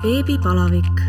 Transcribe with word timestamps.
beebipalavik. 0.00 1.00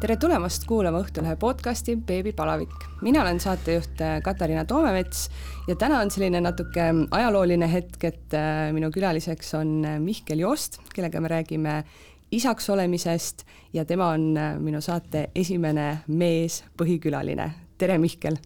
tere 0.00 0.16
tulemast 0.16 0.64
kuulama 0.66 1.02
Õhtulehe 1.04 1.36
podcasti 1.36 1.96
Beebipalavik. 1.96 2.72
mina 3.02 3.22
olen 3.22 3.40
saatejuht 3.40 4.00
äh, 4.00 4.22
Katariina 4.22 4.64
Toomemets 4.64 5.28
ja 5.68 5.76
täna 5.76 6.00
on 6.00 6.10
selline 6.10 6.40
natuke 6.40 6.88
ajalooline 7.10 7.68
hetk, 7.72 8.04
et 8.04 8.34
äh, 8.34 8.72
minu 8.72 8.90
külaliseks 8.90 9.54
on 9.60 9.84
äh, 9.84 10.00
Mihkel 10.00 10.38
Joost, 10.38 10.80
kellega 10.94 11.20
me 11.20 11.28
räägime 11.28 11.84
isaks 12.32 12.70
olemisest 12.70 13.44
ja 13.72 13.84
tema 13.84 14.08
on 14.16 14.32
minu 14.58 14.80
saate 14.80 15.28
esimene 15.34 15.98
mees 16.08 16.62
põhikülaline. 16.80 17.50
tere, 17.78 17.98
Mihkel! 17.98 18.40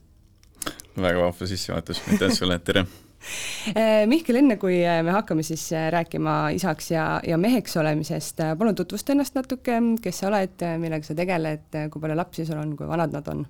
väga 0.97 1.19
vahva 1.23 1.47
sissejuhatus, 1.47 2.03
aitäh 2.11 2.35
sulle, 2.35 2.59
tere! 2.59 2.87
Mihkel, 4.13 4.41
enne 4.41 4.57
kui 4.61 4.79
me 4.83 5.15
hakkame 5.15 5.43
siis 5.47 5.69
rääkima 5.91 6.37
isaks 6.55 6.91
ja, 6.93 7.07
ja 7.27 7.39
meheks 7.41 7.77
olemisest, 7.81 8.43
palun 8.59 8.79
tutvusta 8.79 9.15
ennast 9.15 9.35
natuke, 9.35 9.81
kes 10.03 10.23
sa 10.23 10.31
oled, 10.31 10.67
millega 10.83 11.07
sa 11.07 11.17
tegeled, 11.19 11.69
kui 11.91 12.03
palju 12.03 12.19
lapsi 12.19 12.47
sul 12.47 12.61
on, 12.63 12.77
kui 12.79 12.89
vanad 12.89 13.15
nad 13.17 13.33
on? 13.35 13.47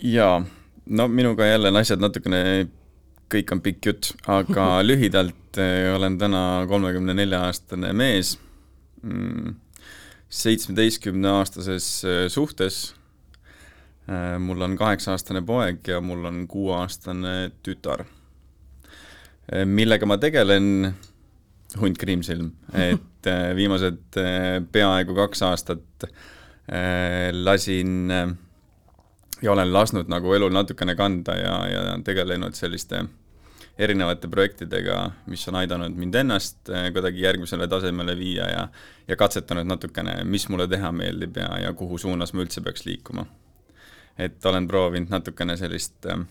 jaa, 0.00 0.44
no 0.86 1.08
minuga 1.08 1.46
jälle 1.46 1.72
asjad 1.78 2.00
natukene, 2.02 2.68
kõik 3.30 3.52
on 3.54 3.62
pikk 3.64 3.90
jutt, 3.90 4.12
aga 4.30 4.68
lühidalt 4.88 5.60
eh, 5.60 5.90
olen 5.94 6.18
täna 6.20 6.44
kolmekümne 6.68 7.14
nelja 7.16 7.44
aastane 7.48 7.92
mees, 7.96 8.36
mm, 9.02 9.58
seitsmeteistkümneaastases 10.40 11.92
eh, 12.04 12.24
suhtes 12.32 12.82
mul 14.42 14.64
on 14.66 14.72
kaheksa-aastane 14.74 15.38
poeg 15.46 15.86
ja 15.86 16.00
mul 16.02 16.24
on 16.26 16.40
kuueaastane 16.50 17.52
tütar. 17.62 18.00
Äh, 19.50 19.66
millega 19.66 20.06
ma 20.06 20.18
tegelen, 20.22 20.90
hunt 21.80 21.98
Kriimsilm, 21.98 22.52
et 22.90 23.30
äh, 23.30 23.50
viimased 23.58 24.20
peaaegu 24.72 25.16
kaks 25.18 25.46
aastat 25.48 26.10
lasin 27.34 28.12
ja 29.42 29.50
olen 29.50 29.72
lasknud 29.74 30.06
nagu 30.12 30.36
elul 30.36 30.52
natukene 30.54 30.94
kanda 30.94 31.34
ja, 31.34 31.54
ja 31.66 31.80
tegelenud 32.06 32.54
selliste 32.54 33.00
erinevate 33.80 34.30
projektidega, 34.30 35.00
mis 35.26 35.42
on 35.50 35.58
aidanud 35.58 35.98
mind 35.98 36.20
ennast 36.20 36.70
kuidagi 36.94 37.24
järgmisele 37.24 37.66
tasemele 37.72 38.14
viia 38.20 38.46
ja 38.52 38.62
ja 39.10 39.16
katsetanud 39.16 39.66
natukene, 39.66 40.20
mis 40.24 40.46
mulle 40.48 40.68
teha 40.70 40.92
meeldib 40.94 41.36
ja, 41.36 41.48
ja 41.64 41.72
kuhu 41.74 41.98
suunas 41.98 42.32
ma 42.32 42.44
üldse 42.44 42.62
peaks 42.62 42.86
liikuma. 42.86 43.26
Et 44.18 44.46
olen 44.46 44.68
proovinud 44.68 45.10
natukene 45.10 45.56
sellist 45.58 46.06
äh, 46.06 46.22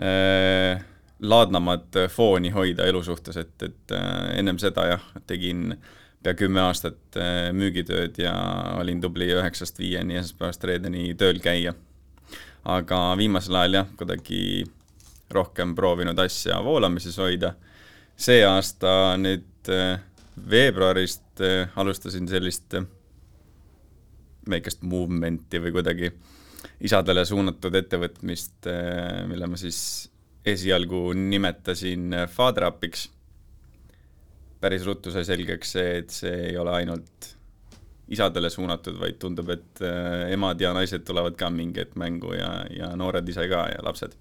äh, 0.00 0.84
laadnamat 1.22 1.98
fooni 2.10 2.50
hoida 2.50 2.86
elu 2.90 3.02
suhtes, 3.04 3.36
et, 3.36 3.54
et 3.62 3.94
äh, 3.94 4.38
ennem 4.38 4.58
seda 4.58 4.86
jah, 4.94 5.08
tegin 5.26 5.76
pea 6.22 6.34
kümme 6.38 6.62
aastat 6.62 7.18
äh, 7.18 7.48
müügitööd 7.54 8.18
ja 8.22 8.34
olin 8.80 9.00
tubli 9.02 9.30
üheksast 9.34 9.78
viieni 9.78 10.18
esmaspäevast 10.18 10.64
reedeni 10.64 11.14
tööl 11.18 11.40
käia. 11.42 11.74
aga 12.64 12.98
viimasel 13.18 13.56
ajal 13.58 13.74
jah, 13.80 13.88
kuidagi 13.98 14.64
rohkem 15.32 15.74
proovinud 15.74 16.18
asja 16.18 16.60
voolamises 16.64 17.18
hoida. 17.18 17.54
see 18.16 18.42
aasta 18.44 19.16
nüüd 19.18 19.70
äh, 19.72 20.00
veebruarist 20.50 21.40
äh, 21.40 21.68
alustasin 21.76 22.28
sellist 22.28 22.74
äh, 22.74 22.84
väikest 24.48 24.82
movement'i 24.82 25.60
või 25.62 25.72
kuidagi 25.72 26.12
isadele 26.82 27.24
suunatud 27.24 27.74
ettevõtmist, 27.74 28.66
mille 29.26 29.46
ma 29.46 29.58
siis 29.58 30.10
esialgu 30.44 31.12
nimetasin 31.12 32.16
Father 32.28 32.66
Upiks. 32.66 33.10
päris 34.60 34.84
ruttu 34.86 35.10
sai 35.10 35.24
selgeks 35.26 35.72
see, 35.74 35.94
et 35.98 36.10
see 36.14 36.34
ei 36.50 36.56
ole 36.56 36.70
ainult 36.70 37.32
isadele 38.12 38.50
suunatud, 38.50 38.94
vaid 39.00 39.16
tundub, 39.18 39.48
et 39.50 39.80
eh, 39.82 40.32
emad 40.34 40.60
ja 40.60 40.70
naised 40.76 41.02
tulevad 41.06 41.34
ka 41.38 41.48
mingi 41.50 41.82
hetk 41.82 41.96
mängu 41.98 42.34
ja, 42.36 42.50
ja 42.70 42.92
noored 42.98 43.28
ise 43.28 43.48
ka 43.50 43.64
ja 43.72 43.80
lapsed. 43.82 44.14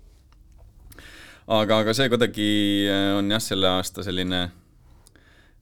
aga, 1.47 1.81
aga 1.83 1.93
see 1.93 2.09
kuidagi 2.09 2.49
eh, 2.89 3.11
on 3.17 3.29
jah, 3.33 3.43
selle 3.43 3.69
aasta 3.69 4.05
selline 4.05 4.41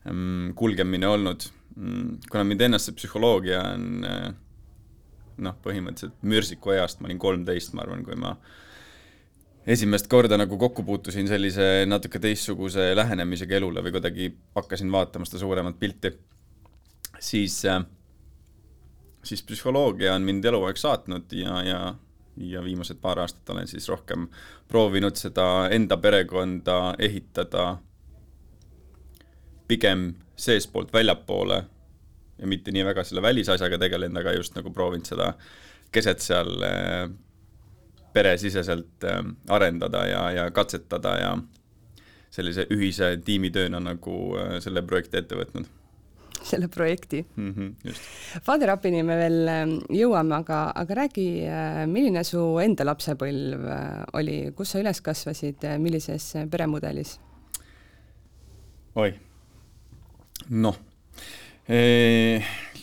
mm, 0.06 0.53
kulgemine 0.59 1.09
olnud, 1.09 1.47
mm, 1.75 2.29
kuna 2.29 2.45
mind 2.47 2.67
ennast 2.69 2.91
see 2.91 3.00
psühholoogia 3.01 3.63
on 3.73 3.89
noh, 5.39 5.59
põhimõtteliselt 5.63 6.23
mürsiku 6.28 6.75
east, 6.75 7.00
ma 7.00 7.09
olin 7.09 7.19
kolmteist, 7.19 7.73
ma 7.75 7.85
arvan, 7.85 8.03
kui 8.06 8.16
ma 8.19 8.35
esimest 9.69 10.07
korda 10.09 10.38
nagu 10.40 10.57
kokku 10.57 10.84
puutusin 10.84 11.28
sellise 11.30 11.85
natuke 11.85 12.19
teistsuguse 12.22 12.91
lähenemisega 12.97 13.59
elule 13.59 13.84
või 13.85 13.94
kuidagi 13.94 14.31
hakkasin 14.56 14.91
vaatama 14.91 15.28
seda 15.30 15.41
suuremat 15.44 15.80
pilti, 15.80 16.12
siis, 17.19 17.62
äh, 17.69 17.84
siis 19.24 19.44
psühholoogia 19.46 20.16
on 20.16 20.25
mind 20.25 20.46
eluaeg 20.50 20.80
saatnud 20.81 21.38
ja, 21.38 21.63
ja 21.63 21.81
ja 22.40 22.62
viimased 22.63 23.02
paar 23.02 23.19
aastat 23.19 23.50
olen 23.50 23.68
siis 23.68 23.90
rohkem 23.91 24.30
proovinud 24.68 25.18
seda 25.19 25.68
enda 25.75 25.97
perekonda 26.00 26.96
ehitada 27.00 27.74
pigem 29.68 30.13
seestpoolt 30.40 30.94
väljapoole 30.94 31.57
ja 32.40 32.47
mitte 32.47 32.72
nii 32.72 32.86
väga 32.88 33.03
selle 33.03 33.22
välisasjaga 33.22 33.78
tegelenud, 33.78 34.22
aga 34.22 34.38
just 34.38 34.56
nagu 34.56 34.72
proovinud 34.72 35.09
seda 35.09 35.34
keset 35.91 36.24
seal 36.24 36.63
äh, 36.63 37.09
peresiseselt 38.13 39.03
äh, 39.07 39.23
arendada 39.47 40.05
ja, 40.07 40.23
ja 40.31 40.45
katsetada 40.51 41.15
ja 41.19 41.33
sellise 42.33 42.67
ühise 42.73 43.15
tiimitööna 43.25 43.81
nagu 43.83 44.15
äh, 44.37 44.57
selle 44.63 44.83
projekti 44.85 45.21
ette 45.21 45.37
võtnud 45.39 45.69
selle 46.49 46.69
projekti 46.71 47.19
mm. 47.35 47.53
-hmm, 47.53 47.71
just. 47.83 48.01
Father 48.43 48.71
Upini 48.71 49.01
me 49.03 49.17
veel 49.19 49.49
jõuame, 49.91 50.37
aga, 50.37 50.59
aga 50.75 50.95
räägi, 51.01 51.25
milline 51.91 52.23
su 52.23 52.39
enda 52.63 52.85
lapsepõlv 52.87 53.65
oli, 54.15 54.37
kus 54.55 54.71
sa 54.71 54.79
üles 54.79 55.01
kasvasid, 55.03 55.67
millises 55.83 56.31
peremudelis? 56.49 57.17
oi, 58.95 59.11
noh 60.49 60.79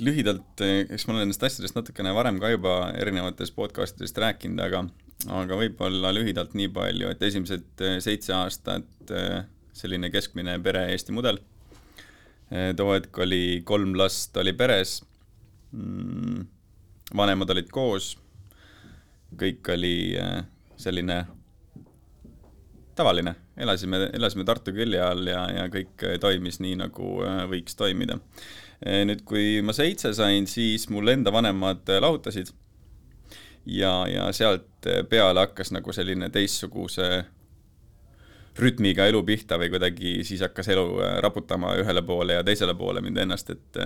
lühidalt, 0.05 0.61
eks 0.63 1.07
ma 1.07 1.15
olen 1.15 1.25
nendest 1.25 1.43
asjadest 1.49 1.77
natukene 1.79 2.13
varem 2.15 2.39
ka 2.43 2.53
juba 2.53 2.77
erinevates 3.01 3.51
podcastidest 3.57 4.21
rääkinud, 4.21 4.61
aga 4.63 4.85
aga 5.33 5.57
võib-olla 5.59 6.13
lühidalt 6.15 6.55
nii 6.59 6.69
palju, 6.75 7.11
et 7.11 7.23
esimesed 7.25 7.85
seitse 8.05 8.35
aastat 8.37 9.13
selline 9.77 10.11
keskmine 10.13 10.59
pere 10.63 10.87
Eesti 10.93 11.15
mudel. 11.17 11.39
too 12.77 12.93
hetk 12.93 13.19
oli 13.25 13.63
kolm 13.65 13.97
last 13.99 14.37
oli 14.37 14.53
peres, 14.53 15.01
mm, 15.73 16.45
vanemad 17.17 17.51
olid 17.51 17.73
koos, 17.73 18.13
kõik 19.41 19.73
oli 19.73 19.97
selline 20.77 21.25
tavaline, 22.97 23.35
elasime, 23.57 24.11
elasime 24.13 24.45
Tartu 24.45 24.73
külje 24.77 25.01
all 25.03 25.27
ja, 25.27 25.43
ja 25.53 25.67
kõik 25.73 26.07
toimis 26.21 26.61
nii, 26.61 26.77
nagu 26.85 27.17
võiks 27.51 27.77
toimida. 27.77 28.21
Eh, 28.85 29.03
nüüd, 29.09 29.23
kui 29.25 29.63
ma 29.65 29.73
seitse 29.77 30.13
sain, 30.17 30.45
siis 30.51 30.89
mul 30.93 31.09
enda 31.09 31.33
vanemad 31.33 31.89
eh, 31.89 32.01
lahutasid 32.03 32.51
ja, 33.67 33.93
ja 34.09 34.27
sealt 34.33 34.87
eh, 34.87 35.03
peale 35.09 35.47
hakkas 35.47 35.73
nagu 35.75 35.93
selline 35.93 36.31
teistsuguse 36.33 37.25
rütmiga 38.57 39.05
elu 39.11 39.21
pihta 39.27 39.59
või 39.61 39.69
kuidagi 39.73 40.19
siis 40.25 40.41
hakkas 40.41 40.71
elu 40.73 40.87
raputama 41.21 41.75
ühele 41.77 42.01
poole 42.07 42.39
ja 42.39 42.45
teisele 42.45 42.73
poole 42.75 43.03
mind 43.05 43.21
ennast, 43.27 43.51
et 43.53 43.81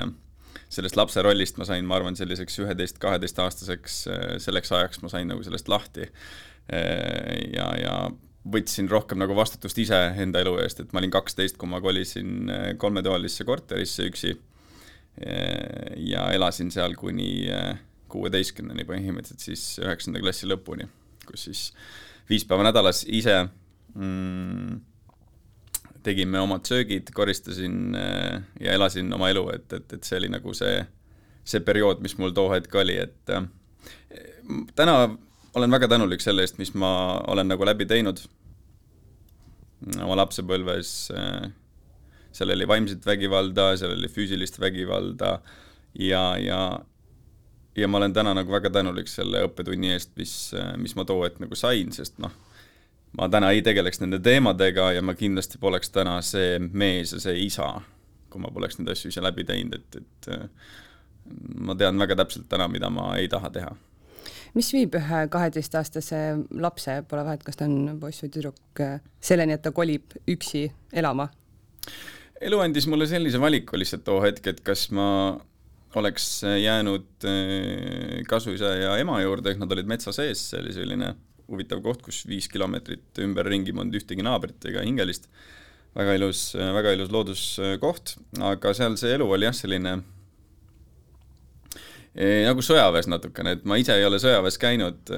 sellest 0.71 0.95
lapse 0.95 1.23
rollist 1.27 1.59
ma 1.59 1.67
sain, 1.67 1.83
ma 1.87 1.97
arvan, 1.99 2.15
selliseks 2.15 2.61
üheteist-kaheteistaastaseks, 2.63 3.97
selleks 4.45 4.71
ajaks 4.79 5.03
ma 5.03 5.11
sain 5.11 5.27
nagu 5.27 5.43
sellest 5.43 5.67
lahti. 5.69 6.07
ja, 6.71 7.67
ja 7.83 7.97
võtsin 8.47 8.87
rohkem 8.87 9.19
nagu 9.19 9.35
vastutust 9.35 9.79
ise 9.83 9.99
enda 10.23 10.39
elu 10.45 10.55
eest, 10.63 10.85
et 10.85 10.95
ma 10.95 11.03
olin 11.03 11.17
kaksteist, 11.19 11.59
kui 11.59 11.69
ma 11.69 11.83
kolisin 11.83 12.47
kolmetoalisse 12.79 13.45
korterisse 13.45 14.07
üksi 14.07 14.37
ja 15.99 16.31
elasin 16.33 16.71
seal 16.71 16.95
kuni 16.95 17.51
äh, 17.51 17.75
kuueteistkümneni 18.11 18.87
põhimõtteliselt 18.89 19.45
siis 19.45 19.65
üheksanda 19.83 20.23
klassi 20.23 20.49
lõpuni, 20.51 20.89
kus 21.29 21.49
siis 21.49 21.65
viis 22.31 22.47
päeva 22.49 22.67
nädalas 22.67 23.03
ise 23.09 23.37
mm, 23.95 24.81
tegime 26.07 26.41
omad 26.43 26.67
söögid, 26.69 27.13
koristasin 27.15 27.97
äh, 27.99 28.43
ja 28.61 28.77
elasin 28.79 29.13
oma 29.15 29.31
elu, 29.33 29.47
et, 29.55 29.73
et, 29.77 29.97
et 29.97 30.07
see 30.07 30.19
oli 30.21 30.33
nagu 30.33 30.55
see, 30.57 30.81
see 31.45 31.63
periood, 31.65 32.03
mis 32.05 32.17
mul 32.21 32.35
too 32.37 32.51
hetk 32.55 32.75
oli, 32.83 32.97
et 33.03 33.35
äh, 33.37 33.49
täna 34.79 34.99
olen 35.55 35.73
väga 35.73 35.89
tänulik 35.91 36.23
selle 36.23 36.47
eest, 36.47 36.61
mis 36.63 36.75
ma 36.79 36.93
olen 37.31 37.51
nagu 37.51 37.67
läbi 37.67 37.87
teinud 37.91 38.23
oma 40.05 40.19
lapsepõlves 40.21 40.93
äh, 41.17 41.51
seal 42.33 42.53
oli 42.55 42.69
vaimset 42.69 43.07
vägivalda, 43.07 43.75
seal 43.79 43.95
oli 43.97 44.11
füüsilist 44.11 44.61
vägivalda 44.63 45.39
ja, 45.99 46.23
ja 46.39 46.61
ja 47.77 47.89
ma 47.89 47.99
olen 47.99 48.13
täna 48.13 48.35
nagu 48.35 48.53
väga 48.53 48.71
tänulik 48.71 49.09
selle 49.09 49.45
õppetunni 49.47 49.93
eest, 49.95 50.13
mis, 50.19 50.35
mis 50.81 50.97
ma 50.99 51.05
too 51.09 51.23
hetk 51.25 51.41
nagu 51.43 51.59
sain, 51.59 51.93
sest 51.95 52.19
noh, 52.23 52.33
ma 53.19 53.29
täna 53.31 53.51
ei 53.55 53.63
tegeleks 53.67 54.03
nende 54.03 54.21
teemadega 54.23 54.91
ja 54.97 55.03
ma 55.03 55.15
kindlasti 55.19 55.61
poleks 55.63 55.93
täna 55.95 56.19
see 56.27 56.59
mees 56.59 57.15
ja 57.15 57.23
see 57.23 57.39
isa, 57.47 57.73
kui 58.31 58.43
ma 58.43 58.53
poleks 58.55 58.79
neid 58.79 58.93
asju 58.95 59.11
ise 59.11 59.23
läbi 59.25 59.47
teinud, 59.47 59.79
et, 59.79 60.03
et 60.03 60.31
äh, 60.35 60.49
ma 61.63 61.77
tean 61.79 61.99
väga 62.01 62.19
täpselt 62.23 62.49
täna, 62.51 62.69
mida 62.71 62.91
ma 62.93 63.13
ei 63.19 63.29
taha 63.31 63.51
teha. 63.55 63.75
mis 64.55 64.73
viib 64.75 64.97
ühe 64.99 65.27
kaheteistaastase 65.31 66.21
lapse, 66.59 67.03
pole 67.09 67.27
vahet, 67.27 67.43
kas 67.47 67.59
ta 67.59 67.69
on 67.71 67.99
poiss 68.01 68.25
või 68.25 68.33
tüdruk, 68.35 68.81
selleni, 69.23 69.55
et 69.55 69.63
ta 69.63 69.71
kolib 69.75 70.17
üksi 70.31 70.67
elama? 70.93 71.31
elu 72.41 72.59
andis 72.63 72.87
mulle 72.89 73.07
sellise 73.07 73.41
valiku 73.41 73.79
lihtsalt 73.79 74.03
too 74.05 74.19
hetk, 74.25 74.47
et 74.47 74.61
kas 74.65 74.89
ma 74.97 75.07
oleks 75.99 76.27
jäänud 76.45 77.27
äh, 77.27 78.21
kasuisa 78.29 78.75
ja 78.79 78.93
ema 79.01 79.21
juurde, 79.23 79.57
nad 79.59 79.73
olid 79.73 79.89
metsa 79.91 80.15
sees, 80.15 80.43
see 80.51 80.61
oli 80.63 80.75
selline 80.77 81.15
huvitav 81.51 81.83
koht, 81.83 82.05
kus 82.07 82.23
viis 82.31 82.47
kilomeetrit 82.51 83.19
ümberringi 83.25 83.75
polnud 83.75 83.97
ühtegi 83.99 84.23
naabrit 84.23 84.71
ega 84.71 84.85
hingelist. 84.87 85.27
väga 85.97 86.15
ilus, 86.15 86.53
väga 86.55 86.93
ilus 86.95 87.11
looduskoht, 87.11 88.15
aga 88.47 88.75
seal 88.79 88.95
see 89.01 89.17
elu 89.17 89.27
oli 89.27 89.49
jah, 89.49 89.57
selline 89.59 89.97
eh, 92.15 92.47
nagu 92.47 92.63
sõjaväes 92.63 93.11
natukene, 93.11 93.57
et 93.59 93.67
ma 93.67 93.81
ise 93.81 93.99
ei 93.99 94.07
ole 94.07 94.23
sõjaväes 94.23 94.61
käinud 94.63 95.11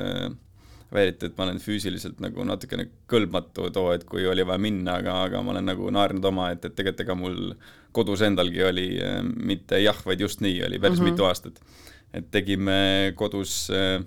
eh,, 0.92 0.96
väideti, 0.96 1.28
et 1.28 1.38
ma 1.38 1.48
olen 1.48 1.60
füüsiliselt 1.62 2.22
nagu 2.24 2.44
natukene 2.44 2.88
kõlbmatu 3.10 3.70
too 3.74 3.90
hetk, 3.92 4.08
kui 4.12 4.26
oli 4.28 4.46
vaja 4.46 4.62
minna, 4.62 4.98
aga, 5.00 5.22
aga 5.28 5.42
ma 5.42 5.54
olen 5.56 5.70
nagu 5.72 5.90
naernud 5.90 6.30
oma, 6.32 6.50
et, 6.52 6.64
et 6.64 6.76
tegelikult 6.76 7.06
ega 7.06 7.18
mul 7.18 7.38
kodus 7.92 8.24
endalgi 8.24 8.64
oli 8.64 8.88
eh, 9.00 9.20
mitte 9.22 9.80
jah, 9.82 9.98
vaid 10.06 10.20
just 10.20 10.44
nii, 10.44 10.62
oli 10.68 10.80
päris 10.82 11.00
mm 11.00 11.06
-hmm. 11.06 11.16
mitu 11.16 11.28
aastat. 11.28 11.60
et 12.12 12.30
tegime 12.30 13.12
kodus 13.16 13.70
äh, 13.72 14.04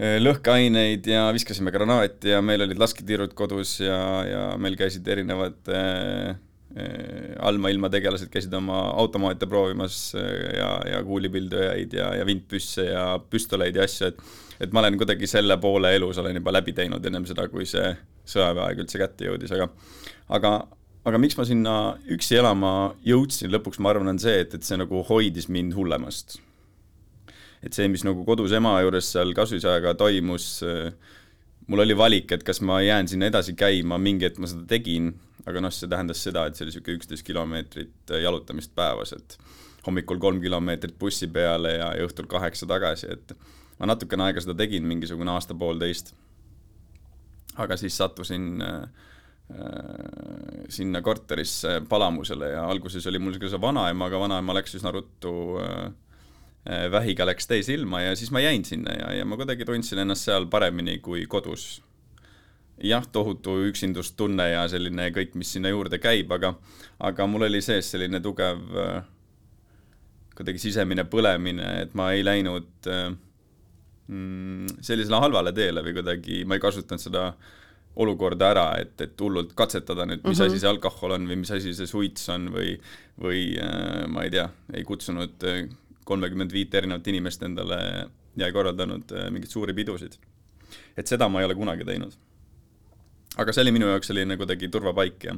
Äh, 0.00 0.16
lõhkeaineid 0.22 1.04
ja 1.10 1.26
viskasime 1.34 1.72
granaati 1.74 2.30
ja 2.30 2.38
meil 2.44 2.62
olid 2.64 2.78
lasketiirud 2.80 3.34
kodus 3.36 3.74
ja, 3.82 3.98
ja 4.24 4.42
meil 4.56 4.76
käisid 4.78 5.08
erinevad 5.12 5.68
äh, 5.68 6.38
äh 6.76 7.36
allmaailma 7.40 7.88
tegelased 7.90 8.30
käisid 8.30 8.52
oma 8.54 8.82
automaate 9.00 9.46
proovimas 9.46 10.14
äh, 10.14 10.58
ja, 10.58 10.70
ja 10.92 11.02
kuulipildujäid 11.04 11.92
ja, 11.92 12.12
ja 12.20 12.26
vintpüsse 12.26 12.84
ja 12.92 13.04
püstoleid 13.30 13.76
ja 13.76 13.88
asju, 13.88 14.12
et 14.12 14.22
et 14.60 14.74
ma 14.76 14.82
olen 14.82 14.98
kuidagi 15.00 15.26
selle 15.26 15.56
poole 15.56 15.94
elus 15.96 16.18
olen 16.20 16.36
juba 16.36 16.52
läbi 16.52 16.74
teinud 16.76 17.06
ennem 17.06 17.24
seda, 17.26 17.48
kui 17.48 17.64
see 17.66 17.94
sõjaväeaeg 18.28 18.84
üldse 18.84 19.00
kätte 19.00 19.26
jõudis, 19.30 19.54
aga 19.56 19.70
aga 20.36 20.52
aga 21.08 21.20
miks 21.20 21.38
ma 21.38 21.46
sinna 21.48 21.74
üksi 22.12 22.36
elama 22.40 22.92
jõudsin 23.06 23.52
lõpuks, 23.54 23.80
ma 23.80 23.92
arvan, 23.94 24.12
on 24.12 24.20
see, 24.20 24.42
et, 24.44 24.54
et 24.56 24.66
see 24.66 24.78
nagu 24.80 25.02
hoidis 25.08 25.48
mind 25.48 25.74
hullemast. 25.76 26.38
Et 27.64 27.76
see, 27.76 27.88
mis 27.92 28.04
nagu 28.06 28.24
kodus 28.24 28.52
ema 28.56 28.78
juures 28.84 29.08
seal 29.14 29.32
kasuisajaga 29.36 29.94
toimus, 30.00 30.46
mul 31.70 31.84
oli 31.84 31.96
valik, 31.96 32.32
et 32.34 32.42
kas 32.46 32.60
ma 32.66 32.80
jään 32.82 33.08
sinna 33.08 33.28
edasi 33.30 33.54
käima, 33.58 33.98
mingi 33.98 34.26
hetk 34.26 34.40
ma 34.42 34.48
seda 34.50 34.66
tegin, 34.68 35.12
aga 35.46 35.62
noh, 35.62 35.72
see 35.74 35.90
tähendas 35.90 36.22
seda, 36.26 36.46
et 36.46 36.58
see 36.58 36.66
oli 36.66 36.72
niisugune 36.72 36.98
üksteist 36.98 37.26
kilomeetrit 37.26 38.14
jalutamist 38.22 38.74
päevas, 38.76 39.14
et 39.14 39.36
hommikul 39.86 40.18
kolm 40.22 40.40
kilomeetrit 40.42 40.98
bussi 40.98 41.30
peale 41.30 41.76
ja, 41.78 41.92
õhtul 42.06 42.26
kaheksa 42.30 42.66
tagasi, 42.70 43.12
et 43.14 43.36
ma 43.78 43.92
natukene 43.92 44.26
aega 44.26 44.42
seda 44.42 44.56
tegin, 44.58 44.86
mingisugune 44.88 45.32
aasta-poolteist. 45.36 46.12
aga 47.60 47.76
siis 47.76 47.96
sattusin 47.96 48.62
äh, 48.62 48.84
sinna 50.68 51.02
korterisse 51.02 51.80
Palamusele 51.88 52.52
ja 52.52 52.66
alguses 52.70 53.06
oli 53.06 53.18
mul 53.18 53.34
see 53.40 53.60
vanaema, 53.60 54.06
aga 54.06 54.20
vanaema 54.20 54.54
läks 54.54 54.74
üsna 54.78 54.92
ruttu 54.94 55.32
äh, 55.62 55.90
Äh, 55.90 56.09
vähiga 56.64 57.24
läks 57.24 57.48
täis 57.48 57.68
ilma 57.72 58.02
ja 58.02 58.16
siis 58.16 58.30
ma 58.30 58.40
jäin 58.40 58.64
sinna 58.64 58.92
ja, 58.92 59.12
ja 59.20 59.24
ma 59.24 59.38
kuidagi 59.40 59.64
tundsin 59.64 60.02
ennast 60.02 60.28
seal 60.28 60.46
paremini 60.46 60.98
kui 60.98 61.24
kodus. 61.26 61.82
jah, 62.84 63.06
tohutu 63.12 63.58
üksindustunne 63.68 64.50
ja 64.50 64.66
selline 64.68 65.10
kõik, 65.12 65.34
mis 65.36 65.52
sinna 65.52 65.68
juurde 65.68 65.98
käib, 66.00 66.30
aga, 66.32 66.54
aga 67.00 67.26
mul 67.28 67.44
oli 67.48 67.60
sees 67.64 67.90
selline 67.92 68.20
tugev 68.24 68.60
äh, 68.76 69.02
kuidagi 70.36 70.62
sisemine 70.62 71.04
põlemine, 71.04 71.66
et 71.82 71.92
ma 71.96 72.10
ei 72.16 72.24
läinud 72.24 72.88
äh, 72.88 73.10
mm, 74.08 74.80
sellisele 74.80 75.20
halvale 75.20 75.52
teele 75.56 75.84
või 75.84 75.96
kuidagi 75.96 76.44
ma 76.44 76.56
ei 76.56 76.64
kasutanud 76.64 77.04
seda 77.04 77.26
olukorda 78.00 78.48
ära, 78.54 78.66
et, 78.80 78.94
et 79.00 79.20
hullult 79.20 79.52
katsetada 79.56 80.06
nüüd, 80.06 80.22
mis 80.24 80.38
mm 80.38 80.44
-hmm. 80.44 80.52
asi 80.52 80.60
see 80.60 80.70
alkohol 80.70 81.16
on 81.16 81.28
või 81.28 81.40
mis 81.42 81.50
asi 81.52 81.74
see 81.74 81.88
suits 81.88 82.28
on 82.32 82.48
või, 82.52 82.78
või 83.20 83.44
ma 84.08 84.24
ei 84.24 84.32
tea, 84.32 84.48
ei 84.72 84.84
kutsunud 84.88 85.48
kolmekümmend 86.10 86.52
viit 86.54 86.74
erinevat 86.74 87.06
inimest 87.12 87.44
endale 87.46 87.78
ja 88.38 88.50
korraldanud 88.54 89.14
äh, 89.14 89.28
mingeid 89.32 89.52
suuri 89.52 89.74
pidusid. 89.76 90.18
et 90.96 91.06
seda 91.10 91.28
ma 91.28 91.40
ei 91.40 91.48
ole 91.48 91.56
kunagi 91.58 91.86
teinud. 91.86 92.16
aga 93.36 93.54
see 93.54 93.64
oli 93.64 93.74
minu 93.76 93.90
jaoks 93.90 94.10
selline 94.12 94.36
kuidagi 94.40 94.68
turvapaik 94.68 95.24
ja 95.28 95.36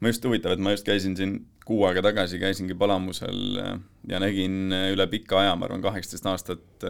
ma 0.00 0.10
just 0.10 0.24
huvitav, 0.26 0.56
et 0.56 0.62
ma 0.62 0.74
just 0.74 0.86
käisin 0.86 1.16
siin 1.16 1.38
kuu 1.64 1.84
aega 1.88 2.02
tagasi, 2.04 2.40
käisingi 2.42 2.76
Palamusel 2.78 3.60
äh, 3.62 3.78
ja 4.10 4.20
nägin 4.22 4.72
äh, 4.72 4.90
üle 4.96 5.08
pika 5.10 5.40
aja, 5.42 5.56
ma 5.56 5.68
arvan, 5.68 5.84
kaheksateist 5.84 6.30
aastat 6.32 6.88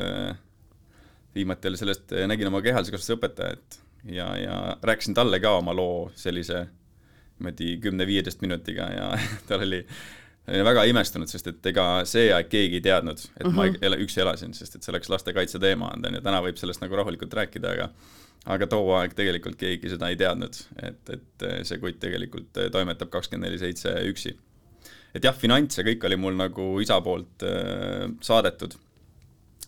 viimati 1.35 1.69
oli 1.69 1.79
sellest, 1.79 2.15
nägin 2.31 2.49
oma 2.51 2.63
kehalise 2.63 2.95
kasvatuse 2.95 3.19
õpetajat 3.19 3.79
ja, 4.15 4.27
ja 4.39 4.57
rääkisin 4.83 5.15
talle 5.15 5.41
ka 5.43 5.57
oma 5.59 5.75
loo 5.75 6.11
sellise 6.19 6.67
niimoodi 7.39 7.79
kümne-viieteist 7.83 8.43
minutiga 8.45 8.87
ja 8.93 9.09
tal 9.49 9.65
oli 9.67 9.83
väga 10.47 10.85
imestunud, 10.91 11.31
sest 11.31 11.49
et 11.49 11.67
ega 11.71 11.87
see 12.09 12.29
aeg 12.35 12.51
keegi 12.53 12.81
ei 12.81 12.85
teadnud, 12.85 13.19
et 13.19 13.47
mm 13.47 13.51
-hmm. 13.51 13.57
ma 13.57 13.67
mhm. 13.67 14.03
üksi 14.05 14.21
elasin, 14.21 14.55
sest 14.55 14.77
et 14.77 14.83
see 14.83 14.93
oleks 14.93 15.09
lastekaitse 15.09 15.59
teema 15.59 15.89
olnud, 15.93 16.07
on 16.07 16.15
ju, 16.15 16.21
täna 16.21 16.43
võib 16.45 16.61
sellest 16.61 16.85
nagu 16.85 16.97
rahulikult 16.97 17.35
rääkida, 17.35 17.73
aga 17.73 17.89
aga 18.45 18.67
too 18.69 18.93
aeg 18.99 19.15
tegelikult 19.17 19.57
keegi 19.57 19.89
seda 19.95 20.11
ei 20.13 20.17
teadnud, 20.21 20.57
et, 20.83 21.11
et 21.17 21.45
see 21.65 21.79
kutt 21.81 22.01
tegelikult 22.03 22.61
toimetab 22.73 23.09
kakskümmend 23.09 23.49
neli 23.49 23.59
seitse 23.59 23.95
üksi. 24.11 24.37
et 25.15 25.25
jah, 25.25 25.37
finants 25.37 25.79
ja 25.79 25.85
kõik 25.85 26.05
oli 26.05 26.17
mul 26.17 26.37
nagu 26.37 26.81
isa 26.81 27.01
poolt 27.01 27.43
äh, 27.43 28.11
saadetud, 28.21 28.77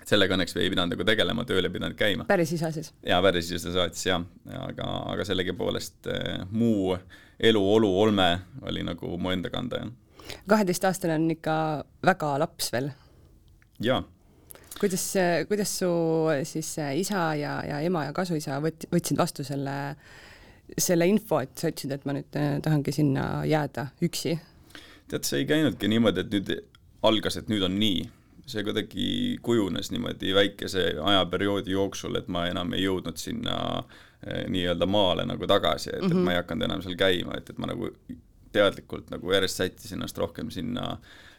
et 0.03 0.09
sellega 0.09 0.37
õnneks 0.37 0.57
ei 0.61 0.69
pidanud 0.69 0.93
nagu 0.93 1.05
tegelema, 1.05 1.45
tööl 1.45 1.65
ei 1.65 1.71
pidanud 1.73 1.97
käima. 1.97 2.25
päris 2.25 2.53
isa 2.53 2.71
siis? 2.71 2.93
jaa, 3.07 3.23
päris 3.23 3.51
isa 3.51 3.73
saatis 3.73 4.07
jah, 4.07 4.25
aga, 4.61 4.91
aga 5.15 5.25
sellegipoolest 5.25 6.13
äh, 6.13 6.43
muu 6.51 6.99
eluolu 7.41 8.01
olme 8.01 8.41
oli 8.63 8.85
nagu 8.85 9.17
mu 9.17 9.33
enda 9.33 9.51
kanda, 9.51 9.77
jah 9.77 9.95
kaheteistaastane 10.49 11.15
on 11.15 11.31
ikka 11.31 11.57
väga 12.07 12.39
laps 12.43 12.71
veel. 12.73 12.91
jaa. 13.81 14.03
kuidas, 14.81 15.05
kuidas 15.49 15.79
su 15.79 15.91
siis 16.45 16.77
isa 16.95 17.35
ja, 17.35 17.59
ja 17.69 17.81
ema 17.81 18.05
ja 18.09 18.13
kasuisa 18.17 18.61
võt-, 18.65 18.89
võtsid 18.93 19.19
vastu 19.19 19.45
selle, 19.45 19.97
selle 20.79 21.09
info, 21.09 21.41
et 21.41 21.57
sa 21.59 21.71
ütlesid, 21.73 21.95
et 21.97 22.05
ma 22.05 22.17
nüüd 22.17 22.39
eh, 22.41 22.59
tahangi 22.63 22.93
sinna 22.93 23.45
jääda 23.49 23.91
üksi? 24.03 24.37
tead, 25.09 25.25
see 25.25 25.45
ei 25.45 25.49
käinudki 25.49 25.89
niimoodi, 25.89 26.25
et 26.25 26.33
nüüd 26.35 26.55
algas, 27.07 27.37
et 27.39 27.51
nüüd 27.53 27.65
on 27.67 27.79
nii. 27.81 28.07
see 28.47 28.63
kuidagi 28.63 29.07
kujunes 29.43 29.91
niimoodi 29.91 30.35
väikese 30.35 30.93
ajaperioodi 31.03 31.73
jooksul, 31.75 32.15
et 32.15 32.29
ma 32.31 32.45
enam 32.47 32.77
ei 32.77 32.85
jõudnud 32.85 33.19
sinna 33.19 33.57
eh, 34.23 34.45
nii-öelda 34.47 34.87
maale 34.87 35.25
nagu 35.27 35.47
tagasi, 35.51 35.91
et 35.91 36.03
mm, 36.03 36.07
-hmm. 36.07 36.11
et 36.11 36.17
ma 36.17 36.23
mhm. 36.23 36.31
ei 36.31 36.43
hakanud 36.43 36.69
enam 36.69 36.83
seal 36.83 36.97
käima, 37.01 37.39
et, 37.41 37.51
et 37.51 37.59
ma 37.59 37.73
nagu 37.73 37.91
teadlikult 38.55 39.11
nagu 39.13 39.33
järjest 39.33 39.63
sättisin 39.63 40.01
ennast 40.01 40.19
rohkem 40.19 40.51
sinna 40.55 40.89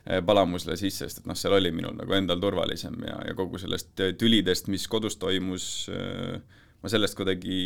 eh, 0.06 0.22
palamusele 0.26 0.78
sisse, 0.80 1.06
sest 1.06 1.22
et 1.22 1.30
noh, 1.30 1.38
seal 1.38 1.58
oli 1.58 1.72
minul 1.76 1.96
nagu 1.98 2.18
endal 2.18 2.42
turvalisem 2.44 2.98
ja, 3.08 3.20
ja 3.30 3.36
kogu 3.38 3.62
sellest 3.62 4.04
eh, 4.04 4.14
tülidest, 4.20 4.72
mis 4.74 4.88
kodus 4.92 5.20
toimus, 5.22 5.70
eh, 5.94 6.38
ma 6.84 6.92
sellest 6.94 7.18
kuidagi 7.18 7.58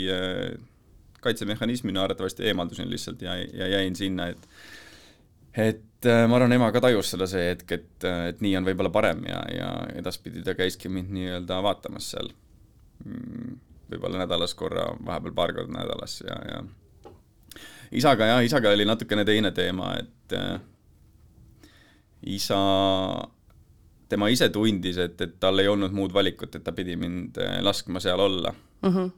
kaitsemehhanismina 1.22 2.06
arvatavasti 2.06 2.48
eemaldusin 2.50 2.90
lihtsalt 2.90 3.22
ja, 3.22 3.36
ja 3.38 3.68
jäin 3.76 3.96
sinna, 3.96 4.32
et 4.32 4.48
et 5.52 6.08
ma 6.08 6.38
arvan, 6.38 6.54
ema 6.56 6.70
ka 6.72 6.80
tajus 6.82 7.12
seda 7.12 7.28
see 7.30 7.50
hetk, 7.50 7.74
et, 7.76 8.06
et 8.32 8.40
nii 8.42 8.56
on 8.58 8.66
võib-olla 8.66 8.90
parem 8.94 9.26
ja, 9.28 9.42
ja 9.52 9.68
edaspidi 10.00 10.42
ta 10.46 10.56
käiski 10.58 10.90
mind 10.90 11.12
nii-öelda 11.14 11.60
vaatamas 11.62 12.08
seal 12.14 12.32
mm, 13.04 13.58
võib-olla 13.92 14.24
nädalas 14.24 14.56
korra, 14.58 14.88
vahepeal 15.06 15.36
paar 15.36 15.54
korda 15.58 15.76
nädalas 15.76 16.22
ja, 16.24 16.38
ja 16.48 16.64
isaga 17.92 18.28
jah, 18.30 18.42
isaga 18.46 18.72
oli 18.72 18.86
natukene 18.88 19.26
teine 19.28 19.52
teema, 19.56 19.94
et 20.00 20.36
äh, 20.38 20.60
isa, 22.32 22.60
tema 24.10 24.30
ise 24.32 24.50
tundis, 24.54 25.00
et, 25.02 25.22
et 25.22 25.40
tal 25.40 25.60
ei 25.60 25.70
olnud 25.72 25.94
muud 25.96 26.14
valikut, 26.14 26.56
et 26.56 26.64
ta 26.64 26.74
pidi 26.76 26.98
mind 27.00 27.40
äh, 27.42 27.60
laskma 27.64 28.00
seal 28.04 28.20
olla 28.20 28.54
mm. 28.54 28.90
-hmm. 28.90 29.12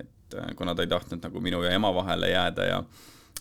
et 0.00 0.34
äh, 0.38 0.54
kuna 0.56 0.74
ta 0.74 0.82
ei 0.82 0.92
tahtnud 0.92 1.22
nagu 1.22 1.40
minu 1.40 1.62
ja 1.62 1.70
ema 1.70 1.94
vahele 1.94 2.30
jääda 2.30 2.64
ja 2.64 2.84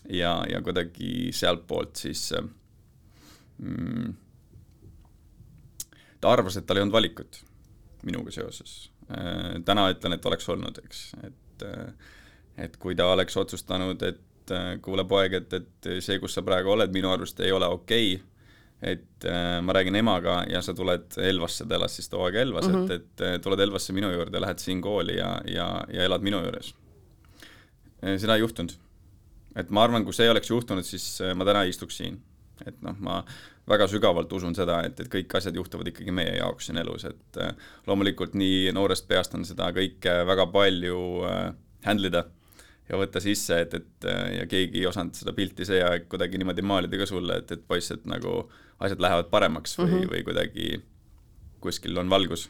ja, 0.09 0.45
ja 0.49 0.61
kuidagi 0.61 1.29
sealtpoolt 1.31 1.95
siis 1.95 2.33
äh, 2.33 2.43
mm, 3.57 4.13
ta 6.21 6.31
arvas, 6.31 6.57
et 6.57 6.65
tal 6.65 6.77
ei 6.77 6.81
olnud 6.81 6.93
valikut 6.93 7.43
minuga 8.03 8.31
seoses 8.31 8.91
äh,. 9.11 9.61
täna 9.65 9.89
ütlen, 9.91 10.13
et 10.13 10.25
oleks 10.25 10.49
olnud, 10.49 10.77
eks, 10.85 11.11
et 11.23 11.63
äh, 11.63 11.93
et 12.59 12.77
kui 12.77 12.95
ta 12.95 13.05
oleks 13.13 13.37
otsustanud, 13.37 14.01
et 14.03 14.19
et 14.49 14.57
äh, 14.57 14.81
kuule, 14.81 15.05
poeg, 15.09 15.37
et, 15.39 15.53
et 15.53 15.89
see, 16.03 16.19
kus 16.21 16.35
sa 16.37 16.43
praegu 16.45 16.73
oled, 16.73 16.91
minu 16.93 17.11
arust 17.13 17.39
ei 17.45 17.51
ole 17.55 17.69
okei 17.69 18.15
okay. 18.15 18.25
et 18.93 19.27
äh, 19.27 19.59
ma 19.65 19.75
räägin 19.75 19.99
emaga 19.99 20.41
ja 20.49 20.61
sa 20.65 20.73
tuled 20.73 21.17
Elvasse, 21.17 21.67
ta 21.67 21.77
elas 21.79 21.95
siis 21.99 22.09
too 22.09 22.23
aeg 22.25 22.39
Elvas 22.43 22.67
mm, 22.67 22.75
-hmm. 22.75 22.91
et, 22.95 23.25
et 23.35 23.41
tuled 23.41 23.59
Elvasse 23.59 23.93
minu 23.93 24.11
juurde, 24.11 24.41
lähed 24.41 24.59
siin 24.59 24.81
kooli 24.81 25.17
ja, 25.17 25.41
ja, 25.45 25.69
ja 25.93 26.03
elad 26.03 26.25
minu 26.25 26.41
juures 26.43 26.73
seda 27.99 28.35
ei 28.35 28.39
juhtunud. 28.39 28.71
et 29.55 29.69
ma 29.69 29.83
arvan, 29.83 30.05
kui 30.05 30.13
see 30.13 30.25
ei 30.25 30.31
oleks 30.31 30.49
juhtunud, 30.49 30.83
siis 30.83 31.19
ma 31.35 31.45
täna 31.45 31.63
ei 31.63 31.73
istuks 31.73 31.97
siin. 31.97 32.21
et 32.65 32.81
noh, 32.81 32.95
ma 32.99 33.23
väga 33.69 33.87
sügavalt 33.89 34.33
usun 34.33 34.55
seda, 34.57 34.81
et, 34.87 34.99
et 34.99 35.09
kõik 35.11 35.35
asjad 35.37 35.57
juhtuvad 35.57 35.91
ikkagi 35.91 36.13
meie 36.15 36.37
jaoks 36.39 36.69
siin 36.69 36.79
elus, 36.81 37.05
et 37.09 37.39
äh, 37.41 37.53
loomulikult 37.87 38.35
nii 38.39 38.73
noorest 38.75 39.07
peast 39.09 39.35
on 39.37 39.45
seda 39.45 39.69
kõike 39.75 40.15
väga 40.29 40.47
palju 40.53 41.01
äh, 41.29 41.41
handle 41.85 42.11
ida 42.11 42.25
ja 42.89 42.97
võtta 42.97 43.21
sisse, 43.23 43.61
et, 43.63 43.73
et 43.77 44.07
äh, 44.09 44.21
ja 44.39 44.45
keegi 44.49 44.81
ei 44.81 44.87
osanud 44.89 45.17
seda 45.17 45.33
pilti 45.37 45.67
see 45.67 45.81
aeg 45.85 46.07
kuidagi 46.11 46.39
niimoodi 46.41 46.65
maalida 46.65 46.99
ka 47.01 47.07
sulle, 47.09 47.41
et, 47.43 47.51
et 47.55 47.65
poiss, 47.67 47.93
et 47.93 48.05
nagu 48.09 48.41
asjad 48.79 49.01
lähevad 49.03 49.29
paremaks 49.31 49.77
või 49.77 49.85
mm, 49.85 49.97
-hmm. 49.97 50.13
või 50.13 50.23
kuidagi 50.27 50.69
kuskil 51.63 51.97
on 51.99 52.09
valgus. 52.09 52.49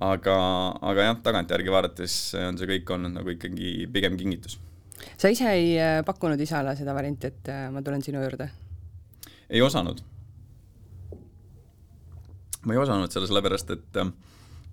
aga, 0.00 0.36
aga 0.80 1.06
jah, 1.08 1.16
tagantjärgi 1.22 1.72
vaadates 1.72 2.34
on 2.38 2.58
see 2.58 2.68
kõik 2.68 2.94
olnud 2.94 3.16
nagu 3.18 3.34
ikkagi 3.34 3.88
pigem 3.92 4.16
kingitus. 4.16 4.58
sa 5.16 5.28
ise 5.28 5.50
ei 5.50 5.74
äh, 5.80 6.04
pakkunud 6.04 6.40
isale 6.40 6.76
seda 6.76 6.94
varianti, 6.94 7.26
et 7.26 7.48
äh, 7.48 7.68
ma 7.72 7.82
tulen 7.82 8.02
sinu 8.02 8.22
juurde? 8.22 8.50
ei 9.50 9.62
osanud 9.62 10.02
ma 12.64 12.74
ei 12.74 12.78
osanud 12.78 13.12
seda 13.12 13.26
sellepärast, 13.26 13.70
et 13.70 13.96
äh, 13.96 14.12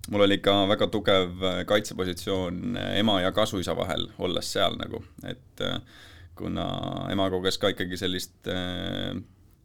mul 0.08 0.24
oli 0.24 0.38
ka 0.42 0.54
väga 0.70 0.88
tugev 0.92 1.44
äh, 1.44 1.62
kaitsepositsioon 1.68 2.76
äh, 2.76 2.92
ema 3.02 3.20
ja 3.22 3.32
kasuisa 3.36 3.76
vahel, 3.76 4.08
olles 4.18 4.52
seal 4.54 4.78
nagu, 4.80 5.02
et 5.28 5.64
kuna 6.38 6.68
ema 7.10 7.26
koges 7.34 7.58
ka 7.58 7.72
ikkagi 7.72 7.98
sellist 7.98 8.46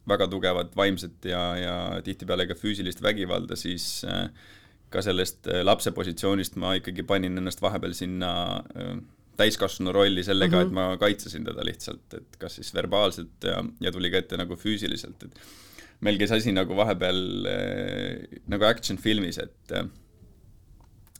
väga 0.09 0.27
tugevat 0.27 0.71
vaimset 0.75 1.27
ja, 1.29 1.41
ja 1.59 1.75
tihtipeale 2.03 2.47
ka 2.49 2.57
füüsilist 2.57 3.03
vägivalda, 3.05 3.55
siis 3.55 4.01
ka 4.89 5.03
sellest 5.05 5.45
lapse 5.61 5.93
positsioonist 5.93 6.57
ma 6.57 6.73
ikkagi 6.79 7.05
panin 7.05 7.37
ennast 7.37 7.61
vahepeal 7.61 7.93
sinna 7.93 8.31
täiskasvanu 9.37 9.93
rolli 9.93 10.23
sellega 10.25 10.57
mm, 10.57 10.61
-hmm. 10.63 10.67
et 10.67 10.73
ma 10.73 10.97
kaitsesin 10.97 11.45
teda 11.45 11.65
lihtsalt, 11.65 12.17
et 12.17 12.37
kas 12.41 12.57
siis 12.59 12.73
verbaalselt 12.73 13.45
ja, 13.49 13.63
ja 13.81 13.91
tuli 13.91 14.11
ka 14.11 14.21
ette 14.21 14.37
nagu 14.37 14.57
füüsiliselt, 14.57 15.23
et 15.25 15.39
meil 16.03 16.19
käis 16.19 16.33
asi 16.35 16.53
nagu 16.55 16.75
vahepeal 16.77 17.49
äh, 17.49 18.39
nagu 18.51 18.67
action 18.67 18.99
filmis, 19.01 19.39
et 19.41 19.75
äh, 19.75 19.87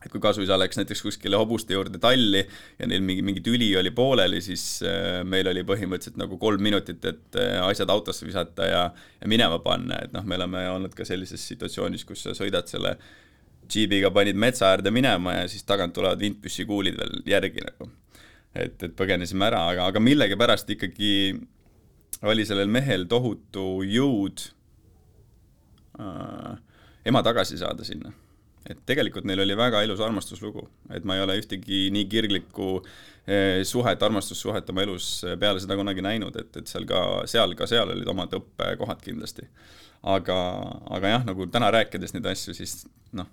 et 0.03 0.11
kui 0.11 0.21
kasuisa 0.23 0.57
läks 0.59 0.77
näiteks 0.79 1.01
kuskile 1.05 1.39
hobuste 1.39 1.75
juurde 1.75 1.99
talli 2.01 2.41
ja 2.43 2.87
neil 2.89 3.03
mingi, 3.05 3.23
mingi 3.25 3.43
tüli 3.43 3.69
oli 3.79 3.91
pooleli, 3.95 4.41
siis 4.43 4.65
äh, 4.87 5.21
meil 5.27 5.47
oli 5.51 5.63
põhimõtteliselt 5.67 6.19
nagu 6.19 6.37
kolm 6.41 6.63
minutit, 6.63 7.03
et 7.07 7.39
äh, 7.39 7.57
asjad 7.63 7.91
autosse 7.93 8.27
visata 8.27 8.67
ja, 8.67 8.83
ja 9.21 9.31
minema 9.31 9.59
panna, 9.63 10.01
et 10.03 10.15
noh, 10.15 10.25
me 10.27 10.39
oleme 10.39 10.65
olnud 10.73 10.95
ka 10.97 11.07
sellises 11.07 11.45
situatsioonis, 11.53 12.05
kus 12.09 12.25
sa 12.27 12.35
sõidad 12.37 12.67
selle 12.71 12.97
džiibiga, 13.69 14.11
panid 14.13 14.39
metsa 14.39 14.73
äärde 14.73 14.91
minema 14.91 15.37
ja 15.39 15.47
siis 15.51 15.63
tagant 15.67 15.95
tulevad 15.95 16.19
vintpüssikuulid 16.19 16.99
veel 16.99 17.21
järgi 17.31 17.63
nagu. 17.63 17.89
et, 18.53 18.75
et 18.83 18.91
põgenesime 18.93 19.47
ära, 19.47 19.63
aga, 19.71 19.87
aga 19.89 20.01
millegipärast 20.03 20.69
ikkagi 20.75 21.13
oli 22.29 22.45
sellel 22.45 22.69
mehel 22.71 23.07
tohutu 23.09 23.81
jõud 23.87 24.43
äh, 25.99 26.59
ema 27.05 27.23
tagasi 27.25 27.57
saada 27.59 27.87
sinna. 27.87 28.13
Et 28.69 28.79
tegelikult 28.87 29.27
neil 29.27 29.43
oli 29.43 29.57
väga 29.57 29.83
ilus 29.83 30.01
armastuslugu, 30.03 30.65
et 30.95 31.03
ma 31.03 31.17
ei 31.17 31.25
ole 31.25 31.37
ühtegi 31.41 31.85
nii 31.93 32.07
kirglikku 32.11 32.69
äh, 32.79 33.61
suhet, 33.67 34.03
armastussuhet 34.03 34.69
oma 34.73 34.87
elus 34.87 35.11
peale 35.39 35.63
seda 35.63 35.77
kunagi 35.79 36.05
näinud, 36.05 36.35
et, 36.39 36.51
et 36.61 36.71
seal 36.71 36.87
ka, 36.89 37.03
seal 37.29 37.55
ka 37.59 37.69
seal 37.69 37.95
olid 37.95 38.09
omad 38.15 38.35
õppekohad 38.39 39.03
kindlasti. 39.03 39.47
aga, 40.03 40.35
aga 40.91 41.15
jah, 41.15 41.23
nagu 41.23 41.47
täna 41.47 41.71
rääkides 41.71 42.11
neid 42.15 42.25
asju, 42.27 42.55
siis 42.57 42.83
noh 43.15 43.29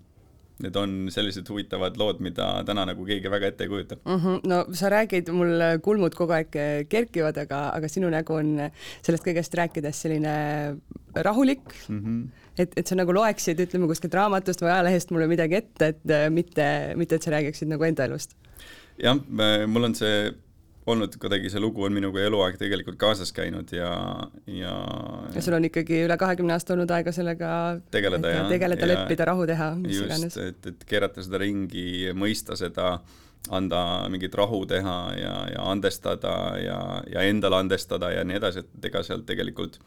need 0.61 0.77
on 0.77 0.93
sellised 1.13 1.49
huvitavad 1.49 1.97
lood, 2.01 2.21
mida 2.25 2.47
täna 2.69 2.85
nagu 2.91 3.05
keegi 3.09 3.33
väga 3.33 3.51
ette 3.51 3.65
ei 3.65 3.73
kujuta 3.73 3.97
mm. 4.05 4.17
-hmm. 4.17 4.41
no 4.53 4.59
sa 4.77 4.91
räägid, 4.93 5.31
mul 5.33 5.65
kulmud 5.83 6.15
kogu 6.15 6.37
aeg 6.37 6.59
kerkivad, 6.89 7.39
aga, 7.45 7.63
aga 7.77 7.89
sinu 7.89 8.11
nägu 8.13 8.37
on 8.37 8.53
sellest 9.03 9.25
kõigest 9.27 9.57
rääkides 9.57 10.03
selline 10.05 10.35
rahulik 11.15 11.65
mm. 11.89 12.01
-hmm. 12.01 12.40
Et, 12.59 12.75
et 12.76 12.87
sa 12.87 12.99
nagu 12.99 13.14
loeksid, 13.14 13.61
ütleme 13.66 13.88
kuskilt 13.90 14.14
raamatust 14.16 14.62
või 14.64 14.73
ajalehest 14.75 15.14
mulle 15.14 15.30
midagi 15.30 15.61
ette, 15.61 15.92
et 15.95 16.14
mitte, 16.35 16.66
mitte 17.00 17.19
et 17.19 17.26
sa 17.26 17.35
räägiksid 17.37 17.71
nagu 17.71 17.87
enda 17.87 18.07
elust. 18.11 18.37
jah, 19.00 19.19
mul 19.66 19.90
on 19.90 19.99
see 19.99 20.30
olnud 20.90 21.14
kuidagi, 21.21 21.50
see 21.52 21.61
lugu 21.62 21.85
on 21.87 21.95
minuga 21.95 22.23
eluaeg 22.25 22.57
tegelikult 22.61 22.99
kaasas 23.00 23.33
käinud 23.37 23.71
ja, 23.75 23.90
ja 24.49 24.75
ja 25.35 25.42
sul 25.45 25.57
on 25.59 25.66
ikkagi 25.69 26.04
üle 26.07 26.16
kahekümne 26.21 26.54
aasta 26.57 26.75
olnud 26.75 26.90
aega 26.97 27.12
sellega 27.14 27.50
tegeleda, 27.92 28.33
ja, 28.33 28.45
tegeleda, 28.50 28.88
leppida, 28.88 29.26
rahu 29.30 29.47
teha, 29.50 29.73
mis 29.80 29.99
just, 29.99 30.09
iganes. 30.09 30.38
et, 30.40 30.71
et 30.73 30.87
keerata 30.88 31.25
seda 31.25 31.42
ringi, 31.42 32.11
mõista 32.16 32.57
seda, 32.59 32.95
anda 33.57 33.83
mingit 34.12 34.35
rahu 34.37 34.62
teha 34.69 34.97
ja, 35.16 35.35
ja 35.54 35.69
andestada 35.71 36.35
ja, 36.61 36.80
ja 37.09 37.25
endale 37.28 37.61
andestada 37.61 38.12
ja 38.14 38.25
nii 38.26 38.40
edasi, 38.40 38.64
et 38.64 38.90
ega 38.90 39.04
sealt 39.07 39.26
tegelikult 39.28 39.78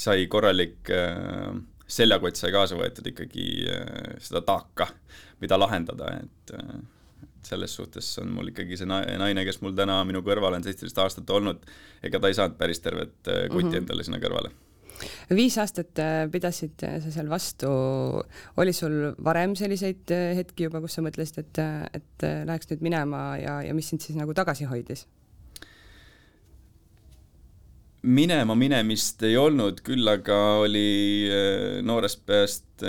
sai 0.00 0.24
korralik 0.30 0.90
äh, 0.94 1.50
seljakott 1.90 2.38
sai 2.38 2.52
kaasa 2.54 2.78
võetud 2.78 3.10
ikkagi 3.12 3.50
äh, 3.70 4.16
seda 4.22 4.42
taaka, 4.46 4.90
mida 5.42 5.58
lahendada, 5.58 6.14
et 6.22 6.54
äh, 6.56 6.72
selles 7.46 7.74
suhtes 7.76 8.08
on 8.22 8.32
mul 8.36 8.52
ikkagi 8.52 8.78
see 8.78 8.88
naine, 8.88 9.44
kes 9.48 9.60
mul 9.64 9.74
täna 9.76 10.00
minu 10.08 10.22
kõrval 10.24 10.58
on 10.58 10.66
seitseteist 10.66 10.98
aastat 11.02 11.30
olnud, 11.34 11.62
ega 12.06 12.20
ta 12.20 12.30
ei 12.30 12.36
saanud 12.36 12.58
päris 12.60 12.82
tervet 12.84 13.16
äh, 13.28 13.46
kuti 13.48 13.66
mm 13.66 13.70
-hmm. 13.70 13.78
endale 13.82 14.06
sinna 14.06 14.22
kõrvale 14.22 14.52
viis 15.32 15.54
aastat 15.58 15.96
pidasid 16.32 16.82
sa 16.82 17.10
seal 17.10 17.28
vastu, 17.30 17.68
oli 18.60 18.72
sul 18.76 19.14
varem 19.24 19.54
selliseid 19.56 20.12
hetki 20.36 20.66
juba, 20.66 20.80
kus 20.80 20.98
sa 20.98 21.02
mõtlesid, 21.02 21.38
et, 21.40 21.60
et 21.96 22.26
läheks 22.44 22.68
nüüd 22.68 22.82
minema 22.84 23.38
ja, 23.40 23.62
ja 23.64 23.72
mis 23.74 23.88
sind 23.88 24.04
siis 24.04 24.18
nagu 24.18 24.34
tagasi 24.36 24.68
hoidis? 24.68 25.06
Minema 28.02 28.54
minemist 28.56 29.22
ei 29.28 29.36
olnud, 29.36 29.82
küll 29.84 30.08
aga 30.08 30.38
oli 30.62 31.28
noorest 31.84 32.24
peast 32.26 32.86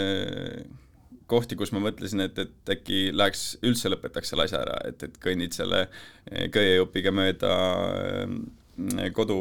kohti, 1.32 1.58
kus 1.60 1.72
ma 1.76 1.82
mõtlesin, 1.84 2.26
et, 2.26 2.40
et 2.42 2.74
äkki 2.76 3.02
läheks, 3.16 3.44
üldse 3.68 3.92
lõpetaks 3.92 4.34
selle 4.34 4.48
asja 4.48 4.64
ära, 4.66 4.80
et, 4.90 5.04
et 5.08 5.20
kõnnid 5.24 5.56
selle 5.56 5.86
eh, 5.86 6.48
köiejupiga 6.54 7.14
mööda 7.16 7.54
kodu, 9.16 9.38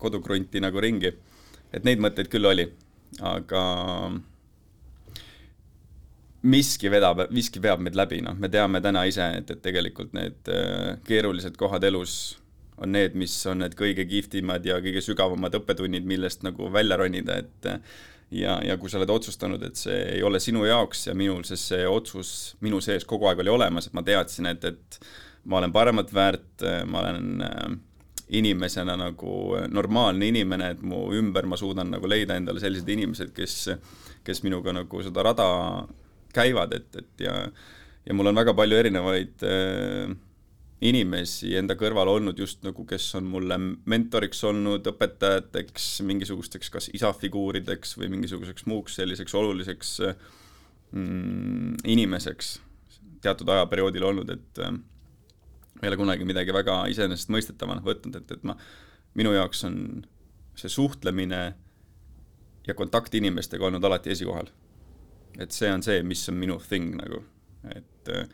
kodukrunti 0.00 0.62
nagu 0.62 0.80
ringi. 0.80 1.12
et 1.74 1.84
neid 1.84 1.98
mõtteid 2.02 2.30
küll 2.30 2.46
oli, 2.46 2.68
aga 3.24 3.62
miski 6.44 6.90
vedab, 6.92 7.24
miski 7.34 7.62
veab 7.62 7.82
meid 7.82 7.96
läbi, 7.98 8.20
noh, 8.22 8.36
me 8.38 8.50
teame 8.52 8.80
täna 8.84 9.04
ise, 9.10 9.26
et, 9.40 9.50
et 9.50 9.62
tegelikult 9.64 10.12
need 10.14 10.52
keerulised 11.08 11.56
kohad 11.58 11.84
elus 11.88 12.36
on 12.78 12.92
need, 12.94 13.14
mis 13.18 13.34
on 13.50 13.62
need 13.62 13.76
kõige 13.78 14.06
kihvtimad 14.08 14.66
ja 14.66 14.80
kõige 14.82 15.02
sügavamad 15.04 15.54
õppetunnid, 15.60 16.06
millest 16.08 16.42
nagu 16.46 16.70
välja 16.74 16.98
ronida, 17.00 17.38
et 17.44 17.68
ja, 18.34 18.58
ja 18.64 18.76
kui 18.80 18.90
sa 18.90 18.98
oled 19.00 19.12
otsustanud, 19.14 19.62
et 19.66 19.78
see 19.78 19.98
ei 20.16 20.22
ole 20.26 20.40
sinu 20.42 20.64
jaoks 20.66 21.08
ja 21.08 21.14
minul 21.18 21.44
see, 21.46 21.60
see 21.60 21.88
otsus 21.88 22.54
minu 22.64 22.80
sees 22.84 23.06
kogu 23.08 23.28
aeg 23.30 23.44
oli 23.44 23.52
olemas, 23.54 23.88
et 23.88 23.96
ma 23.96 24.04
teadsin, 24.06 24.50
et, 24.50 24.64
et 24.64 25.00
ma 25.50 25.60
olen 25.60 25.74
paremat 25.74 26.14
väärt, 26.14 26.64
ma 26.90 27.04
olen 27.04 27.44
äh, 27.46 27.76
inimesena 28.34 28.96
nagu 28.98 29.36
normaalne 29.70 30.32
inimene, 30.32 30.72
et 30.74 30.82
mu 30.82 31.06
ümber 31.14 31.46
ma 31.46 31.60
suudan 31.60 31.92
nagu 31.94 32.08
leida 32.10 32.38
endale 32.40 32.62
sellised 32.62 32.88
inimesed, 32.90 33.34
kes, 33.36 33.58
kes 34.24 34.42
minuga 34.46 34.74
nagu 34.74 35.04
seda 35.04 35.26
rada 35.28 35.48
käivad, 36.34 36.74
et, 36.74 36.90
et 36.98 37.26
ja 37.28 37.38
ja 38.04 38.14
mul 38.14 38.28
on 38.28 38.36
väga 38.36 38.54
palju 38.56 38.76
erinevaid 38.76 39.44
äh, 39.48 40.14
inimesi 40.84 41.54
enda 41.56 41.76
kõrval 41.78 42.10
olnud 42.10 42.38
just 42.38 42.64
nagu, 42.66 42.84
kes 42.88 43.06
on 43.18 43.28
mulle 43.30 43.58
mentoriks 43.58 44.42
olnud, 44.44 44.86
õpetajateks, 44.90 46.02
mingisugusteks 46.06 46.70
kas 46.70 46.90
isafiguurideks 46.96 47.96
või 48.00 48.10
mingisuguseks 48.16 48.66
muuks 48.70 48.98
selliseks 48.98 49.34
oluliseks 49.38 49.94
mm, 50.90 51.84
inimeseks 51.84 52.58
teatud 53.24 53.48
ajaperioodil 53.48 54.04
olnud, 54.04 54.30
et 54.34 54.60
äh, 54.60 54.74
ei 55.82 55.88
ole 55.88 56.00
kunagi 56.00 56.26
midagi 56.28 56.52
väga 56.54 56.82
iseenesestmõistetavana 56.92 57.84
võtnud, 57.84 58.18
et, 58.20 58.34
et 58.36 58.44
ma, 58.44 58.56
minu 59.18 59.32
jaoks 59.32 59.64
on 59.68 59.78
see 60.58 60.70
suhtlemine 60.70 61.40
ja 62.66 62.74
kontakt 62.76 63.14
inimestega 63.14 63.66
olnud 63.66 63.84
alati 63.84 64.12
esikohal. 64.14 64.50
et 65.38 65.50
see 65.50 65.70
on 65.72 65.82
see, 65.82 66.02
mis 66.06 66.28
on 66.30 66.36
minu 66.38 66.60
thing 66.62 66.94
nagu, 66.98 67.24
et 67.74 68.10
äh, 68.12 68.28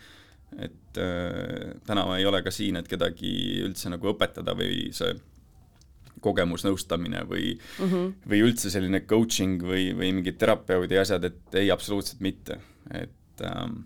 et 0.59 0.99
äh, 0.99 1.75
täna 1.87 2.07
ei 2.17 2.27
ole 2.27 2.43
ka 2.43 2.51
siin, 2.55 2.81
et 2.81 2.89
kedagi 2.91 3.33
üldse 3.65 3.93
nagu 3.93 4.11
õpetada 4.13 4.57
või 4.59 4.89
see 4.97 5.15
kogemusnõustamine 6.21 7.23
või 7.29 7.55
mm, 7.55 7.87
-hmm. 7.87 8.11
või 8.29 8.43
üldse 8.45 8.71
selline 8.73 9.03
coaching 9.09 9.63
või, 9.63 9.91
või 9.97 10.11
mingid 10.19 10.37
terapeudi 10.41 10.99
asjad, 11.01 11.25
et 11.25 11.55
ei, 11.57 11.71
absoluutselt 11.71 12.21
mitte. 12.21 12.61
et 12.91 13.45
ähm, 13.47 13.85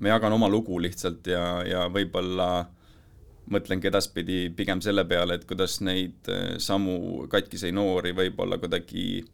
ma 0.00 0.14
jagan 0.14 0.32
oma 0.32 0.48
lugu 0.48 0.78
lihtsalt 0.80 1.26
ja, 1.26 1.62
ja 1.64 1.86
võib-olla 1.88 2.66
mõtlengi 3.50 3.88
edaspidi 3.90 4.50
pigem 4.56 4.80
selle 4.80 5.04
peale, 5.04 5.34
et 5.34 5.44
kuidas 5.48 5.80
neid 5.80 6.28
äh, 6.28 6.56
samu 6.58 7.26
katkiseid 7.30 7.74
noori 7.74 8.12
võib-olla 8.16 8.58
kuidagi 8.58 9.24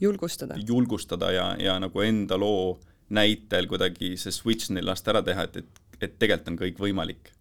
julgustada, 0.00 0.56
julgustada 0.66 1.32
ja, 1.32 1.50
ja 1.60 1.78
nagu 1.80 2.00
enda 2.04 2.38
loo 2.40 2.78
näitel 3.10 3.68
kuidagi 3.70 4.14
see 4.20 4.34
switch 4.34 4.72
neil 4.74 4.86
lasta 4.86 5.14
ära 5.14 5.22
teha, 5.26 5.46
et, 5.48 5.60
et, 5.62 5.84
et 6.00 6.18
tegelikult 6.18 6.52
on 6.52 6.58
kõik 6.64 6.82
võimalik. 6.86 7.32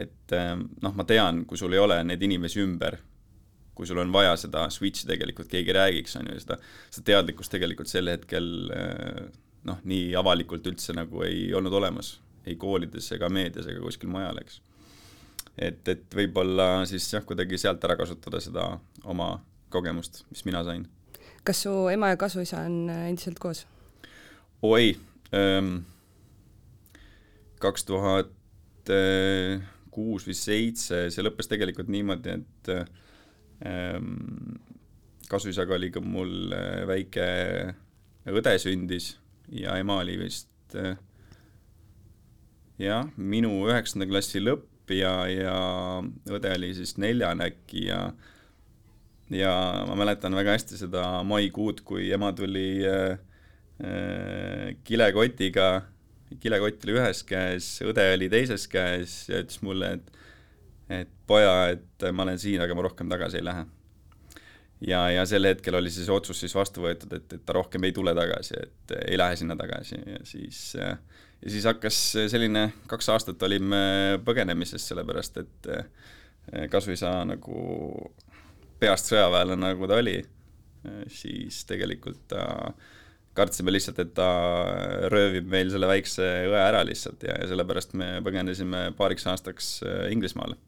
et 0.00 0.32
noh, 0.80 0.94
ma 0.96 1.04
tean, 1.04 1.42
kui 1.44 1.58
sul 1.60 1.74
ei 1.76 1.80
ole 1.82 1.98
neid 2.08 2.22
inimesi 2.24 2.62
ümber, 2.62 2.96
kui 3.76 3.88
sul 3.88 3.98
on 4.00 4.12
vaja 4.12 4.32
seda 4.40 4.62
switch'i 4.72 5.08
tegelikult, 5.10 5.50
keegi 5.50 5.74
räägiks, 5.76 6.16
on 6.16 6.30
ju, 6.30 6.38
seda, 6.40 6.56
seda 6.88 7.04
teadlikkust 7.10 7.52
tegelikult 7.52 7.90
sel 7.90 8.08
hetkel 8.08 8.48
noh, 9.68 9.80
nii 9.84 10.14
avalikult 10.16 10.66
üldse 10.70 10.94
nagu 10.96 11.24
ei 11.26 11.50
olnud 11.56 11.74
olemas, 11.76 12.14
ei 12.48 12.56
koolides 12.60 13.10
ega 13.16 13.28
meedias 13.32 13.68
ega 13.70 13.82
kuskil 13.84 14.12
mujal, 14.12 14.40
eks. 14.40 14.60
et, 15.56 15.82
et 15.88 16.16
võib-olla 16.16 16.86
siis 16.88 17.10
jah, 17.12 17.24
kuidagi 17.26 17.60
sealt 17.60 17.84
ära 17.84 17.98
kasutada 18.00 18.40
seda 18.40 18.70
oma 19.04 19.34
kogemust, 19.70 20.24
mis 20.32 20.44
mina 20.48 20.64
sain. 20.66 20.86
kas 21.44 21.64
su 21.66 21.74
ema 21.92 22.14
ja 22.14 22.20
kasuisa 22.20 22.64
on 22.68 22.88
endiselt 22.90 23.38
koos? 23.42 23.66
Oo 24.62 24.76
ei, 24.78 24.94
ehm, 25.32 25.78
kaks 27.60 27.84
tuhat 27.88 28.36
kuus 29.90 30.24
või 30.26 30.34
seitse, 30.34 31.04
see 31.12 31.22
lõppes 31.22 31.46
tegelikult 31.50 31.90
niimoodi, 31.92 32.32
et 32.40 32.70
Ehm, 33.60 34.56
kasuisaga 35.28 35.76
oli 35.76 35.90
ka 35.92 36.00
mul 36.00 36.52
äh, 36.56 36.86
väike 36.88 37.26
õde 38.30 38.54
sündis 38.62 39.12
ja 39.52 39.74
ema 39.80 39.98
oli 40.00 40.16
vist 40.16 40.76
äh, 40.80 40.96
jah, 42.80 43.10
minu 43.16 43.52
üheksanda 43.68 44.08
klassi 44.08 44.40
lõpp 44.40 44.94
ja, 44.96 45.12
ja 45.28 45.56
õde 46.32 46.54
oli 46.56 46.72
siis 46.78 46.96
neljane 46.96 47.50
äkki 47.52 47.84
ja 47.90 48.00
ja 49.30 49.52
ma 49.86 49.94
mäletan 50.00 50.34
väga 50.34 50.56
hästi 50.56 50.80
seda 50.80 51.04
maikuud, 51.22 51.84
kui 51.86 52.08
ema 52.16 52.32
tuli 52.32 52.80
äh, 52.88 53.12
äh, 53.12 53.20
kilekotiga, 54.84 55.66
kilekott 56.40 56.84
oli 56.84 56.96
ühes 56.98 57.22
käes, 57.24 57.68
õde 57.86 58.04
oli 58.14 58.28
teises 58.32 58.66
käes 58.68 59.22
ja 59.30 59.40
ütles 59.40 59.62
mulle, 59.64 59.94
et 59.96 60.16
et 60.90 61.10
poja, 61.26 61.70
et 61.70 62.08
ma 62.12 62.24
olen 62.26 62.38
siin, 62.42 62.58
aga 62.62 62.74
ma 62.74 62.82
rohkem 62.82 63.10
tagasi 63.10 63.38
ei 63.38 63.44
lähe. 63.46 63.64
ja, 64.86 65.04
ja 65.14 65.24
sel 65.28 65.46
hetkel 65.46 65.76
oli 65.78 65.90
siis 65.92 66.08
otsus 66.10 66.40
siis 66.40 66.54
vastu 66.56 66.82
võetud, 66.82 67.12
et, 67.14 67.32
et 67.36 67.44
ta 67.46 67.54
rohkem 67.54 67.84
ei 67.86 67.94
tule 67.94 68.14
tagasi, 68.16 68.56
et 68.58 68.94
ei 69.04 69.18
lähe 69.18 69.36
sinna 69.38 69.56
tagasi 69.56 70.00
ja 70.00 70.22
siis 70.26 70.60
ja 70.74 70.94
siis 71.46 71.68
hakkas 71.68 71.98
selline, 72.32 72.66
kaks 72.90 73.08
aastat 73.14 73.42
olime 73.46 74.18
põgenemises, 74.24 74.84
sellepärast 74.90 75.40
et 75.44 75.70
kasuisa 76.72 77.20
nagu 77.28 77.62
peast 78.80 79.12
sõjaväelane, 79.12 79.60
nagu 79.60 79.88
ta 79.88 80.00
oli, 80.00 80.16
siis 81.12 81.64
tegelikult 81.68 82.24
ta 82.32 82.44
kartsime 83.34 83.72
lihtsalt, 83.72 84.00
et 84.02 84.14
ta 84.16 84.30
röövib 85.12 85.46
meil 85.50 85.70
selle 85.70 85.86
väikse 85.90 86.24
õe 86.50 86.58
ära 86.58 86.82
lihtsalt 86.86 87.22
ja, 87.28 87.36
ja 87.38 87.46
sellepärast 87.50 87.94
me 87.98 88.16
põgenesime 88.26 88.88
paariks 88.98 89.28
aastaks 89.30 89.78
Inglismaale 90.10 90.58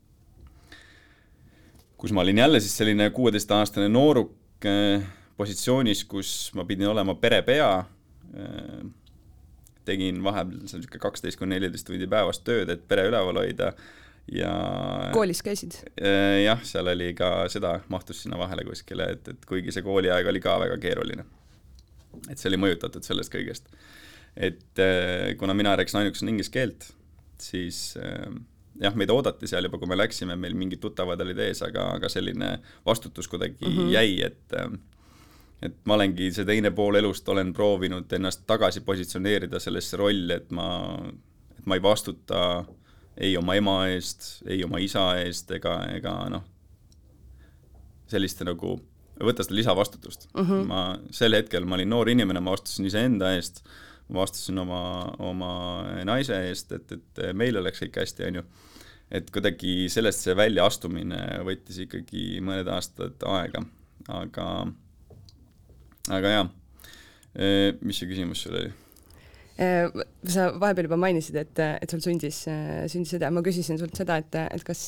kus 2.02 2.12
ma 2.12 2.21
olin 2.21 2.38
jälle 2.38 2.61
siis 2.61 2.76
selline 2.76 3.11
kuueteistaastane 3.11 3.88
nooruk 3.88 4.66
äh, 4.66 5.02
positsioonis, 5.37 6.04
kus 6.04 6.50
ma 6.54 6.64
pidin 6.64 6.88
olema 6.90 7.14
perepea 7.14 7.69
äh,, 7.78 8.81
tegin 9.87 10.19
vahepeal 10.25 10.64
seal 10.66 10.83
niisugune 10.83 11.02
kaksteist 11.02 11.38
kuni 11.38 11.54
neliteist 11.54 11.87
tundi 11.87 12.09
päevas 12.11 12.42
tööd, 12.42 12.71
et 12.75 12.83
pere 12.90 13.07
üleval 13.07 13.38
hoida 13.38 13.71
ja 14.35 14.50
koolis 15.14 15.45
käisid 15.47 15.78
äh,? 15.95 16.42
jah, 16.42 16.66
seal 16.66 16.90
oli 16.90 17.12
ka 17.19 17.31
seda, 17.54 17.76
mahtus 17.92 18.25
sinna 18.26 18.40
vahele 18.40 18.66
kuskile, 18.66 19.07
et, 19.14 19.31
et 19.37 19.47
kuigi 19.47 19.75
see 19.75 19.87
kooliaeg 19.87 20.26
oli 20.35 20.42
ka 20.42 20.59
väga 20.64 20.83
keeruline. 20.83 21.26
Et 22.28 22.38
see 22.38 22.50
oli 22.50 22.61
mõjutatud 22.61 23.04
sellest 23.07 23.33
kõigest. 23.33 23.69
et 24.37 24.81
äh, 24.81 25.35
kuna 25.38 25.54
mina 25.54 25.76
rääkisin 25.76 26.02
ainukesena 26.02 26.33
inglise 26.33 26.52
keelt, 26.52 26.88
siis 27.40 27.97
äh, 28.00 28.31
jah, 28.81 28.95
meid 28.97 29.11
oodati 29.11 29.50
seal 29.50 29.69
juba, 29.69 29.78
kui 29.78 29.90
me 29.90 29.99
läksime, 29.99 30.37
meil 30.37 30.57
mingid 30.59 30.81
tuttavad 30.81 31.21
olid 31.21 31.38
ees, 31.44 31.62
aga, 31.66 31.90
aga 31.98 32.09
selline 32.12 32.55
vastutus 32.87 33.29
kuidagi 33.29 33.61
mm 33.61 33.77
-hmm. 33.77 33.92
jäi, 33.92 34.22
et 34.22 34.59
et 35.62 35.77
ma 35.87 35.94
olengi 35.94 36.33
see 36.35 36.44
teine 36.44 36.70
pool 36.70 36.94
elust, 36.98 37.29
olen 37.29 37.53
proovinud 37.53 38.12
ennast 38.12 38.42
tagasi 38.46 38.81
positsioneerida 38.81 39.61
sellesse 39.61 39.96
rolli, 39.96 40.35
et 40.35 40.51
ma, 40.51 40.98
et 41.59 41.66
ma 41.66 41.75
ei 41.75 41.83
vastuta 41.83 42.64
ei 43.16 43.37
oma 43.37 43.55
ema 43.55 43.77
eest, 43.92 44.42
ei 44.46 44.64
oma 44.64 44.81
isa 44.83 45.12
eest 45.20 45.51
ega, 45.51 45.77
ega 45.92 46.14
noh, 46.33 46.44
selliste 48.09 48.44
nagu, 48.48 48.77
võtta 49.27 49.47
seda 49.47 49.59
lisavastutust 49.59 50.29
mm. 50.33 50.45
-hmm. 50.45 50.69
ma 50.69 50.83
sel 51.15 51.39
hetkel, 51.39 51.65
ma 51.65 51.79
olin 51.79 51.91
noor 51.93 52.11
inimene, 52.13 52.41
ma 52.41 52.55
vastutasin 52.55 52.91
iseenda 52.91 53.35
eest 53.37 53.63
ma 54.13 54.21
vastusin 54.21 54.59
oma, 54.63 54.83
oma 55.23 55.53
naise 56.07 56.37
eest, 56.49 56.73
et, 56.77 56.93
et 56.97 57.23
meil 57.39 57.57
oleks 57.61 57.83
kõik 57.85 57.99
hästi, 58.03 58.29
on 58.29 58.41
ju. 58.41 58.45
et 59.13 59.31
kuidagi 59.33 59.89
sellest 59.93 60.27
see 60.27 60.37
väljaastumine 60.37 61.21
võttis 61.47 61.83
ikkagi 61.87 62.41
mõned 62.45 62.69
aastad 62.73 63.25
aega, 63.29 63.65
aga, 64.21 64.47
aga 66.19 66.37
jaa. 66.37 66.47
mis 67.81 68.01
see 68.01 68.11
küsimus 68.11 68.45
sul 68.45 68.59
oli? 68.61 68.73
Sa 69.57 70.47
vahepeal 70.57 70.88
juba 70.88 70.97
mainisid, 71.01 71.37
et, 71.37 71.61
et 71.61 71.93
sul 71.93 72.01
sündis, 72.05 72.38
sündis 72.93 73.19
õde, 73.19 73.29
ma 73.35 73.43
küsisin 73.45 73.81
sult 73.81 73.99
seda, 73.99 74.17
et, 74.23 74.38
et 74.47 74.65
kas 74.65 74.87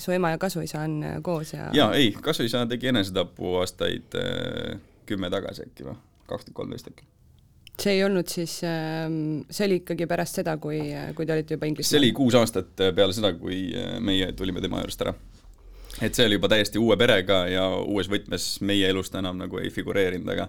su 0.00 0.14
ema 0.16 0.32
ja 0.32 0.40
kasuisa 0.40 0.86
on 0.86 0.96
koos 1.26 1.52
ja 1.52 1.68
jaa, 1.76 1.92
ei, 1.98 2.14
kasuisa 2.24 2.64
tegi 2.70 2.90
enesetapu 2.94 3.58
aastaid 3.60 4.16
kümme 5.08 5.30
tagasi 5.32 5.68
äkki 5.68 5.88
või, 5.90 6.00
kaks 6.28 6.48
tuhat 6.48 6.60
kolmteist 6.62 6.90
äkki 6.92 7.08
see 7.82 7.94
ei 7.98 8.04
olnud 8.04 8.28
siis, 8.30 8.58
ähm, 8.66 9.42
see 9.50 9.66
oli 9.68 9.80
ikkagi 9.82 10.06
pärast 10.10 10.40
seda, 10.40 10.56
kui, 10.62 10.80
kui 11.16 11.26
te 11.26 11.34
olite 11.34 11.56
juba 11.56 11.68
Inglismaal? 11.70 11.92
see 11.92 12.00
oli 12.00 12.12
kuus 12.16 12.36
aastat 12.38 12.72
peale 12.96 13.14
seda, 13.16 13.32
kui 13.38 13.68
äh, 13.76 13.98
meie 14.04 14.32
tulime 14.38 14.62
tema 14.64 14.82
juurest 14.82 15.04
ära. 15.06 15.14
Et 16.02 16.14
see 16.14 16.26
oli 16.26 16.38
juba 16.38 16.50
täiesti 16.52 16.80
uue 16.80 16.96
perega 17.00 17.42
ja 17.50 17.64
uues 17.78 18.08
võtmes 18.10 18.46
meie 18.66 18.88
elust 18.92 19.14
enam 19.18 19.38
nagu 19.40 19.60
ei 19.60 19.70
figureerinud, 19.74 20.30
aga 20.34 20.48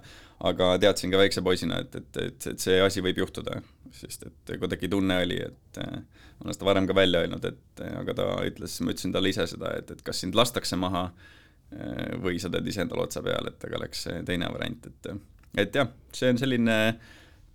aga 0.50 0.70
teadsin 0.80 1.12
ka 1.12 1.20
väikse 1.20 1.44
poisina, 1.44 1.82
et, 1.84 1.96
et, 2.00 2.22
et, 2.24 2.46
et 2.54 2.64
see 2.64 2.78
asi 2.80 3.04
võib 3.04 3.18
juhtuda, 3.20 3.58
sest 3.92 4.24
et 4.30 4.54
kuidagi 4.62 4.88
tunne 4.92 5.18
oli, 5.26 5.42
et 5.50 5.82
äh, 5.84 5.98
ma 6.40 6.48
olen 6.48 6.56
seda 6.56 6.70
varem 6.70 6.88
ka 6.88 6.96
välja 6.96 7.26
öelnud, 7.26 7.50
et 7.50 7.84
aga 7.90 8.16
ta 8.16 8.30
ütles, 8.48 8.78
ma 8.86 8.96
ütlesin 8.96 9.16
talle 9.16 9.34
ise 9.34 9.50
seda, 9.52 9.74
et, 9.82 9.92
et 9.92 10.06
kas 10.06 10.24
sind 10.24 10.38
lastakse 10.40 10.80
maha 10.80 11.10
äh, 11.10 12.16
või 12.24 12.40
sa 12.40 12.52
teed 12.54 12.72
ise 12.72 12.86
endale 12.86 13.10
otsa 13.10 13.26
peale, 13.26 13.52
et 13.52 13.68
aga 13.68 13.84
läks 13.84 14.08
teine 14.30 14.52
variant, 14.54 14.92
et 14.92 15.14
et 15.58 15.76
jah, 15.76 15.90
see 16.14 16.30
on 16.30 16.38
selline 16.40 16.76
äh, 16.88 17.00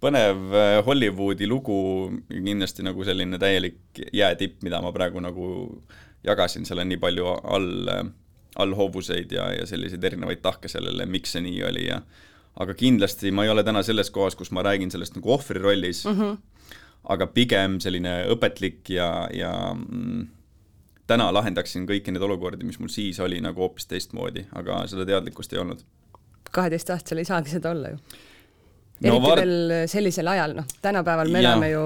põnev 0.04 0.54
äh, 0.54 0.78
Hollywoodi 0.84 1.48
lugu, 1.48 1.76
kindlasti 2.28 2.84
nagu 2.84 3.04
selline 3.06 3.38
täielik 3.40 4.02
jäätipp, 4.14 4.60
mida 4.66 4.80
ma 4.84 4.92
praegu 4.94 5.22
nagu 5.24 5.46
jagasin, 6.24 6.66
seal 6.66 6.82
on 6.82 6.88
nii 6.92 7.00
palju 7.00 7.26
all, 7.28 7.90
allhoovuseid 8.60 9.32
ja, 9.32 9.50
ja 9.52 9.66
selliseid 9.66 10.04
erinevaid 10.04 10.42
tahke 10.44 10.70
sellele, 10.70 11.06
miks 11.10 11.34
see 11.34 11.44
nii 11.44 11.64
oli 11.68 11.88
ja 11.88 12.00
aga 12.60 12.74
kindlasti 12.78 13.32
ma 13.34 13.44
ei 13.44 13.50
ole 13.50 13.64
täna 13.66 13.82
selles 13.82 14.12
kohas, 14.14 14.36
kus 14.38 14.52
ma 14.54 14.62
räägin 14.62 14.92
sellest 14.94 15.16
nagu 15.18 15.32
ohvri 15.34 15.62
rollis 15.62 16.04
mm, 16.06 16.20
-hmm. 16.20 16.76
aga 17.14 17.26
pigem 17.26 17.80
selline 17.80 18.14
õpetlik 18.34 18.92
ja, 18.94 19.28
ja 19.34 19.52
mm, 19.74 20.28
täna 21.10 21.32
lahendaksin 21.34 21.88
kõiki 21.88 22.14
neid 22.14 22.22
olukordi, 22.22 22.64
mis 22.64 22.78
mul 22.78 22.92
siis 22.92 23.20
oli 23.20 23.40
nagu 23.40 23.60
hoopis 23.60 23.90
teistmoodi, 23.90 24.46
aga 24.52 24.86
seda 24.86 25.06
teadlikkust 25.06 25.52
ei 25.52 25.58
olnud. 25.58 25.82
kaheteistaastasel 26.50 27.18
ei 27.18 27.24
saagi 27.24 27.50
seda 27.50 27.74
olla 27.74 27.96
ju 27.96 27.98
eriti 29.02 29.18
no, 29.18 29.28
var... 29.28 29.40
veel 29.42 29.88
sellisel 29.90 30.28
ajal, 30.30 30.54
noh, 30.56 30.68
tänapäeval 30.82 31.32
me 31.32 31.40
elame 31.42 31.70
ju, 31.70 31.84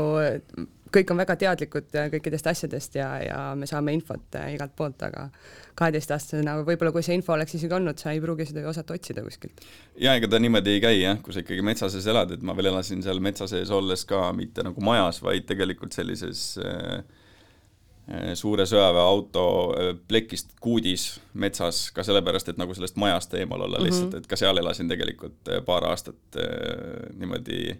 kõik 0.94 1.12
on 1.12 1.20
väga 1.22 1.37
teadlikud 1.40 1.90
kõikidest 2.14 2.51
asjadest 2.51 2.98
ja, 2.98 3.09
ja 3.22 3.38
me 3.59 3.68
saame 3.70 3.94
infot 3.96 4.38
äh, 4.38 4.53
igalt 4.55 4.74
poolt, 4.77 5.03
aga 5.07 5.29
kaheteistaastasena 5.79 6.57
võib-olla 6.66 6.92
kui 6.94 7.05
see 7.07 7.18
info 7.18 7.35
oleks 7.37 7.55
isegi 7.59 7.74
olnud, 7.74 8.01
sa 8.01 8.14
ei 8.14 8.22
pruugi 8.22 8.48
seda 8.48 8.64
ju 8.64 8.72
osata 8.72 8.96
otsida 8.96 9.22
kuskilt. 9.27 9.62
ja 10.01 10.16
ega 10.18 10.31
ta 10.31 10.40
niimoodi 10.42 10.77
ei 10.77 10.83
käi 10.85 10.96
jah, 11.01 11.22
kui 11.22 11.37
sa 11.37 11.44
ikkagi 11.44 11.64
metsa 11.66 11.90
sees 11.92 12.09
elad, 12.11 12.35
et 12.35 12.42
ma 12.42 12.57
veel 12.59 12.72
elasin 12.72 13.05
seal 13.05 13.22
metsa 13.24 13.48
sees 13.51 13.70
olles 13.70 14.05
ka 14.09 14.29
mitte 14.37 14.66
nagu 14.66 14.85
majas, 14.85 15.22
vaid 15.24 15.46
tegelikult 15.48 15.96
sellises 15.96 16.51
äh, 16.62 17.01
Eh, 18.09 18.31
suure 18.40 18.64
sõjaväeauto 18.64 19.42
plekist 20.09 20.55
kuudis 20.64 21.18
metsas 21.37 21.90
ka 21.92 22.01
sellepärast, 22.07 22.48
et 22.48 22.61
nagu 22.61 22.72
sellest 22.72 22.96
majast 22.96 23.35
eemal 23.37 23.66
olla 23.66 23.83
lihtsalt 23.85 24.07
mm, 24.07 24.14
-hmm. 24.14 24.24
et 24.24 24.31
ka 24.31 24.37
seal 24.40 24.57
elasin 24.57 24.88
tegelikult 24.88 25.51
paar 25.66 25.85
aastat 25.90 26.38
niimoodi 27.18 27.77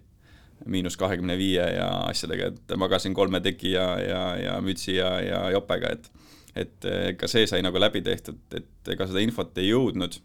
miinus 0.67 0.97
kahekümne 1.01 1.37
viie 1.39 1.65
ja 1.77 1.89
asjadega, 2.09 2.53
et 2.53 2.75
magasin 2.81 3.15
kolme 3.15 3.41
teki 3.45 3.73
ja, 3.73 3.87
ja, 4.03 4.23
ja 4.43 4.57
mütsi 4.65 4.97
ja, 4.97 5.13
ja 5.25 5.45
jopega, 5.55 5.95
et 5.95 6.11
et 6.59 6.87
ka 7.15 7.29
see 7.31 7.47
sai 7.47 7.61
nagu 7.63 7.79
läbi 7.79 8.01
tehtud, 8.03 8.41
et 8.57 8.89
ega 8.91 9.07
seda 9.07 9.21
infot 9.23 9.59
ei 9.63 9.69
jõudnud, 9.69 10.17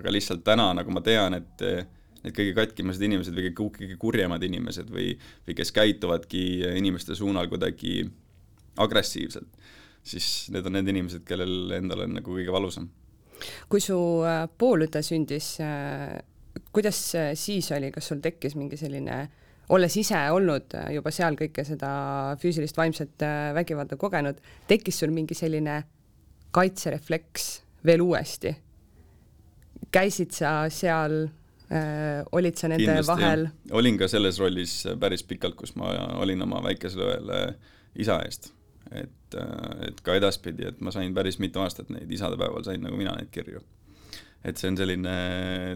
aga 0.00 0.10
lihtsalt 0.10 0.42
täna 0.42 0.70
nagu 0.74 0.90
ma 0.90 1.02
tean, 1.04 1.36
et 1.36 1.62
need 2.24 2.36
kõige 2.36 2.54
katkimased 2.56 3.04
inimesed 3.06 3.36
või 3.36 3.52
kõige 3.56 3.98
kurjemad 4.00 4.42
inimesed 4.44 4.90
või, 4.92 5.12
või 5.46 5.56
kes 5.56 5.72
käituvadki 5.76 6.42
inimeste 6.76 7.16
suunal 7.16 7.48
kuidagi 7.52 8.02
agressiivselt, 8.80 9.48
siis 10.02 10.48
need 10.52 10.66
on 10.68 10.76
need 10.78 10.90
inimesed, 10.92 11.24
kellel 11.28 11.76
endal 11.78 12.04
on 12.06 12.18
nagu 12.18 12.36
kõige 12.36 12.52
valusam. 12.52 12.90
kui 13.68 13.80
su 13.80 13.96
äh, 14.26 14.44
poolõde 14.58 15.02
sündis, 15.04 15.54
äh, 15.64 16.18
kuidas 16.72 16.98
siis 17.40 17.70
oli, 17.72 17.90
kas 17.94 18.10
sul 18.10 18.20
tekkis 18.20 18.56
mingi 18.58 18.76
selline 18.76 19.22
olles 19.70 19.96
ise 20.00 20.18
olnud 20.34 20.74
juba 20.94 21.12
seal 21.14 21.36
kõike 21.38 21.64
seda 21.66 21.90
füüsilist, 22.42 22.76
vaimset 22.78 23.22
vägivalda 23.54 23.98
kogenud, 24.00 24.40
tekkis 24.68 24.98
sul 25.02 25.14
mingi 25.14 25.36
selline 25.38 25.82
kaitserefleks 26.54 27.52
veel 27.86 28.02
uuesti? 28.04 28.56
käisid 29.90 30.34
sa 30.36 30.68
seal 30.70 31.24
äh,, 31.72 32.22
olid 32.32 32.58
sa 32.58 32.68
nende 32.70 32.84
Kindlasti, 32.84 33.10
vahel? 33.10 33.46
olin 33.74 33.98
ka 33.98 34.08
selles 34.10 34.38
rollis 34.38 34.74
päris 35.00 35.24
pikalt, 35.26 35.56
kus 35.58 35.74
ma 35.78 35.90
olin 36.20 36.42
oma 36.46 36.62
väikesele 36.62 37.06
õele 37.14 37.40
isa 37.98 38.20
eest. 38.26 38.52
et, 38.90 39.38
et 39.86 40.00
ka 40.04 40.14
edaspidi, 40.18 40.68
et 40.68 40.80
ma 40.84 40.92
sain 40.94 41.14
päris 41.14 41.40
mitu 41.42 41.62
aastat 41.62 41.90
neid 41.90 42.10
isadepäeval, 42.10 42.64
sain 42.66 42.82
nagu 42.84 42.98
mina 42.98 43.14
neid 43.16 43.30
kirju. 43.34 43.62
Et 44.44 44.56
see 44.56 44.70
on 44.70 44.76
selline 44.78 45.14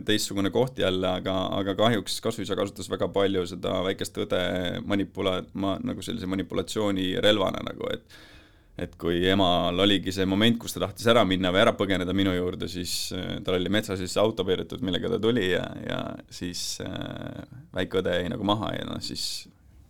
teistsugune 0.08 0.50
koht 0.52 0.78
jälle, 0.80 1.08
aga, 1.20 1.34
aga 1.58 1.74
kahjuks 1.78 2.20
kasvuisa 2.24 2.56
kasutas 2.56 2.88
väga 2.90 3.10
palju 3.12 3.44
seda 3.50 3.80
väikest 3.84 4.22
õde 4.24 4.44
manipula-, 4.88 5.42
ma 5.60 5.74
nagu 5.84 6.04
sellise 6.04 6.28
manipulatsiooni 6.30 7.10
relvana 7.24 7.64
nagu, 7.66 7.90
et 7.92 8.22
et 8.74 8.96
kui 8.98 9.20
emal 9.30 9.78
oligi 9.84 10.10
see 10.10 10.24
moment, 10.26 10.56
kus 10.58 10.72
ta 10.74 10.80
tahtis 10.82 11.06
ära 11.06 11.22
minna 11.28 11.52
või 11.54 11.60
ära 11.62 11.76
põgeneda 11.78 12.10
minu 12.16 12.32
juurde, 12.34 12.66
siis 12.66 13.12
äh, 13.14 13.36
tal 13.46 13.60
oli 13.60 13.70
metsa 13.70 13.94
sisse 13.98 14.18
auto 14.18 14.42
peidetud, 14.46 14.82
millega 14.82 15.12
ta 15.12 15.20
tuli 15.22 15.44
ja, 15.52 15.62
ja 15.86 15.98
siis 16.26 16.80
äh, 16.82 17.44
väike 17.76 18.00
õde 18.00 18.16
jäi 18.18 18.32
nagu 18.32 18.46
maha 18.48 18.72
ja 18.74 18.88
noh, 18.88 18.98
siis 19.04 19.44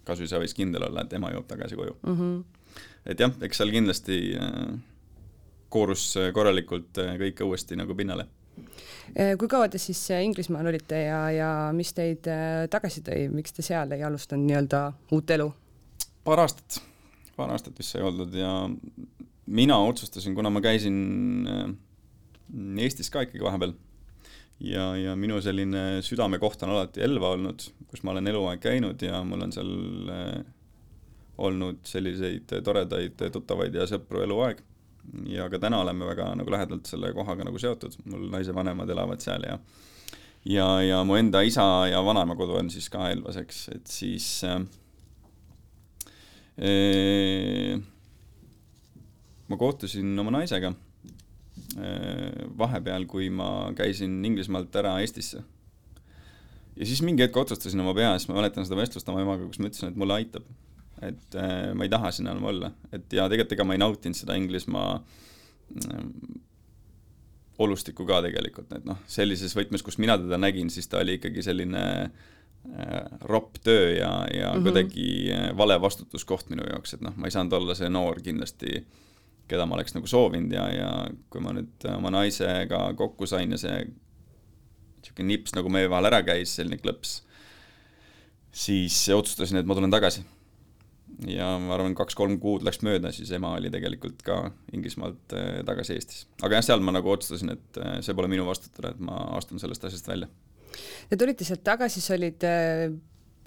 kasvõi 0.04 0.44
võis 0.44 0.56
kindel 0.56 0.84
olla, 0.90 1.04
et 1.04 1.16
ema 1.16 1.32
jõuab 1.32 1.48
tagasi 1.48 1.78
koju 1.78 1.96
mm. 2.02 2.18
-hmm. 2.18 2.82
et 3.14 3.24
jah, 3.24 3.32
eks 3.48 3.62
seal 3.62 3.72
kindlasti 3.72 4.18
äh, 4.36 4.74
koorus 5.74 6.06
korralikult 6.36 7.00
äh, 7.02 7.16
kõike 7.20 7.46
uuesti 7.46 7.78
nagu 7.80 7.96
pinnale. 7.98 8.28
Äh, 9.12 9.34
kui 9.40 9.50
kaua 9.50 9.68
te 9.68 9.80
siis 9.82 10.00
Inglismaal 10.16 10.70
olite 10.72 11.04
ja, 11.04 11.20
ja 11.34 11.50
mis 11.76 11.92
teid 11.96 12.28
äh, 12.30 12.64
tagasi 12.72 13.04
tõi, 13.04 13.28
miks 13.32 13.52
te 13.56 13.64
seal 13.66 13.92
ei 13.94 14.04
alustanud 14.06 14.48
nii-öelda 14.48 14.86
uut 15.12 15.36
elu? 15.36 15.50
paar 16.24 16.40
aastat 16.40 16.80
paar 17.36 17.52
aastat 17.52 17.76
vist 17.78 17.92
sai 17.92 18.04
oldud 18.06 18.32
ja 18.34 18.50
mina 19.46 19.76
otsustasin, 19.84 20.34
kuna 20.36 20.50
ma 20.50 20.62
käisin 20.64 20.96
äh, 21.50 21.66
Eestis 22.84 23.10
ka 23.10 23.24
ikkagi 23.24 23.42
vahepeal 23.44 23.74
ja, 24.62 24.92
ja 24.96 25.14
minu 25.18 25.40
selline 25.42 26.02
südamekoht 26.06 26.62
on 26.64 26.74
alati 26.74 27.02
Elva 27.04 27.34
olnud, 27.34 27.64
kus 27.90 28.04
ma 28.04 28.14
olen 28.14 28.30
eluaeg 28.30 28.62
käinud 28.62 29.02
ja 29.02 29.22
mul 29.26 29.46
on 29.46 29.54
seal 29.54 29.72
äh, 30.14 30.44
olnud 31.44 31.82
selliseid 31.88 32.52
toredaid 32.64 33.18
tuttavaid 33.34 33.74
ja 33.74 33.88
sõpru 33.90 34.22
eluaeg. 34.22 34.60
Ja 35.30 35.48
ka 35.50 35.58
täna 35.62 35.80
oleme 35.84 36.06
väga 36.06 36.30
nagu 36.38 36.50
lähedalt 36.50 36.86
selle 36.90 37.12
kohaga 37.16 37.44
nagu 37.46 37.58
seotud, 37.60 37.96
mul 38.10 38.28
naise 38.32 38.54
vanemad 38.54 38.90
elavad 38.90 39.20
seal 39.24 39.42
ja 39.48 39.58
ja, 40.44 40.68
ja 40.82 41.04
mu 41.04 41.16
enda 41.16 41.42
isa 41.42 41.86
ja 41.90 42.04
vanaema 42.04 42.36
kodu 42.36 42.58
on 42.60 42.70
siis 42.70 42.88
ka 42.92 43.10
Elvas, 43.10 43.36
eks, 43.40 43.68
et 43.74 43.86
siis 43.86 44.28
äh, 44.48 44.60
ma 49.48 49.56
kohtusin 49.60 50.18
oma 50.18 50.30
naisega 50.38 50.74
vahepeal, 52.58 53.06
kui 53.10 53.30
ma 53.30 53.72
käisin 53.76 54.24
Inglismaalt 54.24 54.74
ära 54.76 54.98
Eestisse. 55.02 55.42
ja 56.76 56.86
siis 56.86 57.02
mingi 57.02 57.22
hetk 57.22 57.36
otsustasin 57.36 57.80
oma 57.80 57.94
peas, 57.94 58.28
ma 58.28 58.38
mäletan 58.38 58.66
seda 58.66 58.78
vestlust 58.78 59.08
oma 59.08 59.22
emaga, 59.22 59.46
kus 59.46 59.58
ma 59.58 59.70
ütlesin, 59.70 59.90
et 59.90 59.98
mulle 59.98 60.14
aitab. 60.18 60.46
Et 61.02 61.38
äh, 61.40 61.72
ma 61.74 61.86
ei 61.86 61.92
taha 61.92 62.12
siin 62.14 62.30
enam 62.30 62.44
olla, 62.50 62.72
et 62.92 63.12
ja 63.12 63.28
tegelikult 63.28 63.56
ega 63.56 63.66
ma 63.68 63.76
ei 63.76 63.82
nautinud 63.82 64.18
seda 64.18 64.36
Inglismaa 64.38 64.94
äh, 64.98 66.04
olustikku 67.58 68.06
ka 68.06 68.20
tegelikult, 68.24 68.72
et 68.74 68.86
noh, 68.86 68.98
sellises 69.06 69.56
võtmes, 69.56 69.82
kus 69.82 69.98
mina 70.02 70.18
teda 70.18 70.38
nägin, 70.38 70.70
siis 70.70 70.88
ta 70.90 71.02
oli 71.02 71.18
ikkagi 71.20 71.42
selline 71.46 71.84
Äh, 72.64 73.18
ropp 73.20 73.58
töö 73.62 73.90
ja, 73.92 74.26
ja 74.34 74.52
mm 74.52 74.58
-hmm. 74.58 74.62
kuidagi 74.62 75.32
äh, 75.32 75.56
vale 75.56 75.80
vastutuskoht 75.80 76.50
minu 76.50 76.62
jaoks, 76.70 76.94
et 76.94 77.00
noh, 77.00 77.12
ma 77.16 77.26
ei 77.26 77.30
saanud 77.30 77.52
olla 77.52 77.74
see 77.74 77.88
noor 77.88 78.22
kindlasti, 78.24 78.86
keda 79.48 79.66
ma 79.66 79.74
oleks 79.74 79.94
nagu 79.94 80.06
soovinud 80.06 80.52
ja, 80.52 80.64
ja 80.72 81.06
kui 81.30 81.40
ma 81.44 81.52
nüüd 81.52 81.84
oma 81.96 82.10
naisega 82.10 82.94
kokku 82.96 83.26
sain 83.26 83.52
ja 83.52 83.58
see 83.60 83.84
niisugune 83.84 85.28
nips 85.28 85.52
nagu 85.52 85.68
meie 85.68 85.90
vahel 85.90 86.08
ära 86.08 86.22
käis, 86.22 86.56
selline 86.56 86.80
klõps, 86.80 87.12
siis 88.52 88.96
otsustasin, 89.12 89.60
et 89.60 89.66
ma 89.66 89.74
tulen 89.74 89.92
tagasi. 89.92 90.24
Ja 91.30 91.54
ma 91.62 91.76
arvan, 91.76 91.96
kaks-kolm 91.98 92.38
kuud 92.42 92.64
läks 92.66 92.82
mööda, 92.86 93.12
siis 93.14 93.30
ema 93.36 93.54
oli 93.58 93.72
tegelikult 93.72 94.22
ka 94.26 94.40
Inglismaalt 94.72 95.36
äh, 95.36 95.60
tagasi 95.66 95.98
Eestis. 95.98 96.24
aga 96.42 96.60
jah, 96.60 96.70
seal 96.70 96.84
ma 96.84 96.96
nagu 96.96 97.12
otsustasin, 97.14 97.54
et 97.56 97.84
see 98.04 98.16
pole 98.16 98.30
minu 98.32 98.48
vastutada, 98.48 98.94
et 98.94 99.04
ma 99.04 99.20
astun 99.38 99.62
sellest 99.62 99.88
asjast 99.88 100.10
välja 100.10 100.30
Te 101.08 101.18
tulite 101.20 101.46
sealt 101.46 101.64
tagasi, 101.66 102.02
sa 102.02 102.14
olid 102.16 102.44
äh, 102.48 102.88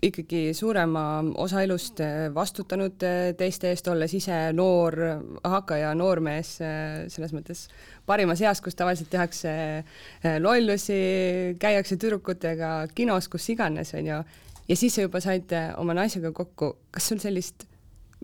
ikkagi 0.07 0.51
suurema 0.57 1.03
osa 1.41 1.63
elust 1.65 2.01
äh, 2.05 2.27
vastutanud 2.33 3.03
äh, 3.05 3.31
teiste 3.37 3.71
eest, 3.71 3.87
olles 3.91 4.13
ise 4.17 4.37
noor 4.55 4.97
hakkaja 5.43 5.93
noormees 5.97 6.57
selles 6.59 7.33
mõttes 7.35 7.65
parimas 8.07 8.41
eas, 8.45 8.61
kus 8.63 8.77
tavaliselt 8.77 9.09
tehakse 9.11 9.51
lollusi, 10.39 10.99
käiakse 11.59 11.97
tüdrukutega 11.99 12.73
kinos, 12.95 13.27
kus 13.31 13.49
iganes, 13.53 13.93
on 13.97 14.11
ju, 14.13 14.21
ja 14.67 14.75
siis 14.75 14.95
sa 14.95 15.05
juba 15.05 15.21
said 15.23 15.53
oma 15.77 15.95
naisega 15.97 16.31
kokku, 16.35 16.73
kas 16.91 17.09
sul 17.09 17.19
sellist 17.23 17.67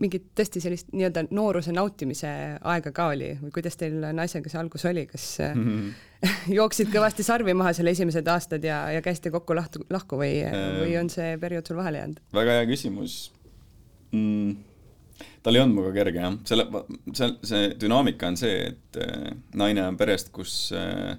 mingit 0.00 0.26
tõesti 0.34 0.58
sellist 0.62 0.90
nii-öelda 0.94 1.28
nooruse 1.34 1.72
nautimise 1.74 2.28
aega 2.66 2.90
ka 2.94 3.06
oli 3.12 3.30
või 3.38 3.52
kuidas 3.54 3.78
teil 3.78 4.00
naisega 4.16 4.50
see 4.50 4.58
algus 4.58 4.84
oli, 4.90 5.04
kas 5.06 5.26
mm 5.44 5.66
-hmm. 5.68 5.92
jooksid 6.58 6.90
kõvasti 6.90 7.26
sarvi 7.26 7.54
maha 7.54 7.72
seal 7.76 7.92
esimesed 7.92 8.28
aastad 8.28 8.64
ja, 8.66 8.80
ja 8.90 9.02
käisite 9.02 9.30
kokku 9.30 9.54
lahtu, 9.54 9.84
lahku 9.90 10.18
või 10.18 10.40
ehm. 10.42 10.80
või 10.82 10.96
on 11.00 11.10
see 11.10 11.36
periood 11.38 11.66
sul 11.66 11.78
vahele 11.78 12.02
jäänud? 12.02 12.22
väga 12.34 12.58
hea 12.58 12.66
küsimus 12.66 13.18
mm,. 14.10 14.56
tal 15.42 15.54
ei 15.54 15.62
olnud 15.62 15.76
minuga 15.76 15.94
kerge 15.94 16.18
jah, 16.18 16.34
selle, 16.44 16.66
seal 17.12 17.38
see 17.42 17.70
dünaamika 17.80 18.32
on 18.32 18.36
see, 18.36 18.66
et 18.72 18.98
äh, 18.98 19.30
naine 19.54 19.86
on 19.86 19.96
perest, 19.96 20.32
kus 20.34 20.72
äh,, 20.74 21.14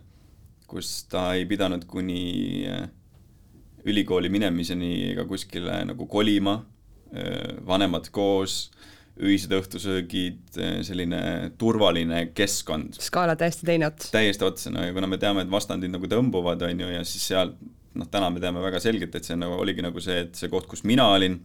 kus 0.68 1.06
ta 1.08 1.34
ei 1.34 1.46
pidanud 1.46 1.88
kuni 1.88 2.68
äh, 2.68 2.90
ülikooli 3.86 4.32
minemiseni 4.34 5.12
ega 5.12 5.26
kuskile 5.30 5.84
nagu 5.86 6.08
kolima 6.10 6.60
vanemad 7.68 8.10
koos, 8.12 8.72
öised 9.16 9.54
õhtusöögid, 9.56 10.58
selline 10.84 11.20
turvaline 11.60 12.26
keskkond. 12.36 12.98
skaala 13.00 13.38
täiesti 13.40 13.68
teine 13.68 13.88
ots. 13.88 14.10
täiesti 14.12 14.44
otsa, 14.44 14.74
no 14.74 14.84
ja 14.84 14.94
kuna 14.96 15.08
me 15.08 15.20
teame, 15.22 15.46
et 15.46 15.52
vastandid 15.52 15.94
nagu 15.94 16.10
tõmbuvad, 16.12 16.66
on 16.68 16.84
ju, 16.84 16.90
ja 16.92 17.06
siis 17.08 17.30
seal 17.32 17.54
noh, 17.96 18.10
täna 18.12 18.30
me 18.34 18.44
teame 18.44 18.64
väga 18.64 18.82
selgelt, 18.84 19.16
et 19.16 19.28
see 19.28 19.38
nagu 19.40 19.56
oligi 19.62 19.86
nagu 19.86 20.04
see, 20.04 20.26
et 20.26 20.36
see 20.36 20.52
koht, 20.52 20.68
kus 20.72 20.84
mina 20.88 21.08
olin, 21.14 21.40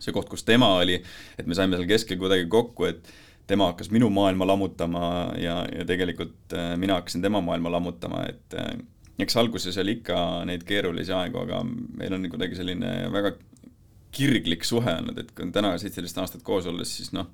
see 0.00 0.14
koht, 0.16 0.30
kus 0.32 0.46
tema 0.48 0.72
oli, 0.80 0.96
et 1.36 1.46
me 1.48 1.56
saime 1.58 1.76
seal 1.76 1.88
keskel 1.90 2.20
kuidagi 2.20 2.48
kokku, 2.52 2.88
et 2.88 3.12
tema 3.46 3.68
hakkas 3.70 3.92
minu 3.94 4.08
maailma 4.10 4.48
lammutama 4.48 5.08
ja, 5.38 5.60
ja 5.70 5.84
tegelikult 5.86 6.56
mina 6.80 6.96
hakkasin 6.98 7.22
tema 7.22 7.42
maailma 7.44 7.76
lammutama, 7.76 8.24
et 8.32 8.56
eks 9.18 9.36
alguses 9.40 9.76
oli 9.80 9.98
ikka 10.00 10.18
neid 10.48 10.64
keerulisi 10.68 11.14
aegu, 11.16 11.40
aga 11.46 11.62
meil 11.64 12.16
on 12.16 12.26
kuidagi 12.32 12.58
selline 12.58 12.92
väga 13.12 13.32
kirglik 14.16 14.64
suhe 14.64 14.92
olnud, 14.98 15.18
et 15.20 15.32
kui 15.36 15.48
täna 15.52 15.74
seitseteist 15.80 16.18
aastat 16.22 16.44
koos 16.44 16.68
olles, 16.68 16.92
siis 16.98 17.12
noh, 17.16 17.28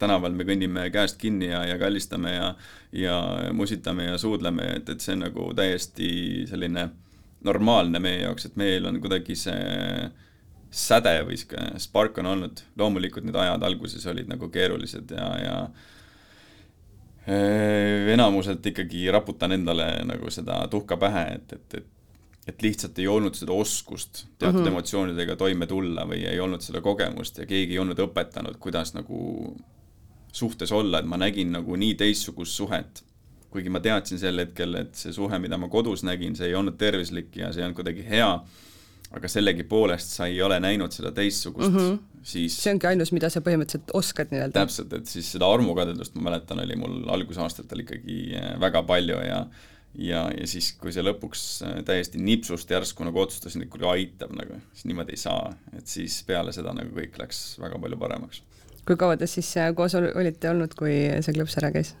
tänaval 0.00 0.34
me 0.36 0.44
kõnnime 0.48 0.86
käest 0.92 1.18
kinni 1.20 1.50
ja, 1.50 1.62
ja 1.68 1.78
kallistame 1.80 2.34
ja, 2.34 2.52
ja 2.92 3.16
musitame 3.56 4.10
ja 4.10 4.20
suudleme, 4.20 4.68
et, 4.80 4.92
et 4.92 5.04
see 5.04 5.16
on 5.16 5.24
nagu 5.26 5.48
täiesti 5.56 6.10
selline 6.50 6.88
normaalne 7.46 8.00
meie 8.02 8.22
jaoks, 8.24 8.48
et 8.48 8.56
meil 8.60 8.88
on 8.88 9.00
kuidagi 9.00 9.36
see 9.38 10.08
säde 10.76 11.12
või 11.24 11.38
sihuke 11.38 11.62
spark 11.80 12.18
on 12.20 12.32
olnud, 12.34 12.62
loomulikult 12.76 13.24
need 13.24 13.36
ajad 13.38 13.62
alguses 13.64 14.04
olid 14.10 14.28
nagu 14.28 14.48
keerulised 14.52 15.12
ja, 15.14 15.28
ja 15.40 15.56
enamuselt 17.26 18.66
ikkagi 18.66 19.10
raputan 19.10 19.52
endale 19.52 19.86
nagu 20.06 20.30
seda 20.30 20.60
tuhka 20.70 20.96
pähe, 20.96 21.24
et, 21.34 21.52
et, 21.52 21.78
et 21.80 21.92
et 22.46 22.62
lihtsalt 22.62 22.98
ei 23.02 23.08
olnud 23.10 23.34
seda 23.34 23.52
oskust 23.52 24.26
teatud 24.38 24.60
mm 24.60 24.64
-hmm. 24.64 24.68
emotsioonidega 24.68 25.36
toime 25.36 25.66
tulla 25.66 26.04
või 26.06 26.20
ei 26.30 26.40
olnud 26.40 26.62
seda 26.62 26.80
kogemust 26.80 27.38
ja 27.38 27.46
keegi 27.46 27.72
ei 27.72 27.78
olnud 27.78 27.98
õpetanud, 27.98 28.58
kuidas 28.62 28.94
nagu 28.94 29.56
suhtes 30.32 30.72
olla, 30.72 30.98
et 30.98 31.06
ma 31.06 31.16
nägin 31.16 31.52
nagu 31.52 31.76
nii 31.76 31.94
teistsugust 31.94 32.52
suhet. 32.52 33.02
kuigi 33.50 33.70
ma 33.72 33.80
teadsin 33.80 34.18
sel 34.18 34.38
hetkel, 34.38 34.74
et 34.74 34.94
see 34.94 35.12
suhe, 35.12 35.38
mida 35.38 35.56
ma 35.56 35.68
kodus 35.72 36.02
nägin, 36.04 36.34
see 36.36 36.50
ei 36.50 36.54
olnud 36.54 36.74
tervislik 36.76 37.36
ja 37.36 37.52
see 37.52 37.62
ei 37.62 37.64
olnud 37.64 37.76
kuidagi 37.78 38.02
hea, 38.04 38.40
aga 39.16 39.28
sellegipoolest 39.28 40.10
sa 40.10 40.26
ei 40.26 40.42
ole 40.42 40.58
näinud 40.60 40.92
seda 40.92 41.12
teistsugust 41.12 41.72
mm, 41.72 41.78
-hmm. 41.78 42.15
Siis 42.26 42.56
see 42.58 42.74
ongi 42.74 42.88
ainus, 42.90 43.12
mida 43.14 43.30
sa 43.32 43.42
põhimõtteliselt 43.44 43.94
oskad 43.96 44.34
nii-öelda. 44.34 44.56
täpselt, 44.58 44.92
et 44.98 45.06
siis 45.10 45.28
seda 45.36 45.48
armukadedust 45.52 46.16
ma 46.18 46.30
mäletan, 46.30 46.60
oli 46.64 46.76
mul 46.80 47.00
algusaastatel 47.14 47.84
ikkagi 47.86 48.20
väga 48.62 48.82
palju 48.88 49.22
ja 49.26 49.44
ja, 49.98 50.26
ja 50.40 50.46
siis, 50.48 50.72
kui 50.80 50.92
see 50.94 51.04
lõpuks 51.04 51.44
äh, 51.66 51.78
täiesti 51.86 52.20
nipsust 52.22 52.70
järsku 52.70 53.06
nagu 53.06 53.20
otsustasin, 53.22 53.64
et 53.64 53.72
kuule 53.72 53.88
aitab 53.94 54.34
nagu, 54.36 54.58
siis 54.74 54.88
niimoodi 54.90 55.16
ei 55.16 55.20
saa, 55.20 55.50
et 55.76 55.86
siis 55.90 56.18
peale 56.28 56.52
seda 56.56 56.74
nagu 56.76 56.92
kõik 56.96 57.16
läks 57.20 57.42
väga 57.62 57.80
palju 57.82 58.00
paremaks. 58.00 58.42
kui 58.86 58.98
kaua 59.00 59.16
te 59.16 59.28
siis 59.30 59.50
äh, 59.60 59.72
koos 59.76 59.96
olite 59.96 60.50
olnud, 60.50 60.76
kui 60.78 60.98
see 61.20 61.36
klõps 61.36 61.58
ära 61.62 61.72
käis? 61.74 61.94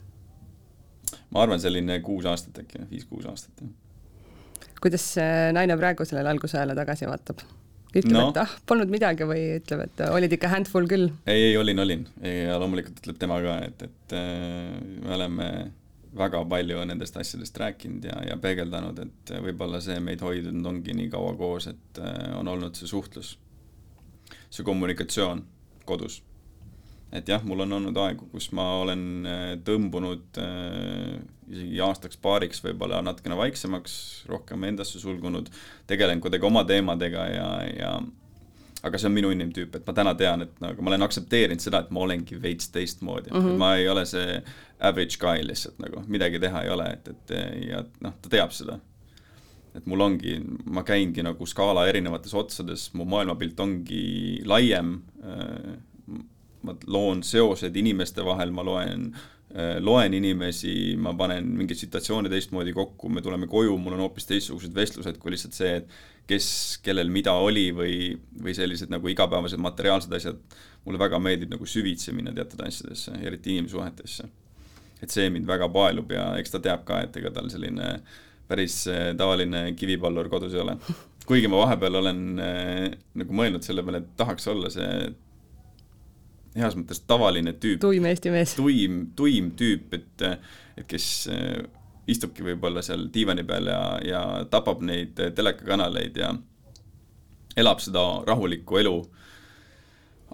ma 1.30 1.44
arvan, 1.44 1.62
selline 1.62 2.00
kuus 2.04 2.28
aastat 2.28 2.62
äkki, 2.64 2.84
viis-kuus 2.90 3.28
aastat, 3.30 3.62
jah. 3.62 4.66
kuidas 4.82 5.12
naine 5.56 5.78
praegu 5.80 6.04
sellele 6.04 6.34
algusajale 6.34 6.76
tagasi 6.78 7.08
vaatab? 7.08 7.46
Ütleb 7.94 8.12
no., 8.12 8.28
et 8.32 8.42
ah, 8.42 8.52
polnud 8.68 8.90
midagi 8.92 9.26
või 9.28 9.42
ütleb, 9.60 9.86
et 9.86 10.04
olid 10.10 10.36
ikka 10.36 10.50
handful 10.52 10.88
küll? 10.90 11.10
ei, 11.24 11.50
ei 11.50 11.56
olin, 11.60 11.82
olin 11.84 12.06
ja 12.22 12.58
loomulikult 12.60 13.00
ütleb 13.02 13.18
tema 13.20 13.38
ka, 13.44 13.58
et, 13.68 13.86
et 13.88 14.16
äh, 14.16 14.76
me 15.04 15.14
oleme 15.16 15.50
väga 16.16 16.42
palju 16.48 16.84
nendest 16.88 17.16
asjadest 17.20 17.58
rääkinud 17.60 18.04
ja, 18.08 18.16
ja 18.30 18.36
peegeldanud, 18.40 19.00
et 19.04 19.34
võib-olla 19.44 19.80
see 19.84 19.98
meid 20.02 20.22
hoidnud 20.24 20.70
ongi 20.70 20.94
nii 20.96 21.10
kaua 21.12 21.34
koos, 21.38 21.68
et 21.72 22.00
äh, 22.00 22.30
on 22.38 22.48
olnud 22.48 22.78
see 22.78 22.88
suhtlus, 22.90 23.36
see 24.50 24.64
kommunikatsioon 24.66 25.44
kodus. 25.86 26.22
Et 27.12 27.28
jah, 27.28 27.42
mul 27.46 27.62
on 27.64 27.78
olnud 27.78 27.96
aegu, 28.02 28.26
kus 28.32 28.50
ma 28.56 28.66
olen 28.82 29.02
äh, 29.28 29.48
tõmbunud 29.66 30.40
äh, 30.42 31.16
isegi 31.46 31.80
aastaks-paariks 31.86 32.62
võib-olla 32.64 33.00
natukene 33.06 33.38
vaiksemaks, 33.38 33.96
rohkem 34.30 34.66
endasse 34.66 35.00
sulgunud, 35.02 35.50
tegelen 35.86 36.20
kuidagi 36.22 36.48
oma 36.48 36.64
teemadega 36.66 37.26
ja, 37.30 37.50
ja 37.70 37.92
aga 38.86 38.98
see 39.00 39.08
on 39.08 39.16
minu 39.16 39.30
inimtüüp, 39.34 39.78
et 39.78 39.86
ma 39.86 39.94
täna 39.96 40.14
tean, 40.18 40.44
et 40.46 40.58
nagu 40.62 40.82
ma 40.82 40.92
olen 40.92 41.06
aktsepteerinud 41.06 41.62
seda, 41.62 41.84
et 41.84 41.94
ma 41.94 42.02
olengi 42.04 42.38
veits 42.42 42.70
teistmoodi 42.74 43.32
mm, 43.32 43.38
-hmm. 43.38 43.62
ma 43.62 43.72
ei 43.78 43.88
ole 43.88 44.04
see 44.06 44.42
average 44.80 45.18
guy 45.22 45.46
lihtsalt 45.46 45.80
nagu, 45.82 46.02
midagi 46.12 46.42
teha 46.42 46.66
ei 46.66 46.70
ole, 46.74 46.90
et, 46.98 47.08
et 47.08 47.34
ja 47.70 47.82
noh, 48.04 48.14
ta 48.22 48.32
teab 48.32 48.52
seda. 48.54 48.78
et 49.76 49.86
mul 49.86 50.00
ongi, 50.00 50.38
ma 50.72 50.82
käingi 50.88 51.22
nagu 51.22 51.46
skaala 51.46 51.86
erinevates 51.88 52.34
otsades, 52.34 52.90
mu 52.96 53.04
maailmapilt 53.04 53.60
ongi 53.60 54.40
laiem, 54.44 54.94
ma 56.66 56.76
loon 56.90 57.22
seosed 57.26 57.76
inimeste 57.78 58.24
vahel, 58.26 58.52
ma 58.54 58.66
loen 58.66 59.10
loen 59.80 60.12
inimesi, 60.12 60.96
ma 61.00 61.12
panen 61.16 61.46
mingeid 61.56 61.78
situatsioone 61.78 62.28
teistmoodi 62.28 62.74
kokku, 62.76 63.08
me 63.08 63.22
tuleme 63.24 63.46
koju, 63.48 63.76
mul 63.80 63.94
on 63.94 64.02
hoopis 64.04 64.26
teistsugused 64.28 64.74
vestlused 64.74 65.16
kui 65.22 65.32
lihtsalt 65.32 65.56
see, 65.56 65.70
et 65.78 65.94
kes, 66.28 66.48
kellel 66.84 67.10
mida 67.14 67.32
oli 67.40 67.70
või, 67.74 67.94
või 68.42 68.56
sellised 68.58 68.90
nagu 68.92 69.08
igapäevased 69.08 69.62
materiaalsed 69.62 70.12
asjad, 70.18 70.40
mulle 70.84 71.00
väga 71.00 71.20
meeldib 71.22 71.54
nagu 71.54 71.66
süvitsi 71.68 72.14
minna 72.14 72.34
teatud 72.34 72.62
asjadesse, 72.66 73.14
eriti 73.22 73.56
inimsuhetesse. 73.56 74.28
et 75.02 75.12
see 75.12 75.28
mind 75.30 75.46
väga 75.46 75.68
paelub 75.68 76.12
ja 76.12 76.30
eks 76.40 76.54
ta 76.54 76.60
teab 76.64 76.86
ka, 76.88 77.02
et 77.04 77.16
ega 77.20 77.30
tal 77.30 77.50
selline 77.52 77.98
päris 78.48 78.86
eh, 78.88 79.12
tavaline 79.18 79.74
kivipallur 79.76 80.30
kodus 80.32 80.54
ei 80.54 80.62
ole. 80.62 80.76
kuigi 81.26 81.48
ma 81.50 81.64
vahepeal 81.64 82.00
olen 82.00 82.20
äh, 82.38 82.90
nagu 83.18 83.34
mõelnud 83.34 83.64
selle 83.66 83.82
peale, 83.82 84.02
et 84.02 84.12
tahaks 84.16 84.46
olla 84.48 84.70
see 84.70 84.90
heas 86.56 86.76
mõttes 86.78 87.02
tavaline 87.06 87.54
tüüp. 87.60 87.80
tuim 87.82 88.06
Eesti 88.08 88.32
mees. 88.34 88.54
tuim, 88.58 89.00
tuim 89.16 89.52
tüüp, 89.58 89.94
et, 89.96 90.26
et 90.76 90.86
kes 90.88 91.08
äh, 91.32 91.64
istubki 92.10 92.44
võib-olla 92.46 92.82
seal 92.86 93.08
diivani 93.12 93.44
peal 93.46 93.70
ja, 93.70 93.80
ja 94.04 94.22
tapab 94.50 94.82
neid 94.86 95.18
telekakanaleid 95.36 96.20
ja 96.22 96.32
elab 97.56 97.82
seda 97.82 98.04
rahulikku 98.26 98.80
elu. 98.82 98.96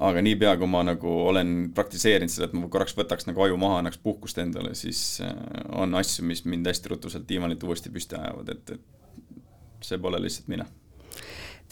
aga 0.03 0.23
niipea, 0.25 0.57
kui 0.57 0.67
ma 0.67 0.81
nagu 0.87 1.11
olen 1.29 1.71
praktiseerinud 1.77 2.33
seda, 2.33 2.49
et 2.49 2.55
ma 2.57 2.69
korraks 2.73 2.97
võtaks 2.97 3.29
nagu 3.29 3.43
aju 3.45 3.59
maha, 3.61 3.83
annaks 3.83 4.01
puhkust 4.03 4.39
endale, 4.41 4.75
siis 4.79 5.21
äh, 5.25 5.35
on 5.79 5.95
asju, 5.95 6.25
mis 6.27 6.45
mind 6.49 6.67
hästi 6.71 6.95
ruttu 6.95 7.13
sealt 7.13 7.29
diivanilt 7.29 7.63
uuesti 7.63 7.93
püsti 7.93 8.17
ajavad, 8.19 8.55
et, 8.55 8.79
et 8.79 9.85
see 9.85 10.01
pole 10.01 10.21
lihtsalt 10.23 10.49
mina 10.49 10.67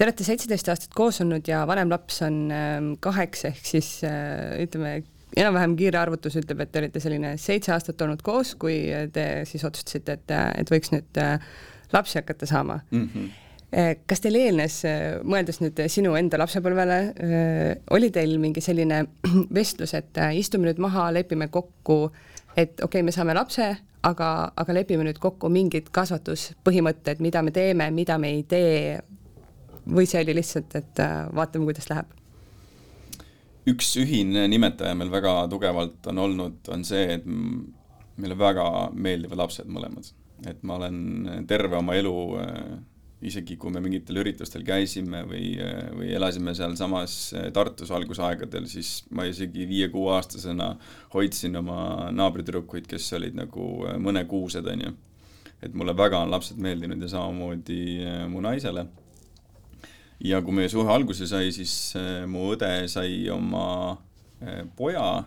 Te 0.00 0.06
olete 0.06 0.24
seitseteist 0.24 0.68
aastat 0.72 0.94
koos 0.96 1.18
olnud 1.20 1.44
ja 1.44 1.58
vanem 1.68 1.90
laps 1.92 2.22
on 2.24 2.36
ähm, 2.56 2.86
kaheksa, 3.04 3.50
ehk 3.50 3.66
siis 3.68 3.98
äh, 4.08 4.54
ütleme, 4.62 5.02
enam-vähem 5.36 5.74
kiire 5.76 5.98
arvutus 6.00 6.38
ütleb, 6.40 6.62
et 6.64 6.70
te 6.72 6.80
olite 6.80 7.02
selline 7.04 7.34
seitse 7.36 7.74
aastat 7.74 8.00
olnud 8.06 8.22
koos, 8.24 8.54
kui 8.56 8.78
te 9.12 9.26
siis 9.44 9.66
otsustasite, 9.68 10.16
et, 10.16 10.32
et 10.62 10.72
võiks 10.72 10.94
nüüd 10.94 11.20
äh, 11.20 11.36
lapsi 11.92 12.16
hakata 12.22 12.48
saama 12.48 12.80
mm. 12.88 13.06
-hmm 13.12 13.30
kas 14.10 14.18
teil 14.18 14.34
eelnes, 14.34 14.80
mõeldes 15.22 15.60
nüüd 15.60 15.76
sinu 15.94 16.16
enda 16.18 16.40
lapsepõlvele, 16.40 16.96
oli 17.94 18.08
teil 18.10 18.32
mingi 18.42 18.58
selline 18.58 19.04
vestlus, 19.58 19.92
et 19.94 20.18
istume 20.34 20.66
nüüd 20.66 20.80
maha, 20.82 21.04
lepime 21.14 21.46
kokku, 21.54 22.00
et 22.56 22.72
okei 22.82 22.88
okay,, 22.88 23.04
me 23.06 23.14
saame 23.14 23.36
lapse, 23.38 23.68
aga, 24.02 24.50
aga 24.56 24.74
lepime 24.74 25.06
nüüd 25.06 25.22
kokku 25.22 25.52
mingid 25.54 25.92
kasvatuspõhimõtted, 25.94 27.22
mida 27.22 27.44
me 27.46 27.54
teeme, 27.54 27.90
mida 27.94 28.18
me 28.18 28.34
ei 28.34 28.42
tee 28.42 28.98
või 29.90 30.06
see 30.08 30.22
oli 30.24 30.38
lihtsalt, 30.38 30.74
et 30.78 31.04
vaatame, 31.34 31.68
kuidas 31.68 31.90
läheb? 31.90 32.16
üks 33.70 33.92
ühine 34.00 34.46
nimetaja 34.48 34.96
meil 34.96 35.10
väga 35.12 35.34
tugevalt 35.52 36.06
on 36.10 36.18
olnud, 36.22 36.70
on 36.72 36.84
see, 36.86 37.18
et 37.18 37.26
meile 38.20 38.36
väga 38.38 38.64
meeldivad 38.94 39.44
lapsed 39.44 39.68
mõlemad. 39.70 40.12
et 40.48 40.62
ma 40.64 40.78
olen 40.78 41.44
terve 41.44 41.76
oma 41.76 41.92
elu, 41.98 42.12
äh, 42.40 42.78
isegi 43.28 43.58
kui 43.60 43.68
me 43.74 43.82
mingitel 43.84 44.22
üritustel 44.22 44.62
käisime 44.64 45.20
või, 45.28 45.50
äh, 45.60 45.90
või 45.92 46.14
elasime 46.16 46.54
sealsamas 46.56 47.34
äh, 47.36 47.50
Tartus 47.52 47.92
algusaegadel, 47.92 48.64
siis 48.64 49.04
ma 49.10 49.26
isegi 49.28 49.66
viie-kuueaastasena 49.68 50.70
hoidsin 51.12 51.60
oma 51.60 52.08
naabritüdrukuid, 52.16 52.88
kes 52.88 53.10
olid 53.18 53.36
nagu 53.36 53.66
mõnekuused, 54.00 54.64
on 54.72 54.86
ju. 54.86 54.94
et 55.60 55.76
mulle 55.76 55.92
väga 55.92 56.22
on 56.24 56.32
lapsed 56.32 56.56
meeldinud 56.56 57.02
ja 57.04 57.12
samamoodi 57.18 57.82
mu 58.32 58.40
naisele 58.40 58.86
ja 60.24 60.40
kui 60.44 60.54
meie 60.56 60.70
suhe 60.72 60.90
alguse 60.92 61.28
sai, 61.28 61.50
siis 61.54 61.74
äh, 61.98 62.24
mu 62.28 62.50
õde 62.54 62.70
sai 62.92 63.28
oma 63.32 63.66
äh, 64.42 64.64
poja, 64.76 65.24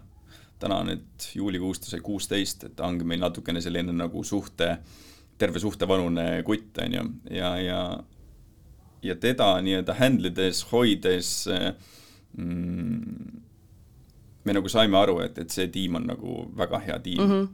täna 0.61 0.81
nüüd 0.87 1.27
juulikuus 1.35 1.83
ta 1.83 1.91
sai 1.91 2.03
kuusteist, 2.05 2.67
et 2.67 2.75
ta 2.77 2.87
ongi 2.87 3.07
meil 3.07 3.23
natukene 3.23 3.61
selline 3.63 3.95
nagu 3.95 4.23
suhte, 4.27 4.77
terve 5.37 5.59
suhtevanune 5.59 6.43
kutt, 6.47 6.77
on 6.83 6.99
ju, 6.99 7.05
ja, 7.33 7.55
ja 7.59 7.79
ja 9.03 9.15
teda 9.19 9.57
nii-öelda 9.59 9.97
handle 9.97 10.29
ides, 10.31 10.61
hoides 10.69 11.31
mm, 12.37 13.41
me 14.43 14.55
nagu 14.55 14.69
saime 14.71 14.95
aru, 15.01 15.17
et, 15.25 15.41
et 15.43 15.51
see 15.51 15.67
tiim 15.73 15.99
on 15.99 16.07
nagu 16.07 16.45
väga 16.55 16.79
hea 16.85 16.99
tiim. 17.03 17.19
Mm. 17.19 17.33
-hmm 17.33 17.51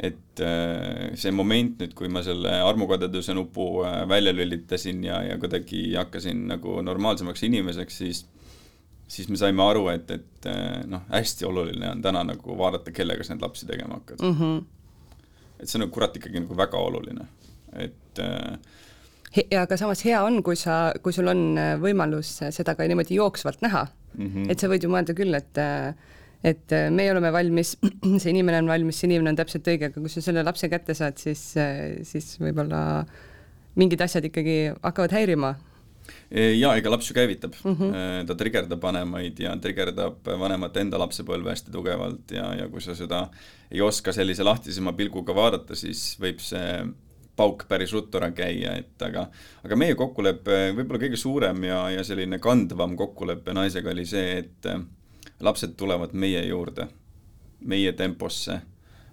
et 0.00 0.40
äh, 0.40 1.12
see 1.20 1.32
moment 1.34 1.80
nüüd, 1.82 1.92
kui 1.96 2.08
ma 2.12 2.22
selle 2.24 2.52
armukadeduse 2.64 3.34
nupu 3.36 3.82
äh, 3.84 4.02
välja 4.08 4.32
lülitasin 4.32 5.02
ja, 5.04 5.20
ja 5.26 5.36
kuidagi 5.40 5.82
hakkasin 5.98 6.46
nagu 6.54 6.78
normaalsemaks 6.84 7.44
inimeseks, 7.48 7.98
siis 8.02 8.24
siis 9.10 9.26
me 9.28 9.36
saime 9.36 9.64
aru, 9.66 9.88
et, 9.92 10.10
et 10.14 10.48
äh, 10.48 10.80
noh, 10.88 11.02
hästi 11.10 11.48
oluline 11.48 11.90
on 11.90 12.02
täna 12.02 12.22
nagu 12.24 12.56
vaadata, 12.58 12.94
kellega 12.96 13.26
sa 13.26 13.34
neid 13.34 13.44
lapsi 13.44 13.68
tegema 13.68 13.98
hakkad 13.98 14.22
mm. 14.24 14.36
-hmm. 14.38 14.60
et 15.58 15.68
see 15.68 15.78
on 15.78 15.84
nagu 15.84 15.96
kurat 15.98 16.16
ikkagi 16.16 16.44
nagu 16.46 16.56
väga 16.56 16.78
oluline, 16.80 17.26
et 17.74 18.22
ja 19.50 19.62
aga 19.62 19.76
samas 19.76 20.04
hea 20.04 20.22
on, 20.24 20.40
kui 20.42 20.56
sa, 20.56 20.94
kui 21.02 21.12
sul 21.12 21.28
on 21.28 21.58
võimalus 21.82 22.38
seda 22.50 22.74
ka 22.74 22.88
niimoodi 22.88 23.18
jooksvalt 23.20 23.60
näha 23.66 23.84
mm. 24.14 24.26
-hmm. 24.26 24.50
et 24.50 24.58
sa 24.58 24.70
võid 24.70 24.86
ju 24.86 24.90
mõelda 24.90 25.14
küll, 25.14 25.34
et 25.34 25.58
äh, 25.58 25.94
et 26.44 26.72
äh, 26.72 26.88
meie 26.92 27.12
oleme 27.12 27.32
valmis, 27.34 27.74
see 28.22 28.32
inimene 28.32 28.62
on 28.62 28.70
valmis, 28.70 29.00
see 29.00 29.10
inimene 29.10 29.34
on 29.34 29.40
täpselt 29.40 29.66
õige, 29.68 29.90
aga 29.90 30.02
kui 30.02 30.12
sa 30.12 30.22
selle 30.24 30.44
lapse 30.46 30.70
kätte 30.72 30.96
saad, 30.96 31.18
siis, 31.20 31.42
äh, 31.60 32.00
siis 32.06 32.32
võib-olla 32.40 33.02
mingid 33.80 34.00
asjad 34.02 34.26
ikkagi 34.30 34.62
hakkavad 34.80 35.14
häirima. 35.14 35.52
E, 36.30 36.56
ja 36.58 36.72
ega 36.78 36.90
laps 36.90 37.10
ju 37.10 37.14
käivitab 37.14 37.52
mm, 37.60 37.74
-hmm. 37.76 38.24
ta 38.26 38.34
trigerdab 38.34 38.82
vanemaid 38.82 39.38
ja 39.38 39.52
trigerdab 39.62 40.26
vanemate 40.40 40.82
enda 40.82 40.98
lapsepõlve 40.98 41.52
hästi 41.52 41.70
tugevalt 41.70 42.32
ja, 42.34 42.48
ja 42.58 42.66
kui 42.72 42.82
sa 42.82 42.96
seda 42.98 43.28
ei 43.70 43.80
oska 43.84 44.12
sellise 44.12 44.42
lahtisema 44.42 44.92
pilguga 44.98 45.36
vaadata, 45.36 45.76
siis 45.78 46.16
võib 46.18 46.42
see 46.42 46.82
pauk 47.36 47.64
päris 47.68 47.92
ruttu 47.94 48.18
ära 48.18 48.32
käia, 48.34 48.74
et 48.80 49.02
aga, 49.06 49.28
aga 49.64 49.76
meie 49.78 49.94
kokkulepe, 49.94 50.72
võib-olla 50.76 51.00
kõige 51.04 51.20
suurem 51.20 51.62
ja, 51.64 51.84
ja 51.94 52.02
selline 52.04 52.40
kandvam 52.42 52.96
kokkulepe 52.98 53.54
naisega 53.54 53.92
oli 53.94 54.06
see, 54.08 54.40
et 54.42 54.70
lapsed 55.40 55.76
tulevad 55.80 56.12
meie 56.12 56.42
juurde, 56.46 56.88
meie 57.60 57.92
temposse, 57.96 58.60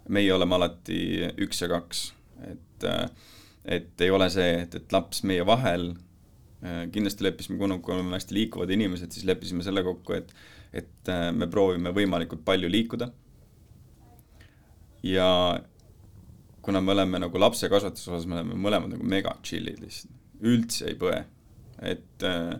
meie 0.10 0.34
oleme 0.34 0.56
alati 0.56 1.00
üks 1.44 1.64
ja 1.64 1.72
kaks, 1.72 2.04
et 2.52 2.88
et 3.68 4.02
ei 4.02 4.12
ole 4.14 4.30
see, 4.32 4.62
et, 4.64 4.76
et 4.80 4.94
laps 4.96 5.24
meie 5.28 5.44
vahel, 5.48 5.90
kindlasti 6.94 7.26
leppisime, 7.26 7.58
kuna, 7.60 7.76
oleme 7.84 8.16
hästi 8.16 8.36
liikuvad 8.38 8.72
inimesed, 8.72 9.12
siis 9.12 9.26
leppisime 9.28 9.66
selle 9.66 9.84
kokku, 9.84 10.16
et 10.16 10.32
et 10.78 11.10
me 11.34 11.48
proovime 11.48 11.94
võimalikult 11.96 12.44
palju 12.46 12.70
liikuda. 12.70 13.08
Ja 15.08 15.28
kuna 16.62 16.82
me 16.84 16.92
oleme 16.92 17.22
nagu 17.24 17.40
lapse 17.40 17.70
kasvatuse 17.72 18.12
osas, 18.12 18.26
me 18.28 18.36
oleme 18.36 18.58
mõlemad 18.60 18.92
nagu 18.92 19.08
mega 19.08 19.32
chill'id 19.48 19.80
lihtsalt, 19.80 20.12
üldse 20.44 20.90
ei 20.92 20.98
põe, 21.00 21.22
et 21.80 22.26
äh, 22.28 22.58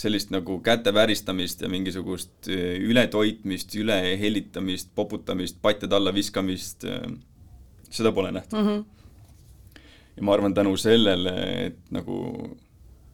sellist 0.00 0.30
nagu 0.32 0.58
käte 0.64 0.92
väristamist 0.94 1.60
ja 1.64 1.68
mingisugust 1.68 2.48
äh, 2.48 2.78
ületoitmist, 2.80 3.74
ülehellitamist, 3.76 4.94
poputamist, 4.94 5.60
patjade 5.62 5.96
alla 5.96 6.14
viskamist, 6.14 6.86
äh, 6.88 7.04
seda 7.90 8.12
pole 8.16 8.32
nähtud 8.32 8.58
mm. 8.58 8.68
-hmm. 8.68 9.80
ja 10.16 10.22
ma 10.22 10.34
arvan, 10.34 10.54
tänu 10.54 10.76
sellele, 10.76 11.34
et 11.66 11.90
nagu 11.90 12.16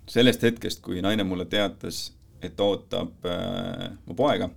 sellest 0.06 0.42
hetkest, 0.42 0.82
kui 0.82 1.02
naine 1.02 1.24
mulle 1.24 1.44
teatas, 1.44 2.12
et 2.42 2.60
ootab 2.60 3.26
äh, 3.26 3.90
mu 4.06 4.14
poega, 4.14 4.50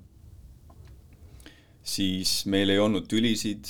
siis 1.84 2.46
meil 2.46 2.70
ei 2.70 2.80
olnud 2.80 3.08
tülisid, 3.10 3.66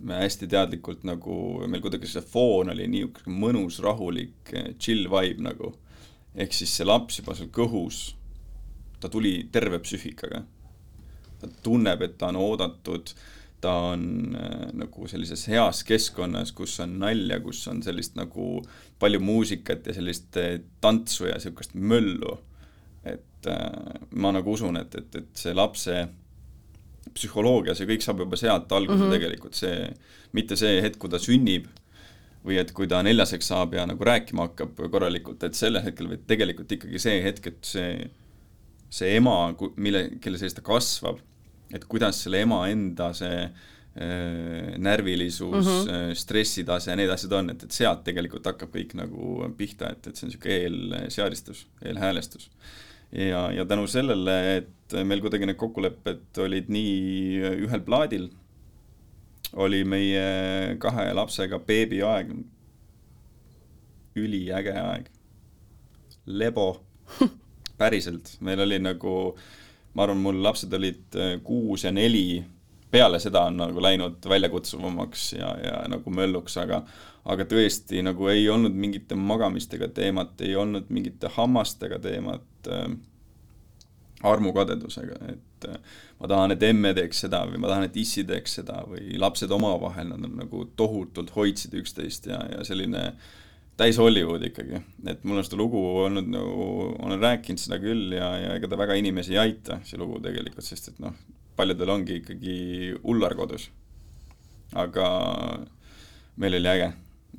me 0.00 0.14
hästi 0.24 0.48
teadlikult 0.48 1.04
nagu, 1.04 1.36
meil 1.68 1.82
kuidagi 1.84 2.08
see 2.08 2.24
foon 2.24 2.72
oli 2.72 2.88
niisugune 2.88 3.36
mõnus, 3.44 3.78
rahulik, 3.84 4.54
chill 4.78 5.06
vibe 5.12 5.44
nagu 5.44 5.74
ehk 6.34 6.54
siis 6.54 6.72
see 6.76 6.86
laps 6.86 7.20
juba 7.20 7.34
seal 7.34 7.50
kõhus, 7.54 8.14
ta 9.00 9.08
tuli 9.08 9.48
terve 9.52 9.80
psüühikaga. 9.82 10.44
ta 11.40 11.48
tunneb, 11.64 12.02
et 12.04 12.18
ta 12.20 12.28
on 12.28 12.36
oodatud, 12.36 13.14
ta 13.60 13.72
on 13.92 14.36
äh, 14.36 14.66
nagu 14.76 15.08
sellises 15.08 15.46
heas 15.48 15.82
keskkonnas, 15.88 16.52
kus 16.52 16.78
on 16.84 16.98
nalja, 17.00 17.38
kus 17.40 17.62
on 17.68 17.80
sellist 17.82 18.16
nagu 18.16 18.60
palju 19.00 19.20
muusikat 19.24 19.88
ja 19.88 19.96
sellist 19.96 20.36
äh, 20.40 20.58
tantsu 20.80 21.30
ja 21.30 21.38
niisugust 21.38 21.74
möllu. 21.74 22.38
et 23.04 23.48
äh, 23.48 24.00
ma 24.10 24.32
nagu 24.36 24.52
usun, 24.52 24.76
et, 24.76 24.94
et, 24.94 25.14
et 25.16 25.28
see 25.32 25.54
lapse 25.56 25.94
psühholoogia, 27.16 27.74
see 27.74 27.88
kõik 27.88 28.04
saab 28.04 28.20
juba 28.20 28.36
sealt 28.36 28.72
alguse 28.72 28.98
mm 28.98 29.06
-hmm. 29.06 29.14
tegelikult, 29.16 29.54
see, 29.56 29.88
mitte 30.36 30.56
see 30.56 30.82
hetk, 30.84 30.98
kui 31.00 31.10
ta 31.10 31.18
sünnib, 31.18 31.66
või 32.46 32.60
et 32.60 32.72
kui 32.76 32.88
ta 32.88 33.02
neljaseks 33.04 33.50
saab 33.52 33.74
ja 33.76 33.84
nagu 33.88 34.04
rääkima 34.06 34.48
hakkab 34.48 34.78
korralikult, 34.92 35.42
et 35.44 35.58
sellel 35.58 35.84
hetkel, 35.84 36.08
vaid 36.10 36.24
tegelikult 36.30 36.72
ikkagi 36.76 37.00
see 37.02 37.18
hetk, 37.24 37.50
et 37.52 37.72
see, 37.72 37.90
see 38.92 39.16
ema, 39.18 39.52
mille, 39.76 40.06
kelle 40.24 40.40
sees 40.40 40.56
ta 40.56 40.64
kasvab, 40.64 41.20
et 41.74 41.84
kuidas 41.90 42.22
selle 42.24 42.40
ema 42.46 42.62
enda 42.70 43.10
see 43.16 43.44
äh, 43.44 43.70
närvilisus 44.80 45.66
mm, 45.66 45.68
-hmm. 45.68 46.14
stressitase 46.14 46.90
ja 46.90 46.96
need 46.96 47.12
asjad 47.12 47.36
on, 47.36 47.50
et, 47.50 47.64
et 47.68 47.76
sealt 47.76 48.04
tegelikult 48.08 48.48
hakkab 48.48 48.72
kõik 48.74 48.96
nagu 48.96 49.50
pihta, 49.58 49.92
et, 49.92 50.06
et 50.06 50.16
see 50.16 50.26
on 50.26 50.32
niisugune 50.32 51.02
eelseadistus, 51.04 51.66
eelhäälestus. 51.84 52.50
ja, 53.12 53.50
ja 53.52 53.64
tänu 53.66 53.86
sellele, 53.86 54.56
et 54.56 54.98
meil 55.04 55.20
kuidagi 55.20 55.46
need 55.46 55.60
kokkulepped 55.60 56.38
olid 56.38 56.72
nii 56.72 57.40
ühel 57.66 57.84
plaadil, 57.84 58.30
oli 59.52 59.84
meie 59.84 60.76
kahe 60.78 61.10
lapsega 61.14 61.58
beebiaeg. 61.58 62.32
Üliäge 64.20 64.74
aeg. 64.74 65.10
lebo, 66.26 66.82
päriselt, 67.80 68.36
meil 68.44 68.60
oli 68.60 68.78
nagu, 68.78 69.12
ma 69.94 70.04
arvan, 70.04 70.20
mul 70.22 70.42
lapsed 70.44 70.72
olid 70.76 71.16
äh, 71.18 71.36
kuus 71.42 71.84
ja 71.84 71.90
neli, 71.94 72.42
peale 72.90 73.18
seda 73.22 73.46
on 73.48 73.56
nagu 73.58 73.82
läinud 73.82 74.28
väljakutsuvamaks 74.28 75.32
ja, 75.32 75.48
ja 75.64 75.72
nagu 75.90 76.10
mölluks, 76.14 76.58
aga 76.60 76.82
aga 77.30 77.44
tõesti 77.48 78.02
nagu 78.04 78.28
ei 78.32 78.46
olnud 78.48 78.76
mingite 78.76 79.16
magamistega 79.18 79.90
teemat, 79.94 80.38
ei 80.44 80.54
olnud 80.56 80.88
mingite 80.92 81.30
hammastega 81.34 81.98
teemat 82.02 82.70
äh,, 82.70 82.86
armukadedusega, 84.26 85.18
et 85.32 85.68
äh, 85.68 85.76
ma 86.20 86.28
tahan, 86.28 86.54
et 86.54 86.64
emme 86.68 86.92
teeks 86.96 87.22
seda 87.24 87.42
või 87.48 87.60
ma 87.62 87.70
tahan, 87.70 87.88
et 87.88 87.96
issi 88.00 88.24
teeks 88.28 88.58
seda 88.60 88.82
või 88.88 89.16
lapsed 89.20 89.52
omavahel, 89.56 90.10
nad 90.12 90.28
on 90.28 90.36
nagu 90.42 90.64
tohutult 90.76 91.32
hoidsid 91.36 91.76
üksteist 91.80 92.28
ja, 92.28 92.40
ja 92.52 92.64
selline 92.66 93.10
täis 93.80 93.96
Hollywood 93.96 94.44
ikkagi, 94.44 94.82
et 95.08 95.22
mul 95.24 95.40
on 95.40 95.46
seda 95.46 95.56
lugu 95.56 95.80
olnud 96.02 96.28
nagu, 96.28 96.64
olen 97.00 97.22
rääkinud 97.22 97.62
seda 97.62 97.80
küll 97.80 98.12
ja, 98.12 98.28
ja 98.36 98.56
ega 98.58 98.68
ta 98.68 98.78
väga 98.80 98.96
inimesi 99.00 99.36
ei 99.36 99.44
aita, 99.46 99.80
see 99.88 100.00
lugu 100.00 100.20
tegelikult, 100.20 100.66
sest 100.66 100.92
et 100.92 100.98
noh, 101.00 101.16
paljudel 101.56 101.92
ongi 101.96 102.20
ikkagi 102.20 102.56
ullar 103.08 103.36
kodus. 103.38 103.70
aga 104.76 105.06
meil 106.40 106.58
oli 106.60 106.68
äge, 106.70 106.90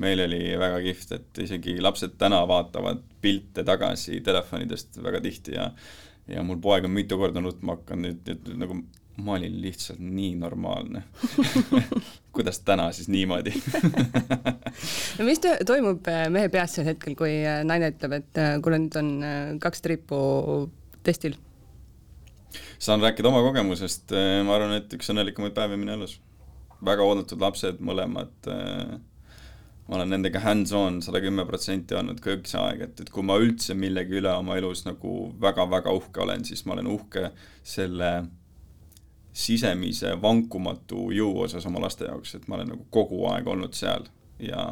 meil 0.02 0.24
oli 0.26 0.42
väga 0.60 0.82
kihvt, 0.84 1.14
et 1.20 1.44
isegi 1.46 1.78
lapsed 1.82 2.18
täna 2.20 2.42
vaatavad 2.50 3.04
pilte 3.22 3.64
tagasi 3.68 4.22
telefonidest 4.26 4.98
väga 5.04 5.22
tihti 5.22 5.56
ja 5.56 5.70
ja 6.28 6.44
mul 6.44 6.60
poeg 6.62 6.86
on 6.86 6.94
mitu 6.96 7.18
korda 7.18 7.42
nutma 7.42 7.78
hakanud, 7.78 8.22
et, 8.28 8.36
et 8.36 8.58
nagu 8.58 8.82
ma 9.22 9.36
olin 9.38 9.62
lihtsalt 9.62 10.00
nii 10.00 10.36
normaalne 10.40 11.04
kuidas 12.36 12.60
täna 12.66 12.92
siis 12.96 13.10
niimoodi 13.12 13.54
no 15.18 15.28
mis 15.28 15.42
toimub 15.68 16.08
äh, 16.08 16.26
mehe 16.34 16.50
peas 16.50 16.78
sel 16.78 16.88
hetkel, 16.88 17.16
kui 17.20 17.34
äh, 17.44 17.62
naine 17.68 17.92
ütleb, 17.94 18.18
et 18.22 18.42
äh, 18.42 18.56
kuule, 18.64 18.80
nüüd 18.86 18.98
on 19.02 19.14
kaks 19.62 19.84
trippu 19.86 20.22
testil? 21.04 21.38
saan 22.80 23.04
rääkida 23.04 23.30
oma 23.30 23.44
kogemusest, 23.46 24.12
ma 24.46 24.58
arvan, 24.58 24.76
et 24.80 24.94
üks 24.98 25.12
õnnelikumaid 25.14 25.54
päevi 25.56 25.78
minu 25.80 25.94
elus. 25.94 26.18
väga 26.86 27.06
oodatud 27.06 27.44
lapsed, 27.44 27.80
mõlemad 27.84 28.52
äh, 28.52 28.98
ma 29.92 29.98
olen 29.98 30.14
nendega 30.16 30.40
hands-on 30.40 31.02
sada 31.04 31.20
kümme 31.20 31.44
protsenti 31.44 31.98
olnud 32.00 32.22
kõik 32.24 32.46
see 32.48 32.60
aeg, 32.62 32.86
et, 32.86 33.02
et 33.04 33.10
kui 33.12 33.26
ma 33.28 33.36
üldse 33.44 33.76
millegi 33.76 34.22
üle 34.22 34.32
oma 34.32 34.56
elus 34.56 34.86
nagu 34.86 35.16
väga-väga 35.42 35.92
uhke 35.98 36.24
olen, 36.24 36.46
siis 36.48 36.64
ma 36.64 36.78
olen 36.78 36.88
uhke 36.94 37.26
selle 37.60 38.12
sisemise 39.36 40.14
vankumatu 40.22 41.10
jõu 41.16 41.44
osas 41.44 41.68
oma 41.68 41.84
laste 41.84 42.08
jaoks, 42.08 42.38
et 42.40 42.48
ma 42.48 42.56
olen 42.56 42.72
nagu 42.72 42.88
kogu 42.90 43.20
aeg 43.34 43.48
olnud 43.52 43.76
seal 43.76 44.08
ja, 44.40 44.64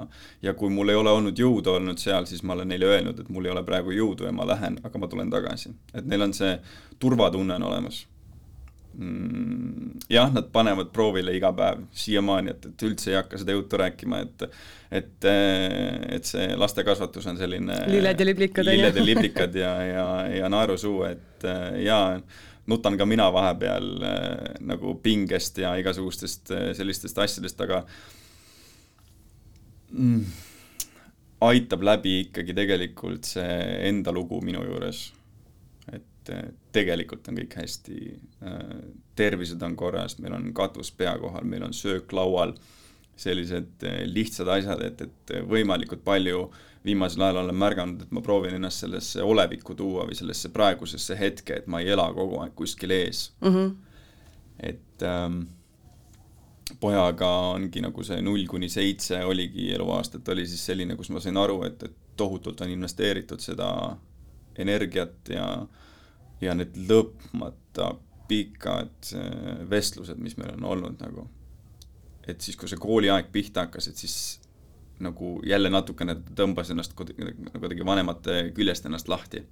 ja 0.41 0.53
kui 0.55 0.71
mul 0.71 0.93
ei 0.93 0.99
ole 0.99 1.11
olnud 1.11 1.39
jõudu 1.39 1.75
olnud 1.75 1.99
seal, 1.99 2.23
siis 2.29 2.43
ma 2.47 2.55
olen 2.55 2.71
neile 2.71 2.87
öelnud, 2.87 3.19
et 3.19 3.29
mul 3.29 3.47
ei 3.47 3.51
ole 3.51 3.63
praegu 3.67 3.91
jõudu 3.95 4.27
ja 4.27 4.31
ma 4.35 4.47
lähen, 4.47 4.79
aga 4.87 5.03
ma 5.03 5.11
tulen 5.11 5.35
tagasi. 5.35 5.75
et 5.93 6.07
neil 6.07 6.29
on 6.29 6.35
see 6.35 6.55
turvatunne 6.99 7.59
on 7.59 7.67
olemas 7.73 8.05
jah, 10.09 10.31
nad 10.33 10.49
panevad 10.51 10.89
proovile 10.93 11.33
iga 11.37 11.51
päev 11.55 11.85
siiamaani, 11.95 12.55
et, 12.55 12.65
et 12.71 12.85
üldse 12.87 13.13
ei 13.13 13.17
hakka 13.19 13.39
seda 13.39 13.55
juttu 13.55 13.79
rääkima, 13.79 14.21
et 14.25 14.45
et, 14.89 15.25
et 15.29 16.25
see 16.25 16.55
lastekasvatus 16.57 17.27
on 17.29 17.37
selline 17.37 17.75
lilled 17.91 18.19
ja 18.19 18.25
liblikad, 18.25 18.65
lilled 18.65 18.97
ja 18.97 19.05
liblikad 19.05 19.55
ja, 19.55 19.73
ja, 19.85 20.05
ja 20.33 20.49
naerusuu, 20.49 21.03
et 21.05 21.45
jaa, 21.85 22.17
nutan 22.69 22.97
ka 22.97 23.05
mina 23.05 23.27
vahepeal 23.33 23.91
nagu 24.65 24.95
pingest 25.03 25.61
ja 25.61 25.75
igasugustest 25.77 26.51
sellistest 26.77 27.21
asjadest, 27.21 27.61
aga 27.61 27.83
mm, 29.93 30.25
aitab 31.45 31.85
läbi 31.85 32.17
ikkagi 32.25 32.57
tegelikult 32.57 33.29
see 33.29 33.55
enda 33.91 34.11
lugu 34.15 34.41
minu 34.43 34.65
juures 34.65 35.05
et 36.33 36.55
tegelikult 36.75 37.27
on 37.29 37.39
kõik 37.41 37.55
hästi, 37.61 37.99
äh, 38.45 38.63
tervised 39.19 39.61
on 39.65 39.75
korras, 39.79 40.17
meil 40.19 40.35
on 40.37 40.51
katus 40.55 40.91
pea 40.95 41.15
kohal, 41.19 41.47
meil 41.49 41.65
on 41.67 41.75
söök 41.75 42.13
laual, 42.15 42.53
sellised 43.19 43.85
äh, 43.87 44.01
lihtsad 44.07 44.49
asjad, 44.53 44.83
et, 44.85 45.01
et 45.07 45.35
võimalikult 45.49 46.03
palju 46.05 46.47
viimasel 46.85 47.25
ajal 47.25 47.41
olen 47.43 47.59
märganud, 47.59 48.03
et 48.05 48.11
ma 48.15 48.23
proovin 48.23 48.55
ennast 48.55 48.85
sellesse 48.85 49.23
olevikku 49.25 49.75
tuua 49.75 50.05
või 50.07 50.15
sellesse 50.15 50.51
praegusesse 50.55 51.17
hetke, 51.19 51.59
et 51.59 51.67
ma 51.67 51.81
ei 51.83 51.91
ela 51.95 52.07
kogu 52.15 52.39
aeg 52.43 52.53
kuskil 52.55 52.93
ees 52.95 53.31
mm. 53.41 53.55
-hmm. 53.55 53.73
et 54.71 55.03
ähm, 55.03 55.41
pojaga 56.79 57.29
ongi 57.57 57.81
nagu 57.83 58.03
see 58.03 58.21
null 58.21 58.45
kuni 58.47 58.69
seitse 58.69 59.19
oligi 59.25 59.73
eluaastat, 59.75 60.29
oli 60.29 60.47
siis 60.47 60.65
selline, 60.71 60.95
kus 60.95 61.09
ma 61.09 61.19
sain 61.19 61.37
aru, 61.37 61.63
et, 61.67 61.83
et 61.83 62.15
tohutult 62.15 62.61
on 62.61 62.69
investeeritud 62.69 63.39
seda 63.43 63.97
energiat 64.59 65.29
ja 65.33 65.51
äh, 65.61 65.88
ja 66.41 66.55
need 66.55 66.77
lõpmata 66.89 67.93
pikad 68.29 69.13
äh, 69.15 69.69
vestlused, 69.69 70.19
mis 70.21 70.37
meil 70.37 70.53
on 70.57 70.67
olnud 70.73 71.01
nagu, 71.01 71.25
et 72.27 72.41
siis, 72.41 72.57
kui 72.59 72.69
see 72.69 72.79
kooliaeg 72.79 73.31
pihta 73.33 73.65
hakkas, 73.65 73.89
et 73.89 73.99
siis 73.99 74.17
nagu 75.03 75.39
jälle 75.47 75.71
natukene 75.71 76.17
tõmbas 76.35 76.69
ennast 76.73 76.93
kuidagi, 76.97 77.33
kuidagi 77.55 77.85
vanemate 77.87 78.41
küljest 78.55 78.85
ennast 78.85 79.09
lahti. 79.09 79.43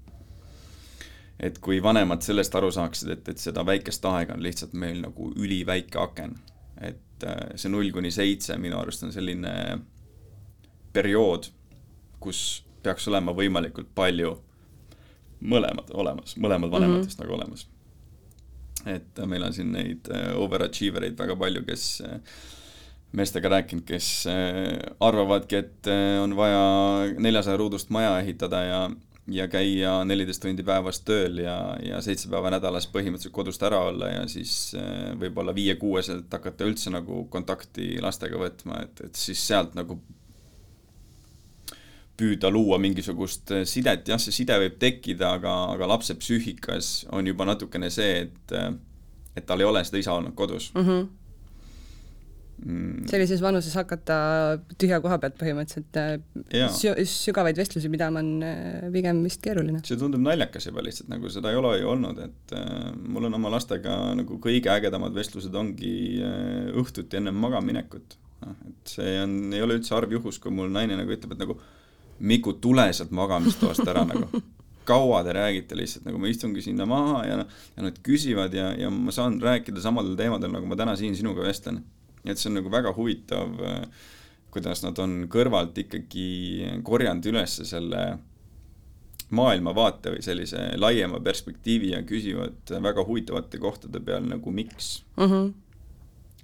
et 1.39 1.59
kui 1.61 1.77
vanemad 1.83 2.23
sellest 2.25 2.55
aru 2.57 2.71
saaksid, 2.73 3.09
et, 3.13 3.27
et 3.29 3.37
seda 3.37 3.61
väikest 3.65 4.05
aega 4.09 4.33
on 4.33 4.41
lihtsalt 4.41 4.73
meil 4.73 5.03
nagu 5.03 5.29
üliväike 5.37 5.99
aken, 6.01 6.33
et 6.81 7.25
äh, 7.25 7.53
see 7.55 7.69
null 7.69 7.91
kuni 7.93 8.11
seitse 8.11 8.57
minu 8.57 8.79
arust 8.79 9.03
on 9.05 9.13
selline 9.13 9.53
periood, 10.93 11.49
kus 12.19 12.63
peaks 12.83 13.07
olema 13.11 13.33
võimalikult 13.37 13.93
palju 13.95 14.33
mõlemad 15.41 15.89
olemas, 15.93 16.35
mõlemad 16.37 16.71
vanematest 16.71 17.17
mm 17.17 17.23
-hmm. 17.23 17.27
nagu 17.27 17.33
olemas. 17.33 17.67
et 18.85 19.25
meil 19.25 19.43
on 19.43 19.53
siin 19.53 19.71
neid 19.71 20.07
äh, 20.13 20.29
overachiever 20.37 21.03
eid 21.03 21.17
väga 21.17 21.35
palju, 21.35 21.63
kes 21.65 22.01
äh, 22.05 22.19
meestega 23.11 23.49
rääkinud, 23.49 23.83
kes 23.85 24.27
äh, 24.27 24.77
arvavadki, 24.99 25.55
et 25.55 25.87
on 26.21 26.35
vaja 26.35 27.13
neljasaja 27.19 27.57
ruudust 27.57 27.89
maja 27.89 28.19
ehitada 28.19 28.63
ja 28.63 28.89
ja 29.27 29.47
käia 29.47 30.05
neliteist 30.05 30.41
tundi 30.41 30.63
päevas 30.63 31.01
tööl 31.03 31.37
ja, 31.43 31.75
ja 31.83 32.01
seitse 32.01 32.29
päeva 32.29 32.49
nädalas 32.49 32.87
põhimõtteliselt 32.87 33.33
kodust 33.33 33.63
ära 33.63 33.79
olla 33.79 34.07
ja 34.07 34.27
siis 34.27 34.71
võib-olla 35.19 35.55
viie-kuueselt 35.55 36.31
hakata 36.31 36.63
üldse 36.63 36.89
nagu 36.89 37.25
kontakti 37.29 37.97
lastega 38.01 38.37
võtma, 38.37 38.79
et, 38.83 39.01
et 39.03 39.15
siis 39.15 39.47
sealt 39.47 39.75
nagu 39.75 39.99
püüda 42.17 42.49
luua 42.53 42.79
mingisugust 42.81 43.53
äh, 43.53 43.63
sidet, 43.69 44.07
jah, 44.09 44.21
see 44.21 44.35
side 44.35 44.57
võib 44.63 44.79
tekkida, 44.81 45.35
aga, 45.37 45.53
aga 45.75 45.91
lapse 45.93 46.17
psüühikas 46.17 47.07
on 47.13 47.29
juba 47.29 47.47
natukene 47.49 47.91
see, 47.93 48.25
et 48.25 48.57
äh, 48.57 48.73
et 49.37 49.45
tal 49.45 49.61
ei 49.61 49.69
ole 49.69 49.83
seda 49.85 50.01
isa 50.01 50.17
olnud 50.17 50.35
kodus 50.37 50.71
mm. 50.73 50.83
-hmm. 50.83 51.07
Mm. 52.57 53.03
sellises 53.05 53.41
vanuses 53.41 53.75
hakata 53.77 54.15
tühja 54.81 54.97
koha 55.01 55.19
pealt 55.21 55.35
põhimõtteliselt 55.37 55.99
äh, 56.01 56.71
sü 56.73 56.95
sügavaid 57.05 57.59
vestlusi 57.59 57.91
pidama 57.93 58.23
on 58.25 58.31
pigem 58.95 59.21
vist 59.27 59.43
keeruline. 59.45 59.83
see 59.85 59.99
tundub 60.01 60.23
naljakas 60.25 60.65
juba 60.71 60.81
lihtsalt, 60.81 61.11
nagu 61.13 61.29
seda 61.29 61.53
ei 61.53 61.59
ole 61.61 61.75
ju 61.77 61.91
olnud, 61.93 62.23
et 62.25 62.55
äh, 62.57 62.87
mul 62.97 63.29
on 63.29 63.37
oma 63.37 63.53
lastega 63.53 63.99
nagu 64.17 64.39
kõige 64.41 64.73
ägedamad 64.73 65.13
vestlused 65.13 65.53
ongi 65.53 65.93
äh, 66.17 66.73
õhtuti 66.81 67.21
enne 67.21 67.35
magamaminekut. 67.45 68.17
noh, 68.41 68.57
et 68.71 68.97
see 68.97 69.13
on, 69.21 69.37
ei 69.53 69.61
ole 69.61 69.77
üldse 69.77 69.93
harv 69.93 70.17
juhus, 70.17 70.41
kui 70.41 70.53
mul 70.53 70.73
naine 70.73 70.97
nagu 70.97 71.13
ütleb, 71.13 71.37
et 71.37 71.45
nagu 71.45 71.61
Miku, 72.19 72.53
tule 72.61 72.87
sealt 72.93 73.11
magamistoast 73.11 73.87
ära 73.87 74.05
nagu. 74.07 74.43
kaua 74.87 75.19
te 75.23 75.33
räägite 75.35 75.75
lihtsalt, 75.75 76.05
nagu 76.07 76.19
ma 76.23 76.29
istungi 76.31 76.61
sinna 76.63 76.85
maha 76.87 77.25
ja 77.27 77.37
ja 77.43 77.83
nad 77.83 77.97
küsivad 78.03 78.53
ja, 78.55 78.69
ja 78.79 78.89
ma 78.89 79.11
saan 79.11 79.41
rääkida 79.43 79.81
samadel 79.83 80.15
teemadel, 80.15 80.53
nagu 80.53 80.65
ma 80.65 80.77
täna 80.79 80.95
siin 80.95 81.15
sinuga 81.15 81.43
vestlen. 81.43 81.81
et 82.25 82.39
see 82.39 82.49
on 82.49 82.55
nagu 82.61 82.71
väga 82.71 82.93
huvitav, 82.95 83.51
kuidas 84.51 84.83
nad 84.83 84.99
on 84.99 85.27
kõrvalt 85.31 85.77
ikkagi 85.83 86.79
korjanud 86.87 87.27
üles 87.29 87.59
selle 87.67 88.05
maailmavaate 89.29 90.13
või 90.15 90.23
sellise 90.23 90.61
laiema 90.79 91.19
perspektiivi 91.23 91.91
ja 91.91 92.01
küsivad 92.07 92.71
väga 92.83 93.03
huvitavate 93.07 93.59
kohtade 93.59 93.99
peal 93.99 94.27
nagu 94.27 94.51
miks 94.51 95.03
mm. 95.17 95.25
-hmm. 95.25 95.51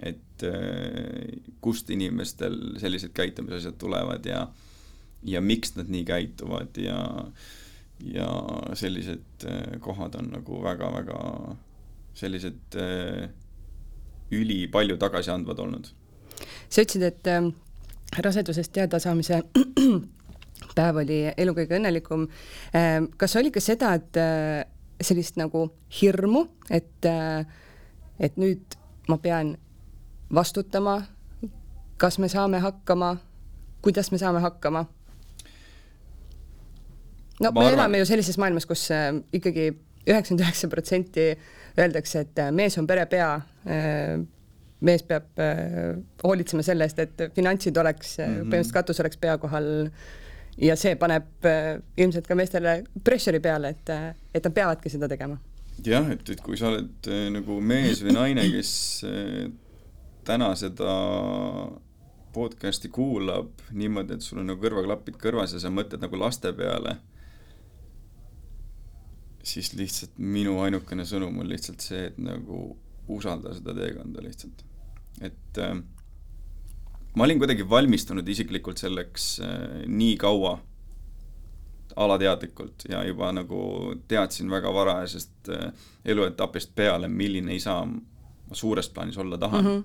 et 0.04 0.44
äh, 0.44 1.40
kust 1.62 1.90
inimestel 1.90 2.58
sellised 2.82 3.14
käitumisasjad 3.16 3.80
tulevad 3.80 4.26
ja, 4.26 4.48
ja 5.24 5.42
miks 5.42 5.76
nad 5.76 5.90
nii 5.92 6.06
käituvad 6.06 6.78
ja, 6.78 6.98
ja 8.00 8.30
sellised 8.74 9.46
äh, 9.46 9.80
kohad 9.80 10.16
on 10.20 10.32
nagu 10.34 10.64
väga-väga 10.64 11.56
sellised 12.14 12.76
äh, 12.76 13.30
ülipalju 14.32 14.98
tagasiandvad 14.98 15.60
olnud. 15.60 15.88
sa 16.70 16.82
ütlesid, 16.82 17.04
et 17.04 17.28
äh, 17.28 17.52
rasedusest 18.20 18.74
teadasaamise 18.74 19.42
päev 20.76 21.02
oli 21.04 21.20
elu 21.38 21.54
kõige 21.54 21.78
õnnelikum. 21.78 22.24
Kas 23.18 23.36
oli 23.38 23.52
ka 23.54 23.62
seda, 23.62 23.92
et 23.94 24.18
sellist 25.06 25.36
nagu 25.38 25.68
hirmu, 26.00 26.46
et, 26.74 27.06
et 28.20 28.40
nüüd 28.42 28.78
ma 29.12 29.18
pean 29.22 29.52
vastutama, 30.34 30.96
kas 31.98 32.18
me 32.18 32.30
saame 32.32 32.62
hakkama, 32.64 33.18
kuidas 33.86 34.12
me 34.12 34.18
saame 34.18 34.42
hakkama? 34.42 34.86
No 37.44 37.52
ma 37.52 37.62
me 37.62 37.68
arvan... 37.68 37.80
elame 37.80 38.04
ju 38.04 38.10
sellises 38.10 38.40
maailmas, 38.42 38.68
kus 38.70 38.86
äh, 38.92 39.12
ikkagi 39.34 39.70
üheksakümmend 40.04 40.46
üheksa 40.46 40.70
protsenti 40.72 41.28
öeldakse, 41.80 42.26
et 42.26 42.42
mees 42.54 42.76
on 42.78 42.88
pere 42.90 43.06
pea 43.10 43.30
mees 44.84 45.06
peab 45.08 45.40
hoolitsema 46.24 46.66
selle 46.66 46.84
eest, 46.84 47.00
et 47.00 47.24
finantsid 47.34 47.78
oleks 47.80 48.18
mm, 48.18 48.26
-hmm. 48.26 48.50
põhimõtteliselt 48.52 48.76
katus 48.76 49.00
oleks 49.00 49.18
pea 49.22 49.38
kohal 49.40 49.70
ja 50.62 50.76
see 50.80 50.96
paneb 51.00 51.48
äh, 51.48 51.78
ilmselt 51.98 52.28
ka 52.28 52.38
meestele 52.38 52.82
pressure'i 53.04 53.42
peale, 53.44 53.74
et, 53.74 53.90
äh, 53.94 54.12
et 54.34 54.44
nad 54.46 54.56
peavadki 54.56 54.92
seda 54.94 55.10
tegema. 55.10 55.38
jah, 55.86 56.10
et, 56.14 56.28
et 56.30 56.42
kui 56.42 56.58
sa 56.58 56.70
oled 56.70 57.10
äh, 57.10 57.26
nagu 57.34 57.60
mees 57.62 58.04
või 58.06 58.18
naine, 58.18 58.46
kes 58.54 58.74
täna 60.28 60.54
seda 60.56 60.94
podcast'i 62.34 62.90
kuulab 62.94 63.66
niimoodi, 63.72 64.18
et 64.18 64.26
sul 64.26 64.42
on 64.42 64.52
nagu 64.52 64.62
kõrvaklapid 64.62 65.18
kõrvas 65.22 65.54
ja 65.54 65.62
sa 65.62 65.74
mõtled 65.74 66.02
nagu 66.02 66.18
laste 66.22 66.54
peale, 66.58 66.98
siis 69.44 69.74
lihtsalt 69.76 70.18
minu 70.18 70.60
ainukene 70.64 71.06
sõnum 71.08 71.42
on 71.44 71.50
lihtsalt 71.50 71.84
see, 71.84 72.08
et 72.12 72.20
nagu 72.22 72.66
usalda 73.12 73.54
seda 73.56 73.76
teekonda 73.76 74.24
lihtsalt. 74.24 74.64
et 75.22 75.58
äh, 75.62 75.76
ma 77.16 77.26
olin 77.28 77.42
kuidagi 77.42 77.66
valmistunud 77.70 78.28
isiklikult 78.30 78.82
selleks 78.82 79.40
äh, 79.44 79.84
nii 79.88 80.16
kaua 80.18 80.58
alateadlikult 81.96 82.88
ja 82.90 83.04
juba 83.06 83.32
nagu 83.36 83.60
teadsin 84.08 84.50
väga 84.50 84.74
varajasest 84.74 85.52
äh, 85.54 85.68
eluetapist 86.06 86.74
peale, 86.76 87.08
milline 87.08 87.56
isa 87.56 87.82
ma 87.86 88.58
suures 88.58 88.90
plaanis 88.90 89.18
olla 89.18 89.38
tahan 89.38 89.66
mm. 89.66 89.70
-hmm. 89.70 89.84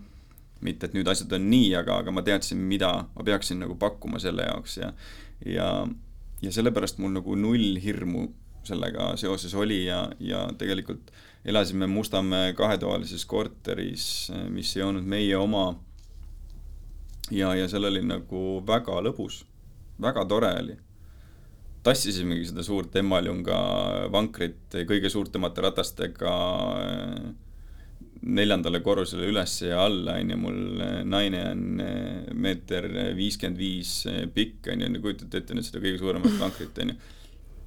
mitte, 0.60 0.86
et 0.86 0.94
nüüd 0.94 1.08
asjad 1.08 1.32
on 1.32 1.50
nii, 1.50 1.74
aga, 1.76 1.98
aga 1.98 2.10
ma 2.10 2.22
teadsin, 2.22 2.58
mida 2.58 2.92
ma 3.14 3.24
peaksin 3.24 3.60
nagu 3.60 3.74
pakkuma 3.74 4.18
selle 4.18 4.42
jaoks 4.42 4.76
ja 4.76 4.92
ja, 5.46 5.88
ja 6.42 6.52
sellepärast 6.52 6.98
mul 6.98 7.12
nagu 7.12 7.34
null 7.34 7.78
hirmu 7.82 8.28
sellega 8.66 9.12
seoses 9.16 9.54
oli 9.54 9.84
ja, 9.84 10.02
ja 10.20 10.46
tegelikult 10.58 11.12
elasime 11.44 11.86
Mustamäe 11.86 12.52
kahetoalises 12.52 13.24
korteris, 13.26 14.32
mis 14.50 14.76
ei 14.76 14.82
olnud 14.82 15.06
meie 15.08 15.36
oma 15.36 15.70
ja, 17.30 17.54
ja 17.54 17.68
seal 17.68 17.88
oli 17.88 18.02
nagu 18.04 18.60
väga 18.66 19.00
lõbus, 19.04 19.42
väga 20.02 20.24
tore 20.28 20.52
oli. 20.62 20.76
tassisimegi 21.82 22.50
seda 22.50 22.62
suurt 22.66 22.96
Emmaljunga 22.96 23.58
vankrit 24.12 24.74
kõige 24.88 25.10
suurtemate 25.10 25.62
ratastega 25.64 26.32
neljandale 28.28 28.80
korrusele 28.82 29.28
üles 29.30 29.60
ja 29.62 29.84
alla, 29.84 30.16
on 30.18 30.32
ju, 30.32 30.38
mul 30.42 30.58
naine 31.06 31.44
on 31.52 31.62
meeter 32.34 32.88
viiskümmend 33.16 33.60
viis 33.60 33.92
pikk, 34.34 34.72
on 34.72 34.82
ju, 34.82 34.90
kujutate 35.04 35.42
ette 35.42 35.56
nüüd 35.56 35.68
seda 35.68 35.82
kõige 35.84 36.00
suuremat 36.02 36.34
vankrit, 36.40 36.82
on 36.82 36.92
ju. 36.92 36.98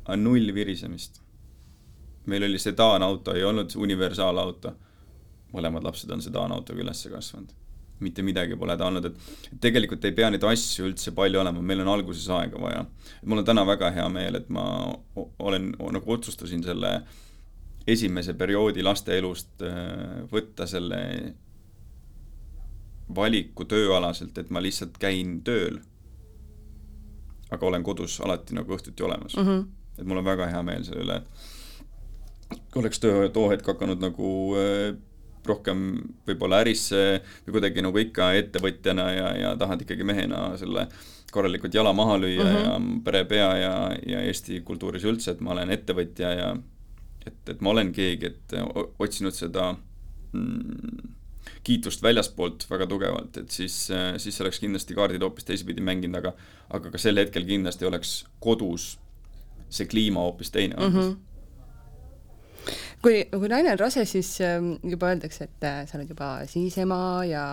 Aga 0.06 0.18
null 0.18 0.54
virisemist. 0.54 1.22
meil 2.26 2.44
oli 2.44 2.60
sedaanauto, 2.60 3.34
ei 3.34 3.44
olnud 3.44 3.76
universaalauto. 3.76 4.76
mõlemad 5.54 5.84
lapsed 5.84 6.12
on 6.12 6.22
sedaanautoga 6.22 6.82
üles 6.82 7.08
kasvanud 7.12 7.62
mitte 8.02 8.24
midagi 8.26 8.58
pole 8.58 8.76
ta 8.78 8.88
andnud, 8.90 9.06
et 9.12 9.60
tegelikult 9.62 10.06
ei 10.06 10.16
pea 10.18 10.30
neid 10.34 10.46
asju 10.48 10.88
üldse 10.90 11.14
palju 11.18 11.42
olema, 11.42 11.62
meil 11.62 11.84
on 11.84 11.92
alguses 11.94 12.28
aega 12.34 12.62
vaja. 12.62 12.86
mul 13.26 13.42
on 13.42 13.46
täna 13.46 13.66
väga 13.68 13.92
hea 13.96 14.08
meel, 14.10 14.40
et 14.42 14.50
ma 14.50 14.64
olen, 15.40 15.72
nagu 15.98 16.16
otsustasin 16.16 16.64
selle 16.66 16.96
esimese 17.88 18.34
perioodi 18.38 18.84
laste 18.86 19.18
elust 19.18 19.64
äh, 19.66 20.22
võtta 20.32 20.68
selle 20.70 21.02
valiku 23.16 23.66
tööalaselt, 23.66 24.38
et 24.38 24.50
ma 24.50 24.62
lihtsalt 24.64 24.98
käin 25.02 25.42
tööl. 25.46 25.80
aga 27.52 27.66
olen 27.68 27.84
kodus 27.84 28.22
alati 28.24 28.56
nagu 28.56 28.72
õhtuti 28.72 29.04
olemas 29.04 29.36
mm. 29.36 29.48
-hmm. 29.48 29.66
Et 30.02 30.08
mul 30.10 30.22
on 30.22 30.28
väga 30.28 30.50
hea 30.52 30.62
meel 30.66 30.84
selle 30.88 31.06
üle, 31.06 31.22
oleks 32.82 33.00
töö 33.04 33.30
too 33.34 33.48
hetk 33.54 33.68
hakanud 33.72 34.02
nagu 34.04 34.32
äh, 34.60 34.92
rohkem 35.48 35.86
võib-olla 36.28 36.62
ärisse 36.62 37.22
või 37.46 37.56
kuidagi 37.58 37.84
nagu 37.86 38.02
ikka 38.02 38.32
ettevõtjana 38.40 39.08
ja, 39.16 39.30
ja 39.38 39.54
tahad 39.60 39.82
ikkagi 39.86 40.06
mehena 40.06 40.52
selle 40.60 40.88
korralikult 41.32 41.74
jala 41.74 41.94
maha 41.96 42.18
lüüa 42.22 42.44
mm 42.44 42.52
-hmm. 42.52 42.66
ja 42.66 43.04
pere 43.06 43.24
pea 43.26 43.50
ja, 43.58 43.74
ja 44.08 44.22
Eesti 44.22 44.62
kultuuris 44.68 45.08
üldse, 45.08 45.32
et 45.32 45.42
ma 45.42 45.56
olen 45.56 45.72
ettevõtja 45.72 46.34
ja 46.38 46.52
et, 47.26 47.50
et 47.50 47.62
ma 47.62 47.70
olen 47.70 47.92
keegi, 47.96 48.26
et 48.26 48.56
otsinud 49.00 49.34
seda 49.34 49.72
mm, 50.34 51.14
kiitust 51.64 52.04
väljaspoolt 52.04 52.66
väga 52.70 52.88
tugevalt, 52.88 53.38
et 53.38 53.52
siis, 53.52 53.90
siis 54.18 54.42
oleks 54.42 54.60
kindlasti 54.60 54.98
kaardid 54.98 55.22
hoopis 55.22 55.46
teisipidi 55.46 55.82
mänginud, 55.82 56.18
aga 56.18 56.34
aga 56.70 56.92
ka 56.92 56.98
sel 57.02 57.18
hetkel 57.18 57.46
kindlasti 57.46 57.86
oleks 57.86 58.26
kodus 58.40 58.98
see 59.72 59.88
kliima 59.90 60.24
hoopis 60.28 60.52
teine 60.52 60.78
olnud 60.78 60.94
mm. 60.94 61.10
-hmm 61.10 61.20
kui, 63.02 63.24
kui 63.34 63.50
naine 63.52 63.74
on 63.74 63.80
rase, 63.82 64.06
siis 64.10 64.36
ähm, 64.46 64.76
juba 64.88 65.12
öeldakse, 65.12 65.48
et 65.50 65.68
äh, 65.68 65.82
sa 65.90 65.98
oled 65.98 66.14
juba 66.14 66.30
siis 66.50 66.78
ema 66.82 67.00
ja 67.28 67.44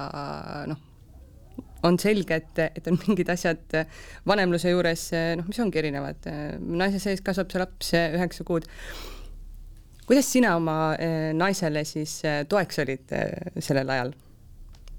noh, 0.69 0.81
on 1.89 1.99
selge, 2.01 2.41
et, 2.43 2.63
et 2.77 2.91
on 2.91 2.99
mingid 3.07 3.31
asjad 3.33 3.79
äh, 3.79 4.01
vanemluse 4.29 4.73
juures, 4.75 5.09
äh, 5.17 5.33
noh, 5.39 5.49
mis 5.49 5.61
ongi 5.65 5.81
erinevad. 5.81 6.29
naise 6.61 7.01
sees 7.03 7.25
kasvab 7.25 7.53
see 7.53 7.63
laps 7.65 7.93
üheksa 7.99 8.47
kuud. 8.49 8.69
kuidas 10.09 10.33
sina 10.33 10.55
oma 10.57 10.97
naisele 11.37 11.85
siis 11.85 12.23
toeks 12.49 12.79
olid 12.85 13.13
sellel 13.61 13.91
ajal? 13.97 14.15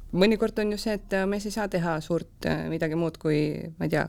mõnikord 0.09 0.57
on 0.61 0.74
ju 0.74 0.82
see, 0.82 0.97
et 0.97 1.13
mees 1.30 1.45
ei 1.45 1.53
saa 1.53 1.67
teha 1.70 1.99
suurt 2.01 2.47
midagi 2.70 2.97
muud 2.97 3.17
kui, 3.22 3.41
ma 3.78 3.86
ei 3.86 3.93
tea, 3.93 4.07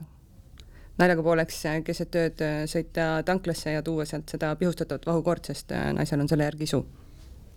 naljaga 1.01 1.25
pooleks 1.25 1.63
keset 1.85 2.17
ööd 2.19 2.43
äh, 2.45 2.61
sõita 2.69 3.07
tanklasse 3.27 3.75
ja 3.75 3.83
tuua 3.85 4.05
sealt 4.09 4.29
seda 4.31 4.53
pihustatavat 4.59 5.07
vahukoort, 5.09 5.51
sest 5.51 5.73
äh, 5.75 5.89
naisel 5.97 6.21
on 6.21 6.29
selle 6.29 6.47
järgi 6.47 6.67
isu 6.69 6.81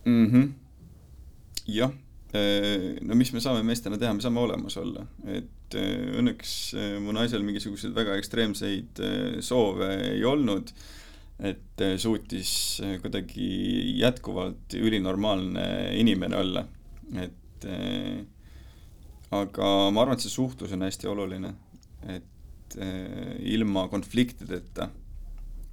mm. 0.05 0.27
-hmm. 0.33 0.51
jah, 1.77 1.93
äh, 2.35 2.99
no 3.03 3.19
mis 3.21 3.33
me 3.33 3.43
saame 3.45 3.63
meestena 3.67 3.99
teha, 4.01 4.15
me 4.17 4.25
saame 4.25 4.41
olemas 4.41 4.77
olla, 4.81 5.07
et 5.25 5.75
õnneks 5.75 6.51
mu 7.03 7.15
naisel 7.17 7.43
mingisuguseid 7.43 7.95
väga 7.97 8.15
ekstreemseid 8.21 9.01
soove 9.43 9.89
ei 10.13 10.25
olnud, 10.25 10.71
et 11.43 11.83
suutis 11.99 12.81
kuidagi 13.03 13.49
jätkuvalt 13.99 14.77
ülinormaalne 14.79 15.65
inimene 15.99 16.37
olla, 16.39 16.63
et 17.19 17.67
aga 19.35 19.71
ma 19.91 20.05
arvan, 20.05 20.15
et 20.15 20.23
see 20.23 20.31
suhtlus 20.31 20.77
on 20.77 20.87
hästi 20.87 21.11
oluline, 21.11 21.51
et 22.07 22.31
Eh, 22.77 23.37
ilma 23.55 23.89
konfliktideta 23.89 24.89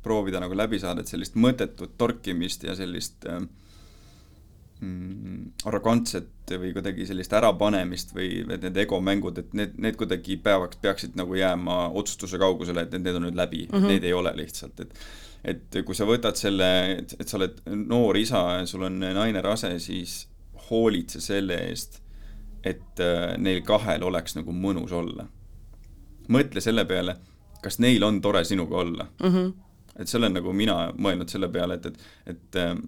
proovida 0.03 0.39
nagu 0.41 0.53
läbi 0.57 0.79
saada, 0.81 1.01
et 1.01 1.09
sellist 1.09 1.33
mõttetut 1.37 1.95
torkimist 1.97 2.65
ja 2.65 2.75
sellist 2.77 3.25
äh, 3.29 3.39
mm, 4.81 5.65
arrogantset 5.69 6.53
või 6.61 6.73
kuidagi 6.75 7.07
sellist 7.09 7.33
ärapanemist 7.37 8.13
või 8.17 8.43
need 8.49 8.77
egomängud, 8.83 9.41
et 9.41 9.57
need, 9.57 9.73
need 9.81 9.97
kuidagi 9.97 10.37
peavaks, 10.41 10.77
peaksid 10.81 11.17
nagu 11.17 11.37
jääma 11.37 11.87
otsustuse 11.97 12.41
kaugusele, 12.41 12.85
et 12.85 12.97
need, 12.97 13.17
on 13.17 13.27
nüüd 13.29 13.37
läbi 13.37 13.65
mm, 13.65 13.77
-hmm. 13.77 13.95
need 13.95 14.09
ei 14.09 14.13
ole 14.13 14.35
lihtsalt, 14.37 14.85
et 14.85 14.97
et 15.41 15.81
kui 15.85 15.97
sa 15.97 16.05
võtad 16.05 16.37
selle, 16.37 16.65
et, 16.99 17.15
et 17.17 17.27
sa 17.27 17.39
oled 17.39 17.63
noor 17.65 18.17
isa 18.17 18.41
ja 18.59 18.65
sul 18.69 18.85
on 18.85 18.99
naine 19.01 19.41
rase, 19.41 19.73
siis 19.81 20.27
hoolitse 20.69 21.21
selle 21.21 21.57
eest, 21.65 21.97
et 22.61 23.01
äh, 23.01 23.37
neil 23.37 23.65
kahel 23.65 24.03
oleks 24.05 24.37
nagu 24.37 24.53
mõnus 24.53 24.93
olla 24.93 25.25
mõtle 26.27 26.61
selle 26.61 26.85
peale, 26.85 27.15
kas 27.61 27.79
neil 27.79 28.03
on 28.03 28.21
tore 28.21 28.43
sinuga 28.43 28.77
olla 28.77 29.07
mm. 29.23 29.27
-hmm. 29.27 29.53
et 29.95 30.07
selle 30.07 30.25
olen 30.25 30.33
nagu 30.39 30.53
mina 30.53 30.91
mõelnud 30.97 31.29
selle 31.29 31.49
peale, 31.49 31.73
et, 31.73 31.85
et, 31.85 32.01
et 32.25 32.81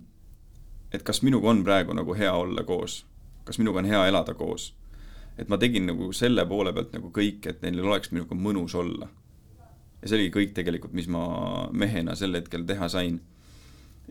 et 0.94 1.04
kas 1.04 1.22
minuga 1.26 1.50
on 1.50 1.64
praegu 1.64 1.94
nagu 1.94 2.14
hea 2.14 2.34
olla 2.34 2.64
koos, 2.64 3.06
kas 3.44 3.60
minuga 3.60 3.82
on 3.82 3.90
hea 3.90 4.08
elada 4.08 4.34
koos. 4.34 4.74
et 5.38 5.50
ma 5.50 5.58
tegin 5.58 5.86
nagu 5.90 6.12
selle 6.14 6.46
poole 6.46 6.74
pealt 6.74 6.92
nagu 6.94 7.10
kõik, 7.10 7.48
et 7.50 7.62
neil 7.62 7.80
oleks 7.82 8.12
minuga 8.12 8.36
mõnus 8.36 8.76
olla. 8.76 9.08
ja 10.02 10.08
see 10.08 10.18
oligi 10.18 10.34
kõik 10.38 10.54
tegelikult, 10.54 10.94
mis 10.94 11.08
ma 11.08 11.70
mehena 11.72 12.16
sel 12.16 12.36
hetkel 12.36 12.66
teha 12.66 12.90
sain 12.90 13.22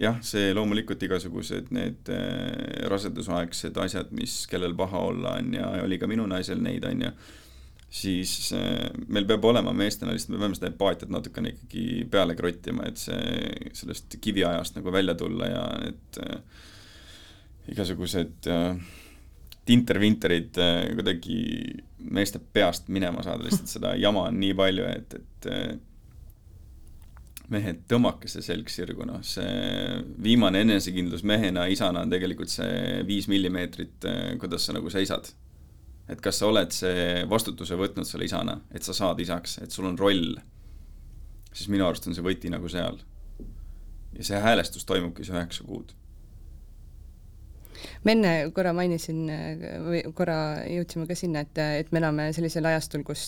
jah, 0.00 0.18
see 0.24 0.52
loomulikult 0.56 1.02
igasugused 1.02 1.70
need 1.74 2.10
äh, 2.10 2.88
rasedusaegsed 2.90 3.76
asjad, 3.78 4.10
mis 4.16 4.46
kellel 4.50 4.74
paha 4.74 5.06
olla 5.12 5.36
on 5.38 5.54
ja 5.54 5.68
oli 5.84 5.98
ka 5.98 6.08
minu 6.10 6.26
naisel 6.26 6.62
neid, 6.64 6.84
on 6.88 7.06
ju, 7.06 7.12
siis 7.92 8.32
äh, 8.56 8.88
meil 9.12 9.26
peab 9.28 9.44
olema 9.44 9.74
meestena 9.76 10.14
lihtsalt, 10.14 10.34
me 10.36 10.42
peame 10.42 10.56
seda 10.56 10.70
empaatiat 10.70 11.12
natukene 11.12 11.52
ikkagi 11.52 11.86
peale 12.12 12.36
krottima, 12.38 12.88
et 12.88 13.00
see, 13.00 13.70
sellest 13.76 14.16
kiviajast 14.22 14.78
nagu 14.80 14.94
välja 14.94 15.14
tulla 15.18 15.50
ja 15.50 15.62
need 15.82 16.20
äh, 16.24 16.64
igasugused 17.72 18.48
äh, 18.50 18.74
tinter-vinterid 19.68 20.58
äh, 20.58 20.82
kuidagi 20.96 21.38
meeste 22.02 22.40
peast 22.40 22.88
minema 22.88 23.22
saada, 23.22 23.44
lihtsalt 23.46 23.70
seda 23.70 23.94
jama 24.04 24.28
on 24.30 24.40
nii 24.40 24.56
palju, 24.58 24.88
et, 24.88 25.18
et 25.20 25.50
äh, 25.52 25.72
mehed, 27.52 27.84
tõmmake 27.90 28.30
see 28.30 28.44
selg 28.44 28.70
sirgu, 28.72 29.04
noh, 29.08 29.20
see 29.26 30.00
viimane 30.22 30.62
enesekindlus 30.64 31.24
mehena, 31.28 31.66
isana 31.72 32.04
on 32.04 32.12
tegelikult 32.12 32.52
see 32.52 33.02
viis 33.08 33.28
millimeetrit, 33.30 33.98
eh, 34.08 34.20
kuidas 34.40 34.66
sa 34.66 34.76
nagu 34.76 34.92
seisad. 34.92 35.32
Et 36.08 36.20
kas 36.20 36.40
sa 36.40 36.48
oled 36.50 36.74
see 36.74 37.22
vastutuse 37.30 37.78
võtnud 37.78 38.08
selle 38.08 38.26
isana, 38.26 38.58
et 38.74 38.82
sa 38.82 38.94
saad 38.96 39.20
isaks, 39.22 39.58
et 39.62 39.70
sul 39.70 39.86
on 39.88 39.98
roll, 39.98 40.36
siis 41.52 41.68
minu 41.72 41.86
arust 41.86 42.08
on 42.08 42.16
see 42.16 42.26
võti 42.26 42.50
nagu 42.52 42.68
seal. 42.68 43.00
ja 44.12 44.24
see 44.24 44.40
häälestus 44.40 44.84
toimubki 44.84 45.24
see 45.24 45.36
üheksa 45.36 45.64
kuud 45.64 45.94
ma 48.04 48.14
enne 48.14 48.32
korra 48.54 48.72
mainisin 48.76 49.24
või 49.86 50.02
korra 50.16 50.36
jõudsime 50.68 51.06
ka 51.08 51.16
sinna, 51.18 51.42
et, 51.46 51.58
et 51.82 51.92
me 51.92 52.02
elame 52.02 52.28
sellisel 52.36 52.66
ajastul, 52.70 53.04
kus 53.06 53.24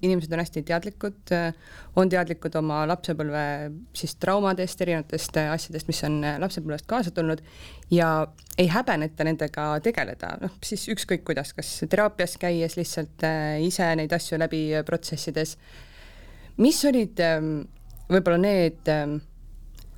inimesed 0.00 0.32
on 0.32 0.42
hästi 0.42 0.64
teadlikud, 0.68 1.34
on 2.00 2.12
teadlikud 2.12 2.56
oma 2.60 2.82
lapsepõlve 2.90 3.44
siis 3.96 4.16
traumadest, 4.22 4.84
erinevatest 4.84 5.38
asjadest, 5.44 5.90
mis 5.90 6.02
on 6.08 6.20
lapsepõlvest 6.42 6.88
kaasa 6.90 7.14
tulnud 7.14 7.42
ja 7.92 8.26
ei 8.58 8.68
häbeneta 8.68 9.24
nendega 9.24 9.66
tegeleda, 9.84 10.36
noh 10.42 10.56
siis 10.64 10.84
ükskõik 10.92 11.24
kuidas, 11.28 11.52
kas 11.56 11.70
teraapias 11.90 12.36
käies 12.40 12.76
lihtsalt 12.78 13.24
äh, 13.26 13.58
ise 13.64 13.88
neid 13.98 14.12
asju 14.12 14.40
läbi 14.40 14.64
protsessides. 14.86 15.56
mis 16.56 16.84
olid 16.84 17.20
ähm, 17.20 17.52
võib-olla 18.12 18.40
need 18.40 18.88
ähm, 18.92 19.20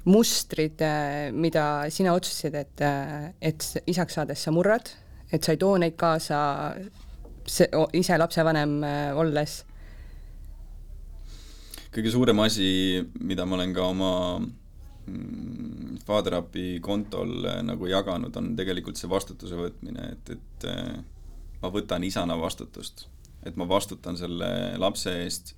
mustrid, 0.04 0.80
äh, 0.84 1.32
mida 1.32 1.84
sina 1.92 2.12
otsustasid, 2.14 2.54
et, 2.54 2.80
äh, 2.80 3.30
et 3.40 3.64
isaks 3.86 4.18
saades 4.18 4.42
sa 4.44 4.52
murrad, 4.52 4.90
et 5.32 5.42
sa 5.42 5.54
ei 5.54 5.60
too 5.60 5.78
neid 5.80 5.96
kaasa 6.00 6.40
see, 7.46 7.68
ise 7.96 8.18
lapsevanem 8.20 8.82
äh, 8.84 9.06
olles? 9.16 9.62
kõige 11.94 12.10
suurem 12.10 12.40
asi, 12.42 12.66
mida 13.22 13.44
ma 13.46 13.54
olen 13.54 13.70
ka 13.70 13.84
oma 13.86 14.12
mm, 14.42 16.00
Fatherapi 16.04 16.80
kontol 16.82 17.46
nagu 17.62 17.86
jaganud, 17.86 18.34
on 18.34 18.48
tegelikult 18.58 18.98
see 18.98 19.06
vastutuse 19.08 19.54
võtmine, 19.54 20.08
et, 20.16 20.32
et 20.34 20.66
ma 21.62 21.70
võtan 21.70 22.02
isana 22.02 22.34
vastutust. 22.36 23.06
et 23.46 23.54
ma 23.56 23.68
vastutan 23.68 24.18
selle 24.18 24.48
lapse 24.82 25.14
eest, 25.22 25.54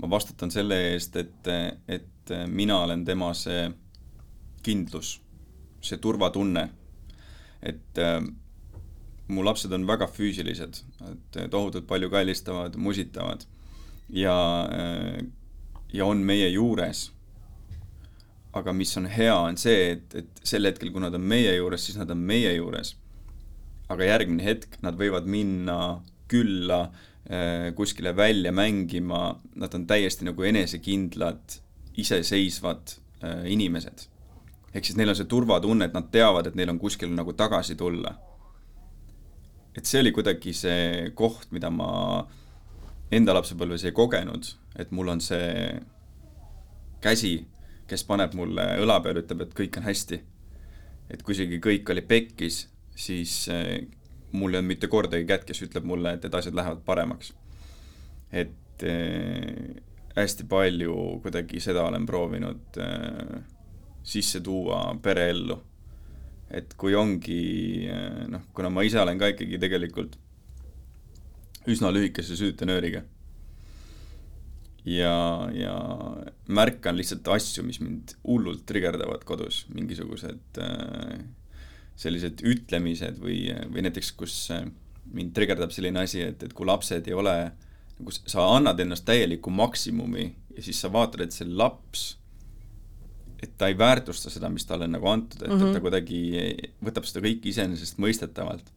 ma 0.00 0.10
vastutan 0.10 0.50
selle 0.50 0.78
eest, 0.92 1.16
et, 1.16 1.48
et 1.88 2.32
mina 2.48 2.78
olen 2.84 3.04
tema 3.04 3.32
see 3.36 3.66
kindlus, 4.62 5.16
see 5.82 5.98
turvatunne. 5.98 6.68
et 7.62 7.98
äh, 7.98 8.18
mu 9.28 9.44
lapsed 9.44 9.72
on 9.72 9.84
väga 9.86 10.08
füüsilised, 10.10 10.80
et 11.10 11.36
äh, 11.38 11.48
tohutult 11.50 11.86
palju 11.86 12.10
kallistavad, 12.10 12.76
musitavad 12.76 13.44
ja 14.10 14.34
äh,, 14.66 15.22
ja 15.92 16.06
on 16.06 16.18
meie 16.18 16.48
juures. 16.48 17.12
aga 18.52 18.72
mis 18.72 18.96
on 18.96 19.06
hea, 19.06 19.34
on 19.34 19.56
see, 19.56 19.92
et, 19.92 20.14
et 20.14 20.42
sel 20.44 20.66
hetkel, 20.68 20.90
kui 20.92 21.00
nad 21.00 21.14
on 21.14 21.22
meie 21.24 21.54
juures, 21.54 21.86
siis 21.86 21.96
nad 21.96 22.10
on 22.10 22.18
meie 22.18 22.52
juures. 22.56 22.96
aga 23.88 24.04
järgmine 24.04 24.42
hetk 24.42 24.82
nad 24.82 24.98
võivad 24.98 25.28
minna 25.28 26.02
külla 26.32 26.80
äh, 26.88 27.11
kuskile 27.76 28.16
välja 28.16 28.50
mängima, 28.52 29.40
nad 29.54 29.74
on 29.74 29.86
täiesti 29.86 30.26
nagu 30.26 30.42
enesekindlad 30.42 31.60
iseseisvad 31.96 32.92
äh, 33.24 33.46
inimesed. 33.46 34.08
ehk 34.74 34.84
siis 34.84 34.96
neil 34.96 35.12
on 35.12 35.16
see 35.16 35.28
turvatunne, 35.28 35.84
et 35.84 35.94
nad 35.94 36.08
teavad, 36.12 36.46
et 36.48 36.54
neil 36.56 36.70
on 36.72 36.78
kuskile 36.80 37.12
nagu 37.12 37.32
tagasi 37.32 37.76
tulla. 37.76 38.14
et 39.76 39.86
see 39.86 40.00
oli 40.00 40.12
kuidagi 40.12 40.52
see 40.52 41.10
koht, 41.14 41.50
mida 41.50 41.70
ma 41.70 42.26
enda 43.12 43.34
lapsepõlves 43.36 43.84
ei 43.84 43.92
kogenud, 43.92 44.48
et 44.76 44.90
mul 44.90 45.08
on 45.08 45.20
see 45.20 45.80
käsi, 47.00 47.46
kes 47.88 48.04
paneb 48.08 48.34
mulle 48.34 48.64
õla 48.80 49.00
peale, 49.04 49.24
ütleb, 49.24 49.44
et 49.44 49.56
kõik 49.56 49.78
on 49.80 49.88
hästi. 49.88 50.20
et 51.10 51.22
kui 51.22 51.34
isegi 51.36 51.60
kõik 51.60 51.90
oli 51.92 52.02
pekkis, 52.02 52.66
siis 52.96 53.48
äh, 53.52 53.84
mul 54.32 54.54
ei 54.54 54.60
olnud 54.60 54.72
mitte 54.72 54.88
kordagi 54.92 55.26
kätt, 55.28 55.46
kes 55.48 55.62
ütleb 55.66 55.86
mulle, 55.88 56.16
et, 56.16 56.24
et 56.24 56.34
asjad 56.34 56.56
lähevad 56.56 56.82
paremaks. 56.86 57.32
et 58.32 58.84
äh, 58.88 59.82
hästi 60.16 60.46
palju 60.48 60.94
kuidagi 61.24 61.60
seda 61.60 61.84
olen 61.88 62.06
proovinud 62.06 62.80
äh, 62.80 63.42
sisse 64.02 64.40
tuua 64.40 64.96
pereellu. 65.02 65.58
et 66.50 66.74
kui 66.76 66.94
ongi 66.94 67.88
äh, 67.88 68.26
noh, 68.28 68.48
kuna 68.54 68.70
ma 68.70 68.84
ise 68.84 69.00
olen 69.00 69.18
ka 69.18 69.32
ikkagi 69.32 69.58
tegelikult 69.58 70.18
üsna 71.70 71.92
lühikese 71.94 72.36
süütenööriga 72.36 73.04
ja, 74.84 75.48
ja 75.54 75.74
märkan 76.48 76.96
lihtsalt 76.98 77.28
asju, 77.36 77.64
mis 77.66 77.78
mind 77.80 78.16
hullult 78.26 78.64
trigerdavad 78.66 79.24
kodus, 79.24 79.64
mingisugused 79.74 80.60
äh, 80.60 81.22
sellised 81.96 82.40
ütlemised 82.48 83.18
või, 83.20 83.44
või 83.72 83.84
näiteks, 83.86 84.12
kus 84.18 84.36
äh, 84.54 84.64
mind 85.12 85.34
trigerdab 85.36 85.72
selline 85.74 86.02
asi, 86.06 86.22
et, 86.24 86.42
et 86.42 86.56
kui 86.56 86.66
lapsed 86.66 87.08
ei 87.08 87.16
ole 87.16 87.36
nagu 88.02 88.14
sa 88.14 88.48
annad 88.56 88.80
ennast 88.82 89.04
täieliku 89.06 89.52
maksimumi 89.54 90.26
ja 90.56 90.64
siis 90.64 90.80
sa 90.82 90.90
vaatad, 90.92 91.22
et 91.24 91.34
see 91.36 91.46
laps, 91.48 92.16
et 93.42 93.54
ta 93.58 93.68
ei 93.70 93.78
väärtusta 93.78 94.30
seda, 94.32 94.50
mis 94.52 94.66
talle 94.66 94.88
nagu 94.90 95.06
antud, 95.08 95.42
et 95.42 95.48
mm, 95.48 95.54
-hmm. 95.54 95.68
et 95.68 95.72
ta 95.72 95.78
mhm. 95.78 95.86
kuidagi 95.86 96.20
võtab 96.84 97.08
seda 97.08 97.24
kõike 97.26 97.50
iseenesestmõistetavalt, 97.52 98.72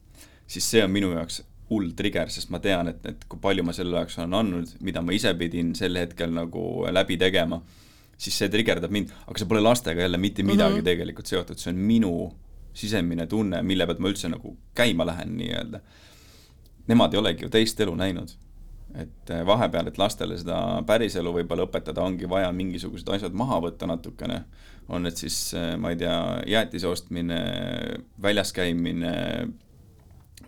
siis 0.48 0.70
see 0.70 0.84
on 0.84 0.92
minu 0.92 1.12
jaoks 1.14 1.44
hull 1.70 1.96
trigger, 1.98 2.30
sest 2.30 2.52
ma 2.54 2.60
tean, 2.62 2.92
et, 2.92 3.06
et 3.10 3.26
kui 3.30 3.40
palju 3.42 3.64
ma 3.66 3.74
selle 3.74 3.98
jaoks 3.98 4.20
olen 4.20 4.38
andnud, 4.38 4.76
mida 4.86 5.02
ma 5.02 5.16
ise 5.16 5.34
pidin 5.34 5.74
sel 5.76 5.98
hetkel 5.98 6.34
nagu 6.34 6.86
läbi 6.92 7.18
tegema, 7.18 7.62
siis 8.18 8.38
see 8.38 8.50
trigerdab 8.54 8.94
mind, 8.94 9.14
aga 9.26 9.42
see 9.42 9.50
pole 9.50 9.64
lastega 9.64 10.06
jälle 10.06 10.18
mitte 10.18 10.44
midagi 10.44 10.76
mm 10.76 10.80
-hmm. 10.80 10.90
tegelikult 10.92 11.26
seotud, 11.26 11.58
see 11.58 11.74
on 11.74 11.80
minu 11.80 12.12
sisemine 12.76 13.28
tunne, 13.32 13.62
mille 13.64 13.88
pealt 13.88 14.02
ma 14.04 14.12
üldse 14.12 14.30
nagu 14.32 14.56
käima 14.76 15.08
lähen 15.08 15.36
nii-öelda. 15.40 15.82
Nemad 16.92 17.16
ei 17.16 17.22
olegi 17.22 17.46
ju 17.48 17.52
teist 17.54 17.80
elu 17.82 17.96
näinud. 17.98 18.36
Et 18.96 19.32
äh, 19.34 19.42
vahepeal, 19.48 19.90
et 19.90 19.98
lastele 20.00 20.38
seda 20.40 20.58
päriselu 20.88 21.34
võib-olla 21.36 21.66
õpetada, 21.68 22.04
ongi 22.06 22.30
vaja 22.32 22.52
mingisugused 22.56 23.10
asjad 23.12 23.36
maha 23.36 23.58
võtta 23.66 23.90
natukene, 23.90 24.44
on 24.88 25.04
need 25.04 25.20
siis, 25.20 25.40
äh, 25.58 25.74
ma 25.82 25.92
ei 25.92 26.00
tea, 26.00 26.16
jäätise 26.48 26.88
ostmine, 26.88 27.40
väljas 28.22 28.54
käimine, 28.56 29.12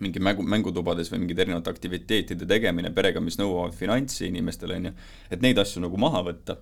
mingi 0.00 0.22
mängu, 0.22 0.46
mängutubades 0.46 1.10
või 1.12 1.24
mingite 1.24 1.44
erinevate 1.44 1.74
aktiviteetide 1.74 2.48
tegemine 2.48 2.92
perega, 2.94 3.20
mis 3.20 3.36
nõuavad 3.40 3.76
finantsi 3.76 4.30
inimestele, 4.30 4.78
on 4.78 4.90
ju, 4.90 4.96
et 5.34 5.44
neid 5.44 5.60
asju 5.60 5.84
nagu 5.84 6.00
maha 6.00 6.24
võtta 6.30 6.56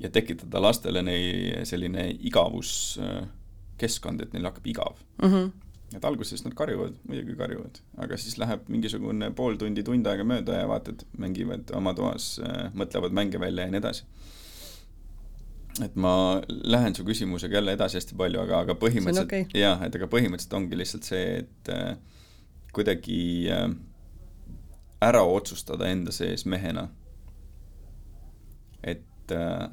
ja 0.00 0.10
tekitada 0.12 0.62
lastele 0.62 1.02
nei-, 1.04 1.64
selline 1.68 2.06
igavuskeskkond, 3.80 4.20
et 4.22 4.32
neil 4.34 4.48
hakkab 4.48 4.66
igav 4.66 4.96
mm. 5.22 5.28
-hmm 5.28 5.50
et 5.90 6.04
alguses 6.04 6.44
nad 6.44 6.54
karjuvad, 6.54 6.94
muidugi 7.02 7.34
karjuvad, 7.34 7.80
aga 7.98 8.16
siis 8.16 8.36
läheb 8.38 8.68
mingisugune 8.68 9.32
pool 9.34 9.56
tundi, 9.58 9.82
tund 9.82 10.06
aega 10.06 10.22
mööda 10.22 10.60
ja 10.60 10.68
vaatad, 10.70 11.02
mängivad 11.18 11.72
oma 11.74 11.94
toas, 11.98 12.38
äh, 12.38 12.70
mõtlevad 12.78 13.10
mänge 13.10 13.40
välja 13.40 13.64
ja 13.64 13.70
nii 13.70 13.80
edasi. 13.80 14.04
et 15.82 15.96
ma 15.96 16.40
lähen 16.46 16.94
su 16.94 17.02
küsimusega 17.04 17.54
jälle 17.54 17.72
edasi 17.72 17.96
hästi 17.98 18.14
palju, 18.14 18.40
aga, 18.40 18.60
aga 18.60 18.74
põhimõtteliselt 18.74 19.24
okay. 19.24 19.44
jah, 19.54 19.82
et 19.82 19.94
aga 19.96 20.06
põhimõtteliselt 20.06 20.54
ongi 20.54 20.78
lihtsalt 20.78 21.02
see, 21.02 21.42
et 21.42 21.68
äh, 21.74 21.96
kuidagi 22.72 23.50
äh, 23.50 23.68
ära 25.02 25.22
otsustada 25.22 25.90
enda 25.90 26.12
sees 26.12 26.46
mehena, 26.46 26.88
et 28.84 29.32
äh, 29.32 29.66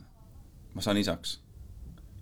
ma 0.73 0.81
saan 0.81 0.97
isaks. 0.97 1.43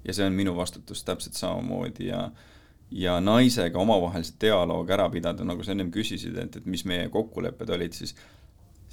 Ja 0.05 0.13
see 0.13 0.25
on 0.25 0.37
minu 0.37 0.55
vastutus 0.55 1.03
täpselt 1.03 1.33
samamoodi 1.39 2.07
ja 2.07 2.25
äh, 2.25 2.43
ja 2.91 3.19
naisega 3.21 3.79
omavahelist 3.79 4.37
dialoogi 4.41 4.93
ära 4.93 5.09
pidada, 5.09 5.45
nagu 5.47 5.63
sa 5.63 5.73
ennem 5.73 5.91
küsisid, 5.93 6.37
et, 6.41 6.59
et 6.59 6.65
mis 6.69 6.85
meie 6.85 7.09
kokkulepped 7.13 7.69
olid, 7.77 7.95
siis 7.97 8.15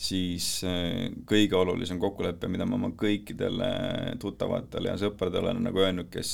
siis 0.02 0.46
kõige 1.28 1.54
olulisem 1.54 1.98
kokkulepe, 2.00 2.48
mida 2.48 2.64
ma 2.66 2.78
oma 2.78 2.88
kõikidele 2.98 3.66
tuttavatele 4.18 4.88
ja 4.88 4.96
sõpradele 4.98 5.52
olen 5.52 5.60
nagu 5.68 5.82
öelnud, 5.84 6.08
kes 6.10 6.32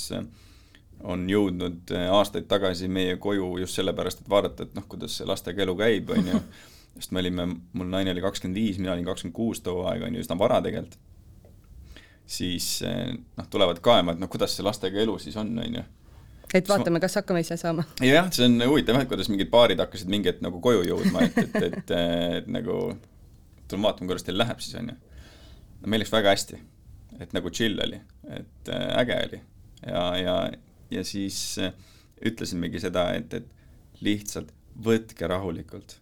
on 1.02 1.26
jõudnud 1.28 1.90
aastaid 2.14 2.46
tagasi 2.48 2.88
meie 2.88 3.18
koju 3.20 3.50
just 3.64 3.76
sellepärast, 3.76 4.22
et 4.22 4.30
vaadata, 4.30 4.64
et 4.64 4.78
noh, 4.78 4.86
kuidas 4.88 5.18
see 5.18 5.26
lastega 5.28 5.66
elu 5.66 5.74
käib, 5.82 6.14
on 6.14 6.30
ju, 6.32 6.40
sest 6.96 7.12
me 7.12 7.20
olime, 7.24 7.48
mul 7.74 7.90
naine 7.90 8.14
oli 8.14 8.24
kakskümmend 8.24 8.62
viis, 8.62 8.78
mina 8.78 8.94
olin 8.94 9.10
kakskümmend 9.10 9.36
kuus 9.36 9.60
too 9.66 9.82
aeg, 9.90 10.06
on 10.06 10.16
ju, 10.16 10.22
üsna 10.24 10.38
vara 10.38 10.62
tegelikult 10.64 10.96
siis 12.28 12.82
eh, 12.82 13.12
noh, 13.36 13.46
tulevad 13.50 13.80
kaema, 13.84 14.14
et 14.14 14.20
noh, 14.20 14.30
kuidas 14.30 14.56
see 14.56 14.66
lastega 14.66 15.00
elu 15.00 15.16
siis 15.22 15.36
on, 15.40 15.50
on 15.62 15.78
ju. 15.80 15.84
et 16.54 16.68
vaatame, 16.68 17.00
kas 17.00 17.16
hakkame 17.20 17.42
ise 17.44 17.56
saama. 17.60 17.86
jah, 18.04 18.28
see 18.34 18.48
on 18.48 18.58
huvitav 18.68 18.98
jah, 18.98 19.06
et 19.06 19.12
kuidas 19.12 19.30
mingid 19.32 19.50
paarid 19.52 19.80
hakkasid 19.80 20.12
mingi 20.12 20.30
hetk 20.30 20.42
nagu 20.44 20.60
koju 20.64 20.84
jõudma, 20.90 21.24
et, 21.24 21.38
et, 21.46 21.60
et, 21.62 21.78
et, 21.78 21.94
et 22.42 22.50
nagu 22.52 22.80
tuleme 23.68 23.88
vaatame, 23.88 24.10
kuidas 24.10 24.26
teil 24.28 24.40
läheb 24.40 24.60
siis, 24.64 24.76
on 24.80 24.92
ju. 24.92 24.98
no 25.80 25.92
meil 25.92 26.04
läks 26.04 26.12
väga 26.12 26.34
hästi. 26.36 26.60
et 27.18 27.32
nagu 27.36 27.50
chill 27.50 27.80
oli, 27.86 28.00
et 28.36 28.72
äh, 28.74 28.90
äge 29.00 29.22
oli. 29.28 29.40
ja, 29.86 30.04
ja, 30.20 30.36
ja 30.98 31.04
siis 31.04 31.40
äh, 31.64 31.72
ütlesimegi 32.28 32.84
seda, 32.84 33.08
et, 33.16 33.40
et 33.40 34.04
lihtsalt 34.04 34.52
võtke 34.84 35.26
rahulikult 35.26 35.96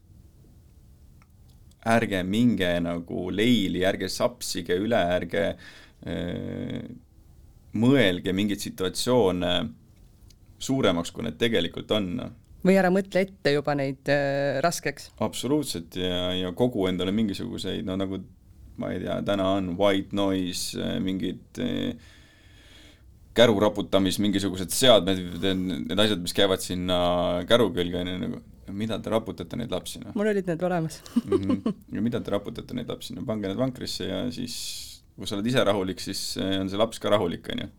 ärge 1.87 2.19
minge 2.27 2.67
nagu 2.83 3.29
leili, 3.31 3.85
ärge 3.87 4.09
sapsige 4.11 4.75
üle, 4.83 4.99
ärge 4.99 5.53
Äh, 5.53 5.86
mõelge 7.77 8.33
mingeid 8.37 8.63
situatsioone 8.63 9.53
suuremaks, 10.63 11.13
kui 11.13 11.27
need 11.27 11.39
tegelikult 11.41 11.93
on. 11.97 12.11
või 12.67 12.79
ära 12.81 12.91
mõtle 12.91 13.23
ette 13.27 13.53
juba 13.53 13.77
neid 13.79 14.09
äh, 14.11 14.59
raskeks. 14.65 15.13
absoluutselt 15.23 15.97
ja, 16.01 16.33
ja 16.35 16.53
kogu 16.57 16.87
endale 16.91 17.13
mingisuguseid, 17.15 17.85
no 17.87 17.97
nagu 18.01 18.21
ma 18.81 18.93
ei 18.93 19.01
tea, 19.05 19.21
täna 19.25 19.51
on 19.57 19.75
white 19.79 20.17
noise, 20.17 20.77
äh, 20.81 20.97
mingid 21.03 21.61
äh, 21.63 21.95
käru 23.37 23.59
raputamis 23.61 24.19
mingisugused 24.23 24.73
seadmed, 24.73 25.23
need 25.45 26.01
asjad, 26.01 26.23
mis 26.25 26.35
käivad 26.37 26.65
sinna 26.65 26.99
käru 27.49 27.69
külge, 27.77 28.01
on 28.01 28.13
ju, 28.13 28.19
nagu 28.25 28.43
mida 28.75 28.99
te 28.99 29.13
raputate 29.13 29.59
neid 29.61 29.71
lapsi, 29.71 30.01
noh. 30.03 30.17
mul 30.17 30.33
olid 30.33 30.49
need 30.49 30.63
olemas 30.67 30.99
mm. 31.23 31.39
-hmm. 31.39 31.75
ja 31.95 32.03
mida 32.03 32.21
te 32.21 32.33
raputate 32.35 32.75
neid 32.75 32.89
lapsi, 32.91 33.15
no 33.15 33.25
pange 33.29 33.53
need 33.53 33.61
vankrisse 33.61 34.09
ja 34.09 34.25
siis 34.33 34.57
kui 35.17 35.29
sa 35.29 35.37
oled 35.39 35.49
ise 35.49 35.65
rahulik, 35.65 36.03
siis 36.03 36.21
eh, 36.41 36.59
on 36.61 36.71
see 36.71 36.81
laps 36.81 37.01
ka 37.01 37.13
rahulik, 37.13 37.49
on 37.55 37.65
ju. 37.65 37.71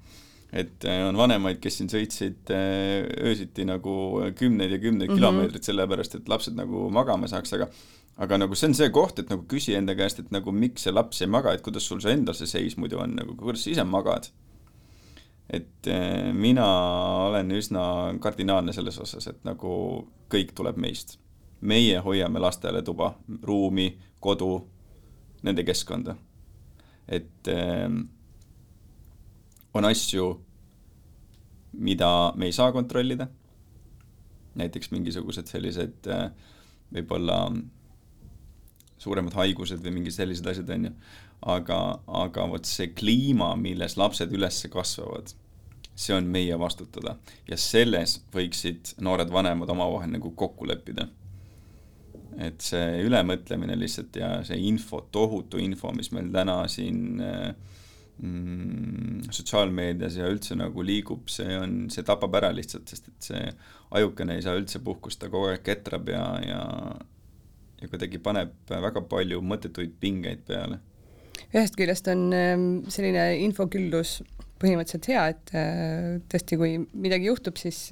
et 0.57 0.87
eh, 0.87 1.03
on 1.05 1.17
vanemaid, 1.19 1.59
kes 1.61 1.79
siin 1.79 1.91
sõitsid 1.91 2.51
eh, 2.55 3.05
öösiti 3.29 3.67
nagu 3.67 3.93
kümneid 4.37 4.73
ja 4.73 4.79
kümneid 4.81 5.09
mm 5.09 5.13
-hmm. 5.13 5.21
kilomeetreid, 5.21 5.63
sellepärast 5.69 6.15
et 6.15 6.29
lapsed 6.29 6.57
nagu 6.57 6.89
magama 6.89 7.27
saaks, 7.27 7.53
aga 7.53 7.69
aga 8.17 8.37
nagu 8.37 8.55
see 8.55 8.67
on 8.67 8.73
see 8.73 8.89
koht, 8.89 9.19
et 9.19 9.29
nagu 9.29 9.43
küsi 9.47 9.75
enda 9.77 9.93
käest, 9.95 10.19
et 10.19 10.31
nagu 10.31 10.51
miks 10.51 10.83
see 10.83 10.93
laps 10.93 11.21
ei 11.21 11.27
maga, 11.27 11.53
et 11.53 11.61
kuidas 11.61 11.85
sul 11.85 12.01
see 12.01 12.13
endal 12.13 12.33
see 12.33 12.47
seis 12.47 12.77
muidu 12.77 12.97
on, 12.99 13.15
nagu 13.15 13.35
kuidas 13.35 13.63
sa 13.63 13.69
ise 13.69 13.83
magad. 13.83 14.29
et 15.49 15.87
mina 16.33 16.65
olen 17.27 17.51
üsna 17.51 18.17
kardinaalne 18.19 18.73
selles 18.73 18.97
osas, 18.99 19.27
et 19.27 19.43
nagu 19.43 20.07
kõik 20.29 20.51
tuleb 20.55 20.77
meist. 20.77 21.19
meie 21.61 21.99
hoiame 21.99 22.39
lastele 22.39 22.81
tuba, 22.81 23.17
ruumi, 23.43 23.97
kodu, 24.19 24.67
nende 25.43 25.63
keskkonda 25.63 26.15
et 27.07 27.49
äh, 27.51 27.87
on 29.73 29.87
asju, 29.87 30.27
mida 31.77 32.11
me 32.35 32.49
ei 32.49 32.55
saa 32.55 32.71
kontrollida, 32.75 33.27
näiteks 34.57 34.91
mingisugused 34.91 35.49
sellised 35.51 36.09
äh, 36.11 36.29
võib-olla 36.93 37.41
suuremad 38.97 39.35
haigused 39.37 39.83
või 39.83 39.99
mingid 39.99 40.15
sellised 40.15 40.47
asjad, 40.49 40.71
on 40.73 40.89
ju, 40.89 40.93
aga, 41.53 41.81
aga 42.23 42.47
vot 42.49 42.65
see 42.65 42.89
kliima, 42.97 43.51
milles 43.59 43.97
lapsed 43.99 44.33
üles 44.33 44.63
kasvavad, 44.73 45.35
see 45.97 46.15
on 46.15 46.27
meie 46.29 46.57
vastutada. 46.59 47.17
Ja 47.49 47.57
selles 47.61 48.19
võiksid 48.33 48.95
noored 49.05 49.31
vanemad 49.33 49.69
omavahel 49.73 50.11
nagu 50.17 50.33
kokku 50.37 50.67
leppida 50.69 51.07
et 52.43 52.63
see 52.63 53.01
ülemõtlemine 53.05 53.77
lihtsalt 53.79 54.19
ja 54.19 54.31
see 54.47 54.59
info, 54.69 55.03
tohutu 55.11 55.61
info, 55.61 55.91
mis 55.95 56.11
meil 56.15 56.29
täna 56.33 56.59
siin 56.71 57.21
mm, 57.21 59.27
sotsiaalmeedias 59.31 60.19
ja 60.19 60.29
üldse 60.31 60.57
nagu 60.59 60.85
liigub, 60.85 61.27
see 61.31 61.57
on, 61.57 61.79
see 61.93 62.05
tapab 62.07 62.39
ära 62.41 62.51
lihtsalt, 62.55 62.87
sest 62.89 63.11
et 63.11 63.29
see 63.31 63.43
ajukene 63.97 64.37
ei 64.37 64.45
saa 64.45 64.57
üldse 64.59 64.81
puhkust, 64.83 65.21
ta 65.21 65.31
kogu 65.31 65.51
aeg 65.51 65.63
ketrab 65.65 66.09
ja, 66.13 66.25
ja 66.43 66.63
ja 67.81 67.89
kuidagi 67.91 68.19
paneb 68.23 68.53
väga 68.69 69.03
palju 69.09 69.41
mõttetuid 69.45 69.97
pingeid 70.01 70.43
peale. 70.47 70.79
ühest 71.53 71.77
küljest 71.77 72.09
on 72.11 72.27
ähm, 72.33 72.67
selline 72.91 73.29
infoküllus 73.45 74.21
põhimõtteliselt 74.57 75.09
hea, 75.11 75.25
et 75.33 75.53
äh, 75.53 76.15
tõesti, 76.31 76.57
kui 76.57 76.79
midagi 76.97 77.29
juhtub, 77.29 77.59
siis 77.61 77.91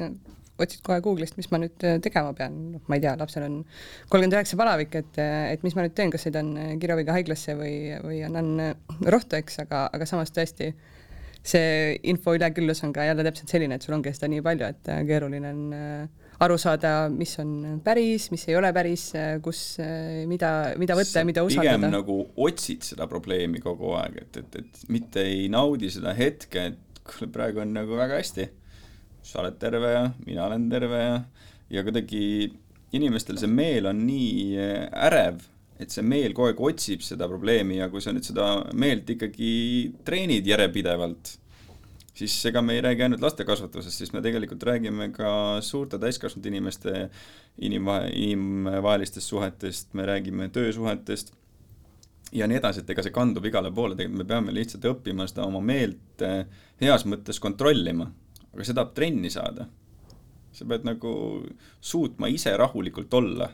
otsid 0.62 0.82
kohe 0.86 1.02
Google'ist, 1.04 1.38
mis 1.40 1.50
ma 1.52 1.60
nüüd 1.62 1.86
äh, 1.86 1.98
tegema 2.04 2.34
pean, 2.38 2.56
noh, 2.76 2.84
ma 2.90 2.98
ei 2.98 3.04
tea, 3.04 3.16
lapsel 3.20 3.46
on 3.48 3.62
kolmkümmend 4.08 4.38
üheksa 4.38 4.60
palavik, 4.60 4.96
et, 5.02 5.22
äh, 5.22 5.52
et 5.54 5.64
mis 5.66 5.76
ma 5.76 5.86
nüüd 5.86 5.96
teen, 5.98 6.14
kas 6.14 6.28
sõidan 6.28 6.54
äh, 6.60 6.74
kiirabiga 6.82 7.16
haiglasse 7.18 7.58
või, 7.60 7.78
või 8.04 8.22
annan 8.28 8.76
rohtu, 9.12 9.40
eks, 9.40 9.60
aga, 9.66 9.86
aga 9.96 10.08
samas 10.10 10.32
tõesti 10.36 10.72
see 11.46 11.98
info 12.10 12.34
üleküllus 12.34 12.82
on 12.88 12.94
ka 12.96 13.04
jälle 13.06 13.26
täpselt 13.28 13.52
selline, 13.54 13.78
et 13.78 13.86
sul 13.86 13.94
ongi 13.98 14.14
seda 14.16 14.32
nii 14.32 14.42
palju, 14.46 14.70
et 14.72 14.88
keeruline 15.06 15.52
on 15.52 15.76
aru 16.42 16.56
saada, 16.58 16.94
mis 17.14 17.36
on 17.44 17.52
päris, 17.86 18.32
mis 18.34 18.48
ei 18.50 18.58
ole 18.58 18.72
päris, 18.74 19.04
kus, 19.46 19.60
mida, 20.26 20.50
mida 20.82 20.98
võtta 20.98 21.22
ja 21.22 21.30
mida 21.30 21.44
usaldada. 21.46 21.78
pigem 21.78 21.94
nagu 21.94 22.18
otsid 22.48 22.90
seda 22.90 23.06
probleemi 23.12 23.62
kogu 23.62 23.94
aeg, 24.00 24.24
et, 24.24 24.42
et, 24.42 24.58
et 24.64 24.90
mitte 24.90 25.22
ei 25.22 25.46
naudi 25.54 25.94
seda 25.94 26.16
hetke, 26.18 26.66
et 26.72 27.02
kuule, 27.06 27.30
praegu 27.38 27.62
on 27.62 27.78
nagu 27.78 28.02
väga 28.02 28.18
hästi 28.24 28.50
sa 29.26 29.42
oled 29.42 29.58
terve 29.62 29.92
ja 29.94 30.06
mina 30.26 30.46
olen 30.46 30.70
terve 30.70 31.02
ja, 31.02 31.18
ja 31.74 31.84
kuidagi 31.86 32.26
inimestel 32.96 33.40
see 33.42 33.52
meel 33.52 33.90
on 33.90 34.04
nii 34.06 34.58
ärev, 35.08 35.42
et 35.82 35.92
see 35.92 36.06
meel 36.06 36.36
kogu 36.36 36.52
aeg 36.52 36.62
otsib 36.70 37.04
seda 37.04 37.28
probleemi 37.30 37.80
ja 37.82 37.90
kui 37.92 38.04
sa 38.04 38.14
nüüd 38.16 38.28
seda 38.28 38.50
meelt 38.78 39.10
ikkagi 39.12 39.50
treenid 40.08 40.48
järjepidevalt, 40.48 41.34
siis 42.16 42.36
ega 42.48 42.62
me 42.64 42.78
ei 42.78 42.84
räägi 42.86 43.08
ainult 43.08 43.24
laste 43.26 43.48
kasvatusest, 43.48 44.04
siis 44.04 44.14
me 44.16 44.22
tegelikult 44.24 44.64
räägime 44.64 45.10
ka 45.16 45.32
suurte 45.66 46.00
täiskasvanud 46.00 46.46
inimeste 46.52 47.10
inimvahe, 47.66 48.12
inimvahelistest 48.14 49.34
suhetest, 49.34 49.92
me 49.98 50.06
räägime 50.08 50.48
töösuhetest 50.54 51.34
ja 52.36 52.48
nii 52.48 52.62
edasi, 52.62 52.84
et 52.84 52.94
ega 52.94 53.04
see 53.04 53.16
kandub 53.16 53.46
igale 53.48 53.74
poole, 53.74 53.98
tegelikult 53.98 54.24
me 54.24 54.30
peame 54.30 54.56
lihtsalt 54.56 54.88
õppima 54.94 55.28
seda 55.28 55.50
oma 55.50 55.60
meelt 55.64 56.24
heas 56.80 57.04
mõttes 57.10 57.42
kontrollima 57.44 58.08
aga 58.56 58.64
see 58.64 58.76
tahab 58.76 58.94
trenni 58.96 59.32
saada. 59.32 59.68
sa 60.56 60.64
pead 60.64 60.86
nagu 60.88 61.12
suutma 61.84 62.30
ise 62.32 62.54
rahulikult 62.56 63.12
olla, 63.18 63.50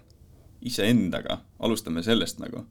iseendaga, 0.62 1.40
alustame 1.66 2.04
sellest 2.06 2.38
nagu. 2.44 2.62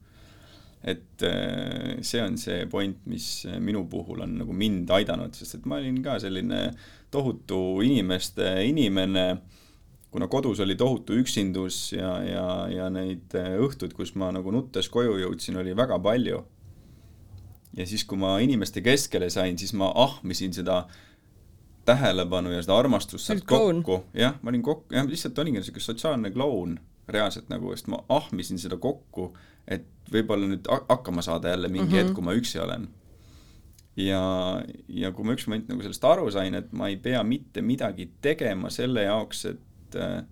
et 0.80 1.22
äh, 1.26 1.98
see 2.00 2.22
on 2.22 2.38
see 2.40 2.64
point, 2.70 3.02
mis 3.04 3.44
minu 3.60 3.82
puhul 3.90 4.22
on 4.24 4.38
nagu 4.38 4.54
mind 4.56 4.88
aidanud, 4.96 5.34
sest 5.36 5.58
et 5.58 5.66
ma 5.68 5.76
olin 5.76 5.98
ka 6.02 6.14
selline 6.22 6.70
tohutu 7.10 7.82
inimeste 7.84 8.46
inimene, 8.64 9.26
kuna 10.10 10.30
kodus 10.30 10.62
oli 10.64 10.78
tohutu 10.78 11.18
üksindus 11.20 11.92
ja, 11.92 12.14
ja, 12.24 12.46
ja 12.70 12.88
neid 12.88 13.34
äh, 13.36 13.58
õhtuid, 13.60 13.92
kus 13.98 14.14
ma 14.14 14.30
nagu 14.32 14.54
nuttes 14.54 14.88
koju 14.88 15.18
jõudsin, 15.20 15.58
oli 15.60 15.76
väga 15.76 15.98
palju. 15.98 16.40
ja 17.76 17.86
siis, 17.86 18.06
kui 18.06 18.18
ma 18.18 18.38
inimeste 18.40 18.80
keskele 18.80 19.28
sain, 19.30 19.58
siis 19.58 19.74
ma 19.76 19.90
ahmisin 20.06 20.54
seda 20.54 20.84
äh, 20.86 21.09
tähelepanu 21.84 22.52
ja 22.52 22.62
seda 22.62 22.76
armastust 22.78 23.26
sealt 23.26 23.44
kokku, 23.48 24.02
jah, 24.14 24.36
ma 24.42 24.52
olin 24.52 24.62
kokku, 24.62 24.94
jah, 24.94 25.06
lihtsalt 25.08 25.38
olingi 25.38 25.60
niisugune 25.60 25.84
sotsiaalne 25.84 26.30
kloun 26.34 26.78
reaalselt 27.10 27.48
nagu, 27.50 27.72
sest 27.74 27.90
ma 27.90 28.00
ahmisin 28.12 28.60
seda 28.62 28.78
kokku, 28.80 29.30
et 29.70 29.86
võib-olla 30.12 30.48
nüüd 30.50 30.66
hakkama 30.70 31.22
saada 31.24 31.54
jälle 31.54 31.68
mingi 31.68 31.86
mm 31.86 31.92
-hmm. 31.92 32.04
hetk, 32.04 32.14
kui 32.14 32.24
ma 32.24 32.34
üksi 32.38 32.60
olen. 32.62 32.88
ja, 33.96 34.22
ja 34.88 35.12
kui 35.12 35.24
ma 35.24 35.34
üks 35.34 35.46
moment 35.48 35.68
nagu 35.68 35.82
sellest 35.82 36.04
aru 36.04 36.30
sain, 36.30 36.54
et 36.54 36.72
ma 36.72 36.88
ei 36.88 36.96
pea 36.96 37.22
mitte 37.22 37.62
midagi 37.62 38.10
tegema 38.22 38.70
selle 38.70 39.02
jaoks, 39.02 39.44
et 39.44 39.96
äh, 39.96 40.22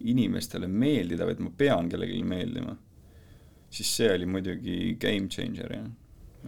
inimestele 0.00 0.66
meeldida, 0.68 1.26
vaid 1.26 1.38
ma 1.38 1.50
pean 1.56 1.88
kellelegi 1.88 2.22
meeldima, 2.24 2.76
siis 3.70 3.96
see 3.96 4.14
oli 4.14 4.26
muidugi 4.26 4.96
game 5.00 5.28
changer, 5.28 5.72
jah, 5.72 5.90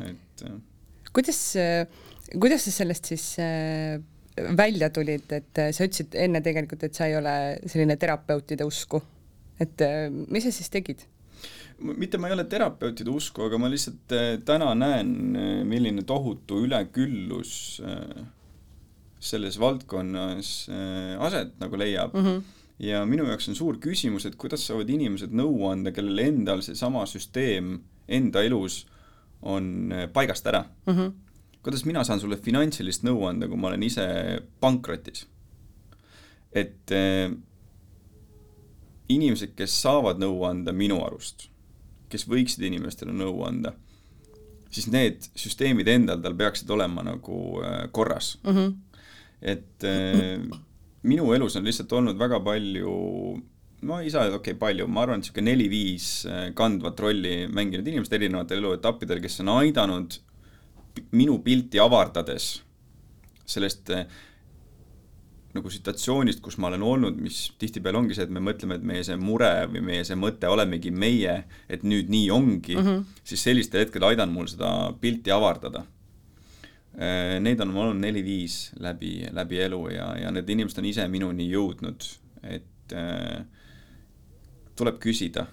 et 0.09 0.43
äh, 0.49 0.57
kuidas, 1.13 1.55
kuidas 2.33 2.67
sa 2.67 2.75
sellest 2.75 3.11
siis 3.13 3.25
äh, 3.43 4.01
välja 4.57 4.91
tulid, 4.95 5.27
et 5.33 5.61
äh, 5.61 5.73
sa 5.75 5.87
ütlesid 5.87 6.15
enne 6.19 6.43
tegelikult, 6.45 6.87
et 6.87 6.97
sa 6.97 7.09
ei 7.09 7.17
ole 7.19 7.35
selline 7.67 7.97
terapeutide 8.01 8.67
usku. 8.67 9.03
et 9.61 9.81
äh, 9.85 10.09
mis 10.11 10.47
sa 10.47 10.55
siis 10.55 10.71
tegid? 10.73 11.05
mitte 11.85 12.19
ma 12.19 12.31
ei 12.31 12.37
ole 12.37 12.47
terapeutide 12.49 13.11
usku, 13.11 13.45
aga 13.49 13.59
ma 13.59 13.69
lihtsalt 13.69 14.13
täna 14.47 14.71
näen, 14.79 15.11
milline 15.67 16.05
tohutu 16.07 16.63
üleküllus 16.65 17.83
selles 19.25 19.59
valdkonnas 19.59 20.53
aset 21.27 21.59
nagu 21.61 21.81
leiab 21.81 22.15
mm. 22.15 22.25
-hmm. 22.25 22.55
ja 22.87 23.03
minu 23.05 23.27
jaoks 23.27 23.49
on 23.51 23.59
suur 23.59 23.81
küsimus, 23.83 24.25
et 24.27 24.39
kuidas 24.39 24.67
saavad 24.67 24.89
inimesed 24.89 25.35
nõu 25.35 25.67
anda, 25.69 25.93
kellel 25.93 26.23
endal 26.29 26.63
seesama 26.63 27.05
süsteem 27.11 27.81
enda 28.09 28.43
elus 28.47 28.87
on 29.43 29.93
paigast 30.15 30.47
ära 30.47 30.65
mm. 30.87 30.95
-hmm. 30.95 31.13
Kuidas 31.65 31.85
mina 31.89 32.05
saan 32.05 32.21
sulle 32.21 32.37
finantsilist 32.37 33.07
nõu 33.07 33.25
anda, 33.29 33.49
kui 33.49 33.61
ma 33.61 33.71
olen 33.73 33.87
ise 33.87 34.05
pankrotis? 34.61 35.25
et 36.55 36.93
äh, 36.95 37.33
inimesed, 39.11 39.57
kes 39.59 39.73
saavad 39.83 40.21
nõu 40.23 40.45
anda 40.47 40.71
minu 40.77 41.01
arust, 41.03 41.49
kes 42.13 42.29
võiksid 42.31 42.63
inimestele 42.69 43.11
nõu 43.11 43.41
anda, 43.49 43.73
siis 44.71 44.87
need 44.93 45.27
süsteemid 45.35 45.91
endal 45.91 46.23
tal 46.23 46.37
peaksid 46.39 46.71
olema 46.71 47.03
nagu 47.07 47.41
äh, 47.63 47.81
korras 47.91 48.37
mm. 48.45 48.55
-hmm. 48.55 49.01
et 49.43 49.89
äh, 49.89 50.47
minu 51.03 51.33
elus 51.35 51.57
on 51.57 51.67
lihtsalt 51.67 51.93
olnud 51.93 52.19
väga 52.19 52.39
palju 52.41 52.95
ma 53.83 53.99
ei 54.01 54.11
saa 54.11 54.29
öelda, 54.29 54.39
okei 54.39 54.55
okay,, 54.55 54.61
palju, 54.61 54.87
ma 54.87 55.03
arvan, 55.03 55.19
et 55.19 55.27
niisugune 55.27 55.51
neli-viis 55.51 56.07
kandvat 56.55 57.01
rolli 57.01 57.49
mänginud 57.51 57.89
inimest 57.89 58.13
erinevatel 58.13 58.63
eluetappidel, 58.63 59.21
kes 59.21 59.43
on 59.43 59.51
aidanud 59.59 60.21
minu 61.15 61.39
pilti 61.45 61.81
avardades 61.83 62.63
sellest 63.45 63.91
äh, 63.93 64.07
nagu 65.55 65.71
situatsioonist, 65.71 66.41
kus 66.43 66.57
ma 66.59 66.67
olen 66.67 66.83
olnud, 66.83 67.19
mis 67.23 67.53
tihtipeale 67.61 68.01
ongi 68.01 68.17
see, 68.17 68.27
et 68.27 68.33
me 68.35 68.43
mõtleme, 68.43 68.81
et 68.81 68.87
meie 68.87 69.05
see 69.07 69.19
mure 69.21 69.53
või 69.71 69.85
meie 69.87 70.07
see 70.07 70.17
mõte 70.19 70.51
olemegi 70.51 70.91
meie, 70.91 71.37
et 71.71 71.85
nüüd 71.87 72.11
nii 72.11 72.31
ongi 72.35 72.75
mm, 72.75 72.87
-hmm. 72.87 73.21
siis 73.23 73.45
sellistel 73.47 73.85
hetkedel 73.85 74.09
aidanud 74.09 74.35
mul 74.35 74.51
seda 74.51 74.71
pilti 75.01 75.31
avardada 75.31 75.85
Äh, 76.95 77.41
neid 77.43 77.59
on 77.59 77.73
olnud 77.75 77.99
neli-viis 77.99 78.71
läbi, 78.79 79.25
läbi 79.35 79.59
elu 79.65 79.81
ja, 79.91 80.13
ja 80.15 80.31
need 80.31 80.51
inimesed 80.55 80.79
on 80.79 80.87
ise 80.87 81.07
minuni 81.11 81.49
jõudnud, 81.51 82.07
et 82.47 82.95
äh, 82.95 83.41
tuleb 84.79 85.01
küsida, 85.03 85.49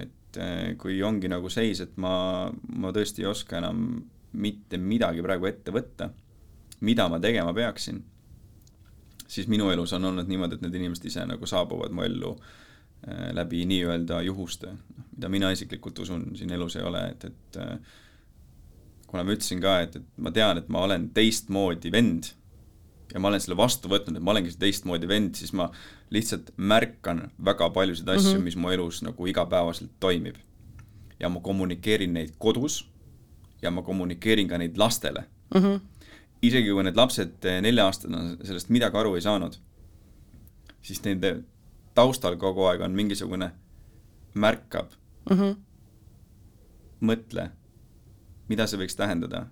et 0.00 0.40
äh, 0.40 0.70
kui 0.80 0.96
ongi 1.04 1.28
nagu 1.28 1.52
seis, 1.52 1.82
et 1.84 1.98
ma, 2.00 2.14
ma 2.72 2.92
tõesti 2.96 3.20
ei 3.20 3.28
oska 3.28 3.60
enam 3.60 3.84
mitte 4.32 4.78
midagi 4.78 5.22
praegu 5.22 5.48
ette 5.50 5.74
võtta, 5.74 6.10
mida 6.80 7.08
ma 7.08 7.20
tegema 7.20 7.52
peaksin, 7.54 8.02
siis 9.28 9.48
minu 9.48 9.70
elus 9.70 9.92
on 9.96 10.10
olnud 10.10 10.28
niimoodi, 10.28 10.58
et 10.58 10.66
need 10.66 10.78
inimesed 10.80 11.08
ise 11.08 11.24
nagu 11.28 11.48
saabuvad 11.48 11.94
mu 11.94 12.04
ellu 12.06 12.34
äh, 12.34 13.30
läbi 13.36 13.64
nii-öelda 13.68 14.22
juhuste, 14.26 14.74
mida 15.14 15.32
mina 15.32 15.52
isiklikult 15.54 16.04
usun 16.04 16.30
siin 16.36 16.52
elus 16.52 16.76
ei 16.76 16.86
ole, 16.88 17.06
et, 17.14 17.24
et 17.30 17.60
äh, 17.62 17.96
kuna 19.06 19.24
ma 19.24 19.36
ütlesin 19.36 19.60
ka, 19.62 19.80
et, 19.84 19.96
et 20.00 20.22
ma 20.24 20.32
tean, 20.34 20.60
et 20.60 20.70
ma 20.72 20.86
olen 20.88 21.10
teistmoodi 21.14 21.92
vend 21.92 22.32
ja 23.12 23.20
ma 23.20 23.28
olen 23.28 23.42
selle 23.44 23.58
vastu 23.58 23.90
võtnud, 23.92 24.16
et 24.16 24.24
ma 24.24 24.32
olengi 24.32 24.54
teistmoodi 24.58 25.08
vend, 25.08 25.36
siis 25.36 25.52
ma 25.56 25.68
lihtsalt 26.12 26.52
märkan 26.56 27.26
väga 27.44 27.68
paljusid 27.74 28.08
asju 28.08 28.32
mm, 28.32 28.38
-hmm. 28.38 28.44
mis 28.48 28.56
mu 28.56 28.72
elus 28.72 29.02
nagu 29.02 29.26
igapäevaselt 29.26 29.92
toimib. 30.00 30.36
ja 31.20 31.28
ma 31.28 31.40
kommunikeerin 31.40 32.12
neid 32.12 32.32
kodus 32.38 32.91
ja 33.62 33.70
ma 33.70 33.82
kommunikeerin 33.82 34.48
ka 34.48 34.58
neid 34.58 34.78
lastele 34.78 35.24
mm. 35.54 35.60
-hmm. 35.60 35.80
isegi 36.42 36.70
kui 36.70 36.84
need 36.84 36.96
lapsed 36.96 37.48
nelja-aastasena 37.60 38.36
sellest 38.44 38.68
midagi 38.68 38.96
aru 38.96 39.14
ei 39.14 39.20
saanud, 39.20 39.56
siis 40.82 41.04
nende 41.04 41.42
taustal 41.94 42.36
kogu 42.36 42.64
aeg 42.66 42.80
on 42.80 42.92
mingisugune 42.92 43.50
märkab 44.34 44.94
mm, 45.30 45.36
-hmm. 45.36 45.56
mõtle 47.00 47.50
mida 48.52 48.68
see 48.68 48.80
võiks 48.80 48.98
tähendada? 48.98 49.46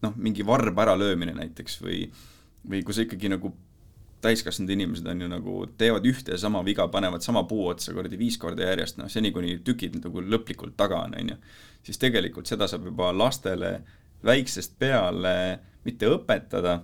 noh, 0.00 0.14
mingi 0.16 0.44
varba 0.46 0.86
äralöömine 0.86 1.34
näiteks 1.36 1.74
või, 1.84 2.06
või 2.64 2.80
kui 2.86 2.94
sa 2.96 3.04
ikkagi 3.04 3.28
nagu 3.28 3.50
täiskasvanud 4.20 4.70
inimesed 4.74 5.06
on 5.08 5.24
ju 5.24 5.28
nagu, 5.30 5.54
teevad 5.80 6.06
ühte 6.08 6.34
ja 6.34 6.38
sama 6.40 6.62
viga, 6.66 6.86
panevad 6.92 7.24
sama 7.24 7.44
puu 7.48 7.70
otsa 7.70 7.94
kuradi 7.96 8.18
viis 8.20 8.36
korda 8.40 8.68
järjest, 8.68 8.98
noh, 9.00 9.08
seni 9.12 9.32
kuni 9.32 9.58
tükid 9.64 9.96
nagu 10.02 10.24
lõplikult 10.24 10.76
taga 10.76 11.02
on, 11.06 11.16
on 11.20 11.34
ju. 11.34 11.36
siis 11.86 12.00
tegelikult 12.00 12.50
seda 12.50 12.68
saab 12.68 12.90
juba 12.90 13.10
lastele 13.16 13.78
väiksest 14.24 14.76
peale 14.78 15.34
mitte 15.84 16.10
õpetada, 16.12 16.76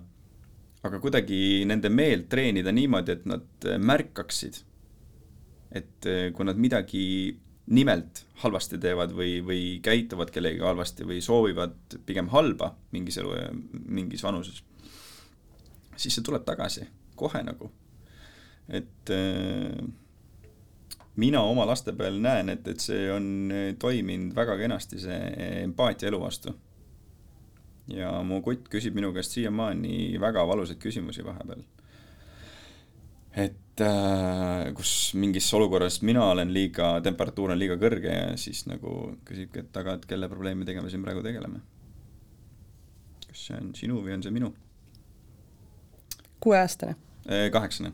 aga 0.86 1.00
kuidagi 1.02 1.64
nende 1.68 1.90
meelt 1.92 2.30
treenida 2.32 2.72
niimoodi, 2.72 3.12
et 3.12 3.26
nad 3.28 3.68
märkaksid, 3.90 4.62
et 5.76 6.08
kui 6.32 6.48
nad 6.48 6.56
midagi 6.56 7.04
nimelt 7.66 8.22
halvasti 8.42 8.78
teevad 8.78 9.12
või, 9.16 9.40
või 9.44 9.62
käituvad 9.82 10.30
kellegagi 10.32 10.62
halvasti 10.62 11.06
või 11.08 11.18
soovivad 11.24 11.98
pigem 12.06 12.30
halba 12.30 12.70
mingis 12.94 13.18
elu, 13.20 13.32
mingis 13.72 14.22
vanuses, 14.24 14.62
siis 15.96 16.14
see 16.14 16.24
tuleb 16.24 16.46
tagasi, 16.46 16.86
kohe 17.16 17.42
nagu. 17.46 17.70
et 18.68 19.10
äh, 19.14 19.86
mina 21.16 21.42
oma 21.48 21.66
laste 21.68 21.94
peal 21.96 22.18
näen, 22.22 22.50
et, 22.52 22.66
et 22.68 22.82
see 22.82 23.08
on 23.12 23.26
toiminud 23.80 24.34
väga 24.36 24.56
kenasti, 24.60 25.00
see 25.00 25.20
empaatia 25.62 26.10
elu 26.10 26.20
vastu. 26.20 26.54
ja 27.86 28.10
mu 28.26 28.40
kutt 28.42 28.66
küsib 28.66 28.96
minu 28.98 29.12
käest 29.14 29.36
siiamaani 29.36 30.18
väga 30.20 30.42
valusaid 30.48 30.80
küsimusi 30.82 31.24
vahepeal. 31.24 31.62
et 33.36 33.84
äh, 33.84 34.72
kus 34.74 35.14
mingis 35.14 35.52
olukorras 35.54 36.02
mina 36.02 36.24
olen 36.30 36.52
liiga, 36.52 36.96
temperatuur 37.00 37.54
on 37.54 37.58
liiga 37.58 37.78
kõrge 37.80 38.12
ja 38.12 38.36
siis 38.40 38.66
nagu 38.66 39.16
küsibki, 39.24 39.64
et 39.64 39.76
aga 39.76 39.96
et 39.96 40.06
kelle 40.06 40.28
probleemidega 40.28 40.82
me 40.82 40.92
siin 40.92 41.04
praegu 41.04 41.24
tegeleme. 41.24 41.64
kas 43.26 43.48
see 43.48 43.58
on 43.60 43.74
sinu 43.74 44.04
või 44.04 44.18
on 44.18 44.26
see 44.26 44.36
minu? 44.36 44.52
kuueaastane? 46.40 47.05
Äh, 47.26 47.48
kaheksane. 47.50 47.90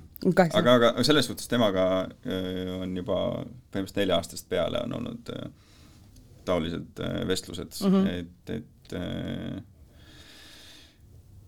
aga, 0.52 0.72
aga 0.74 1.04
selles 1.06 1.24
suhtes 1.24 1.48
temaga 1.48 1.84
äh, 2.28 2.68
on 2.76 2.90
juba 2.98 3.16
põhimõtteliselt 3.72 4.00
nelja-aastast 4.02 4.48
peale 4.50 4.82
on 4.84 4.92
olnud 4.98 5.30
äh, 5.32 5.46
taolised 6.44 7.00
vestlused. 7.28 7.78
Mm, 7.80 7.94
-hmm. 7.94 8.06
et, 8.18 8.50
et 8.58 8.92
äh, 8.98 9.62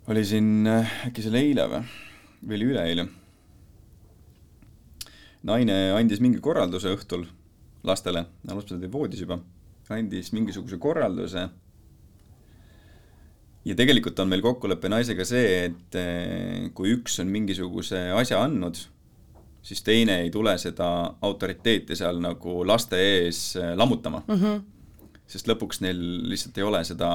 oli 0.09 0.25
siin 0.25 0.65
äkki 0.71 1.21
see 1.21 1.33
oli 1.35 1.43
eile 1.43 1.69
või, 1.75 1.83
või 2.41 2.57
oli 2.57 2.71
üleeile? 2.73 3.07
Naine 5.45 5.77
andis 5.93 6.25
mingi 6.25 6.41
korralduse 6.41 6.89
õhtul 6.97 7.27
lastele, 7.85 8.25
lapsed 8.49 8.79
olid 8.79 8.93
voodis 8.93 9.21
juba, 9.21 9.39
andis 9.93 10.33
mingisuguse 10.33 10.81
korralduse 10.81 11.51
ja 13.65 13.77
tegelikult 13.79 14.19
on 14.21 14.31
meil 14.31 14.43
kokkulepe 14.45 14.91
naisega 14.93 15.27
see, 15.29 15.55
et 15.69 15.99
eh, 16.01 16.67
kui 16.77 16.93
üks 16.99 17.19
on 17.23 17.31
mingisuguse 17.33 18.07
asja 18.17 18.43
andnud, 18.45 18.81
siis 19.65 19.81
teine 19.85 20.21
ei 20.25 20.33
tule 20.33 20.57
seda 20.61 20.89
autoriteeti 21.25 21.97
seal 21.97 22.21
nagu 22.23 22.61
laste 22.69 23.01
ees 23.01 23.55
eh, 23.61 23.73
lammutama 23.77 24.23
mm. 24.27 24.35
-hmm. 24.43 24.61
sest 25.27 25.49
lõpuks 25.49 25.81
neil 25.85 26.05
lihtsalt 26.29 26.61
ei 26.61 26.69
ole 26.69 26.85
seda 26.85 27.15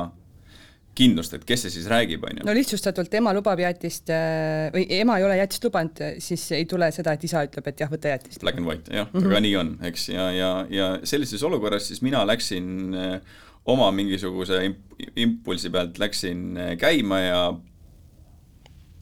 kindlust, 1.00 1.34
et 1.38 1.45
kes 1.47 1.66
see 1.66 1.74
siis 1.78 1.88
räägib, 1.88 2.24
on 2.28 2.41
ju. 2.41 2.45
no 2.47 2.54
lihtsustatult 2.56 3.14
ema 3.20 3.34
lubab 3.36 3.60
jäätist 3.62 4.10
äh, 4.12 4.68
või 4.74 4.88
ema 5.00 5.20
ei 5.20 5.28
ole 5.28 5.38
jäätist 5.39 5.68
lubanud, 5.68 6.02
siis 6.24 6.47
ei 6.58 6.66
tule 6.70 6.89
seda, 6.95 7.14
et 7.16 7.24
isa 7.24 7.43
ütleb, 7.47 7.70
et 7.72 7.84
jah, 7.84 7.91
võta 7.91 8.12
jäätist. 8.16 8.41
Black 8.43 8.60
and 8.60 8.68
white, 8.68 8.91
jah 8.91 9.08
mm, 9.08 9.20
-hmm. 9.20 9.30
aga 9.30 9.43
nii 9.45 9.56
on, 9.62 9.70
eks, 9.91 10.10
ja, 10.10 10.32
ja, 10.36 10.50
ja 10.70 10.89
sellises 11.04 11.43
olukorras 11.43 11.88
siis 11.88 12.02
mina 12.02 12.26
läksin 12.28 12.97
äh, 12.97 13.38
oma 13.70 13.89
mingisuguse 13.95 14.61
imp-, 14.67 14.95
impulsi 15.15 15.72
pealt 15.74 15.99
läksin 16.01 16.45
äh, 16.57 16.72
käima 16.80 17.20
ja 17.24 17.41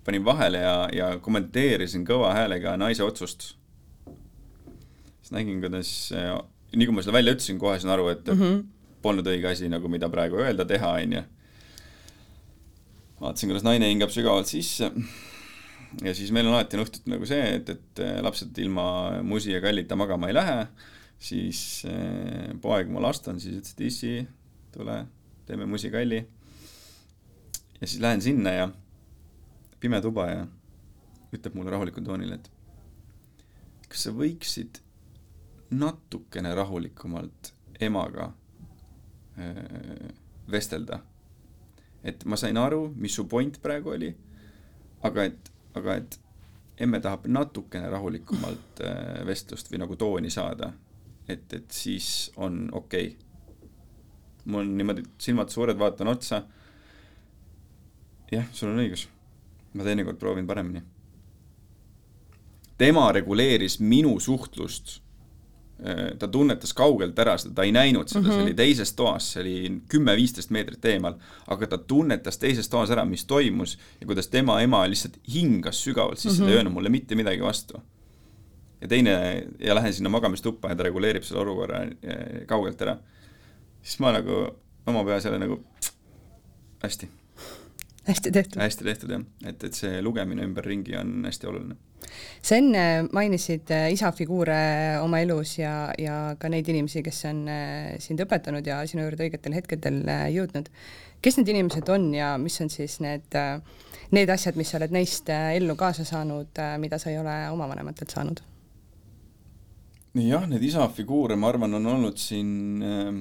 panin 0.08 0.26
vahele 0.26 0.64
ja, 0.64 0.76
ja 0.94 1.08
kommenteerisin 1.20 2.06
kõva 2.08 2.32
häälega 2.36 2.78
naise 2.80 3.04
otsust. 3.04 3.54
siis 5.20 5.34
nägin, 5.36 5.60
kuidas, 5.62 5.90
nii 6.72 6.88
kui 6.88 6.96
ma 6.96 7.04
selle 7.04 7.18
välja 7.18 7.36
ütlesin, 7.36 7.60
kohe 7.60 7.80
sain 7.80 7.92
aru, 7.92 8.08
et 8.14 8.28
mm 8.28 8.40
-hmm. 8.40 8.62
polnud 9.02 9.28
õige 9.28 9.52
asi 9.52 9.68
nagu, 9.70 9.92
mida 9.92 10.10
praegu 10.10 10.40
öelda, 10.40 10.66
teha, 10.66 10.94
on 11.02 11.18
ju 11.20 11.24
vaatasin, 13.22 13.50
kuidas 13.52 13.66
naine 13.66 13.90
hingab 13.90 14.14
sügavalt 14.14 14.50
sisse. 14.50 14.92
ja 16.04 16.14
siis 16.16 16.32
meil 16.36 16.48
on 16.48 16.58
alati 16.58 16.78
on 16.78 16.84
õhtuti 16.84 17.10
nagu 17.14 17.26
see, 17.26 17.44
et, 17.58 17.70
et 17.70 18.02
äh, 18.04 18.18
lapsed 18.24 18.58
ilma 18.62 18.88
musi 19.26 19.54
ja 19.54 19.62
kallita 19.64 19.96
magama 19.98 20.30
ei 20.30 20.36
lähe, 20.36 20.66
siis 21.20 21.62
äh, 21.90 22.52
poeg 22.62 22.92
mu 22.92 23.02
last 23.02 23.28
on, 23.32 23.40
siis 23.42 23.58
ütles, 23.62 23.74
et 23.74 23.86
issi, 23.88 24.12
tule, 24.72 24.98
teeme 25.46 25.66
musi-kalli. 25.66 26.28
ja 27.82 27.88
siis 27.88 28.02
lähen 28.02 28.22
sinna 28.22 28.52
ja 28.52 28.70
pime 29.80 30.02
tuba 30.02 30.30
ja 30.30 30.48
ütleb 31.34 31.56
mulle 31.56 31.72
rahulikul 31.72 32.04
toonil, 32.04 32.32
et 32.34 32.52
kas 33.88 34.08
sa 34.08 34.16
võiksid 34.16 34.82
natukene 35.72 36.56
rahulikumalt 36.56 37.52
emaga 37.84 38.32
öö, 39.38 40.10
vestelda 40.52 41.02
et 42.08 42.24
ma 42.26 42.38
sain 42.40 42.58
aru, 42.58 42.88
mis 42.96 43.16
su 43.18 43.28
point 43.30 43.60
praegu 43.62 43.94
oli, 43.96 44.10
aga 45.08 45.28
et, 45.28 45.52
aga 45.78 45.98
et 46.02 46.18
emme 46.86 47.00
tahab 47.04 47.28
natukene 47.32 47.90
rahulikumalt 47.92 48.82
äh, 48.86 49.24
vestlust 49.28 49.72
või 49.72 49.82
nagu 49.84 49.98
tooni 50.00 50.32
saada, 50.34 50.72
et, 51.28 51.48
et 51.54 51.72
siis 51.74 52.32
on 52.38 52.68
okei 52.72 53.10
okay. 53.12 53.24
Mul 54.48 54.64
on 54.64 54.76
niimoodi 54.80 55.04
silmad 55.22 55.52
suured, 55.52 55.78
vaatan 55.80 56.08
otsa, 56.12 56.42
jah, 58.32 58.46
sul 58.56 58.72
on 58.72 58.84
õigus. 58.84 59.08
ma 59.74 59.84
teinekord 59.84 60.18
proovin 60.18 60.48
paremini. 60.48 60.82
tema 62.78 63.12
reguleeris 63.12 63.80
minu 63.80 64.20
suhtlust 64.20 65.02
ta 66.20 66.28
tunnetas 66.28 66.74
kaugelt 66.74 67.20
ära 67.22 67.36
seda, 67.38 67.54
ta 67.60 67.66
ei 67.68 67.72
näinud 67.72 68.10
seda 68.10 68.24
mm, 68.24 68.26
-hmm. 68.26 68.34
see 68.34 68.42
oli 68.42 68.52
mhm. 68.52 68.58
teises 68.58 68.94
toas, 68.98 69.28
see 69.34 69.42
oli 69.42 69.82
kümme-viisteist 69.94 70.50
meetrit 70.50 70.86
eemal, 70.86 71.20
aga 71.48 71.68
ta 71.68 71.78
tunnetas 71.78 72.42
teises 72.42 72.70
toas 72.70 72.90
ära, 72.90 73.06
mis 73.06 73.26
toimus 73.26 73.78
ja 74.02 74.08
kuidas 74.08 74.28
tema 74.28 74.62
ema 74.62 74.82
lihtsalt 74.90 75.20
hingas 75.34 75.84
sügavalt 75.84 76.18
sisse 76.18 76.30
mm, 76.30 76.34
-hmm. 76.34 76.40
ta 76.40 76.50
ei 76.50 76.50
mhm. 76.50 76.58
öelnud 76.58 76.74
mulle 76.74 76.90
mitte 76.90 77.16
midagi 77.16 77.42
vastu. 77.42 77.82
ja 78.82 78.88
teine, 78.88 79.44
ja 79.60 79.76
lähen 79.76 79.94
sinna 79.94 80.10
magamistuppa 80.10 80.70
ja 80.70 80.76
ta 80.76 80.84
reguleerib 80.84 81.24
selle 81.24 81.42
olukorra 81.42 81.84
eh, 81.84 82.46
kaugelt 82.46 82.82
ära. 82.82 82.98
Siis 83.88 84.02
ma 84.04 84.12
nagu 84.12 84.44
oma 84.88 85.04
peas 85.08 85.26
jälle 85.26 85.40
nagu 85.40 85.62
hästi 86.84 87.10
hästi 88.08 88.32
tehtud. 88.32 88.62
hästi 88.62 88.84
tehtud 88.84 89.12
jah, 89.12 89.26
et, 89.46 89.64
et 89.64 89.76
see 89.76 90.00
lugemine 90.04 90.46
ümberringi 90.48 90.96
on 91.00 91.20
hästi 91.28 91.48
oluline. 91.48 91.78
sa 92.42 92.60
enne 92.60 92.84
mainisid 93.12 93.72
äh, 93.74 93.90
isa 93.94 94.12
figuure 94.16 94.58
oma 95.02 95.20
elus 95.24 95.58
ja, 95.60 95.92
ja 96.00 96.36
ka 96.40 96.50
neid 96.52 96.68
inimesi, 96.72 97.04
kes 97.04 97.24
on 97.32 97.44
äh, 97.52 97.96
sind 98.04 98.24
õpetanud 98.24 98.68
ja 98.68 98.80
sinu 98.88 99.06
juurde 99.06 99.28
õigetel 99.28 99.56
hetkedel 99.58 100.02
äh, 100.08 100.28
jõudnud. 100.36 100.70
kes 101.22 101.40
need 101.40 101.52
inimesed 101.56 101.90
on 101.92 102.12
ja 102.16 102.36
mis 102.42 102.60
on 102.64 102.70
siis 102.72 103.00
need, 103.04 103.40
need 104.16 104.30
asjad, 104.30 104.60
mis 104.60 104.72
sa 104.72 104.80
oled 104.82 104.94
neist 104.96 105.32
ellu 105.32 105.76
kaasa 105.76 106.06
saanud, 106.06 106.62
mida 106.80 107.00
sa 107.02 107.10
ei 107.12 107.18
ole 107.20 107.40
oma 107.52 107.68
vanematelt 107.72 108.14
saanud? 108.14 108.44
jah, 110.18 110.46
need 110.50 110.64
isa 110.64 110.88
figuure, 110.90 111.36
ma 111.36 111.52
arvan, 111.52 111.76
on 111.78 111.92
olnud 111.94 112.22
siin 112.22 112.84
äh, 112.86 113.18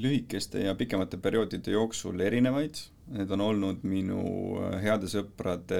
lühikeste 0.00 0.64
ja 0.64 0.74
pikemate 0.74 1.16
perioodide 1.20 1.74
jooksul 1.76 2.20
erinevaid 2.20 2.78
Need 3.10 3.30
on 3.34 3.40
olnud 3.42 3.82
minu 3.90 4.20
äh, 4.62 4.76
heade 4.84 5.08
sõprade, 5.10 5.78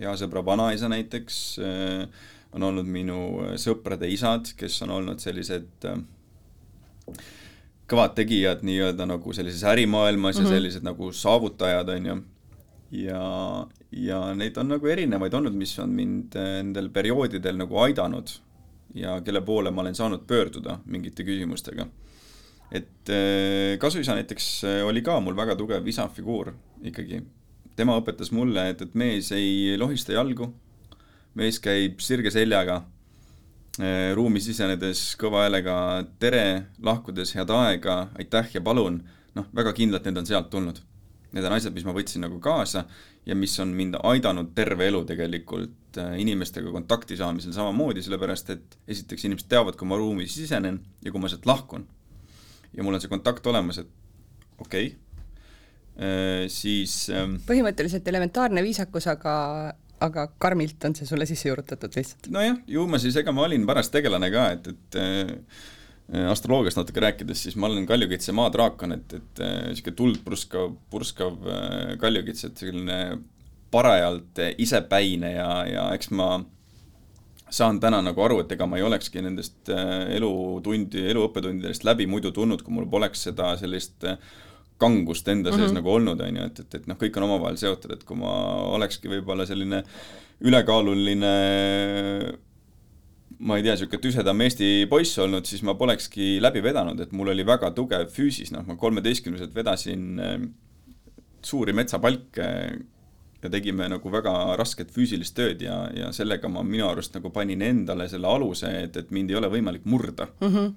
hea 0.00 0.12
sõbra 0.16 0.40
vanaisa 0.46 0.88
näiteks, 0.88 1.40
äh, 1.60 2.30
on 2.56 2.64
olnud 2.70 2.88
minu 2.88 3.18
äh, 3.44 3.56
sõprade 3.60 4.08
isad, 4.08 4.48
kes 4.56 4.78
on 4.86 4.94
olnud 4.96 5.20
sellised 5.20 5.84
kõvad 7.84 8.14
tegijad 8.16 8.62
nii-öelda 8.64 9.04
nagu 9.10 9.34
sellises 9.36 9.66
ärimaailmas 9.68 10.38
mm 10.38 10.40
-hmm. 10.40 10.46
ja 10.46 10.48
mhm. 10.48 10.56
sellised 10.56 10.86
nagu 10.86 11.10
saavutajad, 11.12 11.88
on 11.92 12.06
ju. 12.06 12.16
ja, 13.04 13.66
ja 13.92 14.22
neid 14.34 14.56
on 14.56 14.72
nagu 14.72 14.86
erinevaid 14.86 15.34
olnud, 15.34 15.52
mis 15.52 15.78
on 15.78 15.92
mind 15.92 16.38
nendel 16.40 16.88
perioodidel 16.88 17.60
nagu 17.60 17.78
aidanud 17.84 18.32
ja 18.94 19.20
kelle 19.20 19.40
poole 19.40 19.70
ma 19.70 19.82
olen 19.82 19.94
saanud 19.94 20.24
pöörduda 20.26 20.78
mingite 20.86 21.22
küsimustega 21.22 21.86
et 22.72 23.10
äh, 23.10 23.78
kasuisa 23.78 24.14
näiteks 24.14 24.64
äh, 24.64 24.80
oli 24.86 25.02
ka 25.02 25.18
mul 25.20 25.36
väga 25.36 25.56
tugev 25.56 25.86
isa 25.88 26.08
figuur 26.08 26.52
ikkagi. 26.82 27.22
tema 27.76 27.96
õpetas 27.98 28.30
mulle, 28.30 28.68
et, 28.70 28.82
et 28.82 28.92
mees 28.94 29.32
ei 29.34 29.74
lohista 29.78 30.14
jalgu, 30.14 30.46
mees 31.34 31.58
käib 31.58 31.98
sirge 31.98 32.30
seljaga, 32.30 32.84
äh, 33.80 34.12
ruumi 34.14 34.40
sisenedes 34.40 35.16
kõva 35.18 35.44
häälega 35.44 35.76
tere, 36.22 36.70
lahkudes 36.82 37.34
head 37.34 37.50
aega, 37.50 38.08
aitäh 38.18 38.54
ja 38.54 38.62
palun, 38.62 39.02
noh, 39.34 39.48
väga 39.54 39.74
kindlalt 39.74 40.06
need 40.06 40.22
on 40.22 40.28
sealt 40.30 40.50
tulnud. 40.50 40.78
Need 41.34 41.48
on 41.48 41.56
asjad, 41.56 41.74
mis 41.74 41.82
ma 41.82 41.90
võtsin 41.90 42.22
nagu 42.22 42.38
kaasa 42.38 42.84
ja 43.26 43.34
mis 43.34 43.56
on 43.58 43.72
mind 43.74 43.96
aidanud 44.06 44.52
terve 44.54 44.86
elu 44.86 45.00
tegelikult 45.08 45.98
inimestega 46.18 46.70
kontakti 46.70 47.16
saamisel 47.18 47.50
samamoodi, 47.54 48.04
sellepärast 48.06 48.52
et 48.54 48.78
esiteks 48.86 49.26
inimesed 49.26 49.50
teavad, 49.50 49.74
kui 49.74 49.88
ma 49.90 49.98
ruumi 49.98 50.28
sisenen 50.30 50.78
ja 51.02 51.10
kui 51.10 51.22
ma 51.22 51.30
sealt 51.30 51.46
lahkun 51.50 51.88
ja 52.76 52.86
mul 52.86 52.96
on 52.96 53.02
see 53.02 53.12
kontakt 53.12 53.46
olemas, 53.50 53.80
et 53.82 54.60
okei 54.60 54.90
okay., 54.90 54.98
äh, 55.98 56.44
siis 56.52 57.08
ähm, 57.14 57.38
põhimõtteliselt 57.48 58.08
elementaarne 58.10 58.64
viisakus, 58.66 59.08
aga 59.12 59.34
aga 60.04 60.26
karmilt 60.42 60.84
on 60.88 60.96
see 60.96 61.06
sulle 61.08 61.26
sisse 61.28 61.48
juurutatud 61.48 61.94
lihtsalt? 61.96 62.28
nojah, 62.34 62.58
ju 62.70 62.86
ma 62.90 63.00
siis, 63.02 63.16
ega 63.20 63.34
ma 63.34 63.46
olin 63.46 63.66
paras 63.68 63.90
tegelane 63.94 64.30
ka, 64.34 64.46
et, 64.56 64.70
et 64.72 64.98
äh, 65.00 66.24
astroloogiast 66.30 66.80
natuke 66.80 67.02
rääkides, 67.04 67.46
siis 67.46 67.56
ma 67.56 67.70
olen 67.70 67.86
kaljukitse 67.88 68.34
maadraakon, 68.36 68.98
et, 68.98 69.14
et 69.20 69.44
niisugune 69.70 69.94
äh, 69.94 70.00
tuld 70.00 70.20
purskav, 70.26 70.74
purskav 70.92 71.38
äh, 71.48 71.94
kaljukits, 72.00 72.48
et 72.50 72.64
selline 72.66 72.98
parajalt 73.74 74.38
isepäine 74.62 75.32
ja, 75.34 75.48
ja 75.66 75.86
eks 75.96 76.12
ma 76.14 76.36
saan 77.54 77.78
täna 77.82 78.00
nagu 78.02 78.22
aru, 78.24 78.40
et 78.42 78.52
ega 78.56 78.66
ma 78.66 78.78
ei 78.80 78.86
olekski 78.86 79.22
nendest 79.24 79.70
äh, 79.72 80.08
elutundi, 80.16 81.04
eluõppetundidest 81.12 81.86
läbi 81.86 82.08
muidu 82.10 82.32
tulnud, 82.34 82.64
kui 82.64 82.74
mul 82.74 82.88
poleks 82.90 83.28
seda 83.28 83.52
sellist 83.60 84.06
äh, 84.08 84.18
kangust 84.82 85.28
enda 85.30 85.52
sees 85.52 85.60
mm 85.60 85.68
-hmm. 85.68 85.78
nagu 85.78 85.92
olnud, 85.92 86.20
on 86.20 86.40
ju, 86.40 86.48
et, 86.50 86.64
et, 86.64 86.74
et 86.80 86.88
noh, 86.90 86.98
kõik 86.98 87.16
on 87.18 87.28
omavahel 87.28 87.60
seotud, 87.60 87.92
et 87.94 88.02
kui 88.04 88.18
ma 88.18 88.32
olekski 88.74 89.12
võib-olla 89.12 89.46
selline 89.46 89.84
ülekaaluline 90.44 91.34
ma 93.44 93.58
ei 93.58 93.62
tea, 93.62 93.74
niisugune 93.74 94.02
tüsedam 94.02 94.40
Eesti 94.44 94.86
poiss 94.90 95.18
olnud, 95.18 95.46
siis 95.46 95.62
ma 95.66 95.74
polekski 95.78 96.38
läbi 96.42 96.62
vedanud, 96.64 97.00
et 97.00 97.12
mul 97.12 97.32
oli 97.34 97.46
väga 97.46 97.70
tugev 97.76 98.10
füüsis, 98.14 98.52
noh, 98.54 98.64
ma 98.66 98.76
kolmeteistkümneselt 98.80 99.54
vedasin 99.54 100.20
äh, 100.20 100.36
suuri 101.44 101.72
metsapalke 101.76 102.48
ja 103.44 103.50
tegime 103.52 103.88
nagu 103.92 104.12
väga 104.12 104.32
rasket 104.56 104.92
füüsilist 104.94 105.36
tööd 105.36 105.62
ja, 105.62 105.76
ja 105.92 106.08
sellega 106.16 106.48
ma 106.48 106.64
minu 106.64 106.86
arust 106.88 107.14
nagu 107.16 107.30
panin 107.34 107.62
endale 107.62 108.08
selle 108.08 108.30
aluse, 108.30 108.70
et, 108.86 108.96
et 108.96 109.12
mind 109.14 109.32
ei 109.32 109.38
ole 109.40 109.50
võimalik 109.52 109.84
murda 109.84 110.26
mm. 110.40 110.48
-hmm. 110.48 110.74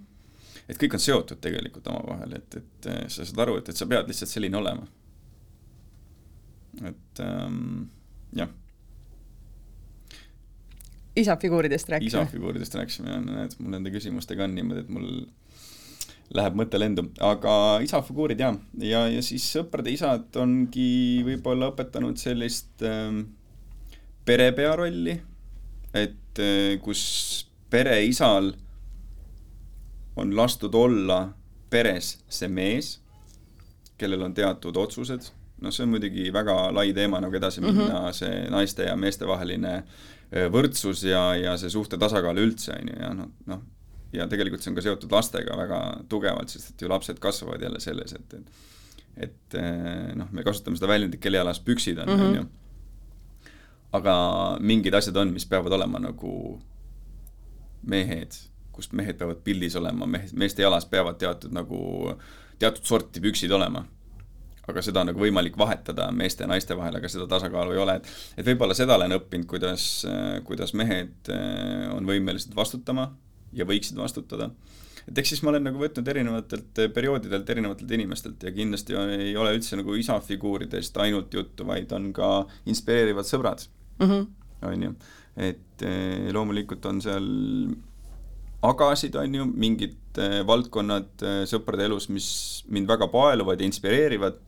et 0.67 0.81
kõik 0.83 0.97
on 0.99 1.03
seotud 1.05 1.41
tegelikult 1.43 1.87
omavahel, 1.93 2.37
et, 2.41 2.59
et 2.61 2.89
sa 3.07 3.23
saad 3.23 3.43
aru, 3.45 3.57
et, 3.61 3.69
et 3.71 3.79
sa 3.79 3.87
pead 3.87 4.11
lihtsalt 4.11 4.33
selline 4.33 4.59
olema. 4.59 4.87
et 6.85 7.23
ähm, 7.23 7.87
jah. 8.35 8.49
isafiguuridest 11.15 11.89
rääkisime. 11.89 12.23
isafiguuridest 12.23 12.75
rääkisime 12.75 13.09
ja 13.15 13.21
näed, 13.21 13.59
mul 13.59 13.77
nende 13.77 13.95
küsimustega 13.95 14.43
on 14.43 14.55
niimoodi, 14.55 14.83
et 14.83 14.89
mul 14.89 15.11
läheb 16.35 16.57
mõte 16.59 16.79
lendu, 16.79 17.07
aga 17.23 17.79
isa 17.83 18.01
figuurid 18.03 18.41
jaa, 18.41 18.53
ja, 18.83 19.05
ja 19.07 19.23
siis 19.23 19.45
sõprade 19.53 19.91
isad 19.93 20.35
ongi 20.41 21.23
võib-olla 21.25 21.71
õpetanud 21.71 22.19
sellist 22.19 22.83
ähm, 22.85 23.21
perepea 24.27 24.75
rolli, 24.75 25.15
et 25.95 26.41
äh, 26.43 26.75
kus 26.83 27.03
pereisal 27.71 28.51
on 30.17 30.35
lastud 30.35 30.75
olla 30.75 31.21
peres 31.71 32.17
see 32.27 32.51
mees, 32.51 32.97
kellel 33.97 34.27
on 34.27 34.35
teatud 34.35 34.75
otsused, 34.77 35.31
noh, 35.63 35.73
see 35.73 35.87
on 35.87 35.95
muidugi 35.95 36.27
väga 36.33 36.57
lai 36.75 36.91
teema 36.95 37.21
nagu 37.23 37.39
edasi 37.39 37.63
minna 37.63 37.87
mm, 37.87 37.95
-hmm. 37.95 38.13
see 38.13 38.43
naiste 38.51 38.89
ja 38.89 38.95
meeste 38.99 39.27
vaheline 39.27 39.73
äh, 39.77 40.51
võrdsus 40.51 41.07
ja, 41.07 41.35
ja 41.35 41.57
see 41.57 41.71
suhte 41.71 41.97
tasakaal 41.97 42.37
üldse, 42.37 42.75
on 42.75 42.91
ju, 42.91 42.99
ja 42.99 43.13
noh, 43.15 43.31
noh, 43.47 43.63
ja 44.13 44.27
tegelikult 44.31 44.63
see 44.63 44.71
on 44.71 44.77
ka 44.77 44.85
seotud 44.85 45.11
lastega 45.11 45.57
väga 45.59 45.81
tugevalt, 46.09 46.51
sest 46.53 46.73
et 46.73 46.83
ju 46.83 46.89
lapsed 46.91 47.19
kasvavad 47.23 47.61
jälle 47.61 47.81
selles, 47.83 48.13
et, 48.15 48.39
et 48.39 48.65
et 49.17 49.57
eh, 49.57 50.13
noh, 50.17 50.29
me 50.31 50.45
kasutame 50.45 50.77
seda 50.77 50.89
väljendit, 50.91 51.21
kelle 51.21 51.39
jalas 51.39 51.59
püksid 51.65 51.99
on, 52.03 52.13
on 52.13 52.35
ju. 52.35 52.45
Mhm. 52.45 52.53
aga 53.97 54.13
mingid 54.61 54.93
asjad 54.93 55.15
on, 55.17 55.31
mis 55.33 55.47
peavad 55.49 55.73
olema 55.73 55.99
nagu 56.03 56.31
mehed, 57.87 58.35
kus 58.75 58.91
mehed 58.91 59.17
peavad 59.17 59.39
pildis 59.45 59.77
olema, 59.79 60.05
mehed, 60.05 60.33
meeste 60.37 60.61
jalas 60.61 60.85
peavad 60.85 61.17
teatud 61.17 61.55
nagu, 61.55 61.79
teatud 62.59 62.85
sorti 62.85 63.23
püksid 63.23 63.51
olema. 63.51 63.85
aga 64.67 64.81
seda 64.83 64.99
on 64.99 65.07
nagu 65.07 65.21
võimalik 65.23 65.55
vahetada 65.57 66.09
meeste 66.11 66.43
ja 66.43 66.47
naiste 66.51 66.75
vahel, 66.75 66.97
aga 66.99 67.07
seda 67.07 67.23
tasakaalu 67.31 67.71
ei 67.71 67.79
ole, 67.79 67.93
et 67.95 68.09
et 68.37 68.49
võib-olla 68.49 68.75
seda 68.75 68.97
olen 68.99 69.15
õppinud, 69.15 69.47
kuidas, 69.47 70.05
kuidas 70.43 70.73
mehed 70.75 71.31
eh, 71.31 71.87
on 71.95 72.05
võimelised 72.05 72.53
vastutama 72.55 73.07
ja 73.53 73.65
võiksid 73.67 73.97
vastutada. 73.97 74.49
et 75.07 75.17
eks 75.17 75.29
siis 75.31 75.43
ma 75.43 75.53
olen 75.53 75.63
nagu 75.69 75.79
võtnud 75.79 76.07
erinevatelt 76.07 76.81
perioodidelt, 76.93 77.49
erinevatelt 77.49 77.91
inimestelt 77.95 78.43
ja 78.43 78.51
kindlasti 78.51 78.95
ei 78.95 79.35
ole 79.39 79.53
üldse 79.55 79.79
nagu 79.79 79.95
isa 79.95 80.19
figuuridest 80.19 80.97
ainult 81.03 81.33
juttu, 81.33 81.67
vaid 81.67 81.91
on 81.95 82.11
ka 82.13 82.31
inspireerivad 82.65 83.27
sõbrad 83.27 83.63
mm, 83.99 84.07
-hmm. 84.07 84.25
on 84.71 84.83
ju. 84.83 84.95
et 85.37 85.85
eh, 85.85 86.33
loomulikult 86.33 86.85
on 86.85 87.01
seal 87.01 87.29
agasid, 88.61 89.15
on 89.15 89.35
ju, 89.35 89.45
mingid 89.45 89.95
eh, 90.17 90.41
valdkonnad 90.47 91.23
eh, 91.23 91.45
sõprade 91.45 91.85
elus, 91.85 92.09
mis 92.09 92.65
mind 92.67 92.87
väga 92.87 93.07
paeluvad 93.07 93.61
ja 93.61 93.65
inspireerivad, 93.65 94.41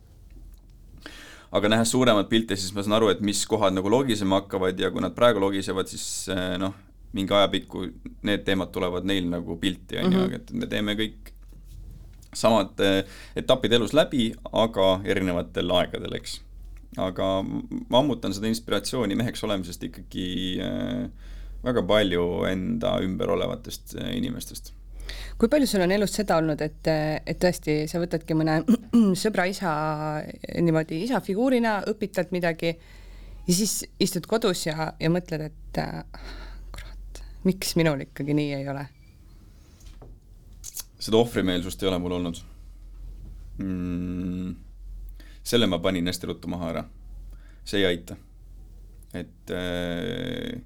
aga 1.52 1.68
nähes 1.68 1.90
suuremat 1.90 2.28
pilti, 2.28 2.56
siis 2.56 2.74
ma 2.74 2.82
saan 2.82 2.98
aru, 2.98 3.08
et 3.08 3.20
mis 3.20 3.46
kohad 3.46 3.72
nagu 3.72 3.90
logisema 3.90 4.42
hakkavad 4.42 4.78
ja 4.78 4.90
kui 4.90 5.00
nad 5.00 5.14
praegu 5.14 5.40
logisevad, 5.40 5.88
siis 5.88 6.28
noh, 6.58 6.74
mingi 7.16 7.34
ajapikku 7.34 7.86
need 8.26 8.44
teemad 8.46 8.70
tulevad 8.74 9.06
neil 9.08 9.26
nagu 9.30 9.56
pilti, 9.60 9.98
on 9.98 10.12
ju, 10.12 10.24
mhm. 10.26 10.34
et 10.38 10.52
me 10.54 10.68
teeme 10.70 10.96
kõik 10.98 11.32
samad 12.36 12.78
eh, 12.84 13.02
etapid 13.38 13.74
elus 13.74 13.94
läbi, 13.96 14.30
aga 14.52 15.00
erinevatel 15.04 15.72
aegadel, 15.80 16.14
eks. 16.20 16.38
aga 16.98 17.30
ma 17.42 18.02
ammutan 18.02 18.34
seda 18.34 18.50
inspiratsiooni 18.50 19.18
meheks 19.18 19.42
olemisest 19.46 19.86
ikkagi 19.90 20.28
eh, 20.62 21.32
väga 21.64 21.82
palju 21.86 22.26
enda 22.50 22.96
ümber 23.04 23.34
olevatest 23.36 23.96
eh, 23.98 24.14
inimestest 24.18 24.74
kui 25.40 25.48
palju 25.50 25.66
sul 25.66 25.82
on 25.82 25.90
elus 25.90 26.12
seda 26.14 26.36
olnud, 26.38 26.60
et, 26.62 26.86
et 26.86 27.38
tõesti, 27.40 27.80
sa 27.90 27.98
võtadki 27.98 28.36
mõne 28.38 28.60
sõbra 29.22 29.48
isa 29.50 29.72
niimoodi 30.54 31.00
isa 31.06 31.18
figuurina, 31.24 31.80
õpid 31.90 32.12
talt 32.14 32.34
midagi 32.36 32.74
ja 33.46 33.56
siis 33.56 33.80
istud 33.98 34.28
kodus 34.30 34.66
ja, 34.68 34.92
ja 35.00 35.10
mõtled, 35.10 35.48
et 35.48 35.80
miks 37.44 37.76
minul 37.78 38.06
ikkagi 38.06 38.36
nii 38.36 38.54
ei 38.54 38.68
ole? 38.68 38.86
seda 41.00 41.16
ohvrimeelsust 41.16 41.82
ei 41.82 41.88
ole 41.88 41.98
mul 42.02 42.16
olnud 42.18 42.40
mm,. 43.62 44.50
selle 45.42 45.68
ma 45.70 45.78
panin 45.80 46.10
hästi 46.10 46.28
ruttu 46.28 46.50
maha 46.52 46.74
ära. 46.74 46.84
see 47.64 47.80
ei 47.80 47.86
aita. 47.94 48.16
et 49.14 49.54
äh, 49.56 50.60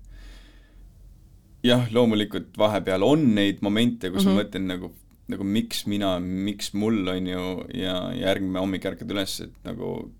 jah, 1.65 1.87
loomulikult 1.95 2.59
vahepeal 2.61 3.07
on 3.07 3.31
neid 3.37 3.63
momente, 3.65 4.11
kus 4.11 4.25
mm 4.25 4.31
-hmm. 4.31 4.35
ma 4.35 4.43
mhm. 4.43 4.49
mõtlen 4.49 4.69
nagu, 4.73 4.93
nagu 5.33 5.45
miks 5.45 5.87
mina, 5.87 6.19
miks 6.21 6.75
mul, 6.75 7.07
on 7.09 7.27
ju, 7.27 7.47
ja 7.75 7.97
järgmine 8.19 8.61
hommik 8.61 8.85
ärkad 8.85 9.11
üles, 9.11 9.41
et 9.41 9.55
nagu 9.65 10.11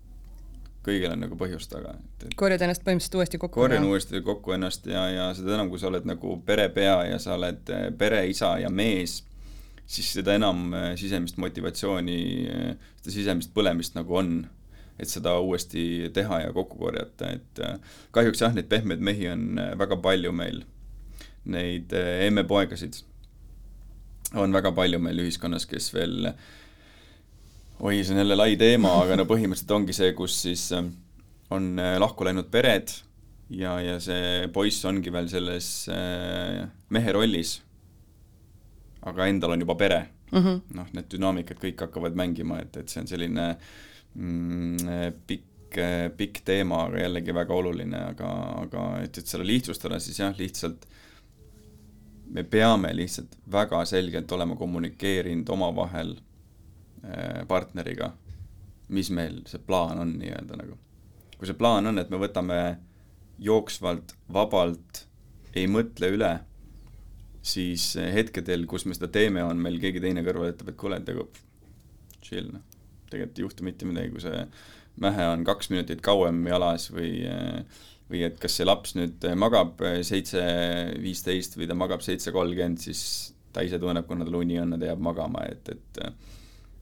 kõigil 0.85 1.11
on 1.11 1.23
nagu 1.25 1.37
põhjust 1.39 1.71
taga, 1.71 1.95
korjad 2.39 2.65
ennast 2.65 2.83
põhimõtteliselt 2.85 3.17
uuesti 3.19 3.39
kokku? 3.41 3.61
korjan 3.61 3.83
ja. 3.83 3.89
uuesti 3.89 4.21
kokku 4.25 4.55
ennast 4.55 4.89
ja, 4.89 5.05
ja 5.11 5.29
seda 5.37 5.55
enam, 5.57 5.71
kui 5.71 5.81
sa 5.81 5.89
oled 5.89 6.05
nagu 6.07 6.37
perepea 6.45 6.97
ja 7.09 7.21
sa 7.21 7.35
oled 7.37 7.71
eh, 7.73 7.87
pereisa 7.97 8.55
ja 8.61 8.69
mees, 8.69 9.19
siis 9.85 10.11
seda 10.17 10.35
enam 10.37 10.67
eh, 10.73 10.91
sisemist 10.99 11.39
motivatsiooni, 11.41 12.19
eh, 12.45 12.91
seda 13.01 13.15
sisemist 13.17 13.53
põlemist 13.55 13.97
nagu 13.97 14.19
on, 14.21 14.35
et 15.01 15.11
seda 15.11 15.35
uuesti 15.43 16.11
teha 16.15 16.45
ja 16.45 16.53
kokku 16.55 16.79
korjata, 16.79 17.33
et 17.35 17.63
kahjuks 18.15 18.45
jah, 18.45 18.53
neid 18.55 18.69
pehmeid 18.71 19.01
mehi 19.03 19.27
on 19.27 19.59
väga 19.75 19.97
palju 19.99 20.31
meil, 20.31 20.61
neid 21.51 21.91
emmepoegasid 21.97 23.01
on 24.39 24.55
väga 24.55 24.71
palju 24.75 25.01
meil 25.03 25.19
ühiskonnas, 25.25 25.67
kes 25.69 25.91
veel 25.93 26.31
äh, 26.31 26.37
oi, 27.79 28.03
see 28.03 28.13
on 28.13 28.21
jälle 28.23 28.35
lai 28.37 28.55
teema, 28.59 28.93
aga 29.03 29.17
no 29.19 29.25
põhimõtteliselt 29.27 29.73
ongi 29.75 29.95
see, 29.95 30.13
kus 30.17 30.37
siis 30.45 30.69
ähm, 30.75 30.93
on 31.53 31.73
äh, 31.81 31.95
lahku 31.99 32.25
läinud 32.27 32.47
pered 32.51 32.93
ja, 33.53 33.75
ja 33.83 33.97
see 34.03 34.47
poiss 34.53 34.85
ongi 34.87 35.11
veel 35.13 35.27
selles 35.31 35.69
äh, 35.91 36.63
mehe 36.89 37.15
rollis. 37.15 37.59
aga 39.05 39.27
endal 39.29 39.53
on 39.53 39.61
juba 39.61 39.75
pere 39.75 39.99
mm 40.31 40.39
-hmm.. 40.39 40.61
noh, 40.73 40.87
need 40.93 41.09
dünaamikad 41.11 41.59
kõik 41.61 41.81
hakkavad 41.85 42.15
mängima, 42.15 42.59
et, 42.61 42.77
et 42.77 42.89
see 42.89 43.01
on 43.01 43.07
selline 43.07 43.55
mm, 44.13 44.77
pikk, 45.27 45.77
äh, 45.77 46.09
pikk 46.17 46.41
teema, 46.45 46.85
aga 46.87 47.03
jällegi 47.03 47.33
väga 47.33 47.53
oluline, 47.53 48.03
aga, 48.11 48.31
aga 48.63 48.85
et, 49.03 49.17
et 49.17 49.27
selle 49.27 49.45
lihtsustada, 49.45 49.99
siis 49.99 50.19
jah, 50.19 50.33
lihtsalt 50.37 50.87
me 52.25 52.43
peame 52.43 52.95
lihtsalt 52.95 53.35
väga 53.51 53.85
selgelt 53.85 54.31
olema 54.31 54.55
kommunikeerinud 54.55 55.49
omavahel 55.49 56.15
partneriga, 57.49 58.11
mis 58.95 59.11
meil 59.13 59.41
see 59.49 59.61
plaan 59.65 60.01
on 60.01 60.15
nii-öelda 60.19 60.59
nagu. 60.61 60.77
kui 61.35 61.49
see 61.49 61.57
plaan 61.59 61.89
on, 61.89 61.99
et 61.99 62.11
me 62.13 62.19
võtame 62.21 62.59
jooksvalt, 63.43 64.13
vabalt, 64.31 65.01
ei 65.55 65.67
mõtle 65.67 66.07
üle, 66.15 66.31
siis 67.45 67.89
hetkedel, 67.99 68.63
kus 68.69 68.85
me 68.87 68.95
seda 68.95 69.09
teeme, 69.11 69.43
on 69.43 69.59
meil 69.61 69.75
keegi 69.81 70.01
teine 70.03 70.23
kõrval, 70.25 70.53
ütleb, 70.53 70.71
et 70.71 70.79
kuule, 70.79 71.01
et 71.01 71.11
nagu 71.11 71.27
chill, 72.23 72.53
noh. 72.55 72.63
tegelikult 73.11 73.41
ei 73.41 73.45
juhtu 73.45 73.67
mitte 73.67 73.89
midagi, 73.89 74.13
kui 74.15 74.23
see 74.23 74.45
mähe 75.03 75.27
on 75.27 75.43
kaks 75.45 75.69
minutit 75.73 76.01
kauem 76.05 76.39
jalas 76.47 76.87
või 76.93 77.11
või 78.09 78.21
et 78.27 78.37
kas 78.41 78.53
see 78.59 78.67
laps 78.67 78.93
nüüd 78.97 79.23
magab 79.39 79.81
seitse 80.05 80.41
viisteist 81.01 81.57
või 81.57 81.67
ta 81.69 81.77
magab 81.77 82.03
seitse 82.05 82.33
kolmkümmend, 82.35 82.81
siis 82.81 83.01
ta 83.53 83.63
ise 83.65 83.79
tunneb, 83.81 84.05
kuna 84.07 84.27
tal 84.27 84.37
uni 84.41 84.59
on 84.61 84.75
ta 84.77 84.91
jääb 84.91 85.01
magama, 85.01 85.45
et, 85.49 85.71
et 85.73 86.01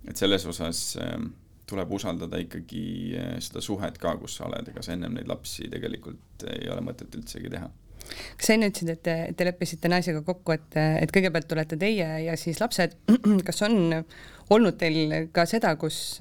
et 0.09 0.19
selles 0.19 0.45
osas 0.49 0.81
ähm, 1.01 1.31
tuleb 1.69 1.93
usaldada 1.95 2.39
ikkagi 2.43 2.83
äh, 3.19 3.37
seda 3.43 3.63
suhet 3.63 3.97
ka, 4.01 4.17
kus 4.21 4.37
sa 4.39 4.49
oled, 4.49 4.67
ega 4.73 4.83
sa 4.83 4.95
ennem 4.95 5.15
neid 5.17 5.29
lapsi 5.31 5.69
tegelikult 5.71 6.45
ei 6.51 6.69
ole 6.71 6.83
mõtet 6.85 7.15
üldsegi 7.17 7.51
teha. 7.53 7.69
Kas 8.03 8.49
sa 8.49 8.55
enne 8.57 8.67
ütlesid, 8.67 8.89
et 8.91 9.03
te, 9.05 9.15
te 9.37 9.45
leppisite 9.47 9.87
naisega 9.87 10.25
kokku, 10.27 10.57
et, 10.57 10.75
et 10.75 11.11
kõigepealt 11.15 11.47
tulete 11.47 11.77
teie 11.79 12.07
ja 12.25 12.33
siis 12.39 12.59
lapsed, 12.59 12.97
kas 13.47 13.63
on 13.63 14.03
olnud 14.51 14.75
teil 14.79 15.29
ka 15.31 15.45
seda, 15.47 15.71
kus, 15.79 16.19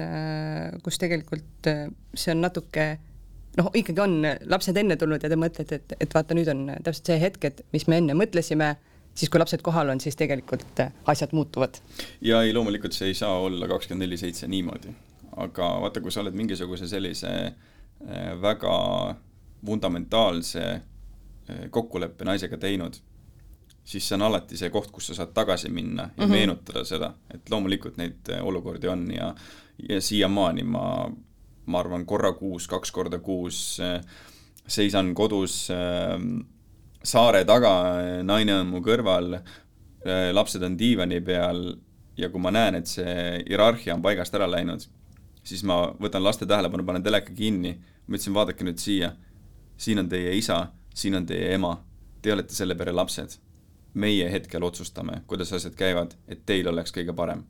kus 0.85 1.01
tegelikult 1.03 1.67
see 2.15 2.37
on 2.37 2.45
natuke 2.47 2.87
noh, 3.59 3.69
ikkagi 3.77 4.03
on 4.03 4.15
lapsed 4.49 4.79
enne 4.79 4.97
tulnud 5.01 5.25
ja 5.25 5.31
te 5.33 5.39
mõtlete, 5.39 5.81
et, 5.81 5.95
et 6.01 6.15
vaata, 6.15 6.37
nüüd 6.37 6.49
on 6.53 6.65
täpselt 6.85 7.13
see 7.13 7.19
hetk, 7.23 7.51
et 7.51 7.63
mis 7.75 7.87
me 7.91 7.99
enne 8.01 8.17
mõtlesime 8.17 8.75
siis 9.15 9.31
kui 9.31 9.41
lapsed 9.41 9.63
kohal 9.65 9.93
on, 9.93 10.01
siis 10.01 10.17
tegelikult 10.17 10.81
äh, 10.81 10.93
asjad 11.07 11.33
muutuvad. 11.33 11.81
ja 12.21 12.43
ei, 12.43 12.55
loomulikult 12.55 12.93
see 12.97 13.13
ei 13.13 13.15
saa 13.15 13.39
olla 13.41 13.69
kakskümmend 13.69 14.07
neli 14.07 14.17
seitse 14.17 14.49
niimoodi, 14.49 14.95
aga 15.37 15.69
vaata, 15.85 16.01
kui 16.01 16.13
sa 16.13 16.23
oled 16.25 16.37
mingisuguse 16.39 16.89
sellise 16.89 17.33
äh, 17.47 18.33
väga 18.43 18.77
fundamentaalse 19.67 20.65
äh, 20.73 21.65
kokkuleppe 21.71 22.25
naisega 22.25 22.59
teinud, 22.59 22.97
siis 23.85 24.09
see 24.09 24.17
on 24.17 24.29
alati 24.29 24.57
see 24.57 24.71
koht, 24.71 24.91
kus 24.95 25.11
sa 25.11 25.21
saad 25.21 25.35
tagasi 25.35 25.69
minna 25.69 26.03
ja 26.03 26.09
mm 26.09 26.25
-hmm. 26.25 26.37
meenutada 26.37 26.85
seda, 26.85 27.15
et 27.35 27.51
loomulikult 27.51 27.97
neid 27.97 28.33
olukordi 28.43 28.89
on 28.89 29.11
ja, 29.15 29.35
ja 29.89 30.01
siiamaani 30.01 30.63
ma, 30.63 31.11
ma 31.67 31.81
arvan, 31.81 32.07
korra 32.07 32.33
kuus, 32.33 32.69
kaks 32.69 32.93
korda 32.93 33.19
kuus 33.19 33.81
seisan 34.67 35.15
kodus 35.15 35.71
äh, 35.71 36.21
saare 37.03 37.45
taga, 37.45 37.73
naine 38.23 38.57
on 38.61 38.71
mu 38.71 38.83
kõrval, 38.85 39.37
lapsed 40.35 40.63
on 40.67 40.77
diivani 40.79 41.21
peal 41.25 41.65
ja 42.19 42.29
kui 42.31 42.43
ma 42.43 42.53
näen, 42.55 42.79
et 42.79 42.91
see 42.91 43.15
hierarhia 43.47 43.97
on 43.97 44.03
paigast 44.05 44.35
ära 44.37 44.49
läinud, 44.51 44.85
siis 45.47 45.63
ma 45.67 45.85
võtan 46.01 46.25
laste 46.25 46.47
tähelepanu, 46.49 46.87
panen 46.87 47.05
teleka 47.05 47.35
kinni, 47.37 47.77
ma 48.07 48.17
ütlesin, 48.17 48.37
vaadake 48.37 48.67
nüüd 48.67 48.83
siia, 48.83 49.13
siin 49.81 50.03
on 50.03 50.11
teie 50.11 50.35
isa, 50.39 50.67
siin 50.95 51.17
on 51.19 51.27
teie 51.27 51.53
ema, 51.57 51.77
te 52.23 52.35
olete 52.35 52.55
selle 52.55 52.79
pere 52.79 52.95
lapsed. 52.95 53.41
meie 53.93 54.25
hetkel 54.33 54.65
otsustame, 54.65 55.19
kuidas 55.29 55.51
asjad 55.53 55.75
käivad, 55.77 56.15
et 56.25 56.47
teil 56.49 56.69
oleks 56.69 56.95
kõige 56.97 57.13
parem. 57.13 57.43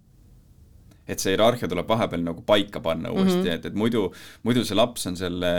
et 1.07 1.19
see 1.19 1.31
hierarhia 1.35 1.69
tuleb 1.69 1.87
vahepeal 1.89 2.23
nagu 2.23 2.43
paika 2.43 2.81
panna 2.81 3.11
uuesti 3.11 3.39
mm, 3.39 3.45
-hmm. 3.45 3.55
et, 3.55 3.65
et 3.67 3.75
muidu, 3.75 4.13
muidu 4.43 4.65
see 4.65 4.75
laps 4.75 5.07
on 5.07 5.17
selle 5.17 5.53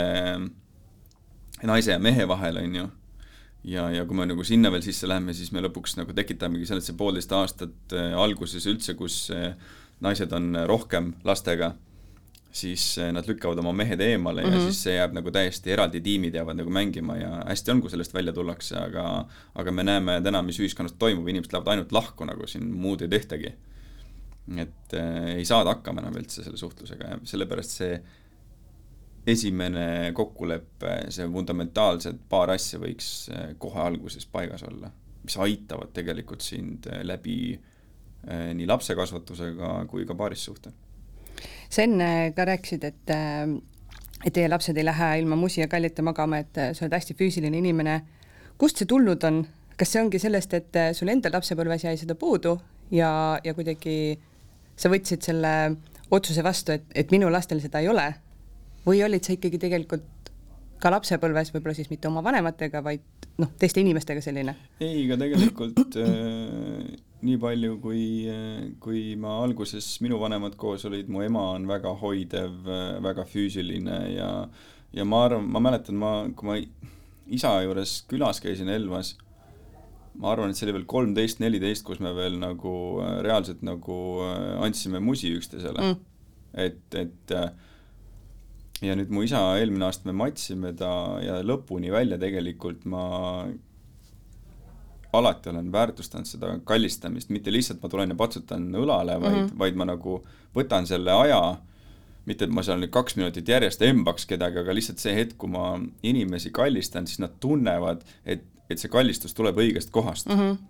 naise 1.63 1.91
ja 1.91 1.99
mehe 1.99 2.27
vahel, 2.27 2.57
on 2.57 2.75
ju 2.75 2.87
ja, 3.63 3.87
ja 3.91 4.03
kui 4.05 4.17
me 4.17 4.27
nagu 4.29 4.43
sinna 4.47 4.71
veel 4.73 4.83
sisse 4.85 5.07
läheme, 5.09 5.35
siis 5.35 5.53
me 5.55 5.63
lõpuks 5.63 5.97
nagu 5.99 6.15
tekitamegi 6.15 6.67
selle, 6.67 6.83
et 6.83 6.89
see 6.89 6.99
poolteist 6.99 7.31
aastat 7.35 7.95
äh, 7.97 8.11
alguses 8.19 8.67
üldse, 8.69 8.97
kus 8.99 9.25
äh, 9.33 9.53
naised 10.03 10.33
on 10.35 10.53
rohkem 10.69 11.13
lastega, 11.27 11.73
siis 12.53 12.85
äh, 13.01 13.09
nad 13.15 13.27
lükkavad 13.27 13.59
oma 13.63 13.73
mehed 13.73 14.01
eemale 14.01 14.43
mm 14.43 14.47
-hmm. 14.47 14.53
ja 14.53 14.59
mhm. 14.59 14.69
siis 14.69 14.83
see 14.83 14.95
jääb 14.95 15.13
nagu 15.17 15.31
täiesti 15.31 15.71
eraldi 15.71 16.01
tiimid 16.01 16.35
jäävad 16.35 16.57
nagu 16.59 16.69
mängima 16.69 17.17
ja 17.17 17.43
hästi 17.47 17.71
on, 17.71 17.81
kui 17.81 17.89
sellest 17.89 18.13
välja 18.13 18.33
tullakse, 18.33 18.77
aga 18.77 19.27
aga 19.55 19.71
me 19.71 19.83
näeme 19.83 20.21
täna, 20.21 20.41
mis 20.41 20.59
ühiskonnas 20.59 20.93
toimub, 20.99 21.27
inimesed 21.27 21.53
lähevad 21.53 21.71
ainult 21.71 21.91
lahku 21.91 22.25
nagu 22.25 22.47
siin 22.47 22.67
muud 22.73 23.01
ei 23.01 23.07
tehtagi. 23.07 23.53
et 24.57 24.93
äh, 24.93 25.35
ei 25.35 25.45
saada 25.45 25.69
hakkama 25.69 26.01
enam 26.01 26.15
üldse 26.19 26.43
selle 26.43 26.57
suhtlusega 26.57 27.07
ja 27.07 27.19
sellepärast 27.23 27.69
see 27.71 28.01
esimene 29.27 30.11
kokkulepe, 30.15 30.95
see 31.13 31.27
fundamentaalsed 31.31 32.23
paar 32.29 32.51
asja 32.53 32.79
võiks 32.81 33.09
eh, 33.31 33.53
kohe 33.59 33.79
alguses 33.83 34.25
paigas 34.29 34.65
olla, 34.67 34.91
mis 35.23 35.37
aitavad 35.39 35.93
tegelikult 35.95 36.43
sind 36.43 36.89
eh, 36.91 37.03
läbi 37.07 37.37
eh, 37.53 38.49
nii 38.57 38.67
lapse 38.67 38.95
kasvatusega 38.99 39.75
kui 39.91 40.07
ka 40.09 40.17
paarissuhte. 40.19 40.73
sa 41.69 41.83
enne 41.83 42.33
ka 42.35 42.45
rääkisid, 42.45 42.83
et 42.83 43.13
et 44.23 44.31
teie 44.31 44.47
lapsed 44.47 44.77
ei 44.77 44.85
lähe 44.85 45.07
ilma 45.19 45.35
musi 45.35 45.61
ja 45.61 45.67
kallita 45.67 46.03
magama, 46.03 46.37
et 46.39 46.55
sa 46.55 46.85
oled 46.85 46.93
hästi 46.95 47.15
füüsiline 47.19 47.57
inimene. 47.57 48.01
kust 48.57 48.77
see 48.77 48.87
tulnud 48.87 49.23
on, 49.23 49.41
kas 49.77 49.91
see 49.91 50.03
ongi 50.03 50.19
sellest, 50.19 50.53
et 50.53 50.79
sul 50.93 51.09
endal 51.09 51.33
lapsepõlves 51.33 51.83
jäi 51.83 51.97
seda 51.97 52.15
puudu 52.15 52.57
ja, 52.91 53.39
ja 53.43 53.53
kuidagi 53.53 54.19
sa 54.75 54.91
võtsid 54.91 55.23
selle 55.23 55.53
otsuse 56.11 56.43
vastu, 56.43 56.71
et, 56.71 56.85
et 56.95 57.11
minu 57.11 57.31
lastel 57.31 57.59
seda 57.63 57.79
ei 57.79 57.87
ole 57.87 58.11
või 58.87 59.03
olid 59.05 59.23
sa 59.23 59.35
ikkagi 59.35 59.61
tegelikult 59.61 60.31
ka 60.83 60.91
lapsepõlves 60.91 61.53
võib-olla 61.53 61.75
siis 61.77 61.89
mitte 61.91 62.09
oma 62.09 62.23
vanematega, 62.25 62.81
vaid 62.83 63.27
noh, 63.39 63.51
teiste 63.59 63.81
inimestega 63.83 64.23
selline? 64.23 64.55
ei, 64.83 65.05
ka 65.09 65.17
tegelikult 65.21 65.97
äh, 66.01 66.93
nii 67.23 67.39
palju, 67.41 67.77
kui, 67.83 68.03
äh, 68.31 68.63
kui 68.83 69.03
ma 69.19 69.37
alguses, 69.45 69.87
minu 70.03 70.19
vanemad 70.21 70.57
koos 70.59 70.83
olid, 70.89 71.11
mu 71.11 71.23
ema 71.23 71.53
on 71.55 71.67
väga 71.69 71.93
hoidev, 72.03 72.55
äh, 72.67 72.87
väga 73.03 73.27
füüsiline 73.29 73.99
ja 74.13 74.29
ja 74.93 75.05
ma 75.09 75.23
arvan, 75.25 75.47
ma 75.49 75.61
mäletan, 75.63 75.97
ma, 75.97 76.13
kui 76.37 76.49
ma 76.49 76.57
isa 77.33 77.55
juures 77.63 78.01
külas 78.09 78.43
käisin 78.43 78.69
Elvas, 78.69 79.15
ma 80.19 80.33
arvan, 80.33 80.51
et 80.51 80.59
see 80.59 80.67
oli 80.67 80.75
veel 80.75 80.89
kolmteist, 80.89 81.39
neliteist, 81.41 81.85
kus 81.87 82.03
me 82.03 82.11
veel 82.17 82.35
nagu 82.41 82.73
äh, 83.01 83.19
reaalselt 83.25 83.63
nagu 83.65 83.99
andsime 84.61 85.01
musi 85.01 85.31
üksteisele 85.39 85.87
mm.. 85.87 86.01
et, 86.67 86.83
et 86.99 87.37
äh, 87.39 87.71
ja 88.83 88.95
nüüd 88.99 89.11
mu 89.13 89.23
isa, 89.23 89.41
eelmine 89.59 89.87
aasta 89.87 90.09
me 90.09 90.15
matsime 90.17 90.73
ta 90.77 91.19
ja 91.23 91.41
lõpuni 91.45 91.91
välja 91.93 92.17
tegelikult 92.21 92.85
ma 92.89 93.03
alati 95.13 95.49
olen 95.49 95.71
väärtustanud 95.71 96.25
seda 96.25 96.55
kallistamist, 96.65 97.29
mitte 97.29 97.53
lihtsalt 97.53 97.83
ma 97.83 97.89
tulen 97.89 98.13
ja 98.13 98.17
patsutan 98.17 98.65
õlale, 98.75 99.19
vaid 99.21 99.35
mm, 99.35 99.45
-hmm. 99.45 99.59
vaid 99.59 99.77
ma 99.77 99.85
nagu 99.85 100.17
võtan 100.55 100.87
selle 100.89 101.13
aja, 101.13 101.57
mitte, 102.25 102.45
et 102.45 102.51
ma 102.51 102.63
seal 102.63 102.81
nüüd 102.81 102.91
kaks 102.93 103.15
minutit 103.19 103.47
järjest 103.47 103.81
embaks 103.81 104.25
kedagi, 104.25 104.59
aga 104.63 104.73
lihtsalt 104.73 104.99
see 104.99 105.15
hetk, 105.15 105.37
kui 105.37 105.49
ma 105.53 105.77
inimesi 106.03 106.51
kallistan, 106.51 107.07
siis 107.07 107.19
nad 107.19 107.37
tunnevad, 107.39 108.03
et, 108.25 108.45
et 108.69 108.79
see 108.79 108.89
kallistus 108.89 109.33
tuleb 109.37 109.57
õigest 109.57 109.91
kohast 109.91 110.27
mm. 110.29 110.39
-hmm 110.39 110.61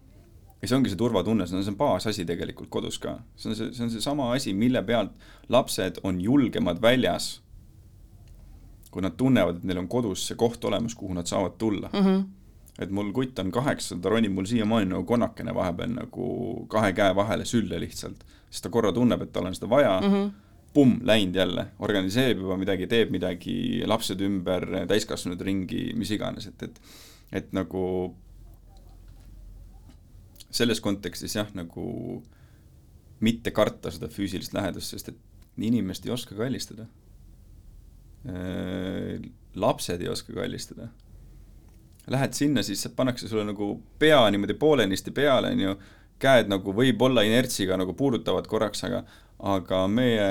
ja 0.64 0.68
see 0.68 0.78
ongi 0.78 0.90
see 0.90 0.98
turvatunne, 1.00 1.44
see 1.48 1.58
on 1.60 1.64
see 1.64 1.76
baasasi 1.76 2.24
tegelikult 2.26 2.70
kodus 2.70 3.00
ka. 3.00 3.18
see 3.36 3.50
on 3.50 3.56
see, 3.56 3.74
see 3.74 3.84
on 3.84 3.90
seesama 3.92 4.32
asi, 4.32 4.54
mille 4.54 4.84
pealt 4.84 5.12
lapsed 5.50 6.00
on 6.04 6.22
julgemad 6.22 6.82
väljas, 6.82 7.43
kui 8.94 9.04
nad 9.04 9.18
tunnevad, 9.18 9.60
et 9.60 9.68
neil 9.68 9.82
on 9.82 9.90
kodus 9.90 10.28
see 10.30 10.40
koht 10.40 10.64
olemas, 10.70 10.96
kuhu 10.96 11.18
nad 11.18 11.30
saavad 11.30 11.58
tulla 11.58 11.90
mm. 11.94 12.06
-hmm. 12.06 12.24
et 12.80 12.92
mul 12.92 13.12
kutt 13.14 13.40
on 13.40 13.52
kaheksa, 13.52 13.98
ta 14.02 14.14
ronib 14.14 14.34
mul 14.34 14.46
siiamaani 14.50 14.92
nagu 14.94 15.04
konnakene 15.04 15.56
vahepeal 15.56 15.98
nagu 15.98 16.28
kahe 16.70 16.94
käe 16.94 17.16
vahele 17.16 17.46
sülle 17.46 17.80
lihtsalt, 17.80 18.24
sest 18.50 18.64
ta 18.64 18.70
korra 18.70 18.94
tunneb, 18.94 19.22
et 19.22 19.34
tal 19.34 19.46
on 19.46 19.56
seda 19.56 19.70
vaja 19.70 20.00
mm, 20.02 20.14
-hmm 20.14 20.32
pumm, 20.74 21.00
läinud 21.06 21.36
jälle, 21.36 21.66
organiseerib 21.80 22.40
juba 22.40 22.58
midagi, 22.58 22.88
teeb 22.88 23.12
midagi, 23.14 23.84
lapsed 23.86 24.22
ümber, 24.26 24.66
täiskasvanud 24.90 25.42
ringi, 25.42 25.92
mis 25.94 26.12
iganes, 26.12 26.48
et, 26.48 26.64
et 26.64 26.80
et 27.34 27.54
nagu 27.56 27.84
selles 30.54 30.82
kontekstis 30.86 31.36
jah, 31.36 31.50
nagu 31.58 31.86
mitte 33.24 33.54
karta 33.56 33.92
seda 33.94 34.10
füüsilist 34.12 34.54
lähedust, 34.54 34.94
sest 34.94 35.10
et 35.14 35.64
inimest 35.64 36.06
ei 36.06 36.14
oska 36.14 36.38
kallistada. 36.38 36.86
Äh, 38.24 39.20
lapsed 39.56 40.02
ei 40.02 40.10
oska 40.10 40.34
kallistada. 40.34 40.88
Lähed 42.08 42.34
sinna, 42.36 42.64
siis 42.64 42.88
pannakse 42.96 43.28
sulle 43.28 43.46
nagu 43.48 43.76
pea 44.00 44.22
niimoodi 44.32 44.56
poolenisti 44.60 45.12
peale, 45.16 45.54
on 45.56 45.60
ju, 45.60 45.76
käed 46.24 46.50
nagu 46.52 46.74
võib-olla 46.76 47.24
inertsiga 47.28 47.78
nagu 47.80 47.96
puudutavad 48.00 48.48
korraks, 48.48 48.84
aga 48.88 49.04
aga 49.44 49.80
meie 49.92 50.26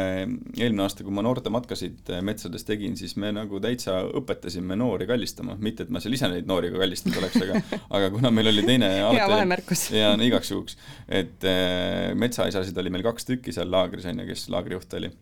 eelmine 0.57 0.84
aasta, 0.86 1.05
kui 1.05 1.12
ma 1.12 1.24
noortematkasid 1.26 2.12
eh, 2.14 2.20
metsades 2.24 2.64
tegin, 2.64 2.95
siis 2.97 3.12
me 3.20 3.28
nagu 3.34 3.59
täitsa 3.61 3.99
õpetasime 4.20 4.76
noori 4.78 5.05
kallistama, 5.11 5.59
mitte 5.61 5.84
et 5.84 5.90
ma 5.93 6.01
seal 6.01 6.16
ise 6.16 6.30
neid 6.32 6.49
noori 6.49 6.70
ka 6.72 6.80
kallistanud 6.80 7.18
oleks, 7.20 7.36
aga 7.45 7.61
aga 7.99 8.09
kuna 8.14 8.30
meil 8.32 8.49
oli 8.55 8.64
teine 8.64 8.88
hea 8.95 9.26
vahemärkus. 9.34 9.90
ja 9.93 10.14
no 10.16 10.24
igaks 10.24 10.55
juhuks, 10.55 10.78
et 11.12 11.45
äh, 11.45 12.14
metsaisasid 12.16 12.78
oli 12.80 12.95
meil 12.95 13.05
kaks 13.05 13.28
tükki 13.28 13.53
seal 13.53 13.68
laagris, 13.72 14.09
on 14.09 14.24
ju, 14.24 14.30
kes 14.32 14.47
laagrijuht 14.55 14.97
oli. 15.01 15.12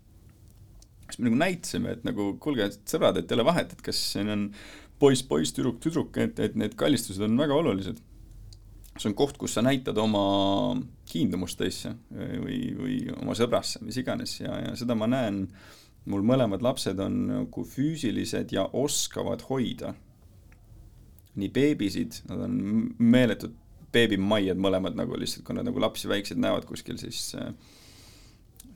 Siis 1.11 1.23
me 1.23 1.29
nagu 1.29 1.41
näitasime, 1.41 1.97
et 1.97 2.07
nagu 2.07 2.33
kuulge, 2.43 2.71
sõbrad, 2.89 3.19
et 3.21 3.31
ei 3.31 3.39
ole 3.39 3.49
vahet, 3.49 3.75
et 3.75 3.83
kas 3.85 4.01
siin 4.15 4.31
on 4.33 4.47
poiss, 5.01 5.25
poiss, 5.27 5.55
tüdruk, 5.57 5.81
tüdruk, 5.83 6.17
et, 6.23 6.39
et 6.43 6.57
need 6.61 6.77
kallistused 6.79 7.25
on 7.25 7.39
väga 7.41 7.57
olulised 7.57 8.01
see 9.01 9.11
on 9.11 9.17
koht, 9.17 9.39
kus 9.41 9.55
sa 9.57 9.63
näitad 9.65 9.99
oma 10.01 10.23
kiindumust 11.09 11.59
teisse 11.61 11.93
või, 12.11 12.59
või 12.77 12.97
oma 13.17 13.37
sõbrasse, 13.39 13.81
mis 13.87 13.99
iganes 14.01 14.37
ja, 14.41 14.57
ja 14.65 14.75
seda 14.79 14.97
ma 14.99 15.09
näen, 15.11 15.45
mul 16.11 16.25
mõlemad 16.27 16.63
lapsed 16.65 17.01
on 17.03 17.19
nagu 17.31 17.65
füüsilised 17.67 18.53
ja 18.57 18.67
oskavad 18.67 19.47
hoida. 19.49 19.95
nii 21.41 21.49
beebisid, 21.55 22.25
nad 22.29 22.41
on 22.45 22.55
meeletud 22.99 23.55
beebimaiad 23.95 24.59
mõlemad 24.59 24.97
nagu 24.99 25.17
lihtsalt, 25.19 25.45
kui 25.47 25.55
nad 25.55 25.67
nagu 25.67 25.81
lapsi 25.81 26.09
väikseid 26.11 26.41
näevad 26.43 26.67
kuskil, 26.67 26.99
siis 26.99 27.35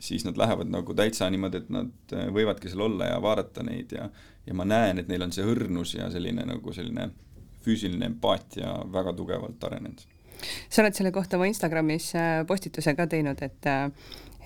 siis 0.04 0.24
nad 0.26 0.36
lähevad 0.36 0.68
nagu 0.68 0.94
täitsa 0.96 1.30
niimoodi, 1.32 1.62
et 1.64 1.70
nad 1.72 2.16
võivadki 2.36 2.68
seal 2.68 2.84
olla 2.86 3.14
ja 3.14 3.20
vaadata 3.24 3.64
neid 3.66 3.92
ja 3.96 4.08
ja 4.44 4.54
ma 4.54 4.66
näen, 4.68 5.00
et 5.00 5.08
neil 5.08 5.24
on 5.24 5.32
see 5.32 5.44
õrnus 5.48 5.94
ja 5.96 6.10
selline 6.12 6.44
nagu 6.44 6.72
selline 6.76 7.08
füüsiline 7.64 8.10
empaatia 8.12 8.74
väga 8.92 9.14
tugevalt 9.16 9.64
arenenud 9.64 10.04
sa 10.68 10.82
oled 10.82 10.96
selle 10.96 11.12
kohta 11.14 11.38
oma 11.38 11.48
Instagramis 11.48 12.10
äh, 12.18 12.44
postituse 12.48 12.94
ka 12.98 13.06
teinud, 13.10 13.40
et, 13.44 13.68
äh, 13.70 13.90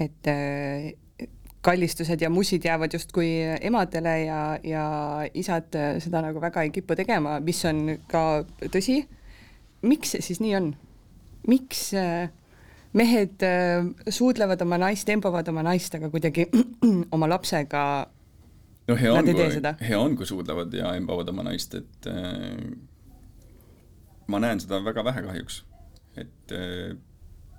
et 0.07 0.31
äh, 0.31 1.29
kallistused 1.65 2.23
ja 2.23 2.31
mussid 2.31 2.65
jäävad 2.65 2.95
justkui 2.95 3.31
emadele 3.67 4.15
ja, 4.23 4.43
ja 4.63 4.85
isad 5.35 5.75
seda 6.01 6.23
nagu 6.23 6.41
väga 6.41 6.63
ei 6.63 6.71
kipu 6.73 6.95
tegema, 6.97 7.39
mis 7.45 7.65
on 7.67 7.99
ka 8.09 8.45
tõsi. 8.71 9.03
miks 9.83 10.15
see 10.15 10.23
siis 10.23 10.41
nii 10.41 10.55
on? 10.59 10.71
miks 11.49 11.91
mehed 12.99 13.45
suudlevad 14.11 14.63
oma 14.65 14.79
naist, 14.83 15.09
embovad 15.13 15.49
oma 15.53 15.63
naist, 15.67 15.95
aga 15.99 16.11
kuidagi 16.13 16.49
oma 17.15 17.29
lapsega. 17.31 17.83
No 18.89 18.97
hea 18.97 19.13
on, 19.13 19.27
kui, 19.29 19.75
hea 19.85 19.99
on, 20.01 20.15
kui 20.17 20.29
suudlevad 20.29 20.73
ja 20.75 20.95
embavad 20.97 21.29
oma 21.29 21.45
naist, 21.51 21.75
et 21.77 22.09
äh, 22.09 22.57
ma 24.33 24.41
näen 24.41 24.63
seda 24.65 24.81
väga 24.85 25.05
vähe 25.05 25.25
kahjuks. 25.27 25.63
Et 26.19 26.55
äh, 26.57 26.95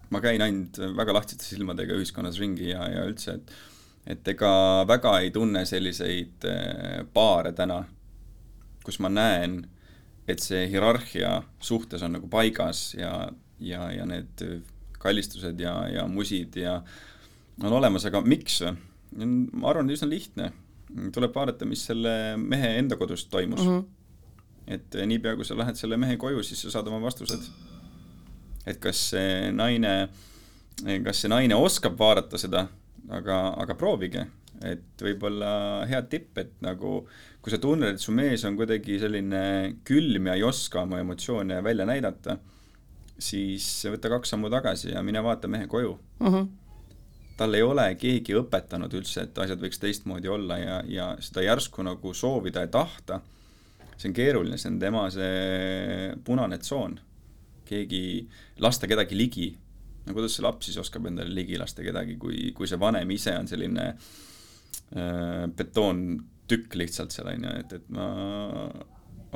ma 0.09 0.21
käin 0.23 0.41
ainult 0.41 0.79
väga 0.97 1.13
lahtiste 1.19 1.45
silmadega 1.45 1.97
ühiskonnas 1.97 2.39
ringi 2.41 2.71
ja, 2.71 2.87
ja 2.89 3.05
üldse, 3.09 3.37
et 3.37 3.53
et 4.09 4.25
ega 4.31 4.51
väga 4.89 5.11
ei 5.21 5.29
tunne 5.29 5.65
selliseid 5.69 6.45
äh, 6.49 7.01
paare 7.13 7.51
täna, 7.53 7.83
kus 8.81 8.97
ma 9.03 9.11
näen, 9.11 9.59
et 10.29 10.41
see 10.41 10.63
hierarhia 10.71 11.35
suhtes 11.61 12.01
on 12.05 12.15
nagu 12.17 12.29
paigas 12.31 12.95
ja, 12.97 13.29
ja, 13.61 13.89
ja 13.93 14.07
need 14.09 14.41
kallistused 14.99 15.59
ja, 15.59 15.75
ja 15.89 16.07
musid 16.07 16.57
ja 16.59 16.79
on 17.63 17.73
olemas, 17.73 18.05
aga 18.09 18.21
miks? 18.21 18.61
ma 19.19 19.71
arvan, 19.71 19.89
üsna 19.89 20.09
lihtne. 20.09 20.51
tuleb 21.13 21.33
vaadata, 21.33 21.65
mis 21.65 21.81
selle 21.85 22.11
mehe 22.37 22.75
enda 22.77 22.97
kodus 22.97 23.25
toimus 23.25 23.63
mm. 23.65 23.79
-hmm. 23.79 23.83
et 24.75 25.01
niipea, 25.05 25.35
kui 25.35 25.45
sa 25.45 25.57
lähed 25.57 25.75
selle 25.75 25.97
mehe 25.97 26.17
koju, 26.17 26.43
siis 26.43 26.61
sa 26.61 26.77
saad 26.77 26.87
oma 26.87 27.01
vastused 27.01 27.49
et 28.69 28.79
kas 28.81 28.99
see 29.13 29.49
naine, 29.55 29.93
kas 31.05 31.23
see 31.23 31.31
naine 31.31 31.57
oskab 31.57 31.97
vaadata 31.99 32.39
seda, 32.41 32.65
aga, 33.15 33.39
aga 33.63 33.77
proovige, 33.79 34.25
et 34.65 35.03
võib-olla 35.03 35.51
hea 35.89 36.01
tipp, 36.11 36.37
et 36.41 36.53
nagu 36.65 37.03
kui 37.39 37.53
sa 37.53 37.59
tunned, 37.61 37.95
et 37.95 38.03
su 38.03 38.13
mees 38.15 38.43
on 38.47 38.57
kuidagi 38.59 38.99
selline 39.01 39.41
külm 39.87 40.29
ja 40.29 40.35
ei 40.37 40.45
oska 40.45 40.83
oma 40.83 40.99
emotsioone 41.01 41.61
välja 41.63 41.87
näidata, 41.89 42.37
siis 43.19 43.67
võta 43.91 44.11
kaks 44.11 44.35
sammu 44.35 44.49
tagasi 44.51 44.93
ja 44.93 45.03
mine 45.03 45.23
vaata 45.23 45.47
mehe 45.51 45.67
koju. 45.67 45.99
Mhm. 46.19 46.33
-huh 46.35 46.49
tal 47.39 47.55
ei 47.55 47.63
ole 47.63 47.85
keegi 47.95 48.35
õpetanud 48.35 48.93
üldse, 48.99 49.23
et 49.23 49.37
asjad 49.39 49.61
võiks 49.63 49.79
teistmoodi 49.79 50.27
olla 50.27 50.57
ja, 50.59 50.79
ja 50.87 51.05
seda 51.23 51.45
järsku 51.45 51.85
nagu 51.87 52.11
soovida 52.17 52.65
ja 52.65 52.71
tahta, 52.73 53.21
see 53.95 54.09
on 54.09 54.15
keeruline, 54.17 54.57
see 54.59 54.73
on 54.73 54.79
tema 54.81 55.05
see 55.13 56.09
punane 56.25 56.59
tsoon 56.59 56.97
keegi, 57.69 58.03
lasta 58.65 58.89
kedagi 58.89 59.17
ligi. 59.17 59.49
no 60.05 60.15
kuidas 60.17 60.35
see 60.35 60.43
laps 60.43 60.69
siis 60.69 60.79
oskab 60.81 61.05
endale 61.05 61.31
ligi 61.35 61.57
lasta 61.59 61.85
kedagi, 61.85 62.17
kui, 62.19 62.51
kui 62.57 62.67
see 62.67 62.79
vanem 62.81 63.11
ise 63.13 63.35
on 63.37 63.47
selline 63.47 63.87
äh, 63.93 65.43
betoontükk 65.47 66.75
lihtsalt 66.81 67.13
seal, 67.13 67.31
on 67.35 67.47
ju, 67.47 67.55
et, 67.63 67.75
et 67.79 67.89
ma 67.93 68.09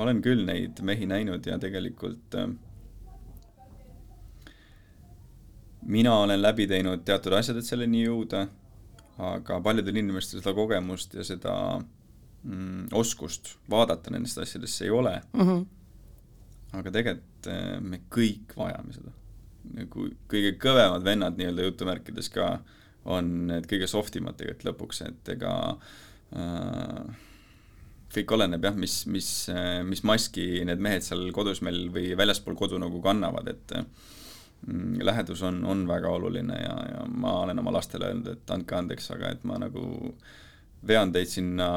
olen 0.03 0.21
küll 0.25 0.47
neid 0.47 0.81
mehi 0.84 1.07
näinud 1.07 1.45
ja 1.47 1.59
tegelikult 1.61 2.39
äh, 2.39 2.49
mina 5.86 6.15
olen 6.23 6.41
läbi 6.41 6.68
teinud 6.68 7.03
teatud 7.05 7.34
asjad, 7.38 7.57
et 7.60 7.68
selleni 7.68 8.05
jõuda, 8.05 8.47
aga 9.23 9.60
paljudel 9.61 9.99
inimestel 10.01 10.41
seda 10.41 10.53
kogemust 10.57 11.14
ja 11.14 11.23
seda 11.27 11.53
mm, 11.77 12.91
oskust 12.97 13.55
vaadata 13.69 14.14
nendesse 14.14 14.41
asjadesse 14.41 14.85
ei 14.85 14.93
ole 14.93 15.22
mm. 15.34 15.47
-hmm 15.47 15.65
aga 16.77 16.93
tegelikult 16.93 17.49
eh, 17.51 17.76
me 17.81 17.99
kõik 18.14 18.55
vajame 18.57 18.95
seda. 18.95 19.14
nagu 19.77 20.07
kõige 20.31 20.55
kõvemad 20.60 21.05
vennad 21.05 21.38
nii-öelda 21.39 21.68
jutumärkides 21.69 22.30
ka 22.34 22.47
on 23.14 23.30
need 23.47 23.68
kõige 23.69 23.88
soft 23.88 24.15
imad 24.19 24.35
tegelikult 24.39 24.65
lõpuks, 24.68 24.99
et 25.07 25.30
ega 25.35 25.53
äh, 26.35 27.22
kõik 28.14 28.34
oleneb 28.35 28.64
jah, 28.64 28.76
mis, 28.80 29.01
mis, 29.11 29.30
mis 29.88 30.03
maski 30.07 30.45
need 30.68 30.84
mehed 30.84 31.05
seal 31.05 31.23
kodus 31.35 31.64
meil 31.65 31.88
või 31.95 32.11
väljaspool 32.19 32.57
kodu 32.60 32.80
nagu 32.80 33.01
kannavad, 33.03 33.49
et 33.55 33.76
mm, 33.76 33.88
lähedus 35.03 35.41
on, 35.44 35.64
on 35.65 35.88
väga 35.88 36.10
oluline 36.10 36.56
ja, 36.56 36.77
ja 36.91 37.03
ma 37.10 37.40
olen 37.41 37.60
oma 37.60 37.73
lastele 37.76 38.07
öelnud, 38.11 38.30
et 38.31 38.56
andke 38.56 38.77
andeks, 38.77 39.11
aga 39.11 39.34
et 39.35 39.44
ma 39.48 39.57
nagu 39.60 39.84
vean 40.88 41.11
teid 41.15 41.30
sinna 41.31 41.68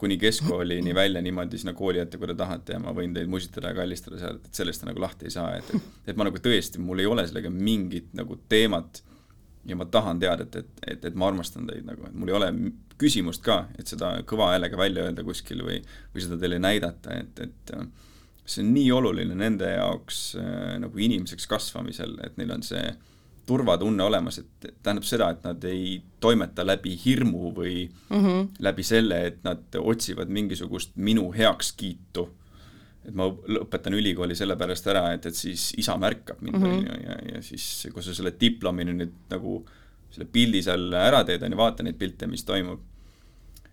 kuni 0.00 0.18
keskkoolini 0.20 0.94
välja 1.00 1.22
niimoodi 1.24 1.58
sinna 1.60 1.74
kooli 1.76 2.00
ette, 2.02 2.18
kui 2.18 2.28
te 2.30 2.36
tahate 2.38 2.76
ja 2.76 2.80
ma 2.82 2.94
võin 2.96 3.14
teid 3.16 3.30
musitada 3.32 3.72
ja 3.72 3.78
kallistada 3.80 4.20
seal, 4.20 4.40
et 4.40 4.60
sellest 4.60 4.82
te 4.82 4.90
nagu 4.90 5.02
lahti 5.02 5.28
ei 5.28 5.34
saa, 5.34 5.56
et, 5.58 5.74
et, 5.76 5.90
et 6.12 6.16
ma 6.16 6.28
nagu 6.28 6.40
tõesti, 6.42 6.80
mul 6.82 7.04
ei 7.04 7.10
ole 7.10 7.26
sellega 7.28 7.52
mingit 7.52 8.12
nagu 8.16 8.38
teemat 8.48 9.02
ja 9.66 9.76
ma 9.76 9.86
tahan 9.90 10.20
teada, 10.22 10.46
et, 10.46 10.56
et, 10.56 10.82
et, 10.86 11.06
et 11.10 11.16
ma 11.18 11.30
armastan 11.30 11.66
teid 11.68 11.86
nagu, 11.88 12.04
et 12.06 12.16
mul 12.16 12.32
ei 12.32 12.38
ole 12.38 12.50
küsimust 13.00 13.44
ka, 13.44 13.66
et 13.78 13.88
seda 13.88 14.14
kõva 14.28 14.52
häälega 14.54 14.78
välja 14.78 15.04
öelda 15.08 15.24
kuskil 15.26 15.64
või, 15.66 15.80
või 16.14 16.24
seda 16.24 16.38
teile 16.40 16.60
näidata, 16.62 17.16
et, 17.16 17.42
et 17.44 17.74
see 18.46 18.62
on 18.62 18.72
nii 18.74 18.88
oluline 18.94 19.34
nende 19.38 19.68
jaoks 19.74 20.20
äh, 20.38 20.76
nagu 20.82 20.98
inimeseks 21.02 21.48
kasvamisel, 21.50 22.16
et 22.26 22.38
neil 22.38 22.54
on 22.54 22.64
see 22.66 22.84
turvatunne 23.46 24.02
olemas, 24.02 24.40
et 24.40 24.66
tähendab 24.82 25.06
seda, 25.06 25.28
et 25.30 25.44
nad 25.46 25.64
ei 25.68 26.00
toimeta 26.22 26.64
läbi 26.66 26.96
hirmu 26.98 27.52
või 27.54 27.84
mm 27.86 28.24
-hmm. 28.24 28.48
läbi 28.58 28.82
selle, 28.82 29.20
et 29.26 29.38
nad 29.44 29.78
otsivad 29.78 30.28
mingisugust 30.28 30.96
minu 30.96 31.30
heakskiitu. 31.32 32.28
et 33.06 33.14
ma 33.14 33.28
lõpetan 33.28 33.94
ülikooli 33.94 34.34
sellepärast 34.34 34.86
ära, 34.90 35.12
et, 35.14 35.26
et 35.26 35.34
siis 35.34 35.72
isa 35.78 35.94
märkab 35.96 36.40
mind, 36.40 36.56
mhm. 36.56 36.64
on 36.66 36.86
ju, 36.86 36.94
ja, 37.06 37.18
ja 37.34 37.42
siis, 37.42 37.86
kui 37.94 38.02
sa 38.02 38.14
selle 38.14 38.32
diplomi 38.40 38.84
nüüd 38.84 39.12
nagu 39.30 39.60
selle 40.10 40.26
pildi 40.32 40.62
seal 40.62 40.92
ära 40.92 41.24
teed, 41.24 41.42
on 41.42 41.52
ju, 41.52 41.56
vaata 41.56 41.82
neid 41.86 41.94
pilte, 41.94 42.26
mis 42.26 42.44
toimub, 42.44 42.80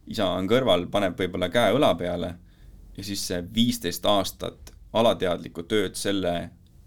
isa 0.08 0.28
on 0.30 0.48
kõrval, 0.48 0.86
paneb 0.92 1.18
võib-olla 1.18 1.50
käe 1.50 1.74
õla 1.74 1.96
peale 1.98 2.36
ja 2.98 3.04
siis 3.04 3.28
see 3.28 3.44
viisteist 3.56 4.06
aastat 4.06 4.74
alateadlikku 4.94 5.66
tööd 5.70 5.98
selle 5.98 6.34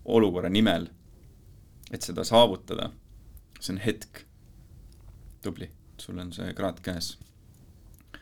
olukorra 0.04 0.50
nimel, 0.52 0.88
et 1.90 2.02
seda 2.02 2.24
saavutada, 2.26 2.90
see 3.58 3.74
on 3.74 3.82
hetk. 3.82 4.22
tubli, 5.42 5.68
sul 6.02 6.18
on 6.18 6.32
see 6.34 6.52
kraad 6.58 6.80
käes. 6.82 7.16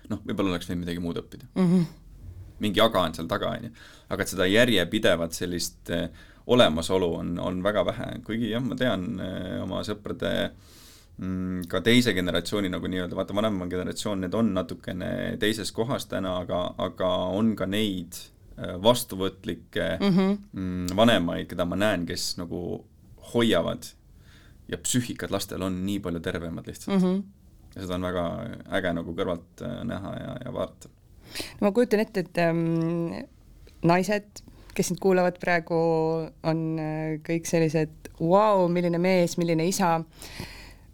noh, 0.09 0.21
võib-olla 0.25 0.53
oleks 0.53 0.69
võinud 0.69 0.85
midagi 0.85 1.01
muud 1.01 1.17
õppida 1.17 1.47
mm. 1.55 1.69
-hmm. 1.69 1.85
mingi 2.61 2.81
aga 2.81 3.01
on 3.01 3.15
seal 3.15 3.29
taga, 3.29 3.51
on 3.57 3.65
ju. 3.65 3.71
aga 4.09 4.23
et 4.23 4.29
seda 4.29 4.47
järjepidevat 4.47 5.33
sellist 5.33 5.91
äh, 5.91 6.09
olemasolu 6.47 7.15
on, 7.15 7.39
on 7.39 7.63
väga 7.63 7.85
vähe, 7.87 8.09
kuigi 8.25 8.51
jah, 8.51 8.63
ma 8.63 8.77
tean 8.77 9.21
äh, 9.21 9.63
oma 9.63 9.81
sõprade 9.85 10.33
mm, 10.51 10.74
ka 11.71 11.81
teise 11.85 12.13
generatsiooni 12.15 12.69
nagu 12.73 12.89
nii-öelda, 12.91 13.15
vaata 13.15 13.35
vanema 13.37 13.69
generatsioon, 13.71 14.25
need 14.25 14.35
on 14.35 14.49
natukene 14.55 15.11
teises 15.43 15.71
kohas 15.73 16.09
täna, 16.11 16.41
aga, 16.43 16.63
aga 16.83 17.11
on 17.39 17.53
ka 17.59 17.69
neid 17.71 18.19
äh, 18.59 18.75
vastuvõtlikke 18.83 19.87
mm 20.01 20.17
-hmm. 20.17 20.97
vanemaid, 20.97 21.47
keda 21.47 21.65
ma 21.65 21.79
näen, 21.79 22.07
kes 22.07 22.35
nagu 22.41 22.85
hoiavad 23.35 23.87
ja 24.69 24.79
psüühikad 24.79 25.31
lastel 25.31 25.63
on 25.63 25.85
nii 25.87 26.01
palju 26.01 26.21
tervemad 26.21 26.67
lihtsalt 26.67 26.97
mm. 26.97 27.05
-hmm. 27.07 27.23
ja 27.77 27.83
seda 27.83 27.95
on 27.95 28.03
väga 28.03 28.25
äge 28.79 28.93
nagu 28.93 29.15
kõrvalt 29.15 29.63
äh, 29.63 29.85
näha 29.85 30.15
ja, 30.17 30.37
ja 30.45 30.53
vaadata. 30.53 30.89
no 31.61 31.69
ma 31.69 31.73
kujutan 31.73 32.01
ette, 32.01 32.21
et 32.21 32.39
ähm, 32.39 33.15
naised, 33.83 34.43
kes 34.75 34.89
sind 34.89 34.99
kuulavad 34.99 35.39
praegu, 35.39 35.79
on 36.43 36.79
äh, 36.79 37.23
kõik 37.23 37.47
sellised, 37.47 38.11
vau, 38.19 38.69
milline 38.69 38.99
mees, 38.99 39.39
milline 39.39 39.67
isa 39.67 40.01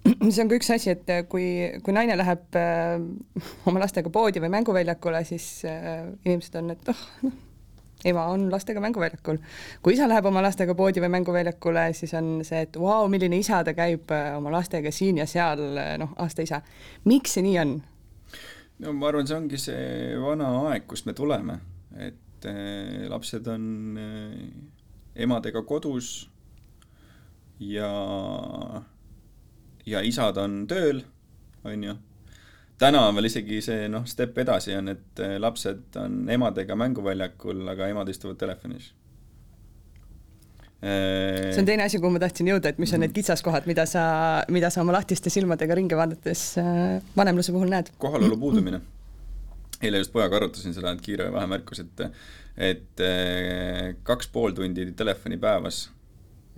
see 0.32 0.43
on 0.43 0.51
ka 0.51 0.56
üks 0.56 0.72
asi, 0.74 0.94
et 0.94 1.12
äh, 1.12 1.22
kui, 1.28 1.44
kui 1.85 1.94
naine 1.97 2.16
läheb 2.18 2.59
äh, 2.59 2.97
oma 3.68 3.82
lastega 3.82 4.12
poodi 4.12 4.43
või 4.43 4.52
mänguväljakule, 4.56 5.22
siis 5.28 5.47
äh, 5.68 6.09
inimesed 6.24 6.60
on, 6.62 6.74
et 6.77 6.93
oh, 6.93 7.06
noh, 7.27 7.39
ema 8.05 8.24
on 8.32 8.52
lastega 8.52 8.81
mänguväljakul. 8.81 9.39
kui 9.82 9.94
isa 9.94 10.09
läheb 10.09 10.27
oma 10.27 10.43
lastega 10.43 10.74
poodi 10.74 11.02
või 11.02 11.12
mänguväljakule, 11.16 11.90
siis 11.97 12.14
on 12.14 12.40
see, 12.47 12.64
et 12.66 12.77
vau, 12.81 13.09
milline 13.12 13.40
isa, 13.40 13.62
ta 13.64 13.74
käib 13.77 14.10
äh, 14.14 14.32
oma 14.36 14.52
lastega 14.55 14.93
siin 14.94 15.20
ja 15.20 15.27
seal, 15.28 15.62
äh, 15.77 15.94
noh, 16.01 16.14
aasta 16.18 16.47
isa. 16.47 16.62
miks 17.05 17.36
see 17.36 17.44
nii 17.47 17.59
on? 17.64 17.77
no 18.81 18.97
ma 18.97 19.10
arvan, 19.10 19.28
see 19.28 19.36
ongi 19.36 19.60
see 19.60 20.16
vana 20.20 20.51
aeg, 20.70 20.86
kust 20.89 21.09
me 21.09 21.14
tuleme, 21.16 21.60
et 22.09 22.48
äh, 22.48 23.06
lapsed 23.12 23.48
on 23.52 23.98
äh, 24.01 24.39
emadega 25.20 25.62
kodus 25.68 26.31
ja, 27.60 27.90
ja 29.91 30.05
isad 30.07 30.39
on 30.41 30.62
tööl, 30.71 31.03
on 31.67 31.85
ju 31.85 31.97
täna 32.81 33.03
on 33.09 33.19
veel 33.19 33.29
isegi 33.29 33.61
see 33.65 33.89
noh, 33.93 34.07
step 34.09 34.39
edasi 34.41 34.75
on, 34.79 34.95
et 34.95 35.23
eh, 35.25 35.37
lapsed 35.43 35.99
on 36.01 36.23
emadega 36.33 36.77
mänguväljakul, 36.79 37.62
aga 37.75 37.91
emad 37.93 38.09
istuvad 38.12 38.41
telefonis 38.41 38.95
see 40.81 41.61
on 41.61 41.67
teine 41.69 41.85
asi, 41.85 41.99
kuhu 42.01 42.15
ma 42.15 42.23
tahtsin 42.23 42.49
jõuda, 42.49 42.71
et 42.73 42.79
mis 42.81 42.89
on 42.97 43.03
need 43.03 43.11
mhm. 43.11 43.19
kitsaskohad, 43.19 43.67
mida 43.69 43.85
sa, 43.89 44.03
mida 44.49 44.71
sa 44.73 44.81
oma 44.81 44.95
lahtiste 44.97 45.29
silmadega 45.33 45.77
ringi 45.77 45.99
vaadates 45.99 46.45
eh, 46.62 46.97
vanemluse 47.17 47.53
puhul 47.53 47.69
näed? 47.73 47.93
kohalolu 48.01 48.41
puudumine. 48.41 48.81
eile 49.83 50.01
just 50.01 50.12
pojaga 50.12 50.41
arutasin 50.41 50.77
seda, 50.77 50.95
et 50.97 51.05
kiire 51.05 51.29
vahemärkus, 51.35 51.85
et 51.85 52.07
et 52.71 53.05
eh, 53.05 53.97
kaks 54.09 54.33
pool 54.33 54.57
tundi 54.57 54.89
telefoni 54.97 55.37
päevas 55.41 55.89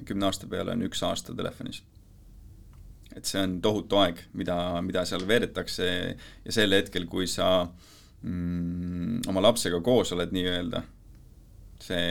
kümne 0.06 0.26
aasta 0.26 0.46
peale 0.50 0.72
on 0.72 0.86
üks 0.86 1.02
aasta 1.06 1.34
telefonis 1.36 1.82
et 3.16 3.28
see 3.28 3.40
on 3.42 3.58
tohutu 3.64 3.98
aeg, 4.00 4.20
mida, 4.38 4.56
mida 4.84 5.04
seal 5.08 5.24
veedetakse 5.28 5.88
ja 5.88 6.54
sel 6.54 6.74
hetkel, 6.76 7.06
kui 7.10 7.28
sa 7.30 7.66
mm, 8.22 9.24
oma 9.30 9.42
lapsega 9.44 9.82
koos 9.84 10.14
oled 10.16 10.32
nii-öelda, 10.34 10.82
see 11.82 12.06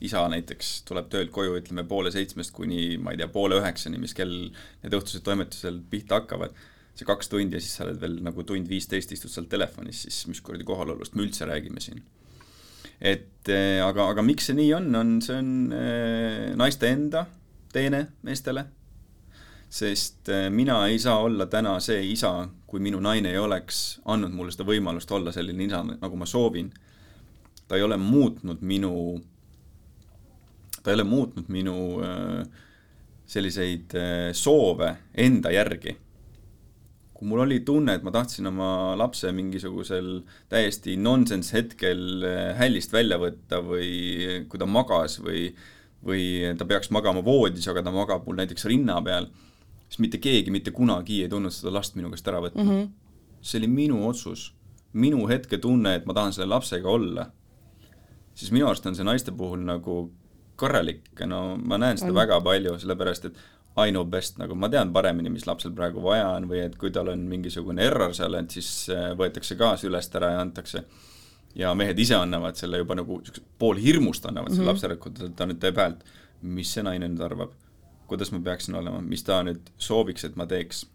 isa 0.00 0.22
näiteks 0.32 0.80
tuleb 0.88 1.10
töölt 1.12 1.32
koju, 1.34 1.58
ütleme 1.60 1.84
poole 1.88 2.12
seitsmest 2.12 2.54
kuni 2.56 2.96
ma 3.02 3.12
ei 3.12 3.20
tea, 3.20 3.28
poole 3.32 3.58
üheksani, 3.60 4.00
mis 4.00 4.16
kell 4.16 4.48
need 4.48 4.96
õhtused 4.96 5.24
toimetused 5.26 5.82
pihta 5.92 6.22
hakkavad, 6.22 6.56
see 6.96 7.08
kaks 7.08 7.28
tundi 7.32 7.58
ja 7.58 7.62
siis 7.62 7.76
sa 7.76 7.84
oled 7.86 8.00
veel 8.00 8.16
nagu 8.24 8.44
tund 8.48 8.70
viisteist 8.70 9.12
istud 9.16 9.32
seal 9.32 9.48
telefonis, 9.52 10.06
siis 10.06 10.22
mis 10.30 10.40
kuradi 10.44 10.66
kohalolust 10.68 11.16
me 11.16 11.26
üldse 11.26 11.48
räägime 11.48 11.84
siin. 11.84 12.00
et 13.00 13.48
eh, 13.48 13.80
aga, 13.84 14.10
aga 14.12 14.24
miks 14.24 14.50
see 14.50 14.56
nii 14.56 14.72
on, 14.76 14.90
on, 14.96 15.14
see 15.24 15.36
on 15.36 15.52
eh, 15.72 16.50
naiste 16.56 16.88
enda 16.88 17.26
teene 17.72 18.06
meestele 18.26 18.66
sest 19.70 20.28
äh, 20.28 20.50
mina 20.50 20.86
ei 20.86 20.98
saa 20.98 21.18
olla 21.22 21.46
täna 21.46 21.76
see 21.80 22.02
isa, 22.10 22.48
kui 22.66 22.82
minu 22.82 22.98
naine 23.00 23.30
ei 23.30 23.38
oleks 23.38 24.00
andnud 24.10 24.34
mulle 24.34 24.50
seda 24.50 24.66
võimalust 24.66 25.10
olla 25.14 25.32
selline 25.32 25.68
isa, 25.68 25.84
nagu 25.86 26.18
ma 26.18 26.26
soovin. 26.26 26.72
ta 27.68 27.78
ei 27.78 27.86
ole 27.86 27.96
muutnud 27.96 28.64
minu, 28.66 29.20
ta 30.82 30.90
ei 30.90 30.98
ole 30.98 31.04
muutnud 31.06 31.46
minu 31.54 31.74
äh, 32.02 32.46
selliseid 33.30 33.94
äh, 33.94 34.32
soove 34.34 34.96
enda 35.14 35.52
järgi. 35.54 35.94
kui 37.14 37.28
mul 37.28 37.44
oli 37.44 37.60
tunne, 37.60 37.94
et 37.94 38.02
ma 38.02 38.10
tahtsin 38.10 38.48
oma 38.48 38.96
lapse 38.96 39.30
mingisugusel 39.36 40.22
täiesti 40.48 40.96
nonsense 40.96 41.52
hetkel 41.52 42.24
hällist 42.56 42.94
välja 42.96 43.20
võtta 43.20 43.60
või 43.62 44.42
kui 44.48 44.58
ta 44.58 44.66
magas 44.66 45.18
või, 45.20 45.44
või 46.02 46.24
ta 46.58 46.66
peaks 46.66 46.90
magama 46.90 47.22
voodis, 47.22 47.68
aga 47.68 47.84
ta 47.84 47.92
magab 47.94 48.26
mul 48.26 48.40
näiteks 48.40 48.66
rinna 48.72 48.98
peal 49.04 49.28
siis 49.90 49.98
mitte 49.98 50.20
keegi 50.22 50.54
mitte 50.54 50.70
kunagi 50.70 51.22
ei 51.24 51.28
tulnud 51.28 51.54
seda 51.54 51.74
last 51.74 51.98
minu 51.98 52.12
käest 52.12 52.28
ära 52.30 52.40
võtma 52.44 52.62
mm. 52.62 52.70
-hmm. 52.70 52.88
see 53.42 53.58
oli 53.58 53.68
minu 53.68 54.00
otsus, 54.08 54.52
minu 54.92 55.26
hetketunne, 55.28 55.94
et 55.98 56.06
ma 56.06 56.14
tahan 56.14 56.32
selle 56.32 56.54
lapsega 56.54 56.88
olla. 56.88 57.30
siis 58.34 58.52
minu 58.52 58.66
arust 58.66 58.86
on 58.86 58.96
see 58.96 59.04
naiste 59.04 59.32
puhul 59.32 59.64
nagu 59.66 60.12
korralik, 60.56 61.08
no 61.26 61.56
ma 61.56 61.78
näen 61.78 61.98
seda 61.98 62.12
on. 62.12 62.20
väga 62.20 62.40
palju, 62.40 62.78
sellepärast 62.78 63.24
et 63.24 63.40
I 63.86 63.90
know 63.90 64.04
best, 64.04 64.38
nagu 64.38 64.54
ma 64.54 64.68
tean 64.68 64.92
paremini, 64.92 65.30
mis 65.30 65.46
lapsel 65.46 65.72
praegu 65.72 66.02
vaja 66.02 66.28
on 66.34 66.48
või 66.50 66.58
et 66.64 66.74
kui 66.76 66.90
tal 66.90 67.08
on 67.08 67.20
mingisugune 67.30 67.84
error 67.86 68.14
seal, 68.14 68.34
et 68.34 68.50
siis 68.50 68.88
äh, 68.90 69.12
võetakse 69.16 69.56
ka 69.56 69.76
sülest 69.80 70.14
ära 70.18 70.32
ja 70.34 70.40
antakse. 70.40 70.84
ja 71.54 71.74
mehed 71.74 71.98
ise 71.98 72.14
annavad 72.14 72.54
selle 72.54 72.78
juba 72.78 72.94
nagu 72.94 73.22
pool 73.58 73.76
hirmust 73.76 74.26
annavad 74.26 74.50
mm 74.50 74.52
-hmm. 74.52 74.56
selle 74.56 74.66
mhm. 74.66 74.72
lapsele, 74.72 74.96
kui 74.96 75.34
ta 75.36 75.46
nüüd 75.46 75.58
teeb 75.58 75.76
häält, 75.76 76.04
mis 76.42 76.72
see 76.72 76.82
naine 76.82 77.08
nüüd 77.08 77.24
arvab 77.24 77.52
kuidas 78.10 78.32
ma 78.34 78.42
peaksin 78.44 78.76
olema, 78.80 79.00
mis 79.04 79.24
ta 79.26 79.40
nüüd 79.46 79.70
sooviks, 79.80 80.26
et 80.28 80.38
ma 80.40 80.48
teeks. 80.50 80.86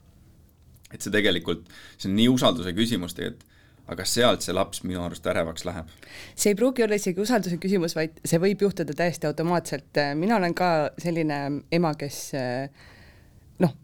et 0.94 1.02
see 1.02 1.12
tegelikult, 1.12 1.66
see 1.98 2.08
on 2.12 2.16
nii 2.16 2.28
usalduse 2.32 2.72
küsimus 2.78 3.16
tegelikult, 3.18 3.48
aga 3.92 4.06
sealt 4.10 4.46
see 4.46 4.54
laps 4.56 4.82
minu 4.86 5.02
arust 5.06 5.26
ärevaks 5.30 5.66
läheb. 5.68 5.90
see 6.36 6.54
ei 6.54 6.60
pruugi 6.60 6.86
olla 6.86 6.98
isegi 7.00 7.22
usalduse 7.22 7.58
küsimus, 7.62 7.96
vaid 7.98 8.20
see 8.26 8.42
võib 8.42 8.66
juhtuda 8.66 8.94
täiesti 8.98 9.30
automaatselt. 9.30 10.02
mina 10.16 10.38
olen 10.40 10.56
ka 10.58 10.72
selline 11.02 11.40
ema, 11.72 11.94
kes 12.00 12.22
noh, 13.64 13.76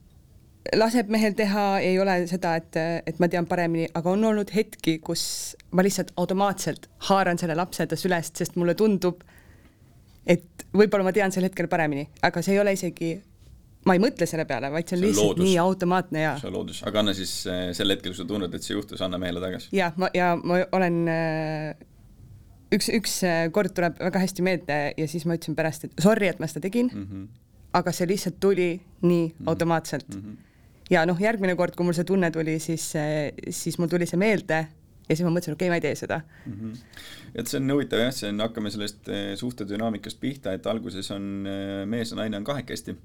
laseb 0.76 1.12
mehel 1.14 1.36
teha, 1.38 1.66
ei 1.86 2.00
ole 2.00 2.22
seda, 2.30 2.56
et, 2.62 2.80
et 3.08 3.20
ma 3.22 3.30
tean 3.32 3.50
paremini, 3.50 3.90
aga 3.98 4.14
on 4.14 4.26
olnud 4.32 4.54
hetki, 4.56 4.98
kus 5.04 5.24
ma 5.72 5.86
lihtsalt 5.86 6.14
automaatselt 6.18 6.90
haaran 7.10 7.42
selle 7.42 7.58
lapse 7.58 7.86
ta 7.88 8.00
sülest, 8.00 8.42
sest 8.42 8.58
mulle 8.60 8.76
tundub, 8.78 9.24
et 10.26 10.66
võib-olla 10.76 11.06
ma 11.08 11.14
tean 11.16 11.34
sel 11.34 11.46
hetkel 11.48 11.70
paremini, 11.72 12.08
aga 12.26 12.44
see 12.44 12.56
ei 12.56 12.62
ole 12.62 12.74
isegi, 12.78 13.12
ma 13.88 13.96
ei 13.98 14.02
mõtle 14.04 14.28
selle 14.30 14.46
peale, 14.50 14.70
vaid 14.74 14.88
see 14.88 14.98
on, 14.98 15.02
see 15.02 15.10
lihtsalt 15.10 15.32
loodus. 15.32 15.46
nii 15.48 15.56
automaatne 15.62 16.26
ja. 16.26 16.34
see 16.42 16.50
on 16.52 16.58
loodus, 16.60 16.82
aga 16.88 17.02
anna 17.02 17.16
siis 17.18 17.34
äh, 17.50 17.64
sel 17.78 17.94
hetkel, 17.94 18.14
kui 18.14 18.22
sa 18.22 18.28
tunned, 18.30 18.54
et 18.54 18.66
see 18.66 18.76
juhtus, 18.76 19.02
anna 19.06 19.20
mehele 19.22 19.42
tagasi. 19.44 19.72
ja 19.76 19.92
ma, 20.02 20.12
ja 20.18 20.34
ma 20.38 20.62
olen 20.78 21.00
äh, 21.12 21.88
üks, 22.76 22.92
üks 22.94 23.18
äh, 23.28 23.44
kord 23.56 23.74
tuleb 23.78 23.98
väga 24.02 24.24
hästi 24.26 24.46
meelde 24.46 24.80
ja 24.98 25.10
siis 25.12 25.26
ma 25.26 25.38
ütlesin 25.40 25.58
pärast, 25.58 25.90
et 25.90 26.06
sorry, 26.06 26.30
et 26.32 26.42
ma 26.42 26.50
seda 26.52 26.68
tegin 26.68 26.92
mm, 26.94 27.08
-hmm. 27.08 27.26
aga 27.82 27.96
see 27.96 28.10
lihtsalt 28.14 28.40
tuli 28.40 28.72
nii 29.02 29.26
mm 29.28 29.34
-hmm. 29.34 29.50
automaatselt 29.50 30.14
mm. 30.14 30.22
-hmm. 30.22 30.38
ja 30.94 31.06
noh, 31.10 31.18
järgmine 31.22 31.56
kord, 31.56 31.76
kui 31.76 31.86
mul 31.88 31.98
see 31.98 32.06
tunne 32.06 32.32
tuli, 32.32 32.60
siis, 32.60 32.94
siis 33.50 33.80
mul 33.80 33.90
tuli 33.90 34.06
see 34.06 34.22
meelde 34.22 34.68
ja 35.12 35.18
siis 35.18 35.28
ma 35.28 35.34
mõtlesin, 35.36 35.58
okei 35.58 35.68
okay,, 35.68 35.74
ma 35.74 35.80
ei 35.80 35.86
tee 35.86 36.00
seda 36.00 36.22
mm. 36.24 36.58
-hmm. 36.58 36.98
et 37.36 37.52
see 37.52 37.60
on 37.60 37.76
huvitav 37.76 38.04
jah, 38.06 38.14
see 38.16 38.32
on, 38.32 38.44
hakkame 38.46 38.74
sellest 38.74 39.12
eh, 39.12 39.32
suhte 39.40 39.68
dünaamikast 39.68 40.20
pihta, 40.24 40.56
et 40.56 40.68
alguses 40.72 41.12
on 41.16 41.48
eh, 41.52 41.86
mees 41.86 42.14
ja 42.14 42.20
naine 42.22 42.40
on 42.42 42.48
kahekesti. 42.48 42.96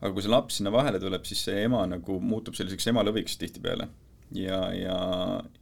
aga 0.00 0.12
kui 0.12 0.24
see 0.24 0.32
laps 0.32 0.60
sinna 0.60 0.72
vahele 0.72 1.00
tuleb, 1.02 1.24
siis 1.28 1.44
see 1.48 1.64
ema 1.66 1.86
nagu 1.90 2.20
muutub 2.20 2.54
selliseks 2.54 2.92
emalõviks 2.92 3.38
tihtipeale 3.40 3.88
ja, 4.34 4.60
ja, 4.74 4.96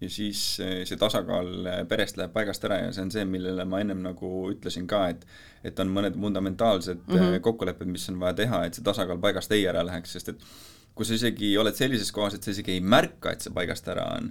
ja 0.00 0.10
siis 0.10 0.60
eh, 0.60 0.84
see 0.88 1.00
tasakaal 1.00 1.86
perest 1.88 2.20
läheb 2.20 2.32
paigast 2.36 2.64
ära 2.68 2.80
ja 2.84 2.92
see 2.92 3.08
on 3.08 3.10
see, 3.14 3.24
millele 3.28 3.64
ma 3.68 3.80
ennem 3.84 4.04
nagu 4.04 4.30
ütlesin 4.52 4.86
ka, 4.90 5.08
et 5.14 5.26
et 5.64 5.80
on 5.80 5.88
mõned 5.88 6.16
fundamentaalsed 6.20 7.06
mm 7.06 7.18
-hmm. 7.18 7.40
kokkulepped, 7.40 7.88
mis 7.88 8.08
on 8.12 8.20
vaja 8.20 8.34
teha, 8.42 8.64
et 8.64 8.76
see 8.76 8.84
tasakaal 8.84 9.18
paigast 9.18 9.52
ei 9.52 9.66
ära 9.66 9.86
läheks, 9.86 10.12
sest 10.12 10.28
et 10.28 10.48
kui 10.94 11.06
sa 11.06 11.14
isegi 11.14 11.56
oled 11.58 11.74
sellises 11.74 12.12
kohas, 12.12 12.34
et 12.34 12.42
sa 12.42 12.52
isegi 12.54 12.76
ei 12.76 12.80
märka, 12.80 13.32
et 13.32 13.44
see 13.44 13.54
paigast 13.54 13.88
ära 13.90 14.06
on, 14.16 14.30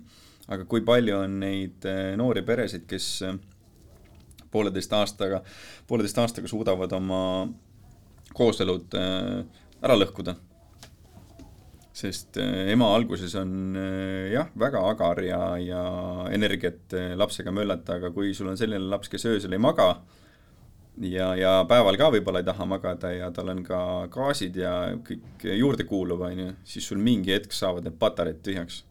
aga 0.52 0.66
kui 0.70 0.84
palju 0.86 1.18
on 1.24 1.40
neid 1.44 1.86
eh, 1.88 2.14
noori 2.20 2.44
peresid, 2.46 2.88
kes 2.90 3.10
eh, 3.28 3.36
pooleteist 4.54 4.96
aastaga, 4.98 5.42
pooleteist 5.88 6.20
aastaga 6.24 6.52
suudavad 6.52 6.92
oma 6.98 7.22
kooselud 8.36 8.98
eh, 9.00 9.62
ära 9.84 10.00
lõhkuda. 10.00 10.36
sest 11.94 12.40
ema 12.42 12.88
alguses 12.96 13.36
on 13.38 13.76
jah, 14.32 14.48
väga 14.58 14.80
agar 14.90 15.20
ja, 15.22 15.42
ja 15.62 15.82
energiat 16.34 16.96
lapsega 17.16 17.52
möllata, 17.54 18.00
aga 18.00 18.10
kui 18.10 18.32
sul 18.34 18.50
on 18.50 18.58
selline 18.58 18.90
laps, 18.90 19.12
kes 19.14 19.28
öösel 19.30 19.54
ei 19.54 19.62
maga 19.62 19.92
ja, 20.98 21.28
ja 21.38 21.52
päeval 21.70 21.98
ka 22.02 22.10
võib-olla 22.16 22.42
ei 22.42 22.48
taha 22.48 22.66
magada 22.66 23.12
ja 23.14 23.30
tal 23.36 23.52
on 23.54 23.62
ka 23.68 23.78
gaasid 24.14 24.58
ja 24.58 24.74
kõik 25.06 25.46
juurdekuuluv, 25.46 26.26
on 26.26 26.42
ju, 26.42 26.50
siis 26.66 26.90
sul 26.90 26.98
mingi 26.98 27.34
hetk 27.34 27.54
saavad 27.54 27.86
need 27.86 28.00
patareid 28.02 28.42
tühjaks. 28.46 28.82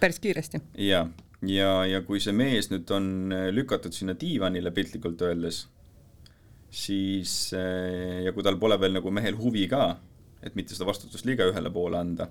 Päris 0.00 0.20
kiiresti? 0.22 0.62
ja, 0.86 1.04
ja, 1.46 1.72
ja 1.86 2.02
kui 2.06 2.20
see 2.20 2.36
mees 2.36 2.70
nüüd 2.72 2.90
on 2.96 3.34
lükatud 3.54 3.96
sinna 3.96 4.16
diivanile 4.18 4.72
piltlikult 4.76 5.22
öeldes, 5.28 5.64
siis 6.70 7.52
ja 7.52 8.32
kui 8.32 8.46
tal 8.46 8.58
pole 8.62 8.78
veel 8.80 8.98
nagu 8.98 9.10
mehel 9.14 9.38
huvi 9.38 9.66
ka, 9.70 9.96
et 10.42 10.54
mitte 10.56 10.76
seda 10.76 10.88
vastutust 10.88 11.26
liiga 11.28 11.48
ühele 11.50 11.72
poole 11.74 11.98
anda 12.00 12.30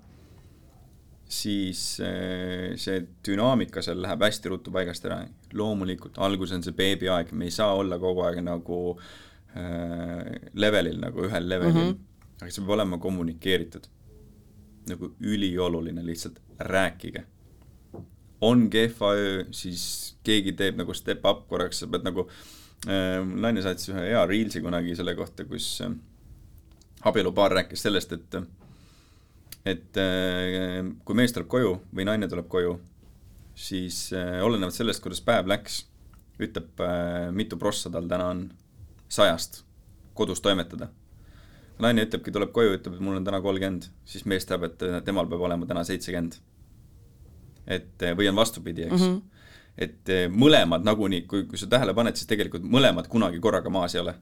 siis 1.30 1.82
eh, 2.02 2.74
see 2.82 3.02
dünaamika 3.26 3.84
seal 3.86 4.02
läheb 4.02 4.24
hästi 4.26 4.50
ruttu 4.50 4.74
paigast 4.74 5.06
ära. 5.06 5.22
loomulikult, 5.54 6.18
alguses 6.18 6.58
on 6.58 6.66
see 6.66 6.76
beebiaeg, 6.76 7.32
me 7.38 7.46
ei 7.50 7.54
saa 7.54 7.76
olla 7.78 8.00
kogu 8.02 8.24
aeg 8.26 8.42
nagu 8.46 8.80
äh, 8.98 10.50
levelil, 10.58 10.98
nagu 11.02 11.28
ühel 11.28 11.50
levelil 11.50 11.76
mm, 11.76 11.92
-hmm. 11.92 12.40
aga 12.42 12.52
see 12.52 12.64
peab 12.64 12.76
olema 12.78 12.98
kommunikeeritud. 12.98 13.90
nagu 14.90 15.12
ülioluline, 15.22 16.02
lihtsalt 16.06 16.40
rääkige. 16.60 17.24
On 18.42 18.70
kehva 18.70 19.14
öö, 19.16 19.44
siis 19.52 20.16
keegi 20.24 20.54
teeb 20.56 20.78
nagu 20.80 20.94
step 20.94 21.26
up 21.26 21.48
korraks, 21.50 21.82
sa 21.82 21.88
pead 21.92 22.06
nagu 22.08 22.28
äh,, 22.88 23.20
naine 23.24 23.64
saatis 23.66 23.92
ühe 23.92 24.06
hea 24.12 24.24
reelsi 24.30 24.62
kunagi 24.64 24.96
selle 24.96 25.16
kohta, 25.16 25.46
kus 25.50 25.82
äh, 25.86 25.94
abielupaar 27.10 27.58
rääkis 27.60 27.84
sellest, 27.88 28.16
et 28.16 28.40
äh, 28.40 28.48
et 29.68 29.98
äh, 30.00 30.86
kui 31.06 31.18
mees 31.18 31.34
tuleb 31.36 31.50
koju 31.52 31.74
või 31.96 32.06
naine 32.08 32.30
tuleb 32.32 32.48
koju, 32.52 32.78
siis 33.60 34.08
äh, 34.16 34.40
olenevalt 34.46 34.76
sellest, 34.76 35.04
kuidas 35.04 35.22
päev 35.26 35.50
läks, 35.52 35.84
ütleb, 36.40 36.72
äh, 36.84 37.28
mitu 37.36 37.60
prossa 37.60 37.92
tal 37.92 38.08
täna 38.10 38.30
on 38.34 38.46
sajast 39.12 39.64
kodus 40.16 40.42
toimetada. 40.42 40.90
naine 41.80 42.04
ütlebki, 42.04 42.32
tuleb 42.36 42.52
koju, 42.52 42.76
ütleb, 42.76 42.98
et 42.98 43.04
mul 43.04 43.20
on 43.20 43.26
täna 43.26 43.40
kolmkümmend, 43.42 43.88
siis 44.06 44.26
mees 44.28 44.46
teab, 44.46 44.66
et 44.68 44.82
temal 45.06 45.28
peab 45.32 45.46
olema 45.48 45.68
täna 45.68 45.84
seitsekümmend. 45.88 46.36
Et 47.70 48.08
või 48.18 48.30
on 48.32 48.36
vastupidi, 48.36 48.88
eks 48.88 49.02
mm. 49.02 49.06
-hmm. 49.06 49.22
et 49.86 50.12
mõlemad 50.34 50.84
nagunii, 50.84 51.22
kui, 51.30 51.46
kui 51.46 51.58
sa 51.58 51.68
tähele 51.70 51.94
paned, 51.94 52.16
siis 52.18 52.28
tegelikult 52.28 52.64
mõlemad 52.66 53.08
kunagi 53.08 53.40
korraga 53.40 53.70
maas 53.70 53.96
ei 53.96 54.02
ole 54.02 54.16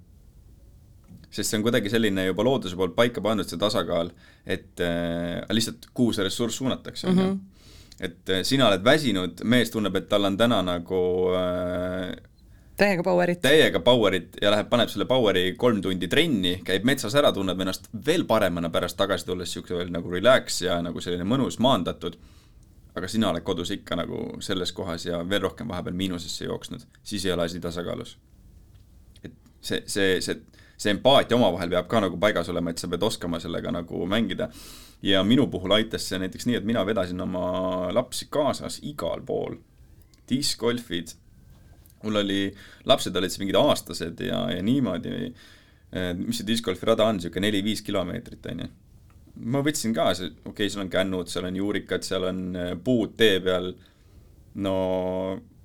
sest 1.30 1.52
see 1.52 1.60
on 1.60 1.66
kuidagi 1.66 1.92
selline 1.92 2.28
juba 2.30 2.46
looduse 2.48 2.78
poolt 2.80 2.96
paika 2.96 3.22
pandud, 3.24 3.48
see 3.50 3.60
tasakaal, 3.62 4.12
et 4.46 4.84
äh, 4.84 5.44
lihtsalt 5.54 5.90
kuhu 5.94 6.16
see 6.16 6.26
ressurss 6.28 6.62
suunatakse, 6.62 7.08
on 7.12 7.18
ju. 7.20 7.28
Mhm. 7.28 7.38
et 8.00 8.30
äh, 8.30 8.42
sina 8.46 8.68
oled 8.70 8.84
väsinud, 8.86 9.44
mees 9.44 9.72
tunneb, 9.74 9.96
et 9.96 10.10
tal 10.10 10.30
on 10.30 10.38
täna 10.38 10.62
nagu 10.66 11.02
äh, 11.36 12.16
täiega 12.78 13.04
power'it. 13.04 13.42
täiega 13.42 13.82
power'it 13.84 14.38
ja 14.42 14.54
läheb, 14.54 14.70
paneb 14.70 14.92
selle 14.94 15.08
power'i 15.10 15.54
kolm 15.58 15.82
tundi 15.82 16.08
trenni, 16.08 16.60
käib 16.66 16.86
metsas 16.88 17.16
ära, 17.18 17.34
tunneb 17.34 17.60
ennast 17.66 17.90
veel 18.06 18.26
paremana 18.30 18.72
pärast 18.74 19.00
tagasi 19.00 19.26
tulles, 19.26 19.50
niisugune 19.50 19.82
veel 19.82 19.94
nagu 19.98 20.14
relax 20.14 20.62
ja 20.62 20.80
nagu 20.86 21.02
selline 21.04 21.28
mõnus, 21.28 21.60
maandatud, 21.64 22.20
aga 22.98 23.08
sina 23.12 23.32
oled 23.32 23.46
kodus 23.46 23.72
ikka 23.76 23.96
nagu 24.00 24.22
selles 24.44 24.72
kohas 24.76 25.06
ja 25.06 25.22
veel 25.30 25.44
rohkem 25.46 25.70
vahepeal 25.70 25.98
miinusesse 25.98 26.46
jooksnud, 26.46 26.86
siis 27.04 27.26
ei 27.26 27.32
ole 27.32 27.46
asi 27.46 27.60
tasakaalus. 27.64 28.18
et 29.24 29.34
see, 29.62 29.84
see, 29.86 30.22
see 30.22 30.42
see 30.78 30.94
empaatia 30.94 31.38
omavahel 31.38 31.72
peab 31.74 31.88
ka 31.90 32.02
nagu 32.06 32.20
paigas 32.22 32.50
olema, 32.54 32.72
et 32.72 32.82
sa 32.82 32.90
pead 32.92 33.04
oskama 33.04 33.42
sellega 33.42 33.74
nagu 33.74 34.06
mängida. 34.10 34.50
ja 35.02 35.24
minu 35.24 35.46
puhul 35.48 35.76
aitas 35.76 36.08
see 36.10 36.18
näiteks 36.18 36.48
nii, 36.50 36.56
et 36.58 36.66
mina 36.66 36.82
vedasin 36.86 37.22
oma 37.22 37.94
lapsi 37.94 38.28
kaasas 38.30 38.80
igal 38.84 39.22
pool. 39.26 39.58
diskgolfid, 40.30 41.14
mul 42.04 42.22
oli, 42.22 42.42
lapsed 42.86 43.16
olid 43.16 43.32
siis 43.32 43.40
mingid 43.40 43.56
aastased 43.56 44.20
ja, 44.20 44.42
ja 44.52 44.64
niimoodi, 44.64 45.32
mis 46.20 46.42
see 46.42 46.48
diskgolfi 46.48 46.86
rada 46.90 47.06
on, 47.08 47.16
niisugune 47.16 47.48
neli-viis 47.48 47.82
kilomeetrit, 47.82 48.50
on 48.52 48.66
ju 48.66 48.68
ma 49.44 49.62
võtsin 49.66 49.94
ka, 49.96 50.12
see, 50.18 50.32
okei 50.44 50.52
okay,, 50.52 50.72
seal 50.74 50.86
on 50.86 50.94
kännud, 50.94 51.30
seal 51.32 51.48
on 51.50 51.60
juurikad, 51.60 52.06
seal 52.06 52.28
on 52.30 52.42
äh, 52.56 52.72
puud 52.84 53.16
tee 53.20 53.40
peal, 53.44 53.74
no 54.64 54.78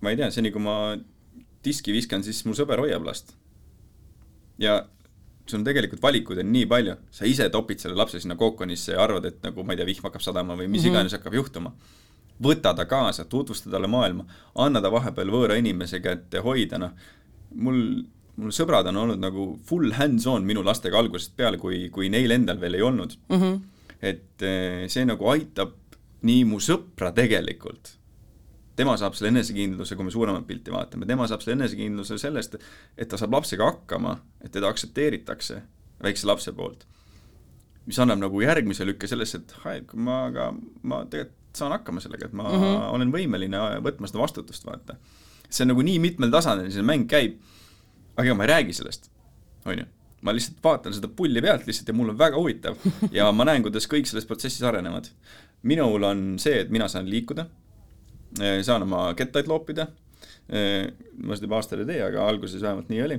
ma 0.03 0.13
ei 0.13 0.19
tea, 0.19 0.31
seni 0.35 0.53
kui 0.53 0.63
ma 0.63 0.77
diski 1.65 1.95
viskan, 1.95 2.25
siis 2.27 2.43
mu 2.49 2.57
sõber 2.59 2.83
hoiab 2.83 3.07
last. 3.07 3.37
ja 4.61 4.83
sul 5.47 5.59
on 5.59 5.65
tegelikult 5.67 6.03
valikuid 6.03 6.39
on 6.43 6.53
nii 6.55 6.67
palju, 6.71 6.95
sa 7.11 7.27
ise 7.27 7.49
topid 7.51 7.83
selle 7.83 7.99
lapse 7.99 8.21
sinna 8.23 8.37
kookonisse 8.39 8.95
ja 8.95 9.03
arvad, 9.03 9.27
et 9.27 9.43
nagu 9.43 9.65
ma 9.67 9.75
ei 9.75 9.81
tea, 9.81 9.89
vihm 9.89 10.07
hakkab 10.07 10.23
sadama 10.23 10.57
või 10.59 10.69
mis 10.69 10.83
mm 10.83 10.89
-hmm. 10.89 10.95
iganes 10.95 11.17
hakkab 11.19 11.35
juhtuma. 11.35 11.73
võta 12.43 12.75
ta 12.75 12.85
kaasa, 12.85 13.25
tutvusta 13.25 13.71
talle 13.71 13.87
maailma, 13.87 14.25
anna 14.55 14.81
ta 14.81 14.91
vahepeal 14.91 15.29
võõra 15.31 15.59
inimese 15.59 16.01
kätte 16.01 16.41
hoida, 16.43 16.79
noh, 16.79 16.91
mul, 17.55 18.05
mul 18.43 18.55
sõbrad 18.55 18.89
on 18.91 19.01
olnud 19.05 19.23
nagu 19.23 19.47
full 19.69 19.95
hands-on 19.97 20.47
minu 20.49 20.65
lastega 20.67 20.99
algusest 20.99 21.37
peale, 21.39 21.61
kui, 21.63 21.87
kui 21.95 22.11
neil 22.13 22.35
endal 22.35 22.61
veel 22.61 22.79
ei 22.79 22.87
olnud 22.87 23.17
mm. 23.29 23.41
-hmm. 23.41 23.59
et 24.13 24.47
eh, 24.47 24.85
see 24.93 25.07
nagu 25.09 25.29
aitab 25.35 25.75
nii 26.23 26.45
mu 26.47 26.61
sõpra 26.63 27.13
tegelikult 27.15 27.97
tema 28.77 28.95
saab 28.97 29.17
selle 29.17 29.33
enesekindluse, 29.35 29.97
kui 29.97 30.07
me 30.07 30.15
suuremat 30.15 30.47
pilti 30.49 30.73
vaatame, 30.73 31.07
tema 31.09 31.27
saab 31.31 31.43
selle 31.45 31.59
enesekindluse 31.61 32.19
sellest, 32.21 32.57
et 32.97 33.11
ta 33.11 33.19
saab 33.21 33.35
lapsega 33.37 33.69
hakkama, 33.69 34.17
et 34.41 34.53
teda 34.55 34.71
aktsepteeritakse 34.73 35.61
väikse 36.03 36.27
lapse 36.27 36.55
poolt. 36.57 36.87
mis 37.87 37.99
annab 37.99 38.21
nagu 38.23 38.41
järgmise 38.41 38.85
lükke 38.87 39.09
sellesse, 39.11 39.41
et 39.43 39.55
hai, 39.65 39.81
ma, 39.95 40.27
aga 40.31 40.53
ma 40.87 41.01
tegelikult 41.11 41.39
saan 41.59 41.75
hakkama 41.75 42.01
sellega, 42.01 42.29
et 42.31 42.33
ma 42.33 42.45
mm 42.47 42.61
-hmm. 42.61 42.85
olen 42.95 43.11
võimeline 43.13 43.59
võtma 43.85 44.09
seda 44.09 44.19
vastutust, 44.23 44.65
vaata. 44.65 44.97
see 45.51 45.65
on 45.65 45.69
nagu 45.69 45.83
nii 45.83 45.99
mitmel 45.99 46.31
tasandil, 46.31 46.71
see 46.73 46.83
mäng 46.83 47.07
käib, 47.07 47.41
aga 48.17 48.37
ma 48.37 48.47
ei 48.47 48.53
räägi 48.55 48.79
sellest, 48.81 49.11
on 49.65 49.79
ju 49.79 49.89
ma 50.23 50.31
lihtsalt 50.31 50.61
vaatan 50.63 50.95
seda 50.95 51.09
pulli 51.11 51.41
pealt 51.43 51.67
lihtsalt 51.67 51.89
ja 51.91 51.95
mul 51.99 52.13
on 52.13 52.19
väga 52.19 52.39
huvitav 52.39 52.77
ja 53.19 53.27
ma 53.35 53.47
näen, 53.49 53.65
kuidas 53.65 53.89
kõik 53.91 54.07
selles 54.07 54.29
protsessis 54.29 54.63
arenevad. 54.63 55.09
minul 55.63 56.05
on 56.07 56.39
see, 56.39 56.61
et 56.61 56.71
mina 56.71 56.89
saan 56.89 57.11
liikuda 57.11 57.49
Äh, 58.41 58.63
saan 58.65 58.87
oma 58.87 59.11
kettaid 59.17 59.49
loopida. 59.51 59.89
Äh, 60.49 60.89
ma 61.21 61.37
seda 61.37 61.49
juba 61.49 61.59
aastaid 61.61 61.83
ei 61.83 61.91
tee, 61.91 62.01
aga 62.07 62.25
alguses 62.25 62.63
vähemalt 62.65 62.89
nii 62.93 63.03
oli. 63.05 63.19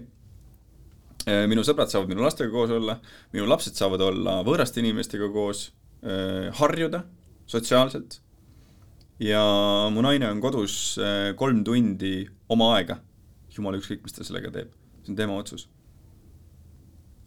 Äh, 1.30 1.44
minu 1.50 1.64
sõbrad 1.66 1.92
saavad 1.92 2.10
minu 2.10 2.26
lastega 2.26 2.50
koos 2.54 2.74
olla, 2.74 2.98
minu 3.36 3.46
lapsed 3.50 3.78
saavad 3.78 4.02
olla 4.02 4.40
võõraste 4.48 4.82
inimestega 4.84 5.30
koos, 5.34 5.70
harjuda 6.60 7.06
sotsiaalselt. 7.48 8.18
ja 9.24 9.40
mu 9.94 10.02
naine 10.04 10.28
on 10.28 10.42
kodus 10.44 10.98
kolm 11.40 11.62
tundi 11.64 12.26
oma 12.52 12.74
aega. 12.76 12.98
jumala 13.56 13.80
ükskõik, 13.80 14.02
mis 14.04 14.18
ta 14.18 14.26
sellega 14.28 14.52
teeb, 14.52 14.74
see 15.04 15.14
on 15.14 15.20
tema 15.20 15.38
otsus. 15.38 15.68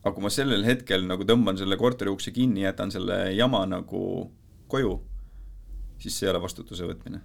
aga 0.02 0.14
kui 0.14 0.24
ma 0.24 0.32
sellel 0.32 0.64
hetkel 0.64 1.06
nagu 1.06 1.26
tõmban 1.26 1.58
selle 1.58 1.78
korteri 1.80 2.12
ukse 2.12 2.32
kinni, 2.32 2.62
jätan 2.62 2.92
selle 2.94 3.32
jama 3.34 3.64
nagu 3.66 4.02
koju, 4.70 4.92
siis 6.02 6.18
see 6.18 6.28
ei 6.28 6.32
ole 6.34 6.42
vastutuse 6.42 6.86
võtmine. 6.88 7.20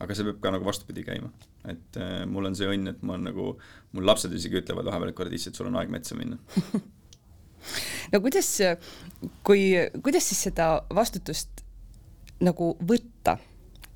aga 0.00 0.14
see 0.14 0.26
peab 0.28 0.42
ka 0.42 0.52
nagu 0.54 0.68
vastupidi 0.68 1.04
käima. 1.06 1.32
et 1.68 2.00
äh, 2.00 2.24
mul 2.26 2.50
on 2.50 2.58
see 2.58 2.68
õnn, 2.70 2.92
et 2.92 3.02
ma 3.02 3.18
nagu, 3.20 3.54
mul 3.92 4.06
lapsed 4.06 4.32
isegi 4.32 4.62
ütlevad 4.62 4.86
vahepeal, 4.88 5.10
et 5.12 5.18
kurat, 5.18 5.32
issand, 5.32 5.58
sul 5.58 5.70
on 5.70 5.80
aeg 5.80 5.92
metsa 5.92 6.18
minna. 6.18 6.38
No 8.12 8.20
kuidas, 8.22 8.46
kui, 9.42 9.62
kuidas 9.98 10.28
siis 10.30 10.44
seda 10.46 10.66
vastutust 10.94 11.64
nagu 12.46 12.68
võtta, 12.78 13.38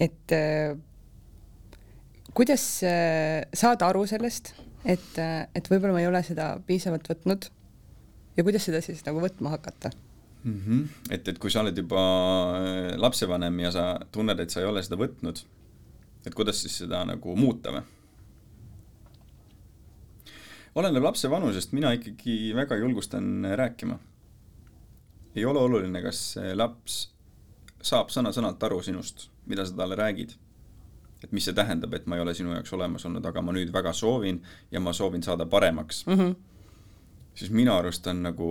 et 0.00 0.34
äh, 0.34 0.74
kuidas 2.34 2.64
äh, 2.86 3.46
saada 3.54 3.88
aru 3.90 4.06
sellest, 4.06 4.54
et, 4.84 5.12
äh, 5.18 5.46
et 5.54 5.70
võib-olla 5.70 5.96
ma 5.96 6.02
ei 6.04 6.10
ole 6.10 6.22
seda 6.26 6.52
piisavalt 6.66 7.08
võtnud 7.10 7.50
ja 8.36 8.46
kuidas 8.46 8.68
seda 8.68 8.82
siis 8.84 9.04
nagu 9.06 9.22
võtma 9.22 9.56
hakata? 9.56 9.90
Mm 10.44 10.60
-hmm. 10.64 11.12
et, 11.12 11.28
et 11.28 11.38
kui 11.38 11.50
sa 11.52 11.60
oled 11.60 11.76
juba 11.76 12.02
äh, 12.56 12.96
lapsevanem 12.96 13.60
ja 13.60 13.72
sa 13.72 13.86
tunned, 14.12 14.40
et 14.40 14.50
sa 14.50 14.60
ei 14.60 14.66
ole 14.66 14.82
seda 14.82 14.96
võtnud 14.96 15.44
et 16.26 16.34
kuidas 16.34 16.60
siis 16.62 16.76
seda 16.82 17.02
nagu 17.08 17.34
muuta 17.38 17.72
või? 17.74 17.86
oleneb 20.80 21.02
lapse 21.02 21.28
vanusest, 21.30 21.72
mina 21.74 21.90
ikkagi 21.96 22.52
väga 22.54 22.76
julgustan 22.78 23.44
rääkima. 23.58 23.98
ei 25.34 25.44
ole 25.44 25.58
oluline, 25.58 26.02
kas 26.02 26.36
laps 26.54 27.00
saab 27.82 28.12
sõna-sõnalt 28.12 28.62
aru 28.62 28.82
sinust, 28.84 29.28
mida 29.46 29.64
sa 29.64 29.74
talle 29.74 29.96
räägid. 29.96 30.34
Et 31.24 31.32
mis 31.36 31.44
see 31.44 31.56
tähendab, 31.56 31.94
et 31.94 32.06
ma 32.08 32.16
ei 32.16 32.24
ole 32.24 32.34
sinu 32.36 32.54
jaoks 32.54 32.72
olemas 32.76 33.04
olnud, 33.08 33.24
aga 33.26 33.42
ma 33.44 33.54
nüüd 33.56 33.72
väga 33.74 33.92
soovin 33.96 34.40
ja 34.72 34.80
ma 34.80 34.92
soovin 34.96 35.22
saada 35.22 35.46
paremaks 35.46 36.04
mm. 36.06 36.18
-hmm. 36.18 36.34
siis 37.34 37.50
minu 37.50 37.74
arust 37.74 38.06
on 38.06 38.22
nagu, 38.22 38.50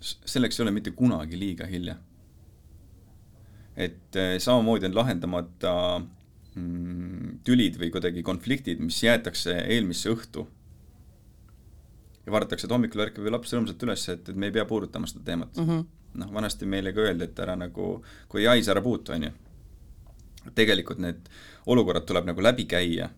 selleks 0.00 0.60
ei 0.60 0.64
ole 0.64 0.70
mitte 0.70 0.90
kunagi 0.90 1.38
liiga 1.38 1.66
hilja. 1.66 1.96
et 3.76 4.16
eh, 4.16 4.38
samamoodi 4.38 4.86
on 4.86 4.94
lahendamata 4.94 5.74
mm, 6.54 7.38
tülid 7.44 7.78
või 7.78 7.90
kuidagi 7.94 8.22
konfliktid, 8.22 8.80
mis 8.80 9.02
jäetakse 9.02 9.54
eelmisse 9.60 10.10
õhtu. 10.10 10.46
ja 12.26 12.32
vaadatakse, 12.32 12.66
et 12.66 12.72
hommikul 12.72 13.06
ärkab 13.06 13.24
ju 13.24 13.30
laps 13.30 13.54
rõõmsalt 13.54 13.86
üles, 13.86 14.08
et, 14.08 14.28
et 14.28 14.36
me 14.36 14.50
ei 14.50 14.52
pea 14.52 14.64
puudutama 14.64 15.06
seda 15.06 15.24
teemat 15.24 15.56
mm. 15.56 15.68
-hmm. 15.68 15.86
noh, 16.24 16.34
vanasti 16.34 16.66
meile 16.66 16.92
ka 16.92 17.06
öeldi, 17.06 17.24
et 17.24 17.38
ära 17.38 17.56
nagu, 17.56 18.02
kui 18.28 18.44
haise, 18.50 18.70
ära 18.70 18.82
puutu, 18.82 19.12
on 19.12 19.30
ju. 19.30 19.32
tegelikult 20.54 20.98
need 20.98 21.28
olukorrad 21.66 22.06
tuleb 22.08 22.28
nagu 22.30 22.42
läbi 22.42 22.64
käia, 22.64 23.10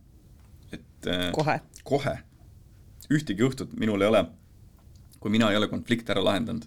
et 0.73 1.09
äh, 1.09 1.31
kohe, 1.33 1.61
kohe. 1.85 2.19
ühtegi 3.13 3.45
juhtut 3.45 3.73
minul 3.77 4.03
ei 4.03 4.09
ole, 4.09 4.25
kui 5.21 5.31
mina 5.31 5.51
ei 5.51 5.57
ole 5.57 5.69
konflikte 5.69 6.13
ära 6.13 6.25
lahendanud. 6.25 6.65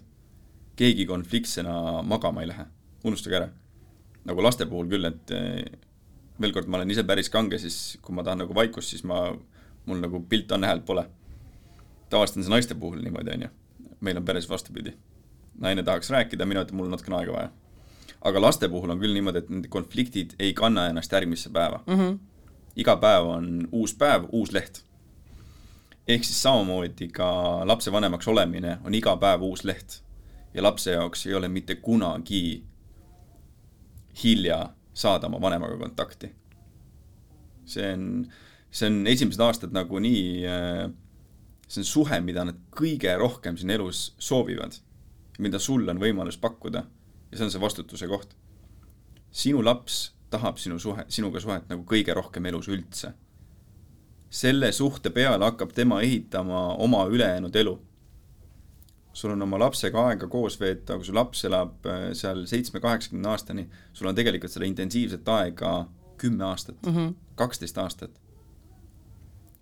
keegi 0.76 1.06
konfliktsena 1.06 2.02
magama 2.02 2.42
ei 2.42 2.48
lähe, 2.48 2.66
unustage 3.04 3.36
ära. 3.36 3.48
nagu 4.24 4.42
laste 4.42 4.66
puhul 4.66 4.88
küll, 4.88 5.04
et 5.04 5.30
äh, 5.30 5.64
veel 6.40 6.52
kord, 6.52 6.68
ma 6.68 6.80
olen 6.80 6.90
ise 6.90 7.04
päris 7.06 7.30
kange, 7.32 7.58
siis 7.58 7.98
kui 8.02 8.14
ma 8.14 8.24
tahan 8.24 8.44
nagu 8.44 8.54
vaikust, 8.54 8.92
siis 8.92 9.04
ma, 9.08 9.30
mul 9.86 10.02
nagu 10.02 10.20
pilt 10.28 10.52
on, 10.52 10.64
häält 10.64 10.84
pole. 10.86 11.06
tavaliselt 12.10 12.40
on 12.40 12.46
see 12.46 12.54
naiste 12.54 12.74
puhul 12.74 13.00
niimoodi, 13.02 13.34
on 13.34 13.46
ju. 13.48 13.52
meil 14.00 14.16
on 14.16 14.24
peres 14.24 14.48
vastupidi. 14.48 14.94
naine 15.60 15.82
tahaks 15.82 16.10
rääkida, 16.10 16.46
mina 16.46 16.64
ütlen, 16.64 16.76
mul 16.76 16.90
on 16.90 16.96
natukene 16.96 17.16
aega 17.16 17.32
vaja. 17.32 17.50
Aga 18.24 18.40
laste 18.40 18.68
puhul 18.68 18.90
on 18.90 19.00
küll 19.00 19.14
niimoodi, 19.16 19.42
et 19.42 19.50
need 19.52 19.68
konfliktid 19.72 20.34
ei 20.38 20.54
kanna 20.56 20.88
ennast 20.90 21.12
järgmisse 21.12 21.50
päeva 21.52 21.82
mm. 21.86 21.94
-hmm. 21.94 22.18
iga 22.76 22.96
päev 22.96 23.26
on 23.26 23.68
uus 23.72 23.94
päev, 23.94 24.26
uus 24.32 24.52
leht. 24.52 24.84
ehk 26.08 26.24
siis 26.24 26.42
samamoodi 26.42 27.08
ka 27.08 27.62
lapsevanemaks 27.66 28.28
olemine 28.28 28.78
on 28.84 28.94
iga 28.94 29.16
päev 29.16 29.42
uus 29.42 29.64
leht. 29.64 30.02
ja 30.54 30.62
lapse 30.62 30.90
jaoks 30.90 31.26
ei 31.26 31.34
ole 31.34 31.48
mitte 31.48 31.74
kunagi 31.74 32.64
hilja 34.24 34.70
saada 34.94 35.26
oma 35.26 35.40
vanemaga 35.40 35.76
kontakti. 35.78 36.32
see 37.64 37.92
on, 37.92 38.26
see 38.70 38.86
on 38.86 39.06
esimesed 39.06 39.40
aastad 39.40 39.72
nagunii, 39.72 40.46
äh, 40.46 40.90
see 41.68 41.80
on 41.80 41.84
suhe, 41.84 42.20
mida 42.20 42.44
nad 42.44 42.58
kõige 42.70 43.18
rohkem 43.18 43.56
siin 43.56 43.70
elus 43.70 44.14
soovivad, 44.18 44.72
mida 45.38 45.58
sul 45.58 45.88
on 45.88 45.98
võimalus 45.98 46.38
pakkuda 46.38 46.84
ja 47.36 47.40
see 47.40 47.48
on 47.48 47.54
see 47.54 47.60
vastutuse 47.60 48.08
koht. 48.08 48.36
sinu 49.30 49.64
laps 49.64 50.14
tahab 50.30 50.58
sinu 50.58 50.78
suhe, 50.78 51.04
sinuga 51.08 51.40
suhet 51.40 51.68
nagu 51.68 51.84
kõige 51.84 52.14
rohkem 52.16 52.46
elus 52.46 52.68
üldse. 52.68 53.12
selle 54.30 54.72
suhte 54.72 55.10
peale 55.10 55.44
hakkab 55.44 55.72
tema 55.72 56.00
ehitama 56.00 56.74
oma 56.74 57.04
ülejäänud 57.06 57.56
elu 57.56 57.78
sul 59.16 59.32
on 59.32 59.42
oma 59.42 59.58
lapsega 59.58 60.02
aega 60.10 60.28
koos 60.28 60.58
veeta, 60.60 60.98
kui 60.98 61.08
su 61.08 61.14
laps 61.16 61.44
elab 61.48 61.86
äh, 61.88 62.10
seal 62.18 62.42
seitsme-kaheksakümne 62.50 63.30
aastani, 63.32 63.64
sul 63.96 64.10
on 64.10 64.18
tegelikult 64.18 64.52
seda 64.52 64.68
intensiivset 64.68 65.28
aega 65.32 65.72
kümme 66.20 66.44
aastat 66.44 66.76
mm, 66.84 66.92
-hmm. 66.92 67.14
kaksteist 67.34 67.78
aastat. 67.78 68.20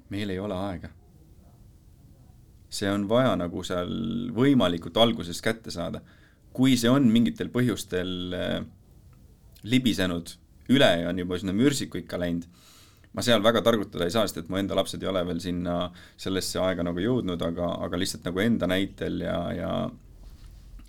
meil 0.08 0.30
ei 0.30 0.38
ole 0.38 0.54
aega. 0.54 0.88
see 2.68 2.90
on 2.90 3.08
vaja 3.08 3.36
nagu 3.36 3.62
seal 3.62 3.90
võimalikult 4.34 4.96
algusest 4.96 5.42
kätte 5.42 5.70
saada. 5.70 6.00
Kui 6.54 6.78
see 6.80 6.90
on 6.92 7.08
mingitel 7.10 7.50
põhjustel 7.54 8.36
äh, 8.38 8.60
libisenud 9.64 10.36
üle 10.74 10.90
ja 11.02 11.10
on 11.10 11.18
juba 11.20 11.38
sinna 11.40 11.54
mürsiku 11.56 12.00
ikka 12.00 12.20
läinud 12.20 12.46
ma 13.14 13.22
seal 13.22 13.42
väga 13.42 13.62
targutada 13.62 14.06
ei 14.06 14.14
saa, 14.14 14.26
sest 14.26 14.42
et 14.42 14.48
mu 14.50 14.58
enda 14.58 14.76
lapsed 14.78 15.02
ei 15.02 15.10
ole 15.10 15.22
veel 15.26 15.40
sinna 15.42 15.76
sellesse 16.20 16.58
aega 16.62 16.86
nagu 16.86 16.98
jõudnud, 16.98 17.42
aga, 17.46 17.68
aga 17.86 18.00
lihtsalt 18.00 18.26
nagu 18.26 18.42
enda 18.42 18.68
näitel 18.70 19.20
ja, 19.22 19.36
ja 19.54 19.70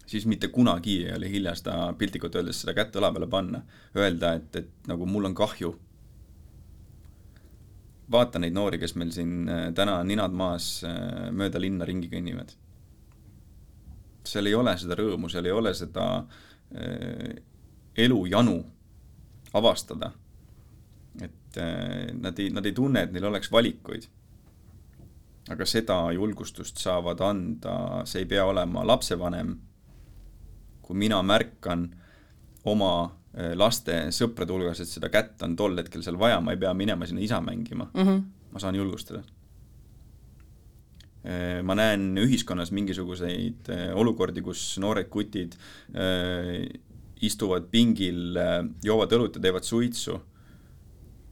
siis 0.09 0.25
mitte 0.29 0.49
kunagi 0.53 1.03
ei 1.05 1.13
ole 1.15 1.29
hilja 1.29 1.53
seda 1.57 1.77
piltlikult 1.97 2.35
öeldes 2.39 2.63
seda 2.63 2.73
kätt 2.77 2.97
õla 2.97 3.11
peale 3.13 3.29
panna. 3.29 3.61
Öelda, 3.97 4.35
et, 4.39 4.61
et 4.61 4.89
nagu 4.89 5.05
mul 5.09 5.29
on 5.29 5.37
kahju. 5.37 5.75
vaata 8.11 8.37
neid 8.37 8.53
noori, 8.53 8.77
kes 8.77 8.93
meil 9.01 9.09
siin 9.13 9.47
äh, 9.49 9.63
täna 9.73 9.97
ninad 10.05 10.33
maas 10.33 10.83
äh, 10.85 11.31
mööda 11.33 11.61
linna 11.61 11.85
ringi 11.89 12.09
kõnnivad. 12.11 12.53
Seal 14.27 14.47
ei 14.47 14.55
ole 14.55 14.77
seda 14.77 14.95
rõõmu, 14.95 15.29
seal 15.29 15.45
ei 15.45 15.51
ole 15.51 15.73
seda 15.73 16.05
äh, 16.17 17.35
elujanu 17.97 18.59
avastada 19.53 20.11
et 21.55 21.57
äh, 21.57 22.13
nad 22.13 22.39
ei, 22.39 22.49
nad 22.49 22.65
ei 22.65 22.73
tunne, 22.73 23.05
et 23.05 23.13
neil 23.13 23.25
oleks 23.29 23.51
valikuid. 23.51 24.07
aga 25.49 25.65
seda 25.69 25.95
julgustust 26.11 26.79
saavad 26.81 27.19
anda, 27.21 27.75
see 28.09 28.23
ei 28.23 28.25
pea 28.25 28.45
olema 28.45 28.85
lapsevanem. 28.87 29.55
kui 30.81 30.97
mina 30.97 31.21
märkan 31.23 31.87
oma 32.65 32.91
äh, 33.05 33.53
laste 33.55 34.11
sõprade 34.11 34.53
hulgas, 34.53 34.79
et 34.79 34.89
seda 34.89 35.09
kätt 35.09 35.41
on 35.43 35.55
tol 35.55 35.77
hetkel 35.77 36.03
seal 36.03 36.19
vaja, 36.19 36.41
ma 36.41 36.51
ei 36.51 36.57
pea 36.57 36.73
minema 36.73 37.05
sinna 37.05 37.21
isa 37.21 37.41
mängima 37.41 37.89
mm. 37.93 38.01
-hmm. 38.01 38.23
ma 38.51 38.59
saan 38.59 38.75
julgustada. 38.75 39.23
Äh, 41.25 41.59
ma 41.65 41.77
näen 41.77 42.13
ühiskonnas 42.21 42.71
mingisuguseid 42.75 43.71
olukordi, 43.97 44.43
kus 44.45 44.75
noored 44.83 45.09
kutid 45.09 45.57
istuvad 47.25 47.69
pingil, 47.71 48.37
joovad 48.85 49.13
õlut 49.17 49.37
ja 49.37 49.41
teevad 49.47 49.65
suitsu 49.65 50.19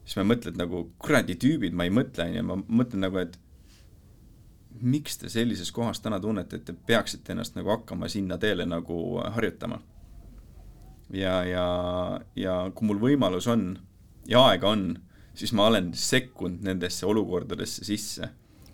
siis 0.03 0.19
ma 0.19 0.25
mõtlen 0.33 0.57
nagu 0.59 0.83
kuradi 1.01 1.35
tüübid, 1.39 1.75
ma 1.75 1.87
ei 1.87 1.93
mõtle, 1.93 2.27
on 2.27 2.37
ju, 2.37 2.43
ma 2.47 2.57
mõtlen 2.81 3.05
nagu, 3.05 3.21
et 3.23 3.39
miks 4.83 5.17
te 5.21 5.31
sellises 5.31 5.71
kohas 5.71 6.01
täna 6.03 6.19
tunnete, 6.19 6.59
et 6.59 6.67
te 6.67 6.75
peaksite 6.75 7.33
ennast 7.33 7.55
nagu 7.57 7.71
hakkama 7.71 8.09
sinna 8.11 8.37
teele 8.41 8.67
nagu 8.67 8.99
harjutama. 9.35 9.79
ja, 11.13 11.43
ja, 11.45 11.65
ja 12.35 12.53
kui 12.75 12.87
mul 12.89 12.99
võimalus 12.99 13.47
on 13.47 13.77
ja 14.27 14.41
aega 14.49 14.71
on, 14.73 14.87
siis 15.37 15.53
ma 15.53 15.67
olen 15.69 15.91
sekkunud 15.93 16.63
nendesse 16.65 17.05
olukordadesse 17.05 17.85
sisse. 17.85 18.29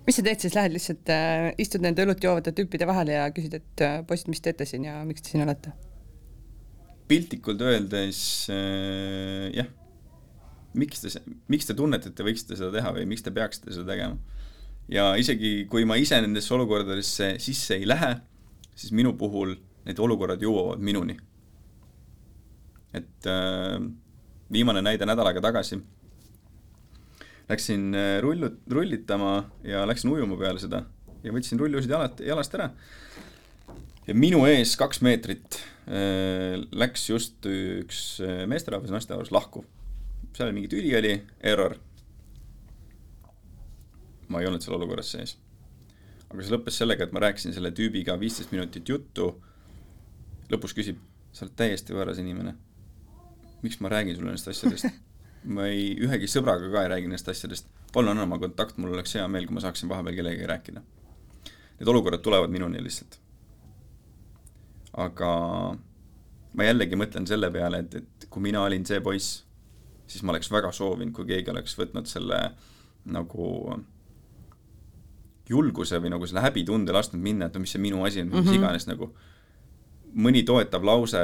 Mis 0.10 0.18
sa 0.18 0.26
teed 0.26 0.41
siis, 0.41 0.56
lähed 0.57 0.73
lihtsalt 0.73 1.11
äh,, 1.14 1.52
istud 1.61 1.84
nende 1.86 2.02
õlut 2.02 2.23
joovate 2.23 2.53
tüüpide 2.57 2.88
vahele 2.90 3.14
ja 3.14 3.27
küsid, 3.36 3.60
et 3.60 3.86
äh, 3.86 3.99
poisid, 4.10 4.31
mis 4.34 4.41
teete 4.41 4.65
siin 4.65 4.88
ja 4.90 5.03
miks 5.06 5.22
te 5.22 5.36
siin 5.36 5.45
olete? 5.45 5.76
piltlikult 7.10 7.61
öeldes 7.65 8.19
äh, 8.53 9.49
jah 9.53 9.69
miks 10.77 11.02
te, 11.02 11.11
miks 11.49 11.69
te 11.69 11.76
tunnete, 11.77 12.11
et 12.11 12.18
te 12.18 12.26
võiksite 12.26 12.57
seda 12.57 12.72
teha 12.76 12.94
või 12.98 13.07
miks 13.10 13.26
te 13.26 13.34
peaksite 13.34 13.73
seda 13.73 13.88
tegema. 13.94 14.18
ja 14.90 15.14
isegi, 15.18 15.65
kui 15.69 15.86
ma 15.86 15.98
ise 15.98 16.19
nendesse 16.22 16.53
olukordadesse 16.53 17.36
sisse 17.41 17.77
ei 17.77 17.88
lähe, 17.88 18.15
siis 18.76 18.94
minu 18.95 19.15
puhul 19.18 19.56
need 19.88 19.99
olukorrad 19.99 20.41
jõuavad 20.41 20.81
minuni. 20.84 21.18
et 22.94 23.30
äh, 23.30 23.77
viimane 24.52 24.81
näide 24.81 25.06
nädal 25.06 25.30
aega 25.30 25.41
tagasi, 25.41 25.80
läksin 27.49 27.89
äh, 27.97 28.19
rullu, 28.21 28.51
rullitama 28.69 29.34
ja 29.63 29.85
läksin 29.89 30.11
ujuma 30.13 30.38
peale 30.38 30.61
seda 30.61 30.84
ja 31.23 31.34
võtsin 31.35 31.59
rullusid 31.59 31.91
jalad, 31.91 32.21
jalast 32.23 32.55
ära. 32.55 32.69
ja 34.07 34.15
minu 34.15 34.45
ees 34.49 34.76
kaks 34.80 35.01
meetrit 35.05 35.59
äh, 35.89 36.61
läks 36.71 37.09
just 37.09 37.49
üks 37.49 38.21
äh, 38.23 38.45
meesterahvas 38.47 38.93
ja 38.93 38.99
naisterahvas 38.99 39.34
lahku 39.35 39.65
seal 40.34 40.53
mingi 40.55 40.69
tüli 40.71 40.93
oli, 40.97 41.13
error. 41.43 41.76
ma 44.30 44.41
ei 44.41 44.47
olnud 44.47 44.63
seal 44.63 44.77
olukorras 44.77 45.11
sees. 45.15 45.35
aga 46.30 46.43
see 46.43 46.53
lõppes 46.53 46.80
sellega, 46.81 47.05
et 47.05 47.13
ma 47.15 47.23
rääkisin 47.26 47.55
selle 47.55 47.73
tüübiga 47.76 48.17
viisteist 48.21 48.53
minutit 48.53 48.89
juttu. 48.89 49.34
lõpus 50.49 50.76
küsib, 50.77 51.01
sa 51.34 51.45
oled 51.45 51.57
täiesti 51.57 51.97
võõras 51.97 52.21
inimene. 52.21 52.55
miks 53.63 53.81
ma 53.81 53.91
räägin 53.91 54.15
sulle 54.15 54.31
nendest 54.31 54.53
asjadest? 54.53 54.93
ma 55.44 55.68
ei, 55.72 55.94
ühegi 56.03 56.28
sõbraga 56.28 56.72
ka 56.72 56.84
ei 56.84 56.94
räägi 56.94 57.07
nendest 57.07 57.30
asjadest. 57.30 57.68
palun 57.94 58.11
anna 58.11 58.24
oma 58.24 58.40
kontakt, 58.40 58.78
mul 58.78 58.94
oleks 58.94 59.16
hea 59.16 59.28
meel, 59.28 59.48
kui 59.48 59.56
ma 59.56 59.61
saaksin 59.64 59.90
vahepeal 59.90 60.16
kellegagi 60.16 60.48
rääkida. 60.48 60.82
Need 61.80 61.88
olukorrad 61.88 62.22
tulevad 62.22 62.52
minuni 62.52 62.84
lihtsalt. 62.84 63.20
aga 64.94 65.30
ma 66.53 66.66
jällegi 66.66 66.98
mõtlen 66.98 67.28
selle 67.28 67.52
peale, 67.52 67.80
et, 67.86 67.95
et 67.95 68.26
kui 68.30 68.41
mina 68.41 68.64
olin 68.64 68.86
see 68.86 68.99
poiss 69.02 69.44
siis 70.10 70.24
ma 70.24 70.34
oleks 70.34 70.52
väga 70.52 70.72
soovinud, 70.74 71.14
kui 71.14 71.28
keegi 71.30 71.52
oleks 71.53 71.76
võtnud 71.78 72.10
selle 72.10 72.40
nagu 73.10 73.49
julguse 75.49 75.99
või 76.02 76.11
nagu 76.14 76.28
selle 76.30 76.44
häbitunde 76.45 76.94
lasknud 76.94 77.22
minna, 77.22 77.49
et 77.49 77.57
no 77.57 77.61
mis 77.64 77.74
see 77.74 77.82
minu 77.82 78.03
asi 78.06 78.22
on 78.24 78.30
mm, 78.30 78.34
-hmm. 78.34 78.49
mis 78.49 78.57
iganes 78.57 78.88
nagu. 78.90 79.14
mõni 80.14 80.41
toetav 80.44 80.84
lause, 80.84 81.22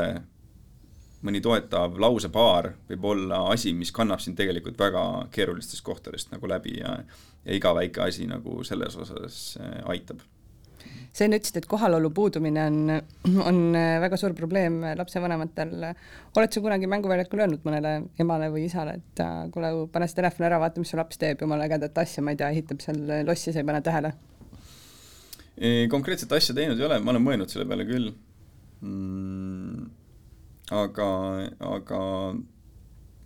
mõni 1.26 1.42
toetav 1.44 1.98
lausepaar 2.02 2.72
võib 2.90 3.10
olla 3.12 3.42
asi, 3.54 3.74
mis 3.74 3.92
kannab 3.96 4.22
sind 4.24 4.38
tegelikult 4.38 4.80
väga 4.80 5.04
keerulistest 5.34 5.84
kohtadest 5.86 6.32
nagu 6.34 6.50
läbi 6.50 6.80
ja 6.80 7.00
ja 7.46 7.54
iga 7.54 7.74
väike 7.78 8.02
asi 8.02 8.26
nagu 8.30 8.64
selles 8.66 8.96
osas 8.98 9.58
äh, 9.62 9.82
aitab 9.94 10.24
sa 11.16 11.24
enne 11.24 11.38
ütlesid, 11.40 11.62
et 11.62 11.68
kohalolu 11.70 12.10
puudumine 12.12 12.66
on, 12.68 12.80
on 13.48 13.60
väga 14.04 14.18
suur 14.20 14.34
probleem 14.36 14.82
lapsevanematel. 15.00 15.86
oled 16.36 16.52
sa 16.52 16.62
kunagi 16.62 16.90
mänguväljakul 16.92 17.42
öelnud 17.46 17.64
mõnele 17.64 17.94
emale 18.20 18.50
või 18.52 18.66
isale, 18.68 18.98
et 19.00 19.24
äh, 19.24 19.46
kuule, 19.54 19.72
pane 19.94 20.10
see 20.10 20.20
telefon 20.20 20.50
ära, 20.50 20.60
vaata, 20.60 20.82
mis 20.84 20.92
su 20.92 21.00
laps 21.00 21.22
teeb, 21.22 21.42
jumala 21.42 21.70
ägedat 21.70 21.98
asja, 22.04 22.24
ma 22.24 22.36
ei 22.36 22.42
tea, 22.42 22.52
ehitab 22.52 22.84
seal 22.84 23.00
lossi, 23.28 23.54
sa 23.54 23.64
ei 23.64 23.70
pane 23.70 23.84
tähele? 23.86 24.16
konkreetset 25.88 26.34
asja 26.36 26.52
teinud 26.56 26.80
ei 26.82 26.84
ole, 26.84 26.98
ma 27.00 27.14
olen 27.14 27.24
mõelnud 27.24 27.52
selle 27.52 27.64
peale 27.70 27.86
küll 27.88 28.10
mm,. 28.82 29.86
Aga, 30.72 31.10
aga 31.60 32.02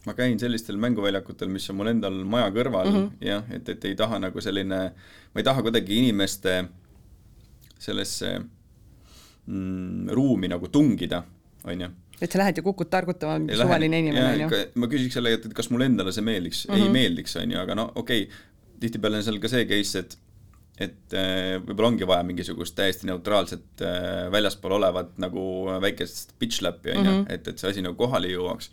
ma 0.05 0.15
käin 0.15 0.39
sellistel 0.39 0.77
mänguväljakutel, 0.81 1.49
mis 1.51 1.69
on 1.71 1.79
mul 1.79 1.91
endal 1.93 2.21
maja 2.27 2.51
kõrval 2.55 2.89
mm 2.89 2.97
-hmm. 2.97 3.25
jah, 3.27 3.43
et, 3.55 3.69
et 3.69 3.85
ei 3.85 3.95
taha 3.95 4.19
nagu 4.19 4.41
selline, 4.41 4.79
ma 5.33 5.41
ei 5.41 5.47
taha 5.47 5.61
kuidagi 5.61 5.99
inimeste 6.03 6.63
sellesse 7.79 8.39
mm, 9.45 10.09
ruumi 10.15 10.47
nagu 10.47 10.67
tungida, 10.67 11.23
on 11.63 11.81
ju 11.81 11.89
et 12.21 12.31
sa 12.31 12.39
lähed 12.41 12.57
ja 12.57 12.63
kukud 12.63 12.89
targutama, 12.91 13.39
mingi 13.39 13.55
suvaline 13.55 13.99
inimene, 13.99 14.31
on 14.33 14.41
ju. 14.41 14.63
ma 14.75 14.87
küsiks 14.91 15.15
selle, 15.15 15.33
et 15.37 15.53
kas 15.55 15.69
mulle 15.69 15.85
endale 15.85 16.11
see 16.11 16.23
meeldiks 16.23 16.65
mm, 16.67 16.73
-hmm. 16.73 16.77
ei 16.77 16.83
mhm. 16.83 16.91
meeldiks, 16.91 17.35
on 17.35 17.51
ju, 17.51 17.59
aga 17.59 17.75
no 17.75 17.91
okei 17.95 18.23
okay,, 18.23 18.35
tihtipeale 18.79 19.17
on 19.17 19.23
seal 19.23 19.39
ka 19.39 19.47
see 19.47 19.65
case, 19.65 19.99
et 19.99 20.17
et 20.79 21.17
äh, 21.17 21.57
võib-olla 21.63 21.91
ongi 21.93 22.07
vaja 22.07 22.23
mingisugust 22.27 22.75
täiesti 22.77 23.09
neutraalset 23.09 23.83
äh, 23.83 24.29
väljaspool 24.31 24.77
olevat 24.77 25.17
nagu 25.21 25.41
väikest 25.83 26.35
pitch 26.39 26.63
läppi, 26.65 26.93
on 26.95 27.03
ju, 27.03 27.11
mhm. 27.11 27.27
et, 27.35 27.51
et 27.51 27.61
see 27.61 27.73
asi 27.73 27.85
nagu 27.85 27.99
kohale 27.99 28.31
jõuaks 28.31 28.71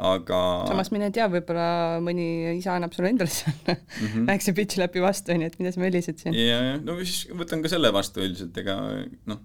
aga 0.00 0.38
samas 0.70 0.88
mine 0.94 1.10
tea, 1.12 1.26
võib-olla 1.28 1.98
mõni 2.04 2.56
isa 2.56 2.76
annab 2.78 2.94
sulle 2.96 3.10
endale 3.12 3.32
seal 3.32 3.56
mm 3.66 4.06
-hmm. 4.06 4.26
väikse 4.30 4.54
pitch 4.56 4.80
läpi 4.80 5.02
vastu, 5.04 5.34
onju, 5.34 5.50
et 5.50 5.58
mida 5.60 5.72
sa 5.74 5.82
mölised 5.82 6.22
siin. 6.22 6.36
ja, 6.36 6.62
ja 6.70 6.78
no 6.80 6.96
siis 7.02 7.28
võtan 7.36 7.62
ka 7.62 7.72
selle 7.72 7.92
vastu 7.92 8.24
üldiselt, 8.24 8.56
ega 8.62 8.78
noh, 9.26 9.42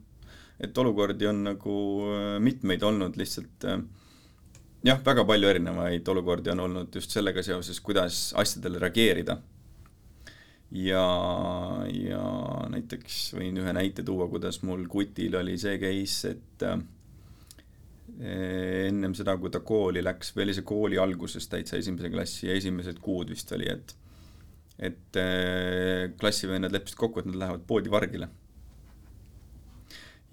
et 0.59 0.77
olukordi 0.77 1.27
on 1.27 1.43
nagu 1.49 1.75
äh, 2.13 2.39
mitmeid 2.39 2.83
olnud, 2.83 3.17
lihtsalt 3.19 3.67
jah, 4.85 5.01
väga 5.05 5.25
palju 5.27 5.49
erinevaid 5.49 6.07
olukordi 6.13 6.53
on 6.53 6.63
olnud 6.67 6.95
just 6.95 7.13
sellega 7.15 7.43
seoses, 7.45 7.81
kuidas 7.81 8.29
asjadele 8.37 8.79
reageerida. 8.83 9.37
Ja, 10.75 11.05
ja 11.87 12.23
näiteks 12.73 13.19
võin 13.37 13.61
ühe 13.61 13.73
näite 13.75 14.03
tuua, 14.05 14.27
kuidas 14.31 14.61
mul 14.67 14.85
kutil 14.91 15.37
oli 15.39 15.57
see 15.61 15.79
case, 15.81 16.35
et 16.35 16.65
äh, 16.67 16.79
ennem 18.89 19.15
seda, 19.17 19.37
kui 19.39 19.51
ta 19.53 19.61
kooli 19.65 20.03
läks, 20.03 20.33
või 20.35 20.47
oli 20.47 20.57
see 20.57 20.67
kooli 20.67 20.99
alguses 21.01 21.47
täitsa 21.51 21.79
esimese 21.79 22.11
klassi 22.13 22.51
esimesed 22.53 22.99
kuud 23.03 23.31
vist 23.33 23.51
oli, 23.55 23.69
et 23.71 23.95
et 24.75 25.17
klassivennad 26.19 26.73
leppisid 26.75 26.97
kokku, 26.99 27.21
et 27.21 27.29
nad 27.29 27.37
lähevad 27.39 27.61
poodi 27.63 27.87
vargile. 27.93 28.27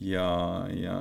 Ja, 0.02 0.66
ja 0.74 0.96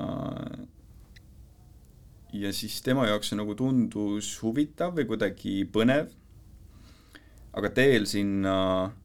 ja 2.34 2.54
siis 2.54 2.78
tema 2.86 3.08
jaoks 3.10 3.32
see 3.32 3.40
nagu 3.40 3.56
tundus 3.58 4.32
huvitav 4.44 4.94
või 4.96 5.08
kuidagi 5.10 5.56
põnev, 5.74 6.12
aga 7.58 7.72
teel 7.76 8.06
sinna 8.08 8.58
äh, 8.86 9.01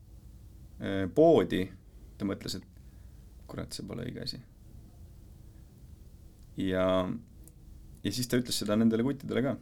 poodi 1.17 1.63
ta 2.19 2.29
mõtles, 2.29 2.59
et 2.59 2.65
kurat, 3.49 3.73
see 3.73 3.87
pole 3.87 4.05
õige 4.05 4.21
asi. 4.25 4.41
ja, 6.61 6.85
ja 8.05 8.13
siis 8.13 8.29
ta 8.29 8.41
ütles 8.41 8.59
seda 8.61 8.77
nendele 8.77 9.07
kuttidele 9.07 9.43
ka. 9.45 9.57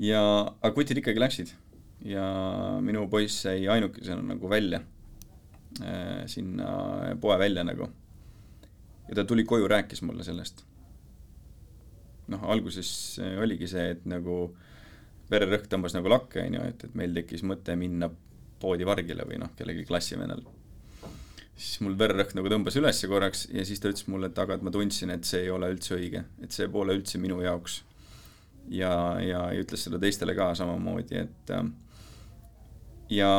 ja, 0.00 0.22
aga 0.60 0.72
kutid 0.76 1.02
ikkagi 1.02 1.20
läksid 1.20 1.52
ja 2.04 2.26
minu 2.84 3.04
poiss 3.12 3.44
jäi 3.44 3.68
ainukesena 3.76 4.24
nagu 4.34 4.48
välja 4.48 4.80
Äh, 5.82 6.24
sinna 6.26 7.16
poe 7.20 7.38
välja 7.38 7.64
nagu. 7.64 7.88
ja 9.08 9.14
ta 9.14 9.24
tuli 9.24 9.44
koju, 9.44 9.68
rääkis 9.68 10.02
mulle 10.02 10.24
sellest. 10.24 10.64
noh, 12.26 12.42
alguses 12.42 13.20
oligi 13.42 13.68
see, 13.68 13.90
et 13.90 14.06
nagu 14.08 14.56
vererõhk 15.30 15.68
tõmbas 15.70 15.94
nagu 15.94 16.08
lakke, 16.10 16.42
on 16.42 16.56
ju, 16.56 16.62
et, 16.62 16.84
et 16.84 16.94
meil 16.94 17.12
tekkis 17.14 17.44
mõte 17.46 17.76
minna 17.76 18.08
poodi 18.60 18.86
vargile 18.86 19.26
või 19.28 19.40
noh, 19.42 19.52
kellegi 19.56 19.84
klassivennal. 19.88 20.42
siis 21.56 21.80
mul 21.80 21.96
vererõhk 21.98 22.34
nagu 22.36 22.50
tõmbas 22.52 22.76
üles 22.76 23.04
korraks 23.08 23.46
ja 23.52 23.64
siis 23.64 23.80
ta 23.80 23.88
ütles 23.88 24.06
mulle, 24.12 24.28
et 24.28 24.38
aga 24.38 24.54
et 24.54 24.62
ma 24.62 24.70
tundsin, 24.70 25.10
et 25.10 25.24
see 25.24 25.46
ei 25.46 25.50
ole 25.50 25.70
üldse 25.72 25.94
õige, 25.96 26.24
et 26.42 26.52
see 26.52 26.68
pole 26.68 26.96
üldse 26.96 27.18
minu 27.18 27.40
jaoks. 27.42 27.82
ja, 28.68 29.20
ja, 29.20 29.46
ja 29.52 29.62
ütles 29.62 29.86
seda 29.86 29.98
teistele 29.98 30.34
ka 30.34 30.54
samamoodi, 30.54 31.24
et 31.26 31.50
äh, 31.54 31.64
ja 33.10 33.30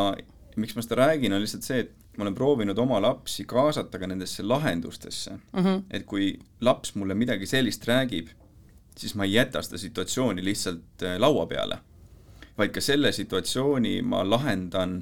miks 0.56 0.76
ma 0.76 0.82
seda 0.82 1.02
räägin, 1.04 1.34
on 1.34 1.44
lihtsalt 1.44 1.68
see, 1.68 1.80
et 1.86 1.94
ma 2.18 2.26
olen 2.26 2.36
proovinud 2.36 2.80
oma 2.82 3.00
lapsi 3.02 3.46
kaasata 3.46 4.00
ka 4.02 4.08
nendesse 4.10 4.44
lahendustesse 4.44 5.32
mm, 5.32 5.64
-hmm. 5.64 5.84
et 5.92 6.06
kui 6.06 6.40
laps 6.62 6.96
mulle 6.96 7.14
midagi 7.14 7.46
sellist 7.46 7.86
räägib, 7.88 8.28
siis 8.98 9.16
ma 9.16 9.24
ei 9.24 9.34
jäta 9.34 9.62
seda 9.62 9.78
situatsiooni 9.78 10.46
lihtsalt 10.46 11.04
äh, 11.04 11.20
laua 11.20 11.46
peale, 11.46 11.78
vaid 12.58 12.74
ka 12.74 12.82
selle 12.82 13.12
situatsiooni 13.14 14.02
ma 14.02 14.24
lahendan 14.26 15.00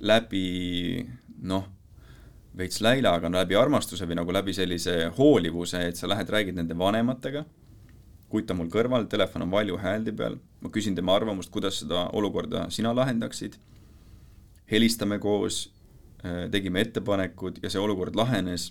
läbi 0.00 1.04
noh, 1.42 1.66
veits 2.56 2.80
läila, 2.84 3.16
aga 3.18 3.30
läbi 3.34 3.58
armastuse 3.58 4.06
või 4.06 4.18
nagu 4.20 4.32
läbi 4.32 4.54
sellise 4.54 5.10
hoolivuse, 5.18 5.82
et 5.88 5.98
sa 5.98 6.08
lähed, 6.10 6.30
räägid 6.30 6.58
nende 6.58 6.76
vanematega, 6.78 7.44
kutt 8.30 8.50
on 8.50 8.60
mul 8.62 8.70
kõrval, 8.70 9.08
telefon 9.10 9.46
on 9.46 9.52
valju 9.52 9.78
hääldi 9.82 10.14
peal, 10.16 10.38
ma 10.62 10.70
küsin 10.70 10.94
tema 10.94 11.14
arvamust, 11.18 11.50
kuidas 11.54 11.82
seda 11.82 12.08
olukorda 12.14 12.68
sina 12.74 12.94
lahendaksid, 12.94 13.58
helistame 14.70 15.18
koos 15.22 15.64
Äh, 16.24 16.46
tegime 16.48 16.80
ettepanekud 16.80 17.58
ja 17.60 17.68
see 17.68 17.80
olukord 17.84 18.14
lahenes 18.16 18.70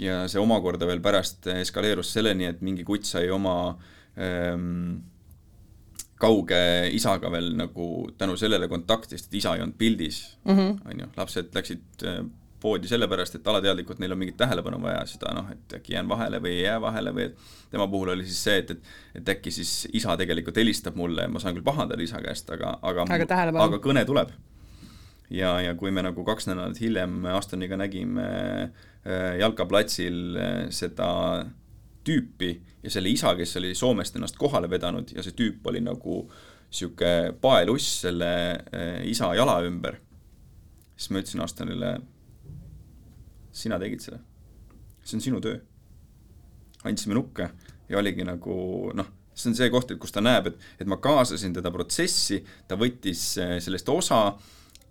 ja 0.00 0.24
see 0.26 0.40
omakorda 0.42 0.88
veel 0.88 0.98
pärast 1.04 1.46
eskaleerus 1.52 2.08
selleni, 2.16 2.48
et 2.50 2.64
mingi 2.66 2.82
kutt 2.82 3.06
sai 3.06 3.28
oma 3.30 3.76
ähm, 4.18 5.04
kauge 6.24 6.62
isaga 6.96 7.30
veel 7.32 7.52
nagu 7.58 7.90
tänu 8.18 8.38
sellele 8.40 8.68
kontakti, 8.72 9.18
sest 9.18 9.36
isa 9.36 9.54
ei 9.54 9.64
olnud 9.64 9.76
pildis 9.78 10.24
-hmm. 10.46 10.80
on 10.90 11.04
ju, 11.04 11.10
lapsed 11.16 11.52
läksid 11.54 12.08
äh, 12.08 12.24
poodi 12.64 12.88
sellepärast, 12.88 13.36
et 13.36 13.48
alateadlikult 13.50 14.00
neil 14.00 14.14
on 14.14 14.20
mingit 14.22 14.38
tähelepanu 14.40 14.78
vaja, 14.80 15.02
seda 15.08 15.34
noh, 15.36 15.50
et 15.52 15.76
äkki 15.78 15.96
jään 15.98 16.08
vahele 16.08 16.40
või 16.40 16.54
ei 16.54 16.62
jää 16.64 16.78
vahele 16.80 17.12
või 17.12 17.26
et 17.28 17.50
tema 17.74 17.86
puhul 17.92 18.14
oli 18.14 18.24
siis 18.24 18.40
see, 18.46 18.62
et, 18.62 18.70
et 18.72 19.20
et 19.20 19.32
äkki 19.34 19.52
siis 19.52 19.72
isa 19.92 20.16
tegelikult 20.16 20.56
helistab 20.62 20.96
mulle, 20.96 21.26
ma 21.28 21.42
saan 21.42 21.56
küll 21.56 21.66
pahandada 21.66 22.02
isa 22.02 22.22
käest, 22.24 22.48
aga, 22.56 22.78
aga 22.82 23.04
aga, 23.04 23.50
aga 23.66 23.80
kõne 23.84 24.04
tuleb. 24.08 24.32
Ja, 25.32 25.58
ja 25.60 25.74
kui 25.74 25.92
me 25.92 26.04
nagu 26.04 26.24
kaks 26.24 26.48
nädalat 26.50 26.80
hiljem 26.80 27.24
Astoniga 27.32 27.76
nägime 27.80 28.24
äh, 28.24 29.36
jalkaplatsil 29.40 30.18
äh, 30.36 30.56
seda 30.72 31.10
tüüpi 32.04 32.50
ja 32.82 32.90
selle 32.92 33.12
isa, 33.12 33.34
kes 33.36 33.56
oli 33.60 33.74
Soomest 33.74 34.16
ennast 34.16 34.36
kohale 34.40 34.70
vedanud 34.70 35.12
ja 35.14 35.22
see 35.24 35.36
tüüp 35.36 35.66
oli 35.70 35.82
nagu 35.84 36.24
niisugune 36.74 37.34
paeluss 37.40 38.00
selle 38.02 38.30
äh, 38.74 39.04
isa 39.06 39.30
jala 39.38 39.60
ümber, 39.62 40.00
siis 40.96 41.10
ma 41.10 41.22
ütlesin 41.22 41.42
Astonile, 41.44 41.92
sina 43.54 43.78
tegid 43.78 44.02
selle. 44.02 44.18
see 45.04 45.18
on 45.18 45.22
sinu 45.22 45.40
töö. 45.40 45.58
andsime 46.84 47.14
nukke 47.14 47.50
ja 47.88 47.98
oligi 47.98 48.24
nagu 48.24 48.90
noh, 48.94 49.06
see 49.34 49.50
on 49.50 49.56
see 49.56 49.70
koht, 49.70 49.90
et 49.90 50.00
kus 50.00 50.12
ta 50.12 50.22
näeb, 50.24 50.50
et, 50.50 50.66
et 50.80 50.90
ma 50.90 50.98
kaasasin 51.02 51.54
teda 51.54 51.70
protsessi, 51.72 52.42
ta 52.68 52.76
võttis 52.80 53.22
sellest 53.38 53.88
osa 53.88 54.20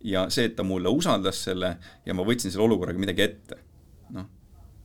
ja 0.03 0.27
see, 0.33 0.49
et 0.49 0.55
ta 0.55 0.65
mulle 0.67 0.91
usaldas 0.91 1.43
selle 1.47 1.75
ja 2.05 2.15
ma 2.15 2.25
võtsin 2.27 2.51
selle 2.51 2.67
olukorraga 2.67 3.01
midagi 3.01 3.25
ette, 3.25 3.59
noh, 4.15 4.29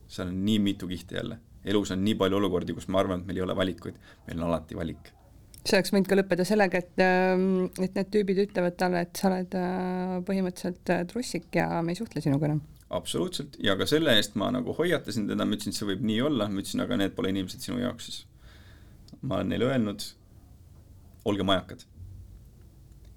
seal 0.09 0.31
on 0.31 0.43
nii 0.45 0.59
mitu 0.63 0.87
kihti 0.89 1.19
jälle. 1.19 1.39
Elus 1.65 1.91
on 1.95 2.03
nii 2.03 2.15
palju 2.19 2.39
olukordi, 2.39 2.75
kus 2.77 2.87
ma 2.87 3.01
arvan, 3.03 3.21
et 3.21 3.29
meil 3.29 3.41
ei 3.41 3.45
ole 3.45 3.55
valikuid, 3.57 3.99
meil 4.27 4.41
on 4.41 4.49
alati 4.49 4.77
valik. 4.77 5.13
see 5.59 5.77
oleks 5.77 5.91
võinud 5.93 6.07
ka 6.09 6.17
lõppeda 6.17 6.45
sellega, 6.47 6.79
et, 6.79 7.03
ähm, 7.03 7.67
et 7.83 7.95
need 7.97 8.11
tüübid 8.13 8.43
ütlevad 8.45 8.77
talle, 8.79 9.03
et 9.05 9.19
sa 9.19 9.27
oled 9.29 9.55
äh, 9.59 10.15
põhimõtteliselt 10.27 10.93
äh, 10.95 11.05
trussik 11.09 11.59
ja 11.59 11.83
me 11.83 11.93
ei 11.93 11.99
suhtle 11.99 12.23
sinuga 12.23 12.49
enam. 12.49 12.63
absoluutselt, 12.89 13.59
ja 13.63 13.75
ka 13.77 13.85
selle 13.89 14.15
eest 14.17 14.39
ma 14.39 14.49
nagu 14.55 14.73
hoiatasin 14.77 15.27
teda, 15.29 15.45
ma 15.45 15.57
ütlesin, 15.57 15.75
et 15.75 15.81
see 15.81 15.91
võib 15.91 16.07
nii 16.09 16.23
olla, 16.31 16.49
ma 16.49 16.63
ütlesin, 16.63 16.85
aga 16.85 16.97
need 17.03 17.15
pole 17.17 17.35
inimesed 17.35 17.67
sinu 17.67 17.83
jaoks 17.83 18.09
siis. 18.09 18.25
ma 19.21 19.41
olen 19.41 19.53
neile 19.53 19.69
öelnud, 19.69 20.09
olge 21.29 21.45
majakad 21.45 21.85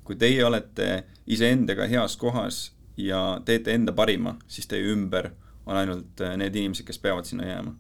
kui 0.05 0.19
teie 0.19 0.45
olete 0.45 1.05
iseendaga 1.27 1.87
heas 1.91 2.17
kohas 2.17 2.73
ja 2.97 3.41
teete 3.45 3.75
enda 3.75 3.95
parima, 3.97 4.37
siis 4.49 4.69
teie 4.69 4.91
ümber 4.93 5.31
on 5.67 5.79
ainult 5.79 6.21
äh, 6.21 6.37
need 6.37 6.57
inimesed, 6.59 6.87
kes 6.87 6.99
peavad 6.99 7.29
sinna 7.29 7.47
jääma. 7.47 7.75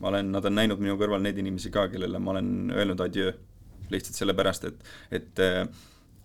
Ma 0.00 0.10
olen, 0.10 0.30
nad 0.34 0.44
on 0.44 0.56
näinud 0.58 0.82
minu 0.82 0.96
kõrval 1.00 1.22
neid 1.22 1.38
inimesi 1.40 1.72
ka, 1.74 1.86
kellele 1.92 2.20
ma 2.22 2.34
olen 2.34 2.72
öelnud 2.74 3.00
adjöö. 3.00 3.34
lihtsalt 3.92 4.16
sellepärast, 4.16 4.64
et, 4.64 4.86
et, 5.12 5.40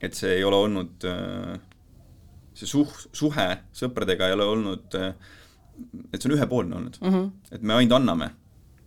et 0.01 0.13
see 0.15 0.37
ei 0.37 0.43
ole 0.47 0.55
olnud, 0.55 1.03
see 2.55 2.69
suh-, 2.69 3.01
suhe 3.13 3.47
sõpradega 3.75 4.29
ei 4.29 4.35
ole 4.37 4.47
olnud, 4.47 4.95
et 4.95 6.21
see 6.21 6.29
on 6.29 6.35
ühepoolne 6.37 6.77
olnud 6.79 7.01
mm. 7.01 7.09
-hmm. 7.09 7.31
et 7.51 7.61
me 7.61 7.75
ainult 7.75 7.97
anname, 7.99 8.29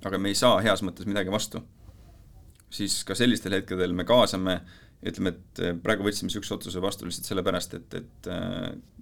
aga 0.05 0.19
me 0.19 0.33
ei 0.33 0.39
saa 0.39 0.61
heas 0.65 0.83
mõttes 0.83 1.07
midagi 1.07 1.31
vastu. 1.31 1.63
siis 2.71 3.05
ka 3.05 3.15
sellistel 3.15 3.53
hetkedel 3.53 3.93
me 3.93 4.05
kaasame 4.09 4.61
ütleme, 5.03 5.35
et 5.35 5.61
praegu 5.83 6.05
võtsime 6.07 6.31
niisuguse 6.31 6.55
otsuse 6.55 6.83
vastu 6.83 7.05
lihtsalt 7.05 7.27
sellepärast, 7.27 7.75
et, 7.75 7.95
et 7.95 8.29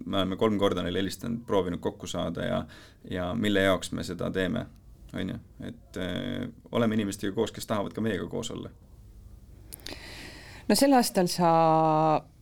me 0.05 0.17
oleme 0.17 0.35
kolm 0.35 0.57
korda 0.59 0.81
neile 0.83 0.99
helistanud, 0.99 1.43
proovinud 1.47 1.79
kokku 1.79 2.07
saada 2.07 2.45
ja 2.45 2.61
ja 3.09 3.33
mille 3.33 3.61
jaoks 3.61 3.91
me 3.91 4.03
seda 4.03 4.31
teeme, 4.33 4.65
on 5.13 5.33
ju, 5.33 5.37
et 5.67 5.99
äh, 5.99 6.47
oleme 6.71 6.97
inimestega 6.97 7.33
koos, 7.35 7.53
kes 7.55 7.67
tahavad 7.67 7.93
ka 7.95 8.03
meiega 8.03 8.27
koos 8.31 8.51
olla. 8.53 8.71
no 10.69 10.77
sel 10.77 10.93
aastal 10.95 11.29
sa 11.31 11.51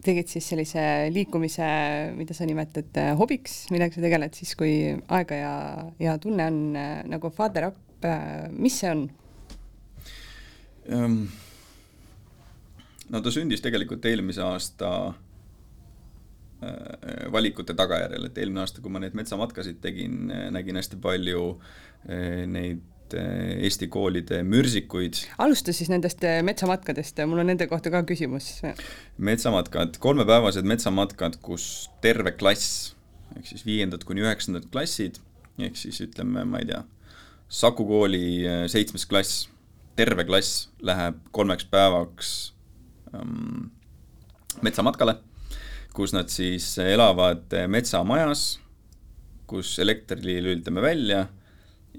tegid 0.06 0.30
siis 0.32 0.48
sellise 0.54 0.82
liikumise, 1.14 1.68
mida 2.16 2.38
sa 2.38 2.48
nimetad 2.48 3.02
äh, 3.02 3.14
hobiks, 3.20 3.66
millega 3.74 3.96
sa 3.96 4.06
tegeled 4.06 4.38
siis, 4.38 4.56
kui 4.60 4.74
aega 5.08 5.40
ja, 5.44 5.54
ja 6.00 6.18
tunne 6.22 6.50
on 6.52 6.60
äh, 6.78 6.98
nagu 7.10 7.34
Father 7.34 7.72
Up 7.72 7.86
mis 8.56 8.78
see 8.80 8.92
on 8.94 9.10
um,? 10.88 11.24
no 13.10 13.22
ta 13.22 13.34
sündis 13.34 13.64
tegelikult 13.66 14.06
eelmise 14.08 14.44
aasta 14.46 14.92
valikute 17.32 17.74
tagajärjel, 17.78 18.26
et 18.28 18.38
eelmine 18.42 18.64
aasta, 18.66 18.82
kui 18.84 18.92
ma 18.92 19.00
neid 19.00 19.14
metsamatkasid 19.16 19.78
tegin, 19.84 20.32
nägin 20.52 20.80
hästi 20.80 21.00
palju 21.02 21.44
neid 22.52 22.86
Eesti 23.10 23.88
koolide 23.90 24.44
mürsikuid. 24.46 25.24
alusta 25.42 25.74
siis 25.74 25.90
nendest 25.90 26.22
metsamatkadest, 26.46 27.18
mul 27.26 27.42
on 27.42 27.50
nende 27.50 27.66
kohta 27.68 27.90
ka 27.90 28.04
küsimus. 28.06 28.52
metsamatkad, 29.18 29.98
kolmepäevased 30.04 30.68
metsamatkad, 30.68 31.40
kus 31.42 31.90
terve 32.04 32.36
klass, 32.38 32.94
ehk 33.38 33.50
siis 33.50 33.66
viiendad 33.66 34.06
kuni 34.06 34.22
üheksandad 34.28 34.68
klassid, 34.70 35.18
ehk 35.58 35.80
siis 35.80 36.02
ütleme, 36.06 36.46
ma 36.46 36.62
ei 36.62 36.70
tea, 36.70 36.84
Saku 37.50 37.82
kooli 37.90 38.46
seitsmes 38.70 39.08
klass, 39.10 39.48
terve 39.98 40.22
klass 40.28 40.68
läheb 40.86 41.18
kolmeks 41.34 41.66
päevaks 41.66 42.34
ähm, 43.16 43.72
metsamatkale, 44.62 45.18
kus 45.94 46.14
nad 46.14 46.30
siis 46.32 46.72
elavad 46.84 47.54
metsamajas, 47.68 48.60
kus 49.50 49.74
elektri 49.82 50.38
lülitame 50.44 50.82
välja 50.82 51.26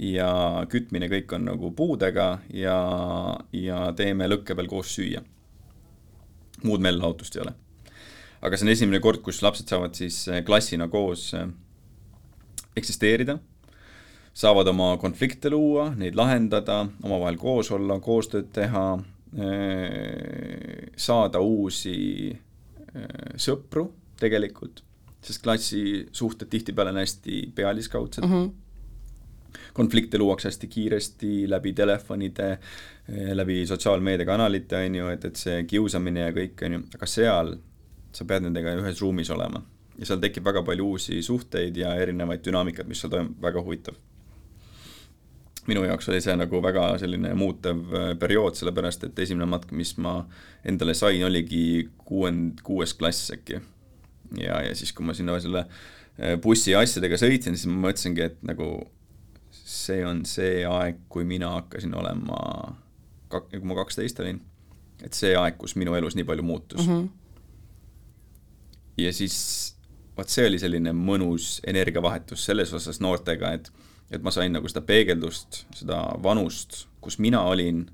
ja 0.00 0.30
kütmine 0.70 1.08
kõik 1.10 1.32
on 1.36 1.48
nagu 1.50 1.72
puudega 1.76 2.38
ja, 2.54 2.76
ja 3.52 3.80
teeme 3.96 4.28
lõkke 4.30 4.56
peal 4.56 4.70
koos 4.70 4.94
süüa. 4.96 5.22
muud 6.62 6.80
meelelahutust 6.80 7.36
ei 7.36 7.42
ole. 7.42 7.54
aga 8.40 8.56
see 8.56 8.66
on 8.66 8.72
esimene 8.72 9.00
kord, 9.00 9.20
kus 9.22 9.42
lapsed 9.42 9.68
saavad 9.68 9.94
siis 9.94 10.24
klassina 10.46 10.88
koos 10.88 11.34
äh, 11.34 11.48
eksisteerida, 12.76 13.38
saavad 14.32 14.68
oma 14.68 14.96
konflikte 14.96 15.50
luua, 15.50 15.90
neid 15.96 16.14
lahendada, 16.16 16.86
omavahel 17.02 17.36
koos 17.36 17.70
olla, 17.70 17.98
koostööd 18.00 18.52
teha, 18.54 18.86
äh, 19.34 20.86
saada 20.96 21.40
uusi 21.40 22.38
sõpru 23.40 23.86
tegelikult, 24.20 24.82
sest 25.24 25.42
klassisuhted 25.44 26.50
tihtipeale 26.50 26.92
on 26.94 27.00
hästi 27.00 27.42
pealiskaudsed 27.54 28.24
mm. 28.24 28.32
-hmm. 28.32 29.58
konflikte 29.72 30.18
luuakse 30.18 30.48
hästi 30.48 30.66
kiiresti 30.66 31.50
läbi 31.50 31.72
telefonide, 31.72 32.50
äh, 32.50 33.32
läbi 33.32 33.66
sotsiaalmeediakanalite, 33.66 34.76
on 34.86 34.94
ju, 34.94 35.08
et, 35.08 35.24
et 35.24 35.36
see 35.36 35.64
kiusamine 35.64 36.20
ja 36.20 36.32
kõik, 36.32 36.64
on 36.66 36.72
ju, 36.72 36.82
aga 36.94 37.06
seal 37.06 37.56
sa 38.12 38.24
pead 38.24 38.42
nendega 38.42 38.74
ühes 38.74 39.00
ruumis 39.00 39.30
olema. 39.30 39.62
ja 39.98 40.06
seal 40.06 40.20
tekib 40.20 40.44
väga 40.44 40.62
palju 40.62 40.86
uusi 40.86 41.22
suhteid 41.22 41.76
ja 41.76 41.94
erinevaid 41.94 42.44
dünaamikat, 42.44 42.88
mis 42.88 43.00
seal 43.00 43.10
toimub, 43.12 43.36
väga 43.42 43.60
huvitav 43.62 43.94
minu 45.70 45.84
jaoks 45.86 46.10
oli 46.10 46.20
see 46.24 46.34
nagu 46.38 46.60
väga 46.64 46.86
selline 47.02 47.32
muutev 47.38 47.94
äh, 47.94 48.10
periood, 48.20 48.58
sellepärast 48.58 49.08
et 49.08 49.22
esimene 49.24 49.48
matk, 49.50 49.72
mis 49.76 49.94
ma 50.02 50.20
endale 50.66 50.94
sain, 50.98 51.22
oligi 51.26 51.88
kuuend-, 52.06 52.62
kuues 52.66 52.94
klass 52.98 53.32
äkki. 53.36 53.60
ja, 54.38 54.60
ja 54.66 54.74
siis, 54.76 54.92
kui 54.96 55.06
ma 55.06 55.16
sinna 55.16 55.38
selle 55.42 55.64
äh, 55.64 56.36
bussi 56.42 56.74
asjadega 56.76 57.18
sõitsin, 57.20 57.56
siis 57.56 57.70
ma 57.70 57.88
mõtlesingi, 57.88 58.26
et 58.30 58.42
nagu 58.46 58.72
see 59.50 60.04
on 60.06 60.24
see 60.26 60.64
aeg, 60.66 61.02
kui 61.08 61.26
mina 61.26 61.50
hakkasin 61.56 61.94
olema, 61.96 62.38
kui 63.30 63.66
ma 63.66 63.78
kaksteist 63.78 64.20
olin, 64.22 64.40
et 65.04 65.16
see 65.16 65.34
aeg, 65.38 65.56
kus 65.60 65.76
minu 65.80 65.94
elus 65.98 66.16
nii 66.18 66.26
palju 66.28 66.44
muutus 66.44 66.86
mm. 66.86 66.96
-hmm. 66.96 67.08
ja 69.04 69.12
siis 69.12 69.36
vot 70.16 70.28
see 70.28 70.46
oli 70.46 70.58
selline 70.60 70.92
mõnus 70.96 71.60
energiavahetus 71.66 72.44
selles 72.44 72.72
osas 72.76 73.00
noortega, 73.00 73.52
et 73.56 73.70
et 74.10 74.22
ma 74.22 74.32
sain 74.34 74.52
nagu 74.52 74.68
seda 74.70 74.82
peegeldust, 74.86 75.64
seda 75.76 76.02
vanust, 76.22 76.84
kus 77.00 77.18
mina 77.22 77.42
olin, 77.46 77.84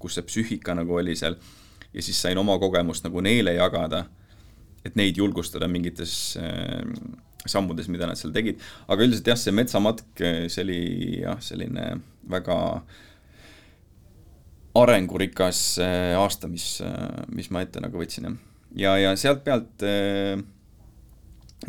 kus 0.00 0.18
see 0.18 0.26
psüühika 0.26 0.76
nagu 0.76 0.98
oli 1.00 1.16
seal, 1.16 1.38
ja 1.94 2.04
siis 2.04 2.20
sain 2.20 2.38
oma 2.38 2.58
kogemust 2.60 3.06
nagu 3.06 3.22
neile 3.24 3.56
jagada, 3.56 4.04
et 4.84 4.98
neid 4.98 5.16
julgustada 5.18 5.68
mingites 5.68 6.36
äh, 6.40 6.82
sammudes, 7.48 7.88
mida 7.92 8.08
nad 8.08 8.18
seal 8.18 8.34
tegid, 8.34 8.60
aga 8.90 9.06
üldiselt 9.06 9.32
jah, 9.32 9.40
see 9.40 9.54
metsamatk, 9.54 10.22
see 10.52 10.62
oli 10.62 10.80
jah, 11.22 11.40
selline 11.42 11.88
väga 12.30 12.58
arengurikas 14.76 15.78
äh, 15.82 16.12
aasta, 16.18 16.50
mis 16.52 16.80
äh,, 16.84 17.24
mis 17.32 17.50
ma 17.54 17.62
ette 17.64 17.80
nagu 17.82 18.00
võtsin, 18.00 18.28
jah. 18.28 18.36
ja, 18.76 18.94
ja 19.00 19.14
sealt 19.18 19.44
pealt 19.46 19.84
äh, 19.86 20.36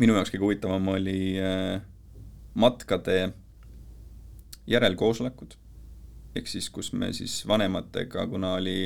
minu 0.02 0.16
jaoks 0.16 0.32
kõige 0.34 0.44
huvitavam 0.44 0.90
oli 0.92 1.20
äh, 1.40 1.80
matkade 2.58 3.30
järelkoosolekud, 4.68 5.56
ehk 6.36 6.50
siis 6.50 6.68
kus 6.70 6.92
me 6.92 7.12
siis 7.16 7.40
vanematega, 7.48 8.26
kuna 8.30 8.54
oli 8.58 8.78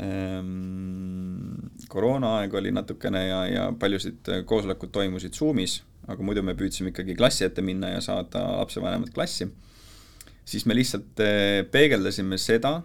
ähm, 0.00 1.54
koroonaaeg 1.88 2.54
oli 2.54 2.72
natukene 2.74 3.26
ja, 3.26 3.42
ja 3.48 3.66
paljusid 3.78 4.30
koosolekud 4.46 4.92
toimusid 4.94 5.36
Zoomis, 5.36 5.80
aga 6.08 6.24
muidu 6.26 6.44
me 6.44 6.56
püüdsime 6.58 6.92
ikkagi 6.92 7.16
klassi 7.18 7.46
ette 7.46 7.64
minna 7.64 7.94
ja 7.94 8.02
saada 8.04 8.42
lapsevanemad 8.60 9.12
klassi, 9.14 9.48
siis 10.44 10.66
me 10.68 10.76
lihtsalt 10.76 11.22
äh, 11.24 11.62
peegeldasime 11.70 12.38
seda, 12.40 12.80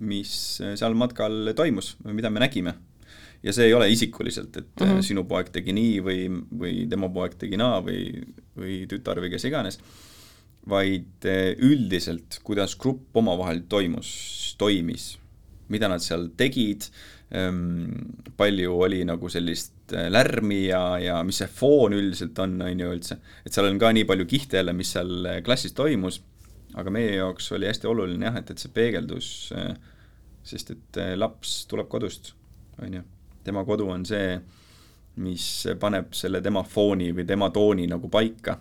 mis 0.00 0.32
seal 0.80 0.94
matkal 0.96 1.52
toimus 1.56 1.94
või 2.04 2.14
mida 2.20 2.30
me 2.32 2.40
nägime. 2.40 2.74
ja 3.42 3.52
see 3.56 3.70
ei 3.70 3.74
ole 3.74 3.86
isikuliselt, 3.88 4.56
et 4.56 4.80
mm 4.80 4.86
-hmm. 4.86 5.02
sinu 5.02 5.24
poeg 5.24 5.48
tegi 5.48 5.72
nii 5.72 6.00
või, 6.04 6.24
või 6.60 6.72
tema 6.88 7.08
poeg 7.08 7.38
tegi 7.40 7.56
naa 7.56 7.78
või, 7.80 8.20
või 8.56 8.84
tütar 8.88 9.16
või 9.16 9.30
kes 9.32 9.44
iganes 9.48 9.78
vaid 10.68 11.24
eh, 11.28 11.54
üldiselt, 11.64 12.40
kuidas 12.44 12.76
grupp 12.80 13.16
omavahel 13.16 13.64
toimus, 13.70 14.10
toimis, 14.60 15.14
mida 15.72 15.88
nad 15.88 16.02
seal 16.04 16.28
tegid, 16.38 16.88
ehm, 17.32 18.32
palju 18.36 18.74
oli 18.84 19.00
nagu 19.08 19.30
sellist 19.32 19.94
eh, 19.96 20.10
lärmi 20.12 20.66
ja, 20.66 20.82
ja 21.00 21.20
mis 21.26 21.40
see 21.40 21.48
foon 21.60 21.96
üldiselt 21.96 22.38
on, 22.44 22.58
on 22.66 22.84
ju 22.84 22.90
üldse, 22.96 23.20
et 23.44 23.54
seal 23.54 23.70
on 23.70 23.80
ka 23.80 23.92
nii 23.96 24.06
palju 24.08 24.28
kihte 24.28 24.60
jälle, 24.60 24.76
mis 24.76 24.92
seal 24.96 25.30
eh, 25.30 25.40
klassis 25.46 25.76
toimus, 25.76 26.20
aga 26.78 26.92
meie 26.94 27.16
jaoks 27.16 27.50
oli 27.56 27.70
hästi 27.70 27.88
oluline 27.90 28.28
jah, 28.28 28.40
et, 28.42 28.52
et 28.52 28.62
see 28.62 28.70
peegeldus, 28.74 29.28
sest 30.46 30.70
et 30.70 30.98
laps 31.18 31.64
tuleb 31.70 31.88
kodust, 31.90 32.30
on 32.78 32.94
ju, 32.94 33.02
tema 33.42 33.64
kodu 33.66 33.88
on 33.90 34.04
see, 34.06 34.36
mis 35.20 35.46
paneb 35.82 36.14
selle 36.14 36.38
tema 36.44 36.62
fooni 36.62 37.10
või 37.16 37.26
tema 37.26 37.48
tooni 37.50 37.88
nagu 37.90 38.06
paika 38.12 38.54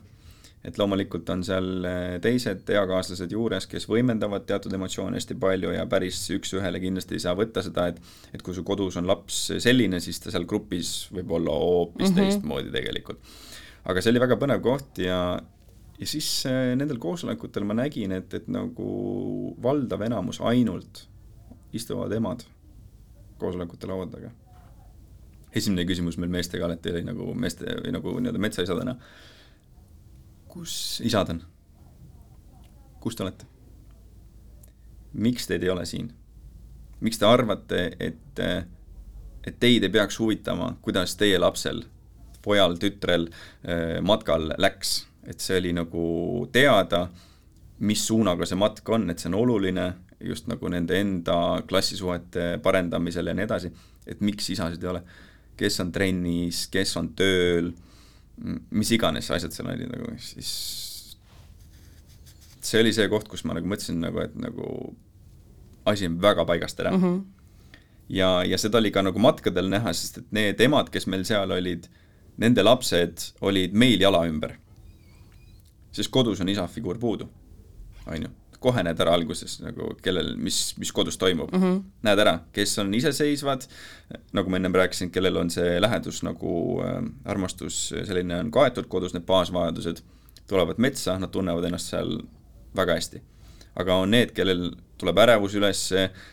et 0.63 0.77
loomulikult 0.77 1.29
on 1.31 1.43
seal 1.47 1.85
eh, 1.87 2.15
teised 2.23 2.67
eakaaslased 2.73 3.31
juures, 3.31 3.67
kes 3.71 3.85
võimendavad 3.87 4.43
teatud 4.47 4.73
emotsioone 4.75 5.15
hästi 5.19 5.37
palju 5.39 5.71
ja 5.71 5.85
päris 5.91 6.19
üks-ühele 6.35 6.81
kindlasti 6.83 7.15
ei 7.15 7.23
saa 7.23 7.35
võtta 7.39 7.63
seda, 7.63 7.87
et 7.93 8.01
et 8.35 8.43
kui 8.43 8.55
su 8.55 8.65
kodus 8.67 8.99
on 8.99 9.07
laps 9.07 9.45
selline, 9.63 10.01
siis 10.03 10.19
ta 10.19 10.33
seal 10.33 10.47
grupis 10.49 11.07
võib 11.15 11.31
olla 11.39 11.55
hoopis 11.55 12.09
mm 12.09 12.15
-hmm. 12.15 12.19
teistmoodi 12.19 12.75
tegelikult. 12.75 13.23
aga 13.85 14.01
see 14.01 14.11
oli 14.11 14.25
väga 14.25 14.35
põnev 14.41 14.61
koht 14.61 14.99
ja 14.99 15.39
ja 15.99 16.07
siis 16.07 16.45
äh, 16.47 16.75
nendel 16.75 16.99
koosolekutel 16.99 17.63
ma 17.63 17.73
nägin, 17.73 18.11
et, 18.11 18.33
et 18.33 18.47
nagu 18.47 19.55
valdav 19.63 20.01
enamus 20.01 20.41
ainult 20.41 21.07
istuvad 21.73 22.11
emad 22.11 22.43
koosolekute 23.39 23.87
laua 23.87 24.07
taga. 24.11 24.31
esimene 25.55 25.85
küsimus 25.85 26.17
meil 26.17 26.29
meestega 26.29 26.65
alati 26.65 26.91
oli 26.91 27.03
nagu 27.03 27.33
meeste 27.33 27.65
või 27.65 27.91
nagu 27.95 28.19
nii-öelda 28.19 28.39
metsaisadena 28.39 28.95
kus 30.59 30.99
isad 31.07 31.29
on? 31.31 31.39
kus 32.99 33.15
te 33.15 33.23
olete? 33.23 33.47
miks 35.13 35.47
teid 35.47 35.63
ei 35.63 35.71
ole 35.71 35.85
siin? 35.87 36.09
miks 36.99 37.19
te 37.21 37.27
arvate, 37.27 37.85
et, 37.99 38.41
et 39.47 39.55
teid 39.59 39.87
ei 39.87 39.93
peaks 39.93 40.19
huvitama, 40.19 40.73
kuidas 40.83 41.15
teie 41.15 41.39
lapsel, 41.39 41.85
pojal, 42.43 42.75
tütrel 42.81 43.29
matkal 44.03 44.51
läks, 44.59 45.05
et 45.23 45.39
see 45.39 45.61
oli 45.61 45.71
nagu 45.77 46.03
teada, 46.51 47.05
mis 47.87 48.03
suunaga 48.03 48.43
see 48.43 48.59
matk 48.59 48.91
on, 48.91 49.07
et 49.09 49.23
see 49.23 49.31
on 49.31 49.39
oluline 49.39 49.87
just 50.19 50.51
nagu 50.51 50.67
nende 50.67 50.99
enda 50.99 51.37
klassisuhete 51.69 52.57
parendamisel 52.63 53.31
ja 53.31 53.37
nii 53.37 53.47
edasi, 53.47 53.71
et 54.03 54.19
miks 54.19 54.51
isasid 54.51 54.83
ei 54.83 54.91
ole, 54.91 55.05
kes 55.55 55.79
on 55.85 55.95
trennis, 55.95 56.65
kes 56.67 56.97
on 56.99 57.13
tööl 57.15 57.71
mis 58.71 58.91
iganes 58.95 59.29
asjad 59.31 59.55
seal 59.55 59.71
olid 59.71 59.91
nagu, 59.91 60.13
siis 60.23 60.51
see 62.61 62.81
oli 62.81 62.93
see 62.95 63.07
koht, 63.11 63.27
kus 63.31 63.45
ma 63.47 63.55
nagu 63.57 63.69
mõtlesin 63.69 63.99
nagu, 64.03 64.21
et 64.23 64.35
nagu 64.39 64.95
asi 65.89 66.07
on 66.09 66.19
väga 66.21 66.45
paigast 66.45 66.79
ära 66.79 66.91
mm. 66.93 67.03
-hmm. 67.03 67.21
ja, 68.15 68.29
ja 68.45 68.57
seda 68.57 68.77
oli 68.77 68.91
ka 68.91 69.01
nagu 69.01 69.19
matkadel 69.19 69.69
näha, 69.69 69.93
sest 69.93 70.21
et 70.23 70.31
need 70.31 70.61
emad, 70.61 70.89
kes 70.89 71.07
meil 71.07 71.25
seal 71.25 71.51
olid, 71.51 71.87
nende 72.37 72.63
lapsed 72.63 73.31
olid 73.41 73.73
meil 73.73 74.01
jala 74.01 74.25
ümber. 74.27 74.57
sest 75.91 76.11
kodus 76.11 76.41
on 76.41 76.49
isa 76.49 76.67
figuur 76.67 76.99
puudu, 76.99 77.29
on 78.05 78.21
ju 78.21 78.29
kohe 78.59 78.83
näed 78.83 78.99
ära 78.99 79.13
alguses 79.15 79.59
nagu 79.63 79.93
kellel, 80.03 80.33
mis, 80.37 80.73
mis 80.79 80.91
kodus 80.95 81.17
toimub 81.17 81.51
mm. 81.53 81.61
-hmm. 81.61 81.79
näed 82.07 82.19
ära, 82.19 82.39
kes 82.53 82.77
on 82.83 82.93
iseseisvad, 82.93 83.65
nagu 84.33 84.49
ma 84.49 84.59
ennem 84.59 84.75
rääkisin, 84.75 85.11
kellel 85.11 85.37
on 85.37 85.49
see 85.49 85.79
lähedus 85.81 86.23
nagu 86.27 86.53
äh, 86.83 87.01
armastus, 87.25 87.89
selline 88.03 88.39
on 88.39 88.51
kaetud 88.51 88.87
kodus, 88.91 89.13
need 89.13 89.25
baasvajadused, 89.25 90.03
tulevad 90.47 90.77
metsa, 90.77 91.19
nad 91.19 91.31
tunnevad 91.31 91.65
ennast 91.65 91.93
seal 91.93 92.19
väga 92.75 92.99
hästi. 92.99 93.21
aga 93.79 93.95
on 93.95 94.11
need, 94.11 94.31
kellel 94.35 94.71
tuleb 94.99 95.17
ärevus 95.17 95.53
üles, 95.55 95.81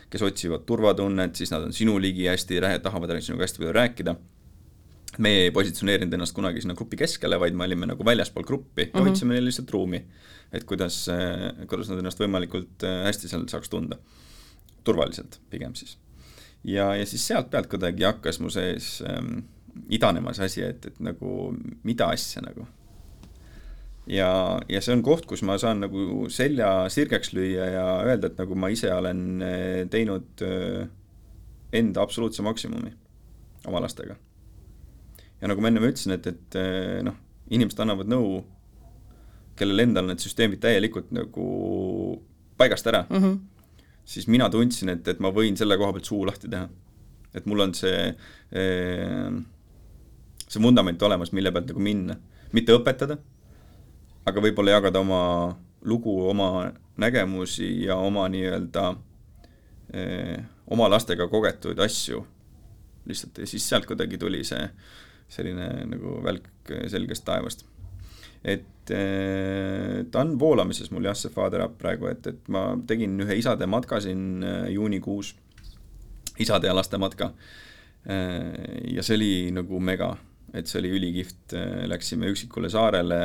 kes 0.09 0.21
otsivad 0.21 0.65
turvatunnet, 0.67 1.35
siis 1.35 1.51
nad 1.51 1.63
on 1.63 1.73
sinu 1.73 1.99
ligi 2.01 2.27
hästi, 2.27 2.59
tahavad 2.83 3.13
sinuga 3.21 3.45
hästi 3.45 3.61
palju 3.61 3.73
rääkida 3.73 4.15
meie 5.23 5.47
ei 5.47 5.53
positsioneerinud 5.55 6.13
ennast 6.13 6.35
kunagi 6.35 6.61
sinna 6.63 6.75
grupi 6.77 6.99
keskele, 6.99 7.39
vaid 7.41 7.55
me 7.57 7.65
olime 7.65 7.89
nagu 7.89 8.05
väljaspool 8.05 8.45
gruppi 8.47 8.81
ja 8.81 8.87
mm 8.87 8.99
-hmm. 8.99 9.07
hoidsime 9.07 9.33
neile 9.33 9.49
lihtsalt 9.49 9.71
ruumi. 9.71 10.05
et 10.53 10.63
kuidas, 10.63 11.09
kuidas 11.67 11.89
nad 11.89 11.99
ennast 11.99 12.19
võimalikult 12.19 12.83
hästi 13.05 13.27
seal 13.27 13.47
saaks 13.47 13.69
tunda. 13.69 13.97
turvaliselt 14.83 15.39
pigem 15.49 15.75
siis. 15.75 15.97
ja, 16.63 16.95
ja 16.95 17.05
siis 17.05 17.27
sealt 17.27 17.49
pealt 17.49 17.67
kuidagi 17.67 18.03
hakkas 18.03 18.39
mu 18.39 18.49
sees 18.49 19.03
ähm, 19.09 19.39
idanema 19.89 20.33
see 20.33 20.45
asi, 20.45 20.61
et, 20.61 20.85
et 20.85 20.99
nagu 20.99 21.55
mida 21.83 22.05
asja 22.05 22.41
nagu 22.41 22.67
ja, 24.07 24.59
ja 24.69 24.81
see 24.81 24.93
on 24.93 25.03
koht, 25.03 25.25
kus 25.25 25.43
ma 25.43 25.57
saan 25.57 25.79
nagu 25.79 26.29
selja 26.29 26.89
sirgeks 26.89 27.33
lüüa 27.33 27.65
ja 27.65 27.85
öelda, 28.05 28.27
et 28.27 28.37
nagu 28.37 28.55
ma 28.55 28.67
ise 28.67 28.93
olen 28.93 29.43
teinud 29.89 30.43
enda 31.73 32.01
absoluutse 32.01 32.41
maksimumi 32.41 32.93
oma 33.67 33.81
lastega 33.81 34.15
ja 35.41 35.49
nagu 35.49 35.61
ma 35.61 35.71
ennem 35.71 35.85
ütlesin, 35.89 36.15
et, 36.17 36.27
et 36.27 36.57
eh, 36.59 37.01
noh, 37.05 37.17
inimesed 37.53 37.81
annavad 37.83 38.09
nõu, 38.09 38.41
kellel 39.57 39.85
endal 39.85 40.09
need 40.09 40.21
süsteemid 40.21 40.61
täielikult 40.61 41.09
nagu 41.15 41.45
paigast 42.57 42.87
ära 42.89 43.05
mm, 43.09 43.21
-hmm. 43.23 43.37
siis 44.05 44.27
mina 44.27 44.49
tundsin, 44.53 44.89
et, 44.93 45.07
et 45.07 45.19
ma 45.19 45.31
võin 45.33 45.57
selle 45.57 45.77
koha 45.77 45.93
pealt 45.93 46.09
suu 46.09 46.25
lahti 46.25 46.49
teha. 46.49 46.69
et 47.33 47.45
mul 47.45 47.59
on 47.59 47.73
see, 47.73 48.15
eh, 48.51 49.31
see 50.47 50.61
vundament 50.61 51.01
olemas, 51.01 51.31
mille 51.31 51.51
pealt 51.51 51.73
nagu 51.73 51.79
minna, 51.79 52.15
mitte 52.53 52.73
õpetada, 52.73 53.17
aga 54.25 54.41
võib-olla 54.41 54.77
jagada 54.77 54.99
oma 54.99 55.57
lugu, 55.85 56.29
oma 56.29 56.71
nägemusi 56.97 57.85
ja 57.85 57.95
oma 57.95 58.27
nii-öelda 58.29 58.95
eh, 59.93 60.43
oma 60.67 60.89
lastega 60.89 61.27
kogetud 61.27 61.79
asju 61.79 62.25
lihtsalt 63.07 63.37
ja 63.37 63.47
siis 63.47 63.69
sealt 63.69 63.85
kuidagi 63.85 64.17
tuli 64.17 64.43
see 64.43 64.65
selline 65.31 65.67
nagu 65.91 66.19
välk 66.23 66.71
selgest 66.91 67.25
taevast. 67.27 67.65
et 68.43 68.91
äh, 68.93 70.05
ta 70.11 70.21
on 70.21 70.37
voolamises 70.39 70.91
mul 70.93 71.07
jah, 71.09 71.15
see 71.17 71.33
Father 71.33 71.63
Up 71.65 71.77
praegu, 71.81 72.07
et, 72.11 72.27
et 72.29 72.51
ma 72.53 72.69
tegin 72.87 73.17
ühe 73.23 73.39
isade 73.39 73.65
matka 73.67 73.99
siin 74.03 74.43
äh, 74.45 74.69
juunikuus, 74.71 75.33
isade 76.39 76.69
ja 76.69 76.75
laste 76.77 76.99
matka. 77.01 77.31
Äh, 78.07 78.93
ja 78.93 79.03
see 79.03 79.17
oli 79.17 79.31
nagu 79.55 79.81
mega, 79.83 80.13
et 80.53 80.69
see 80.69 80.79
oli 80.79 80.93
ülikihvt, 80.95 81.57
läksime 81.91 82.29
üksikule 82.31 82.69
saarele, 82.71 83.19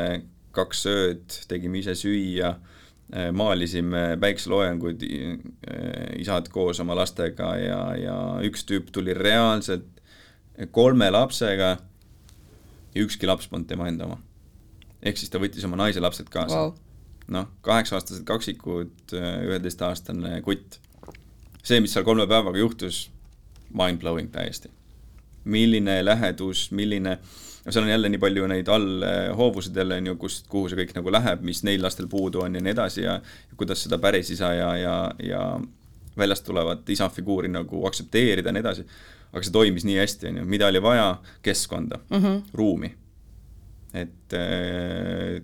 kaks 0.57 0.87
ööd, 0.91 1.39
tegime 1.49 1.81
ise 1.81 1.95
süüa 1.97 2.57
maalisime 3.37 4.17
päikseloojanguid, 4.21 5.03
isad 6.17 6.47
koos 6.53 6.81
oma 6.81 6.97
lastega 6.97 7.51
ja, 7.61 7.81
ja 7.99 8.15
üks 8.49 8.65
tüüp 8.65 8.89
tuli 8.95 9.13
reaalselt 9.17 10.01
kolme 10.73 11.11
lapsega 11.13 11.75
ja 12.95 13.05
ükski 13.05 13.29
laps 13.29 13.49
polnud 13.49 13.69
tema 13.69 13.89
enda 13.89 14.07
oma. 14.09 14.19
ehk 15.03 15.19
siis 15.19 15.31
ta 15.33 15.41
võttis 15.43 15.65
oma 15.67 15.79
naise 15.81 16.01
lapsed 16.01 16.29
kaasa 16.33 16.59
wow.. 16.59 16.75
noh, 17.33 17.49
kaheksa-aastased 17.67 18.25
kaksikud, 18.29 19.15
üheteistaastane 19.17 20.41
kutt. 20.47 20.79
see, 21.63 21.81
mis 21.81 21.95
seal 21.95 22.07
kolme 22.07 22.27
päevaga 22.31 22.59
juhtus, 22.59 23.07
mind-blowing 23.73 24.31
täiesti. 24.33 24.71
milline 25.45 26.05
lähedus, 26.05 26.71
milline, 26.71 27.17
no 27.65 27.73
seal 27.73 27.85
on 27.85 27.91
jälle 27.91 28.09
nii 28.13 28.21
palju 28.23 28.47
neid 28.47 28.69
allhoovusid 28.69 29.77
jälle, 29.77 29.97
on 29.99 30.13
ju, 30.13 30.17
kust, 30.17 30.47
kuhu 30.49 30.69
see 30.71 30.79
kõik 30.83 30.95
nagu 30.99 31.13
läheb, 31.13 31.43
mis 31.43 31.65
neil 31.67 31.83
lastel 31.83 32.09
puudu 32.09 32.45
on 32.45 32.55
ja 32.55 32.63
nii 32.63 32.77
edasi 32.77 33.07
ja, 33.07 33.17
ja 33.23 33.59
kuidas 33.59 33.83
seda 33.83 33.99
päris 33.99 34.31
isa 34.31 34.53
ja, 34.55 34.77
ja, 34.77 34.97
ja 35.23 35.43
väljast 36.19 36.45
tulevat 36.47 36.91
isa 36.91 37.09
figuuri 37.09 37.49
nagu 37.49 37.87
aktsepteerida 37.89 38.53
ja 38.53 38.55
nii 38.55 38.63
edasi 38.63 38.87
aga 39.33 39.45
see 39.47 39.55
toimis 39.55 39.87
nii 39.89 39.97
hästi, 40.01 40.29
on 40.29 40.43
ju, 40.43 40.49
mida 40.49 40.69
oli 40.69 40.83
vaja, 40.83 41.07
keskkonda 41.43 41.99
mm, 42.11 42.19
-hmm. 42.19 42.43
ruumi. 42.55 42.95
et 43.95 44.33
äh, 44.33 45.43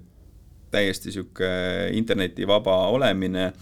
täiesti 0.71 1.09
niisugune 1.09 1.89
internetivaba 1.93 2.89
olemine, 2.89 3.53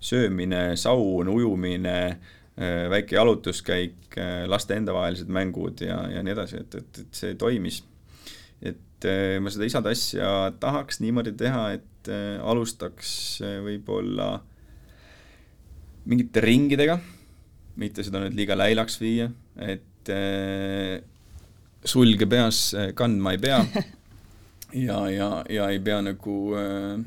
söömine, 0.00 0.76
saun, 0.76 1.28
ujumine 1.28 1.96
äh,, 2.06 2.90
väike 2.90 3.16
jalutuskäik 3.16 4.18
äh,, 4.18 4.44
laste 4.46 4.76
endavahelised 4.76 5.28
mängud 5.28 5.80
ja, 5.80 6.02
ja 6.10 6.22
nii 6.22 6.32
edasi, 6.32 6.60
et, 6.60 6.74
et, 6.74 6.98
et 6.98 7.20
see 7.20 7.34
toimis. 7.34 7.82
et 8.62 9.04
äh, 9.04 9.40
ma 9.40 9.50
seda 9.50 9.64
isade 9.64 9.92
asja 9.92 10.52
tahaks 10.60 11.00
niimoodi 11.00 11.32
teha, 11.32 11.70
et 11.78 12.08
äh, 12.08 12.40
alustaks 12.42 13.40
äh, 13.44 13.58
võib-olla 13.64 14.38
mingite 16.04 16.40
ringidega 16.44 16.98
mitte 17.80 18.04
seda 18.06 18.22
nüüd 18.22 18.36
liiga 18.38 18.56
läilaks 18.58 18.98
viia, 19.00 19.28
et 19.58 20.10
äh, 20.12 21.00
sulge 21.84 22.28
peas 22.30 22.68
äh, 22.78 22.92
kandma 22.96 23.34
ei 23.34 23.42
pea 23.42 23.60
ja, 24.88 25.00
ja, 25.10 25.28
ja 25.50 25.68
ei 25.72 25.80
pea 25.84 26.00
nagu 26.04 26.38
äh, 26.58 27.02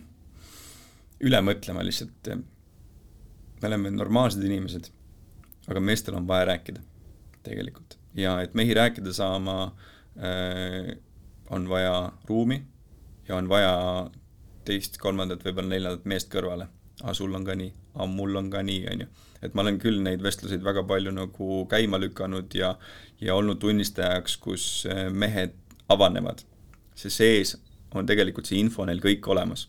üle 1.28 1.42
mõtlema 1.42 1.86
lihtsalt. 1.86 2.34
me 3.62 3.70
oleme 3.72 3.92
normaalsed 3.96 4.44
inimesed, 4.44 4.92
aga 5.68 5.82
meestel 5.82 6.20
on 6.20 6.28
vaja 6.30 6.52
rääkida 6.52 6.84
tegelikult 7.48 7.98
ja 8.18 8.40
et 8.42 8.54
mehi 8.58 8.74
rääkida 8.74 9.14
saama 9.14 9.72
äh,, 10.18 10.98
on 11.50 11.70
vaja 11.70 12.12
ruumi 12.28 12.64
ja 13.28 13.36
on 13.36 13.50
vaja 13.50 14.10
teist, 14.68 14.98
kolmandat, 15.00 15.46
võib-olla 15.46 15.70
neljandat 15.72 16.06
meest 16.06 16.32
kõrvale. 16.34 16.68
aa, 17.04 17.14
sul 17.14 17.34
on 17.36 17.46
ka 17.48 17.56
nii, 17.56 17.72
aa, 17.96 18.08
mul 18.12 18.36
on 18.36 18.50
ka 18.52 18.64
nii, 18.66 18.84
on 18.92 19.06
ju 19.06 19.08
et 19.42 19.54
ma 19.54 19.64
olen 19.64 19.80
küll 19.82 20.02
neid 20.04 20.24
vestluseid 20.24 20.64
väga 20.66 20.84
palju 20.88 21.14
nagu 21.14 21.62
käima 21.70 22.00
lükanud 22.02 22.54
ja, 22.58 22.76
ja 23.22 23.36
olnud 23.36 23.60
tunnistajaks, 23.62 24.38
kus 24.38 24.86
eh, 24.90 25.08
mehed 25.12 25.56
avanevad. 25.90 26.44
see 26.98 27.10
sees 27.14 27.56
on 27.94 28.06
tegelikult 28.06 28.50
see 28.50 28.60
info 28.60 28.86
neil 28.86 29.02
kõik 29.04 29.28
olemas. 29.30 29.68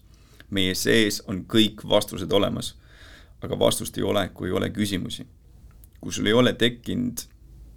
meie 0.51 0.75
sees 0.75 1.21
on 1.29 1.45
kõik 1.45 1.85
vastused 1.89 2.33
olemas. 2.33 2.75
aga 3.43 3.59
vastust 3.59 3.99
ei 3.99 4.03
ole, 4.03 4.29
kui 4.35 4.49
ei 4.49 4.53
ole 4.53 4.71
küsimusi. 4.71 5.27
kui 6.01 6.13
sul 6.13 6.27
ei 6.27 6.33
ole 6.33 6.53
tekkinud 6.53 7.27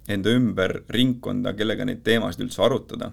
enda 0.08 0.30
ümber 0.30 0.82
ringkonda, 0.88 1.52
kellega 1.54 1.84
neid 1.84 2.02
teemasid 2.02 2.42
üldse 2.42 2.62
arutada, 2.62 3.12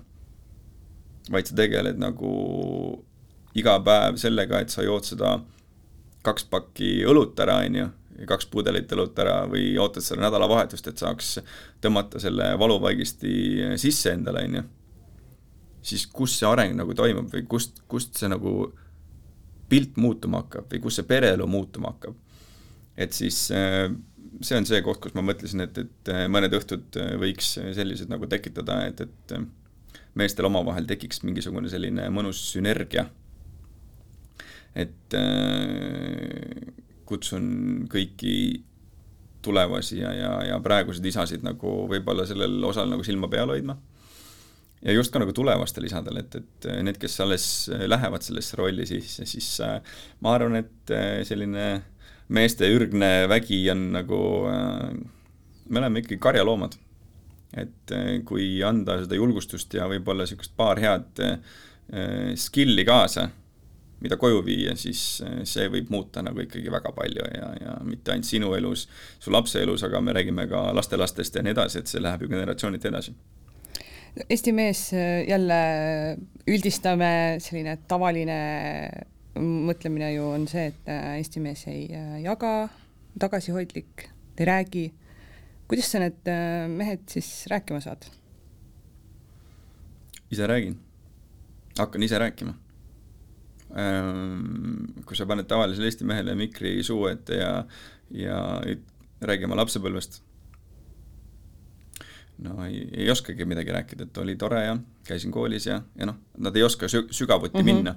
vaid 1.30 1.46
sa 1.46 1.56
tegeled 1.56 2.00
nagu 2.02 3.06
iga 3.54 3.78
päev 3.86 4.18
sellega, 4.18 4.62
et 4.62 4.74
sa 4.74 4.84
jood 4.86 5.06
seda 5.06 5.40
kaks 6.26 6.48
pakki 6.50 7.04
õlut 7.08 7.40
ära, 7.40 7.60
on 7.66 7.76
ju, 7.76 7.88
kaks 8.28 8.50
pudelit 8.52 8.92
õlut 8.92 9.20
ära 9.22 9.44
või 9.48 9.72
ootad 9.80 10.04
seda 10.04 10.26
nädalavahetust, 10.26 10.88
et 10.90 11.02
saaks 11.02 11.38
tõmmata 11.82 12.20
selle 12.20 12.52
valuvaigisti 12.60 13.32
sisse 13.80 14.14
endale, 14.16 14.44
on 14.50 14.60
ju, 14.60 14.64
siis 15.92 16.06
kus 16.12 16.36
see 16.40 16.50
areng 16.50 16.76
nagu 16.80 16.96
toimub 16.98 17.32
või 17.34 17.46
kust, 17.50 17.84
kust 17.88 18.20
see 18.20 18.32
nagu 18.32 18.72
pilt 19.70 19.98
muutuma 20.02 20.44
hakkab 20.44 20.72
või 20.74 20.82
kus 20.84 21.00
see 21.00 21.08
pereelu 21.08 21.48
muutuma 21.48 21.94
hakkab. 21.94 22.16
et 22.98 23.14
siis 23.16 23.46
äh, 23.56 23.88
see 24.42 24.58
on 24.58 24.68
see 24.68 24.82
koht, 24.84 25.00
kus 25.04 25.16
ma 25.16 25.24
mõtlesin, 25.26 25.64
et, 25.66 25.78
et 25.78 26.12
äh, 26.14 26.26
mõned 26.32 26.54
õhtud 26.58 27.00
äh, 27.00 27.14
võiks 27.22 27.54
sellised 27.78 28.12
nagu 28.12 28.28
tekitada, 28.30 28.82
et, 28.90 29.02
et 29.06 29.36
meestel 30.20 30.50
omavahel 30.50 30.88
tekiks 30.90 31.24
mingisugune 31.24 31.70
selline 31.72 32.10
mõnus 32.14 32.42
sünergia. 32.52 33.08
et 34.76 35.16
kutsun 37.10 37.46
kõiki 37.92 38.34
tulevasi 39.46 40.02
ja, 40.02 40.12
ja, 40.14 40.32
ja 40.50 40.58
praeguseid 40.64 41.06
isasid 41.10 41.46
nagu 41.46 41.86
võib-olla 41.90 42.26
sellel 42.28 42.60
osal 42.68 42.90
nagu 42.92 43.06
silma 43.08 43.30
peal 43.32 43.52
hoidma. 43.54 43.78
ja 44.84 44.96
just 44.96 45.14
ka 45.14 45.22
nagu 45.22 45.34
tulevastel 45.36 45.88
isadel, 45.88 46.22
et, 46.22 46.36
et 46.36 46.68
need, 46.84 47.00
kes 47.00 47.20
alles 47.24 47.46
lähevad 47.70 48.24
sellesse 48.24 48.60
rolli 48.60 48.88
sisse, 48.88 49.26
siis 49.28 49.48
äh, 49.66 49.80
ma 50.24 50.36
arvan, 50.36 50.60
et 50.62 50.94
äh, 50.96 51.22
selline 51.28 51.70
meeste 52.36 52.68
ürgne 52.70 53.28
vägi 53.32 53.64
on 53.74 53.90
nagu 53.96 54.22
äh,, 54.52 54.94
me 55.70 55.82
oleme 55.82 56.04
ikkagi 56.04 56.20
karjaloomad. 56.22 56.78
et 57.58 57.92
kui 58.30 58.60
anda 58.62 59.00
seda 59.02 59.18
julgustust 59.18 59.74
ja 59.74 59.88
võib-olla 59.90 60.22
niisugust 60.22 60.52
paar 60.54 60.78
head 60.78 61.18
skill'i 62.38 62.84
kaasa 62.86 63.24
mida 64.04 64.18
koju 64.20 64.42
viia, 64.46 64.76
siis 64.80 65.02
eh, 65.26 65.42
see 65.48 65.68
võib 65.72 65.92
muuta 65.92 66.24
nagu 66.26 66.44
ikkagi 66.44 66.72
väga 66.72 66.92
palju 66.96 67.26
ja, 67.34 67.50
ja 67.60 67.76
mitte 67.86 68.14
ainult 68.14 68.30
sinu 68.30 68.54
elus, 68.56 68.86
su 69.20 69.34
lapse 69.34 69.62
elus, 69.64 69.84
aga 69.88 70.02
me 70.04 70.16
räägime 70.16 70.48
ka 70.52 70.70
lastelastest 70.76 71.36
ja 71.36 71.44
nii 71.44 71.56
edasi, 71.56 71.82
et 71.82 71.92
see 71.92 72.04
läheb 72.04 72.24
ju 72.24 72.32
generatsioonilt 72.32 72.88
edasi. 72.90 73.16
Eesti 74.26 74.54
mees 74.56 74.86
eh, 74.96 75.24
jälle 75.30 75.60
üldistame, 76.50 77.12
selline 77.44 77.78
tavaline 77.90 78.40
mõtlemine 79.40 80.14
ju 80.16 80.32
on 80.32 80.48
see, 80.52 80.70
et 80.72 80.92
eh, 80.92 81.10
Eesti 81.20 81.44
mees 81.44 81.66
ei 81.72 81.86
jaga, 82.24 82.54
tagasihoidlik, 83.20 84.08
ei 84.40 84.48
räägi. 84.48 84.86
kuidas 85.70 85.92
sa 85.92 86.00
need 86.02 86.30
mehed 86.72 87.04
siis 87.12 87.46
rääkima 87.52 87.82
saad? 87.84 88.08
ise 90.32 90.48
räägin, 90.48 90.80
hakkan 91.78 92.04
ise 92.04 92.18
rääkima 92.18 92.54
kui 93.70 95.18
sa 95.18 95.28
paned 95.30 95.46
tavalisele 95.46 95.86
Eesti 95.90 96.08
mehele 96.10 96.34
mikri 96.36 96.80
suu 96.84 97.06
ette 97.12 97.38
ja, 97.38 97.52
ja 98.10 98.40
räägi 99.22 99.46
oma 99.46 99.60
lapsepõlvest, 99.60 100.22
no 102.46 102.66
ei, 102.66 102.88
ei 102.94 103.12
oskagi 103.12 103.46
midagi 103.46 103.72
rääkida, 103.72 104.08
et 104.08 104.18
oli 104.18 104.36
tore 104.40 104.64
ja 104.64 104.78
käisin 105.08 105.32
koolis 105.32 105.68
ja, 105.68 105.82
ja 106.00 106.08
noh, 106.10 106.18
nad 106.38 106.56
ei 106.56 106.64
oska 106.64 106.88
sü-, 106.88 107.08
sügavuti 107.12 107.58
mm 107.58 107.62
-hmm. 107.62 107.74
minna. 107.74 107.96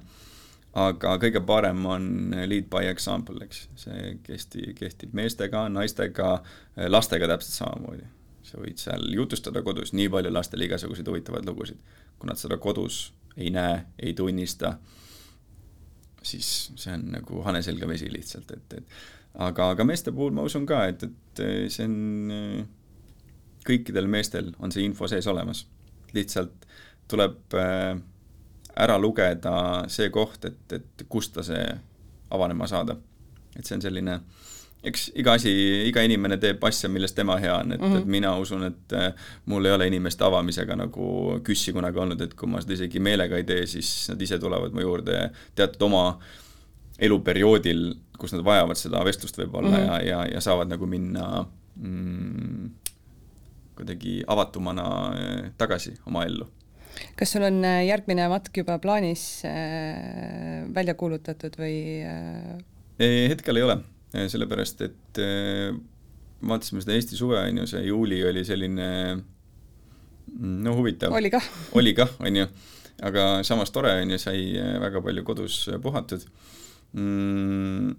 aga 0.72 1.18
kõige 1.20 1.40
parem 1.46 1.86
on 1.86 2.34
lead 2.46 2.70
by 2.72 2.86
example, 2.88 3.44
eks, 3.44 3.68
see 3.76 4.18
kesti, 4.22 4.72
kehtib 4.74 5.12
meestega, 5.12 5.68
naistega, 5.68 6.42
lastega 6.88 7.28
täpselt 7.28 7.54
samamoodi. 7.54 8.04
sa 8.42 8.58
võid 8.58 8.76
seal 8.76 9.04
jutustada 9.14 9.62
kodus 9.62 9.92
nii 9.92 10.08
palju 10.08 10.32
lastele 10.32 10.64
igasuguseid 10.64 11.08
huvitavaid 11.08 11.46
lugusid, 11.46 11.76
kui 12.18 12.26
nad 12.26 12.36
seda 12.36 12.56
kodus 12.56 13.12
ei 13.36 13.50
näe, 13.50 13.84
ei 13.98 14.14
tunnista, 14.14 14.78
siis 16.22 16.72
see 16.76 16.94
on 16.94 17.08
nagu 17.16 17.42
haneselga 17.46 17.88
vesi 17.88 18.10
lihtsalt, 18.12 18.50
et, 18.56 18.78
et 18.78 19.42
aga, 19.46 19.72
aga 19.74 19.84
meeste 19.88 20.12
puhul 20.14 20.34
ma 20.36 20.44
usun 20.46 20.66
ka, 20.68 20.84
et, 20.92 21.02
et 21.08 21.44
see 21.72 21.88
on 21.88 22.64
kõikidel 23.66 24.08
meestel 24.10 24.52
on 24.60 24.72
see 24.74 24.84
info 24.86 25.08
sees 25.10 25.26
olemas. 25.30 25.66
lihtsalt 26.12 26.66
tuleb 27.08 27.54
äh, 27.56 27.96
ära 28.76 28.98
lugeda 29.00 29.54
see 29.92 30.10
koht, 30.12 30.44
et, 30.44 30.72
et 30.72 31.04
kust 31.08 31.34
ta 31.36 31.44
see 31.46 31.64
avanema 32.32 32.66
saada. 32.68 32.96
et 33.56 33.64
see 33.66 33.76
on 33.76 33.84
selline, 33.84 34.20
eks 34.82 35.08
iga 35.18 35.36
asi, 35.38 35.52
iga 35.86 36.02
inimene 36.02 36.38
teeb 36.42 36.62
asja, 36.66 36.90
milles 36.90 37.14
tema 37.14 37.36
hea 37.42 37.54
on, 37.54 37.72
et 37.72 37.80
mm, 37.80 37.86
-hmm. 37.86 37.98
et 37.98 38.04
mhm. 38.04 38.10
mina 38.10 38.36
usun, 38.38 38.64
et 38.66 38.92
äh, 38.98 39.12
mul 39.46 39.64
ei 39.64 39.72
ole 39.72 39.86
inimeste 39.86 40.24
avamisega 40.24 40.76
nagu 40.76 41.40
küssi 41.44 41.72
kunagi 41.72 41.98
olnud, 41.98 42.20
et 42.20 42.34
kui 42.34 42.48
ma 42.48 42.60
seda 42.60 42.74
isegi 42.78 43.00
meelega 43.00 43.36
ei 43.36 43.44
tee, 43.44 43.66
siis 43.66 44.08
nad 44.10 44.22
ise 44.22 44.38
tulevad 44.38 44.74
mu 44.74 44.80
juurde 44.80 45.30
teatud 45.54 45.82
oma 45.82 46.18
eluperioodil, 46.98 47.94
kus 48.18 48.34
nad 48.34 48.44
vajavad 48.44 48.78
seda 48.78 49.04
vestlust 49.04 49.38
võib-olla 49.38 49.70
mm 49.70 49.76
-hmm. 49.76 49.86
ja, 49.86 50.02
ja, 50.02 50.26
ja 50.34 50.40
saavad 50.40 50.68
nagu 50.68 50.86
minna 50.86 51.46
mm, 51.76 52.70
kuidagi 53.76 54.22
avatumana 54.26 54.88
äh, 55.12 55.52
tagasi 55.58 55.94
oma 56.06 56.24
ellu. 56.24 56.46
kas 57.16 57.32
sul 57.32 57.42
on 57.42 57.64
äh, 57.64 57.86
järgmine 57.86 58.28
matk 58.28 58.56
juba 58.56 58.78
plaanis 58.78 59.44
äh, 59.44 60.68
välja 60.74 60.94
kuulutatud 60.94 61.56
või 61.58 62.02
äh...? 62.04 63.28
hetkel 63.28 63.56
ei 63.56 63.62
ole, 63.62 63.78
sellepärast 64.12 64.84
et 64.88 65.22
äh, 65.22 65.72
vaatasime 66.42 66.82
seda 66.84 66.96
Eesti 66.98 67.18
suve, 67.18 67.40
on 67.40 67.62
ju, 67.62 67.66
see 67.70 67.82
juuli 67.86 68.20
oli 68.28 68.44
selline 68.44 68.88
no 70.38 70.76
huvitav. 70.76 71.14
oli 71.14 71.30
kah. 71.32 71.50
oli 71.78 71.94
kah, 71.96 72.12
on 72.20 72.40
ju, 72.42 72.46
aga 73.08 73.26
samas 73.46 73.74
tore, 73.74 73.94
on 74.02 74.14
ju, 74.14 74.20
sai 74.20 74.46
väga 74.82 75.04
palju 75.04 75.26
kodus 75.28 75.64
puhatud 75.82 76.26
mm 76.92 77.92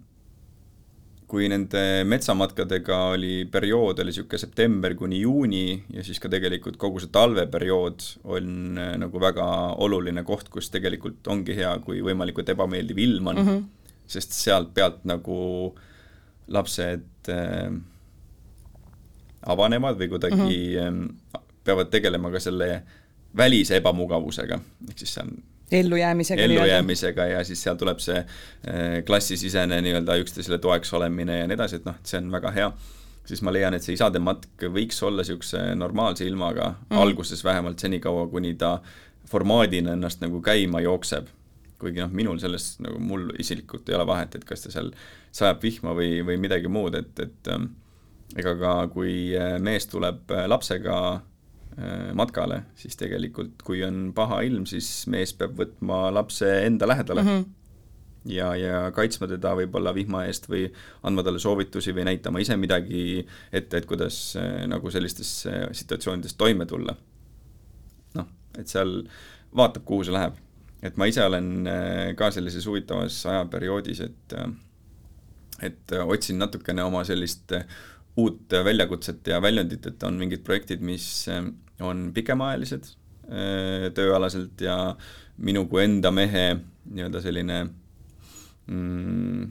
kui 1.34 1.48
nende 1.50 2.04
metsamatkadega 2.06 2.98
oli 3.16 3.46
periood, 3.50 3.98
oli 4.04 4.12
niisugune 4.12 4.40
september 4.42 4.94
kuni 4.98 5.24
juuni 5.24 5.64
ja 5.96 6.04
siis 6.06 6.20
ka 6.22 6.30
tegelikult 6.30 6.78
kogu 6.82 7.02
see 7.02 7.10
talveperiood 7.14 8.06
on 8.36 8.78
äh, 8.78 8.92
nagu 9.02 9.22
väga 9.22 9.48
oluline 9.82 10.22
koht, 10.28 10.52
kus 10.54 10.70
tegelikult 10.74 11.26
ongi 11.34 11.56
hea, 11.58 11.72
kui 11.86 12.04
võimalikult 12.06 12.54
ebameeldiv 12.54 13.02
ilm 13.02 13.32
on 13.32 13.40
mm, 13.40 13.50
-hmm. 13.50 13.64
sest 14.16 14.38
sealt 14.38 14.76
pealt 14.78 15.02
nagu 15.10 15.40
lapsed 16.48 17.30
äh, 17.30 17.72
avanevad 19.46 20.00
või 20.00 20.10
kuidagi 20.10 20.36
mm 20.80 21.00
-hmm. 21.00 21.48
peavad 21.64 21.90
tegelema 21.92 22.32
ka 22.32 22.40
selle 22.40 22.84
välise 23.38 23.78
ebamugavusega, 23.78 24.60
ehk 24.90 25.00
siis 25.00 25.14
see 25.14 25.24
on 25.24 25.34
ellujäämisega. 25.72 26.42
ellujäämisega 26.42 27.26
ja 27.26 27.44
siis 27.44 27.64
seal 27.64 27.76
tuleb 27.76 28.00
see 28.00 28.18
eh, 28.18 29.04
klassisisene 29.06 29.82
nii-öelda 29.82 30.18
üksteisele 30.22 30.58
toeks 30.62 30.94
olemine 30.94 31.40
ja 31.40 31.48
nii 31.48 31.58
edasi, 31.58 31.82
et 31.82 31.88
noh, 31.88 31.98
et 32.00 32.12
see 32.12 32.22
on 32.22 32.32
väga 32.32 32.52
hea. 32.52 32.72
siis 33.26 33.42
ma 33.42 33.54
leian, 33.56 33.74
et 33.74 33.84
see 33.84 33.96
isade 33.96 34.20
matk 34.20 34.66
võiks 34.76 34.98
olla 35.08 35.24
niisuguse 35.24 35.76
normaalse 35.80 36.26
ilmaga 36.28 36.74
mm., 36.74 36.98
alguses 37.00 37.44
vähemalt 37.44 37.80
senikaua, 37.80 38.28
kuni 38.28 38.56
ta 38.60 38.82
formaadina 39.32 39.94
ennast 39.94 40.22
nagu 40.22 40.42
käima 40.42 40.82
jookseb. 40.84 41.28
Kuigi 41.84 42.02
noh, 42.02 42.14
minul 42.16 42.40
sellest 42.42 42.82
nagu 42.86 43.02
mul 43.04 43.30
isiklikult 43.40 43.90
ei 43.90 44.00
ole 44.00 44.08
vahet, 44.10 44.36
et 44.36 44.48
kas 44.48 44.66
ta 44.66 44.74
seal 44.74 44.94
sajab 45.36 45.62
vihma 45.64 45.94
või, 45.98 46.22
või 46.26 46.40
midagi 46.42 46.72
muud, 46.72 46.96
et, 46.98 47.14
et 47.20 47.52
ähm, 47.54 47.72
ega 48.40 48.56
ka 48.58 48.74
kui 48.94 49.36
eh, 49.38 49.60
mees 49.62 49.88
tuleb 49.92 50.32
eh, 50.34 50.48
lapsega 50.50 50.98
Äh, 51.74 52.12
matkale, 52.14 52.60
siis 52.78 52.94
tegelikult 53.00 53.64
kui 53.66 53.80
on 53.82 54.12
paha 54.14 54.44
ilm, 54.46 54.68
siis 54.70 55.08
mees 55.10 55.32
peab 55.34 55.56
võtma 55.58 56.12
lapse 56.14 56.46
enda 56.68 56.86
lähedale 56.86 57.24
mm. 57.24 57.30
-hmm 57.30 57.52
ja, 58.30 58.54
ja 58.56 58.92
kaitsma 58.96 59.28
teda 59.28 59.52
võib-olla 59.58 59.92
vihma 59.94 60.22
eest 60.26 60.46
või 60.48 60.68
andma 61.04 61.24
talle 61.24 61.40
soovitusi 61.44 61.92
või 61.92 62.06
näitama 62.08 62.40
ise 62.40 62.56
midagi 62.56 63.26
ette, 63.52 63.78
et 63.78 63.86
kuidas 63.86 64.38
äh, 64.38 64.68
nagu 64.68 64.92
sellistes 64.92 65.32
äh, 65.48 65.66
situatsioonides 65.72 66.38
toime 66.40 66.66
tulla. 66.66 66.96
noh, 68.14 68.28
et 68.58 68.68
seal 68.68 69.04
vaatab, 69.56 69.84
kuhu 69.84 70.04
see 70.04 70.14
läheb. 70.14 70.38
Et 70.84 70.98
ma 71.00 71.08
ise 71.08 71.24
olen 71.24 71.68
ka 72.20 72.28
sellises 72.36 72.66
huvitavas 72.68 73.22
ajaperioodis, 73.32 74.04
et 74.04 74.38
et 75.64 75.94
otsin 76.04 76.42
natukene 76.42 76.84
oma 76.84 77.06
sellist 77.08 77.54
uut 78.20 78.52
väljakutset 78.66 79.28
ja 79.28 79.40
väljundit, 79.42 79.86
et 79.88 80.04
on 80.04 80.18
mingid 80.20 80.44
projektid, 80.46 80.84
mis 80.86 81.06
on 81.82 82.06
pikemaajalised 82.14 82.86
äh, 82.86 83.90
tööalaselt 83.96 84.62
ja 84.62 84.78
minu 85.38 85.66
kui 85.70 85.86
enda 85.88 86.12
mehe 86.14 86.46
nii-öelda 86.94 87.22
selline 87.24 87.60
mm, 88.68 89.48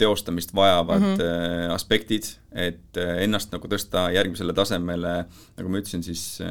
teostamist 0.00 0.54
vajavad 0.54 1.00
mm 1.00 1.14
-hmm. 1.14 1.74
aspektid, 1.74 2.24
et 2.52 2.96
äh, 2.98 3.22
ennast 3.22 3.52
nagu 3.52 3.68
tõsta 3.68 4.08
järgmisele 4.14 4.52
tasemele, 4.52 5.14
nagu 5.56 5.68
ma 5.68 5.78
ütlesin, 5.78 6.02
siis 6.02 6.42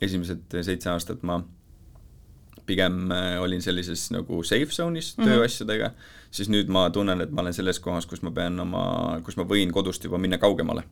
esimesed 0.00 0.62
seitse 0.62 0.90
aastat 0.90 1.22
ma 1.22 1.40
pigem 2.66 3.10
olin 3.40 3.62
sellises 3.62 4.10
nagu 4.14 4.42
safe 4.42 4.70
zone'is 4.70 5.16
mm 5.16 5.24
-hmm. 5.24 5.28
tööasjadega, 5.28 5.92
siis 6.30 6.48
nüüd 6.48 6.68
ma 6.68 6.90
tunnen, 6.90 7.20
et 7.20 7.30
ma 7.30 7.40
olen 7.40 7.54
selles 7.54 7.80
kohas, 7.80 8.06
kus 8.06 8.22
ma 8.22 8.30
pean 8.30 8.60
oma, 8.60 9.20
kus 9.24 9.36
ma 9.36 9.44
võin 9.44 9.72
kodust 9.72 10.04
juba 10.04 10.18
minna 10.18 10.38
kaugemale 10.38 10.82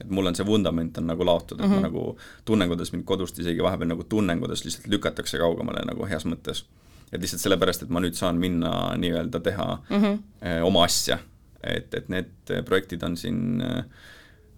et 0.00 0.10
mul 0.10 0.30
on 0.30 0.36
see 0.36 0.46
vundament 0.46 0.98
on 0.98 1.08
nagu 1.10 1.24
laotud, 1.26 1.60
et 1.60 1.66
mm 1.66 1.72
-hmm. 1.72 1.80
ma 1.80 1.88
mhm. 1.88 1.88
nagu 1.88 2.18
tunnen, 2.44 2.68
kuidas 2.68 2.92
mind 2.92 3.04
kodust 3.04 3.38
isegi 3.38 3.62
vahepeal 3.62 3.88
nagu 3.88 4.04
tunnen, 4.04 4.38
kuidas 4.38 4.64
lihtsalt 4.64 4.86
lükatakse 4.86 5.38
kaugemale 5.38 5.84
nagu 5.86 6.06
heas 6.06 6.24
mõttes. 6.24 6.64
et 7.12 7.20
lihtsalt 7.20 7.42
sellepärast, 7.42 7.82
et 7.82 7.88
ma 7.88 8.00
nüüd 8.00 8.14
saan 8.14 8.36
minna 8.36 8.96
nii-öelda 8.96 9.40
teha 9.40 9.82
mm 9.90 9.96
-hmm. 9.96 10.62
oma 10.62 10.84
asja. 10.84 11.18
et, 11.64 11.94
et 11.94 12.08
need 12.08 12.30
projektid 12.64 13.02
on 13.02 13.16
siin 13.16 13.60
eh, 13.60 13.84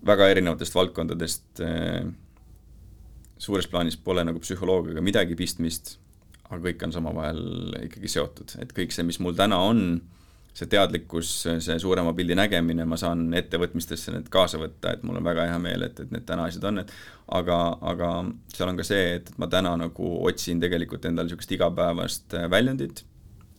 väga 0.06 0.28
erinevatest 0.28 0.74
valdkondadest, 0.74 1.60
suures 3.38 3.66
plaanis 3.66 3.96
pole 3.96 4.24
nagu 4.24 4.38
psühholoogiaga 4.38 5.00
midagi 5.00 5.34
pistmist, 5.34 5.98
aga 6.52 6.62
kõik 6.68 6.82
on 6.86 6.92
samavahel 6.92 7.44
ikkagi 7.86 8.10
seotud, 8.12 8.56
et 8.60 8.74
kõik 8.76 8.92
see, 8.92 9.06
mis 9.08 9.18
mul 9.24 9.36
täna 9.38 9.58
on, 9.64 10.02
see 10.52 10.68
teadlikkus, 10.68 11.30
see 11.64 11.78
suurema 11.80 12.12
pildi 12.16 12.36
nägemine, 12.36 12.84
ma 12.88 12.98
saan 13.00 13.24
ettevõtmistesse 13.38 14.12
need 14.12 14.28
kaasa 14.32 14.60
võtta, 14.60 14.92
et 14.92 15.06
mul 15.06 15.16
on 15.16 15.24
väga 15.24 15.46
hea 15.48 15.60
meel, 15.62 15.86
et, 15.86 16.02
et 16.04 16.12
need 16.12 16.26
täna 16.28 16.44
asjad 16.50 16.66
on, 16.68 16.82
et 16.82 16.92
aga, 17.38 17.58
aga 17.92 18.10
seal 18.52 18.72
on 18.72 18.80
ka 18.80 18.86
see, 18.86 19.14
et, 19.16 19.32
et 19.32 19.40
ma 19.40 19.48
täna 19.52 19.72
nagu 19.80 20.12
otsin 20.28 20.60
tegelikult 20.60 21.08
endale 21.08 21.30
niisugust 21.30 21.56
igapäevast 21.56 22.36
äh, 22.36 22.46
väljundit, 22.52 23.04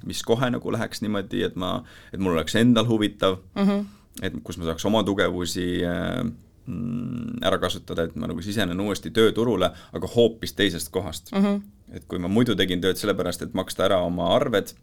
mis 0.06 0.22
kohe 0.28 0.52
nagu 0.53 0.76
läheks 0.76 1.02
niimoodi, 1.02 1.41
et 1.48 1.57
ma, 1.57 1.80
et 2.14 2.22
mul 2.22 2.38
oleks 2.38 2.60
endal 2.61 2.86
huvitav 2.90 3.40
mm, 3.56 3.68
-hmm. 3.68 3.86
et 4.22 4.38
kus 4.44 4.60
ma 4.61 4.70
saaks 4.70 4.86
oma 4.86 5.02
tugevusi 5.07 5.68
äh, 5.88 6.22
mm, 6.65 7.41
ära 7.41 7.57
kasutada, 7.57 8.06
et 8.06 8.15
ma 8.15 8.30
nagu 8.30 8.41
sisenen 8.41 8.80
uuesti 8.80 9.10
tööturule, 9.15 9.72
aga 9.94 10.10
hoopis 10.15 10.53
teisest 10.53 10.91
kohast 10.91 11.32
mm. 11.32 11.41
-hmm. 11.41 11.61
Et 11.91 12.05
kui 12.07 12.22
ma 12.22 12.31
muidu 12.31 12.55
tegin 12.55 12.81
tööd 12.81 12.99
sellepärast, 12.99 13.45
et 13.45 13.53
maksta 13.57 13.88
ära 13.88 13.99
oma 14.05 14.30
arved 14.35 14.73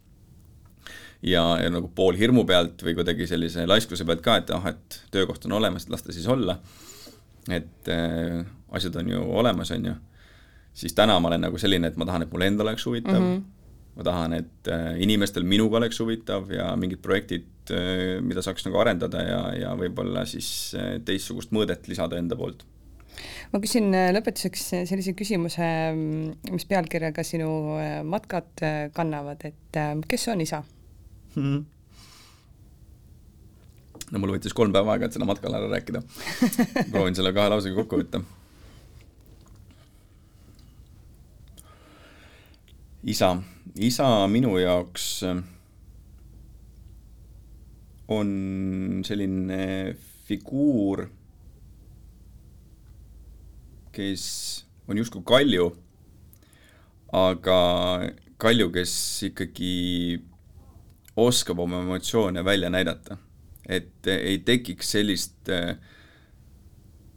ja, 1.21 1.43
ja 1.61 1.69
nagu 1.73 1.89
pool 1.95 2.17
hirmu 2.19 2.45
pealt 2.49 2.83
või 2.85 2.95
kuidagi 2.97 3.27
sellise 3.29 3.65
laiskuse 3.69 4.05
pealt 4.07 4.23
ka, 4.25 4.37
et 4.41 4.53
ah, 4.55 4.71
et 4.73 5.01
töökoht 5.13 5.45
on 5.49 5.57
olemas, 5.59 5.85
et 5.85 5.93
las 5.93 6.05
ta 6.05 6.15
siis 6.15 6.27
olla. 6.27 6.59
et 7.49 7.89
äh, 7.89 8.45
asjad 8.71 8.95
on 9.01 9.09
ju 9.09 9.23
olemas, 9.41 9.71
on 9.71 9.85
ju. 9.85 9.95
siis 10.73 10.93
täna 10.93 11.19
ma 11.19 11.31
olen 11.31 11.41
nagu 11.47 11.57
selline, 11.57 11.87
et 11.87 11.97
ma 11.97 12.05
tahan, 12.05 12.27
et 12.27 12.31
mul 12.31 12.47
endal 12.47 12.67
oleks 12.67 12.85
huvitav 12.85 13.19
mm. 13.19 13.33
-hmm 13.35 13.49
ma 13.95 14.03
tahan, 14.07 14.33
et 14.33 14.67
äh, 14.71 14.93
inimestel 15.03 15.43
minuga 15.43 15.77
oleks 15.81 15.99
huvitav 15.99 16.51
ja 16.53 16.69
mingid 16.79 17.01
projektid, 17.03 17.47
äh, 17.75 18.21
mida 18.23 18.41
saaks 18.41 18.65
nagu 18.67 18.79
arendada 18.79 19.23
ja, 19.25 19.41
ja 19.57 19.73
võib-olla 19.75 20.23
siis 20.29 20.71
äh, 20.79 20.93
teistsugust 21.05 21.51
mõõdet 21.51 21.89
lisada 21.91 22.19
enda 22.21 22.37
poolt 22.39 22.63
ma 23.51 23.61
küsin 23.63 23.91
lõpetuseks 24.15 24.65
sellise 24.89 25.13
küsimuse, 25.17 25.67
mis 26.51 26.67
pealkirjaga 26.69 27.25
sinu 27.27 27.51
matkad 28.07 28.65
kannavad, 28.95 29.45
et 29.49 29.81
kes 30.07 30.27
on 30.33 30.43
isa? 30.43 30.63
hmm.. 31.35 31.63
no 34.11 34.21
mul 34.23 34.35
võttis 34.35 34.55
kolm 34.57 34.75
päeva 34.75 34.95
aega, 34.95 35.07
et 35.07 35.15
selle 35.17 35.29
matkal 35.29 35.55
ära 35.57 35.71
rääkida. 35.71 36.03
proovin 36.91 37.17
selle 37.17 37.33
kahe 37.35 37.53
lausega 37.53 37.77
kokku 37.83 38.03
võtta. 38.03 38.23
isa, 43.01 43.33
isa 43.81 44.07
minu 44.29 44.53
jaoks 44.61 45.07
on 48.11 48.29
selline 49.07 49.95
figuur, 50.27 51.05
kes 53.91 54.25
on 54.87 54.97
justkui 54.97 55.23
Kalju, 55.25 55.69
aga 57.13 57.57
Kalju, 58.41 58.69
kes 58.73 58.93
ikkagi 59.29 60.21
oskab 61.21 61.59
oma 61.59 61.81
emotsioone 61.81 62.45
välja 62.45 62.69
näidata. 62.69 63.17
et 63.69 64.07
ei 64.07 64.39
tekiks 64.39 64.89
sellist 64.91 65.49
äh, 65.49 65.77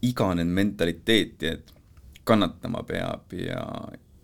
iganenud 0.02 0.52
mentaliteeti, 0.54 1.46
et 1.46 1.72
kannatama 2.24 2.82
peab 2.86 3.32
ja, 3.32 3.64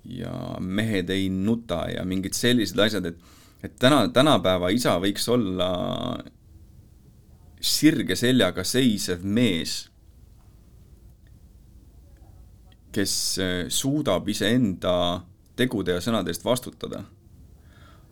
ja 0.05 0.35
mehed 0.61 1.11
ei 1.11 1.29
nuta 1.33 1.87
ja 1.91 2.05
mingid 2.05 2.37
sellised 2.37 2.79
asjad, 2.79 3.09
et 3.09 3.19
et 3.63 3.77
täna, 3.79 4.07
tänapäeva 4.09 4.71
isa 4.73 4.97
võiks 5.01 5.27
olla 5.29 5.71
sirge 7.61 8.17
seljaga 8.17 8.65
seisev 8.65 9.25
mees, 9.25 9.90
kes 12.93 13.39
äh, 13.39 13.69
suudab 13.69 14.29
iseenda 14.29 15.23
tegude 15.57 15.97
ja 15.97 16.05
sõnade 16.05 16.33
eest 16.33 16.45
vastutada. 16.45 17.05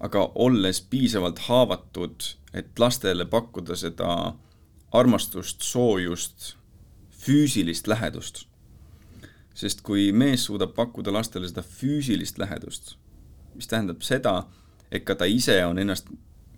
aga 0.00 0.20
olles 0.34 0.78
piisavalt 0.80 1.38
haavatud, 1.48 2.22
et 2.54 2.78
lastele 2.78 3.24
pakkuda 3.26 3.74
seda 3.76 4.34
armastust, 4.92 5.62
soojust, 5.62 6.54
füüsilist 7.10 7.88
lähedust. 7.88 8.44
sest 9.54 9.82
kui 9.82 10.12
mees 10.12 10.44
suudab 10.44 10.74
pakkuda 10.74 11.12
lastele 11.12 11.48
seda 11.48 11.62
füüsilist 11.62 12.38
lähedust, 12.38 12.94
mis 13.54 13.66
tähendab 13.66 14.02
seda, 14.06 14.44
et 14.92 15.04
ka 15.04 15.14
ta 15.14 15.24
ise 15.24 15.64
on 15.66 15.78
ennast 15.78 16.06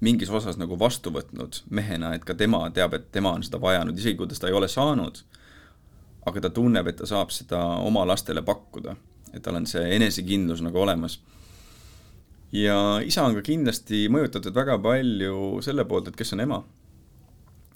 mingis 0.00 0.30
osas 0.30 0.58
nagu 0.60 0.78
vastu 0.78 1.10
võtnud 1.10 1.62
mehena, 1.70 2.14
et 2.14 2.24
ka 2.24 2.34
tema 2.34 2.60
teab, 2.76 2.94
et 2.94 3.10
tema 3.12 3.32
on 3.32 3.42
seda 3.44 3.60
vajanud, 3.60 3.98
isegi 3.98 4.18
kui 4.18 4.28
ta 4.28 4.36
seda 4.36 4.50
ei 4.50 4.56
ole 4.56 4.68
saanud, 4.68 5.22
aga 6.26 6.40
ta 6.40 6.50
tunneb, 6.54 6.86
et 6.86 6.98
ta 7.00 7.08
saab 7.08 7.32
seda 7.34 7.60
oma 7.86 8.04
lastele 8.08 8.42
pakkuda. 8.42 8.96
et 9.32 9.42
tal 9.42 9.54
on 9.54 9.66
see 9.66 9.94
enesekindlus 9.96 10.62
nagu 10.62 10.78
olemas. 10.82 11.20
ja 12.52 13.00
isa 13.04 13.24
on 13.24 13.34
ka 13.34 13.42
kindlasti 13.46 14.08
mõjutatud 14.08 14.54
väga 14.54 14.78
palju 14.78 15.62
selle 15.62 15.84
poolt, 15.84 16.08
et 16.08 16.16
kes 16.16 16.32
on 16.32 16.40
ema. 16.40 16.62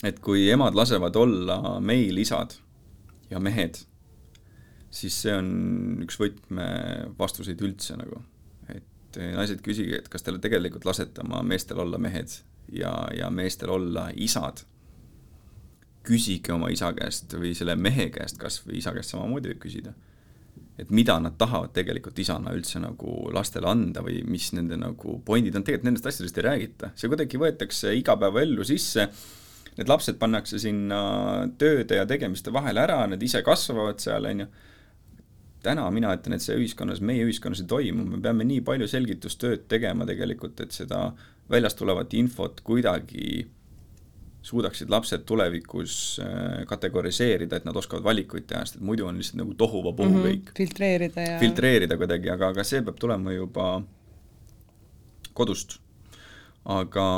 et 0.02 0.20
kui 0.20 0.50
emad 0.50 0.74
lasevad 0.74 1.16
olla 1.16 1.80
meil 1.80 2.18
isad 2.18 2.54
ja 3.30 3.40
mehed, 3.40 3.78
siis 4.90 5.22
see 5.22 5.34
on 5.34 5.50
üks 6.04 6.20
võtmevastuseid 6.20 7.62
üldse 7.62 7.96
nagu 7.96 8.22
et 9.14 9.36
naised 9.36 9.62
küsige, 9.64 10.00
et 10.00 10.08
kas 10.10 10.24
te 10.24 10.34
tegelikult 10.42 10.86
lasete 10.88 11.22
oma 11.24 11.42
meestel 11.46 11.80
olla 11.84 11.98
mehed 11.98 12.32
ja, 12.72 12.92
ja 13.14 13.30
meestel 13.30 13.70
olla 13.74 14.08
isad. 14.14 14.64
Küsige 16.04 16.52
oma 16.54 16.70
isa 16.72 16.90
käest 16.96 17.32
või 17.38 17.54
selle 17.56 17.76
mehe 17.80 18.10
käest 18.14 18.38
kas 18.40 18.60
või 18.66 18.80
isa 18.80 18.92
käest 18.94 19.14
samamoodi 19.14 19.52
võib 19.52 19.62
küsida. 19.64 19.94
et 20.78 20.90
mida 20.90 21.14
nad 21.22 21.36
tahavad 21.38 21.70
tegelikult 21.70 22.18
isana 22.18 22.50
üldse 22.50 22.80
nagu 22.82 23.30
lastele 23.32 23.68
anda 23.70 24.02
või 24.02 24.24
mis 24.26 24.48
nende 24.52 24.76
nagu 24.76 25.20
pointid 25.24 25.54
on, 25.54 25.62
tegelikult 25.62 25.86
nendest 25.86 26.06
asjadest 26.10 26.38
ei 26.38 26.46
räägita, 26.48 26.90
see 26.98 27.08
kuidagi 27.08 27.38
võetakse 27.38 27.92
igapäevaellu 27.94 28.66
sisse. 28.66 29.06
Need 29.74 29.88
lapsed 29.90 30.18
pannakse 30.18 30.58
sinna 30.58 30.98
tööde 31.58 31.96
ja 31.98 32.06
tegemiste 32.06 32.52
vahele 32.54 32.82
ära, 32.82 33.00
nad 33.10 33.22
ise 33.22 33.40
kasvavad 33.42 34.02
seal, 34.02 34.26
on 34.30 34.44
ju 34.44 34.48
täna 35.64 35.86
mina 35.94 36.12
ütlen, 36.14 36.36
et 36.36 36.44
see 36.44 36.58
ühiskonnas, 36.58 37.00
meie 37.00 37.24
ühiskonnas 37.26 37.62
ei 37.62 37.70
toimu, 37.70 38.04
me 38.10 38.20
peame 38.22 38.46
nii 38.46 38.62
palju 38.66 38.88
selgitustööd 38.90 39.66
tegema 39.70 40.06
tegelikult, 40.08 40.60
et 40.60 40.74
seda 40.76 41.08
väljast 41.50 41.78
tulevat 41.80 42.14
infot 42.18 42.60
kuidagi 42.66 43.44
suudaksid 44.44 44.90
lapsed 44.92 45.24
tulevikus 45.24 46.20
äh, 46.20 46.66
kategoriseerida, 46.68 47.56
et 47.56 47.64
nad 47.64 47.76
oskavad 47.76 48.04
valikuid 48.04 48.44
teha, 48.48 48.60
sest 48.64 48.76
et 48.76 48.84
muidu 48.84 49.06
on 49.08 49.16
lihtsalt 49.16 49.40
nagu 49.40 49.54
tohuvabohu 49.54 50.08
mm 50.08 50.16
-hmm. 50.16 50.26
kõik. 50.28 50.52
filtreerida 50.56 51.20
ja 51.20 51.38
filtreerida 51.40 51.96
kuidagi, 51.96 52.30
aga, 52.30 52.48
aga 52.52 52.64
see 52.64 52.82
peab 52.82 53.00
tulema 53.00 53.32
juba 53.32 53.82
kodust. 55.34 55.78
aga 56.64 57.08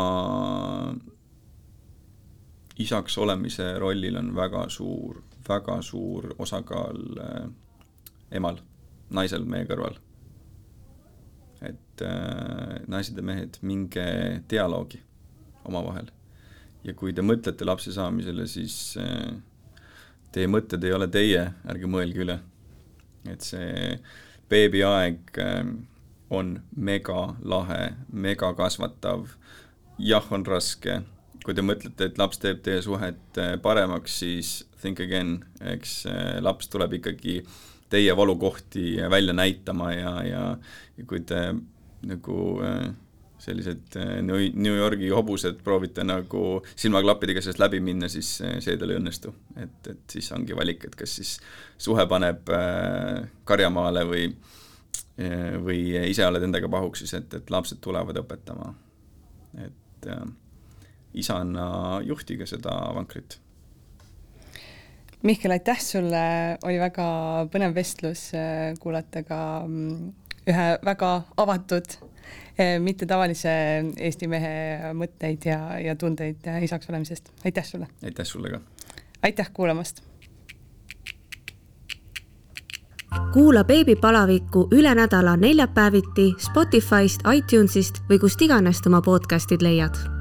isaks 2.78 3.18
olemise 3.18 3.78
rollil 3.78 4.16
on 4.16 4.34
väga 4.36 4.68
suur, 4.68 5.22
väga 5.48 5.82
suur 5.82 6.34
osakaal 6.38 6.98
äh, 7.20 7.48
emal, 8.30 8.58
naisel 9.10 9.44
meie 9.44 9.64
kõrval. 9.64 9.98
et 11.62 12.02
äh, 12.02 12.80
naised 12.86 13.16
ja 13.16 13.22
mehed, 13.22 13.58
minge 13.62 14.42
dialoogi 14.50 15.02
omavahel. 15.64 16.15
Ja 16.86 16.94
kui 16.94 17.14
te 17.14 17.24
mõtlete 17.24 17.66
lapse 17.66 17.92
saamisele, 17.94 18.46
siis 18.50 18.96
äh, 19.00 19.34
teie 20.34 20.50
mõtted 20.50 20.84
ei 20.86 20.94
ole 20.94 21.08
teie, 21.12 21.48
ärge 21.66 21.90
mõelge 21.90 22.22
üle. 22.24 22.38
et 23.26 23.42
see 23.42 23.98
beebiaeg 24.50 25.38
äh, 25.42 25.64
on 26.30 26.56
mega 26.70 27.34
lahe, 27.42 27.94
mega 28.10 28.52
kasvatav, 28.54 29.26
jah, 29.98 30.26
on 30.30 30.46
raske, 30.46 31.00
kui 31.44 31.54
te 31.54 31.62
mõtlete, 31.62 32.10
et 32.10 32.18
laps 32.18 32.38
teeb 32.42 32.62
teie 32.62 32.82
suhet 32.82 33.40
äh, 33.42 33.56
paremaks, 33.62 34.20
siis 34.22 34.58
think 34.80 35.00
again, 35.00 35.40
eks 35.60 36.04
laps 36.44 36.68
tuleb 36.70 36.98
ikkagi 37.00 37.40
teie 37.90 38.16
valukohti 38.16 38.96
välja 39.10 39.32
näitama 39.34 39.92
ja, 39.92 40.12
ja, 40.26 40.42
ja 40.98 41.06
kui 41.06 41.22
te 41.26 41.40
nagu 42.06 42.38
äh, 42.62 42.90
sellised 43.46 43.96
äh, 44.00 44.18
New 44.22 44.74
Yorgi 44.74 45.10
hobused 45.14 45.62
proovite 45.64 46.04
nagu 46.06 46.42
silmaklappidega 46.74 47.42
sellest 47.44 47.62
läbi 47.62 47.80
minna, 47.84 48.10
siis 48.12 48.36
äh, 48.44 48.58
see 48.64 48.76
teil 48.80 48.94
ei 48.94 49.00
õnnestu. 49.00 49.32
et, 49.62 49.92
et 49.92 50.16
siis 50.16 50.30
ongi 50.36 50.56
valik, 50.56 50.88
et 50.88 50.98
kas 50.98 51.16
siis 51.20 51.36
suhe 51.78 52.06
paneb 52.10 52.48
karjamaale 53.46 54.04
või, 54.08 54.26
või 55.64 55.80
ise 56.08 56.26
oled 56.26 56.44
endaga 56.44 56.68
pahuks 56.72 57.04
siis, 57.04 57.14
et, 57.18 57.34
et 57.38 57.50
lapsed 57.52 57.80
tulevad 57.84 58.18
õpetama. 58.22 58.72
et 59.64 60.10
äh, 60.12 60.22
isana 61.16 62.00
juhtige 62.04 62.46
seda 62.46 62.76
vankrit 62.94 63.40
Mihkel, 65.26 65.50
aitäh 65.50 65.78
sulle, 65.80 66.18
oli 66.62 66.76
väga 66.78 67.06
põnev 67.50 67.72
vestlus 67.74 68.28
äh, 68.36 68.74
kuulata 68.78 69.24
ka 69.26 69.38
mm, 69.64 70.12
ühe 70.52 70.66
väga 70.86 71.10
avatud, 71.40 71.96
äh, 71.96 72.15
mitte 72.86 73.06
tavalise 73.06 73.52
Eesti 73.96 74.28
mehe 74.28 74.92
mõtteid 74.96 75.48
ja, 75.48 75.60
ja 75.80 75.96
tundeid 75.96 76.46
isaks 76.62 76.90
olemisest. 76.90 77.32
aitäh 77.44 77.64
sulle! 77.64 77.88
aitäh 78.04 78.26
sulle 78.26 78.50
ka! 78.50 78.60
aitäh 79.22 79.50
kuulamast! 79.52 80.02
kuula 83.32 83.64
beebipalavikku 83.64 84.68
üle 84.72 84.94
nädala 84.94 85.36
neljapäeviti 85.36 86.32
Spotify'st, 86.40 87.24
iTunes'ist 87.36 88.02
või 88.10 88.20
kust 88.20 88.42
iganes 88.42 88.82
oma 88.86 89.00
podcast'id 89.04 89.64
leiad 89.64 90.15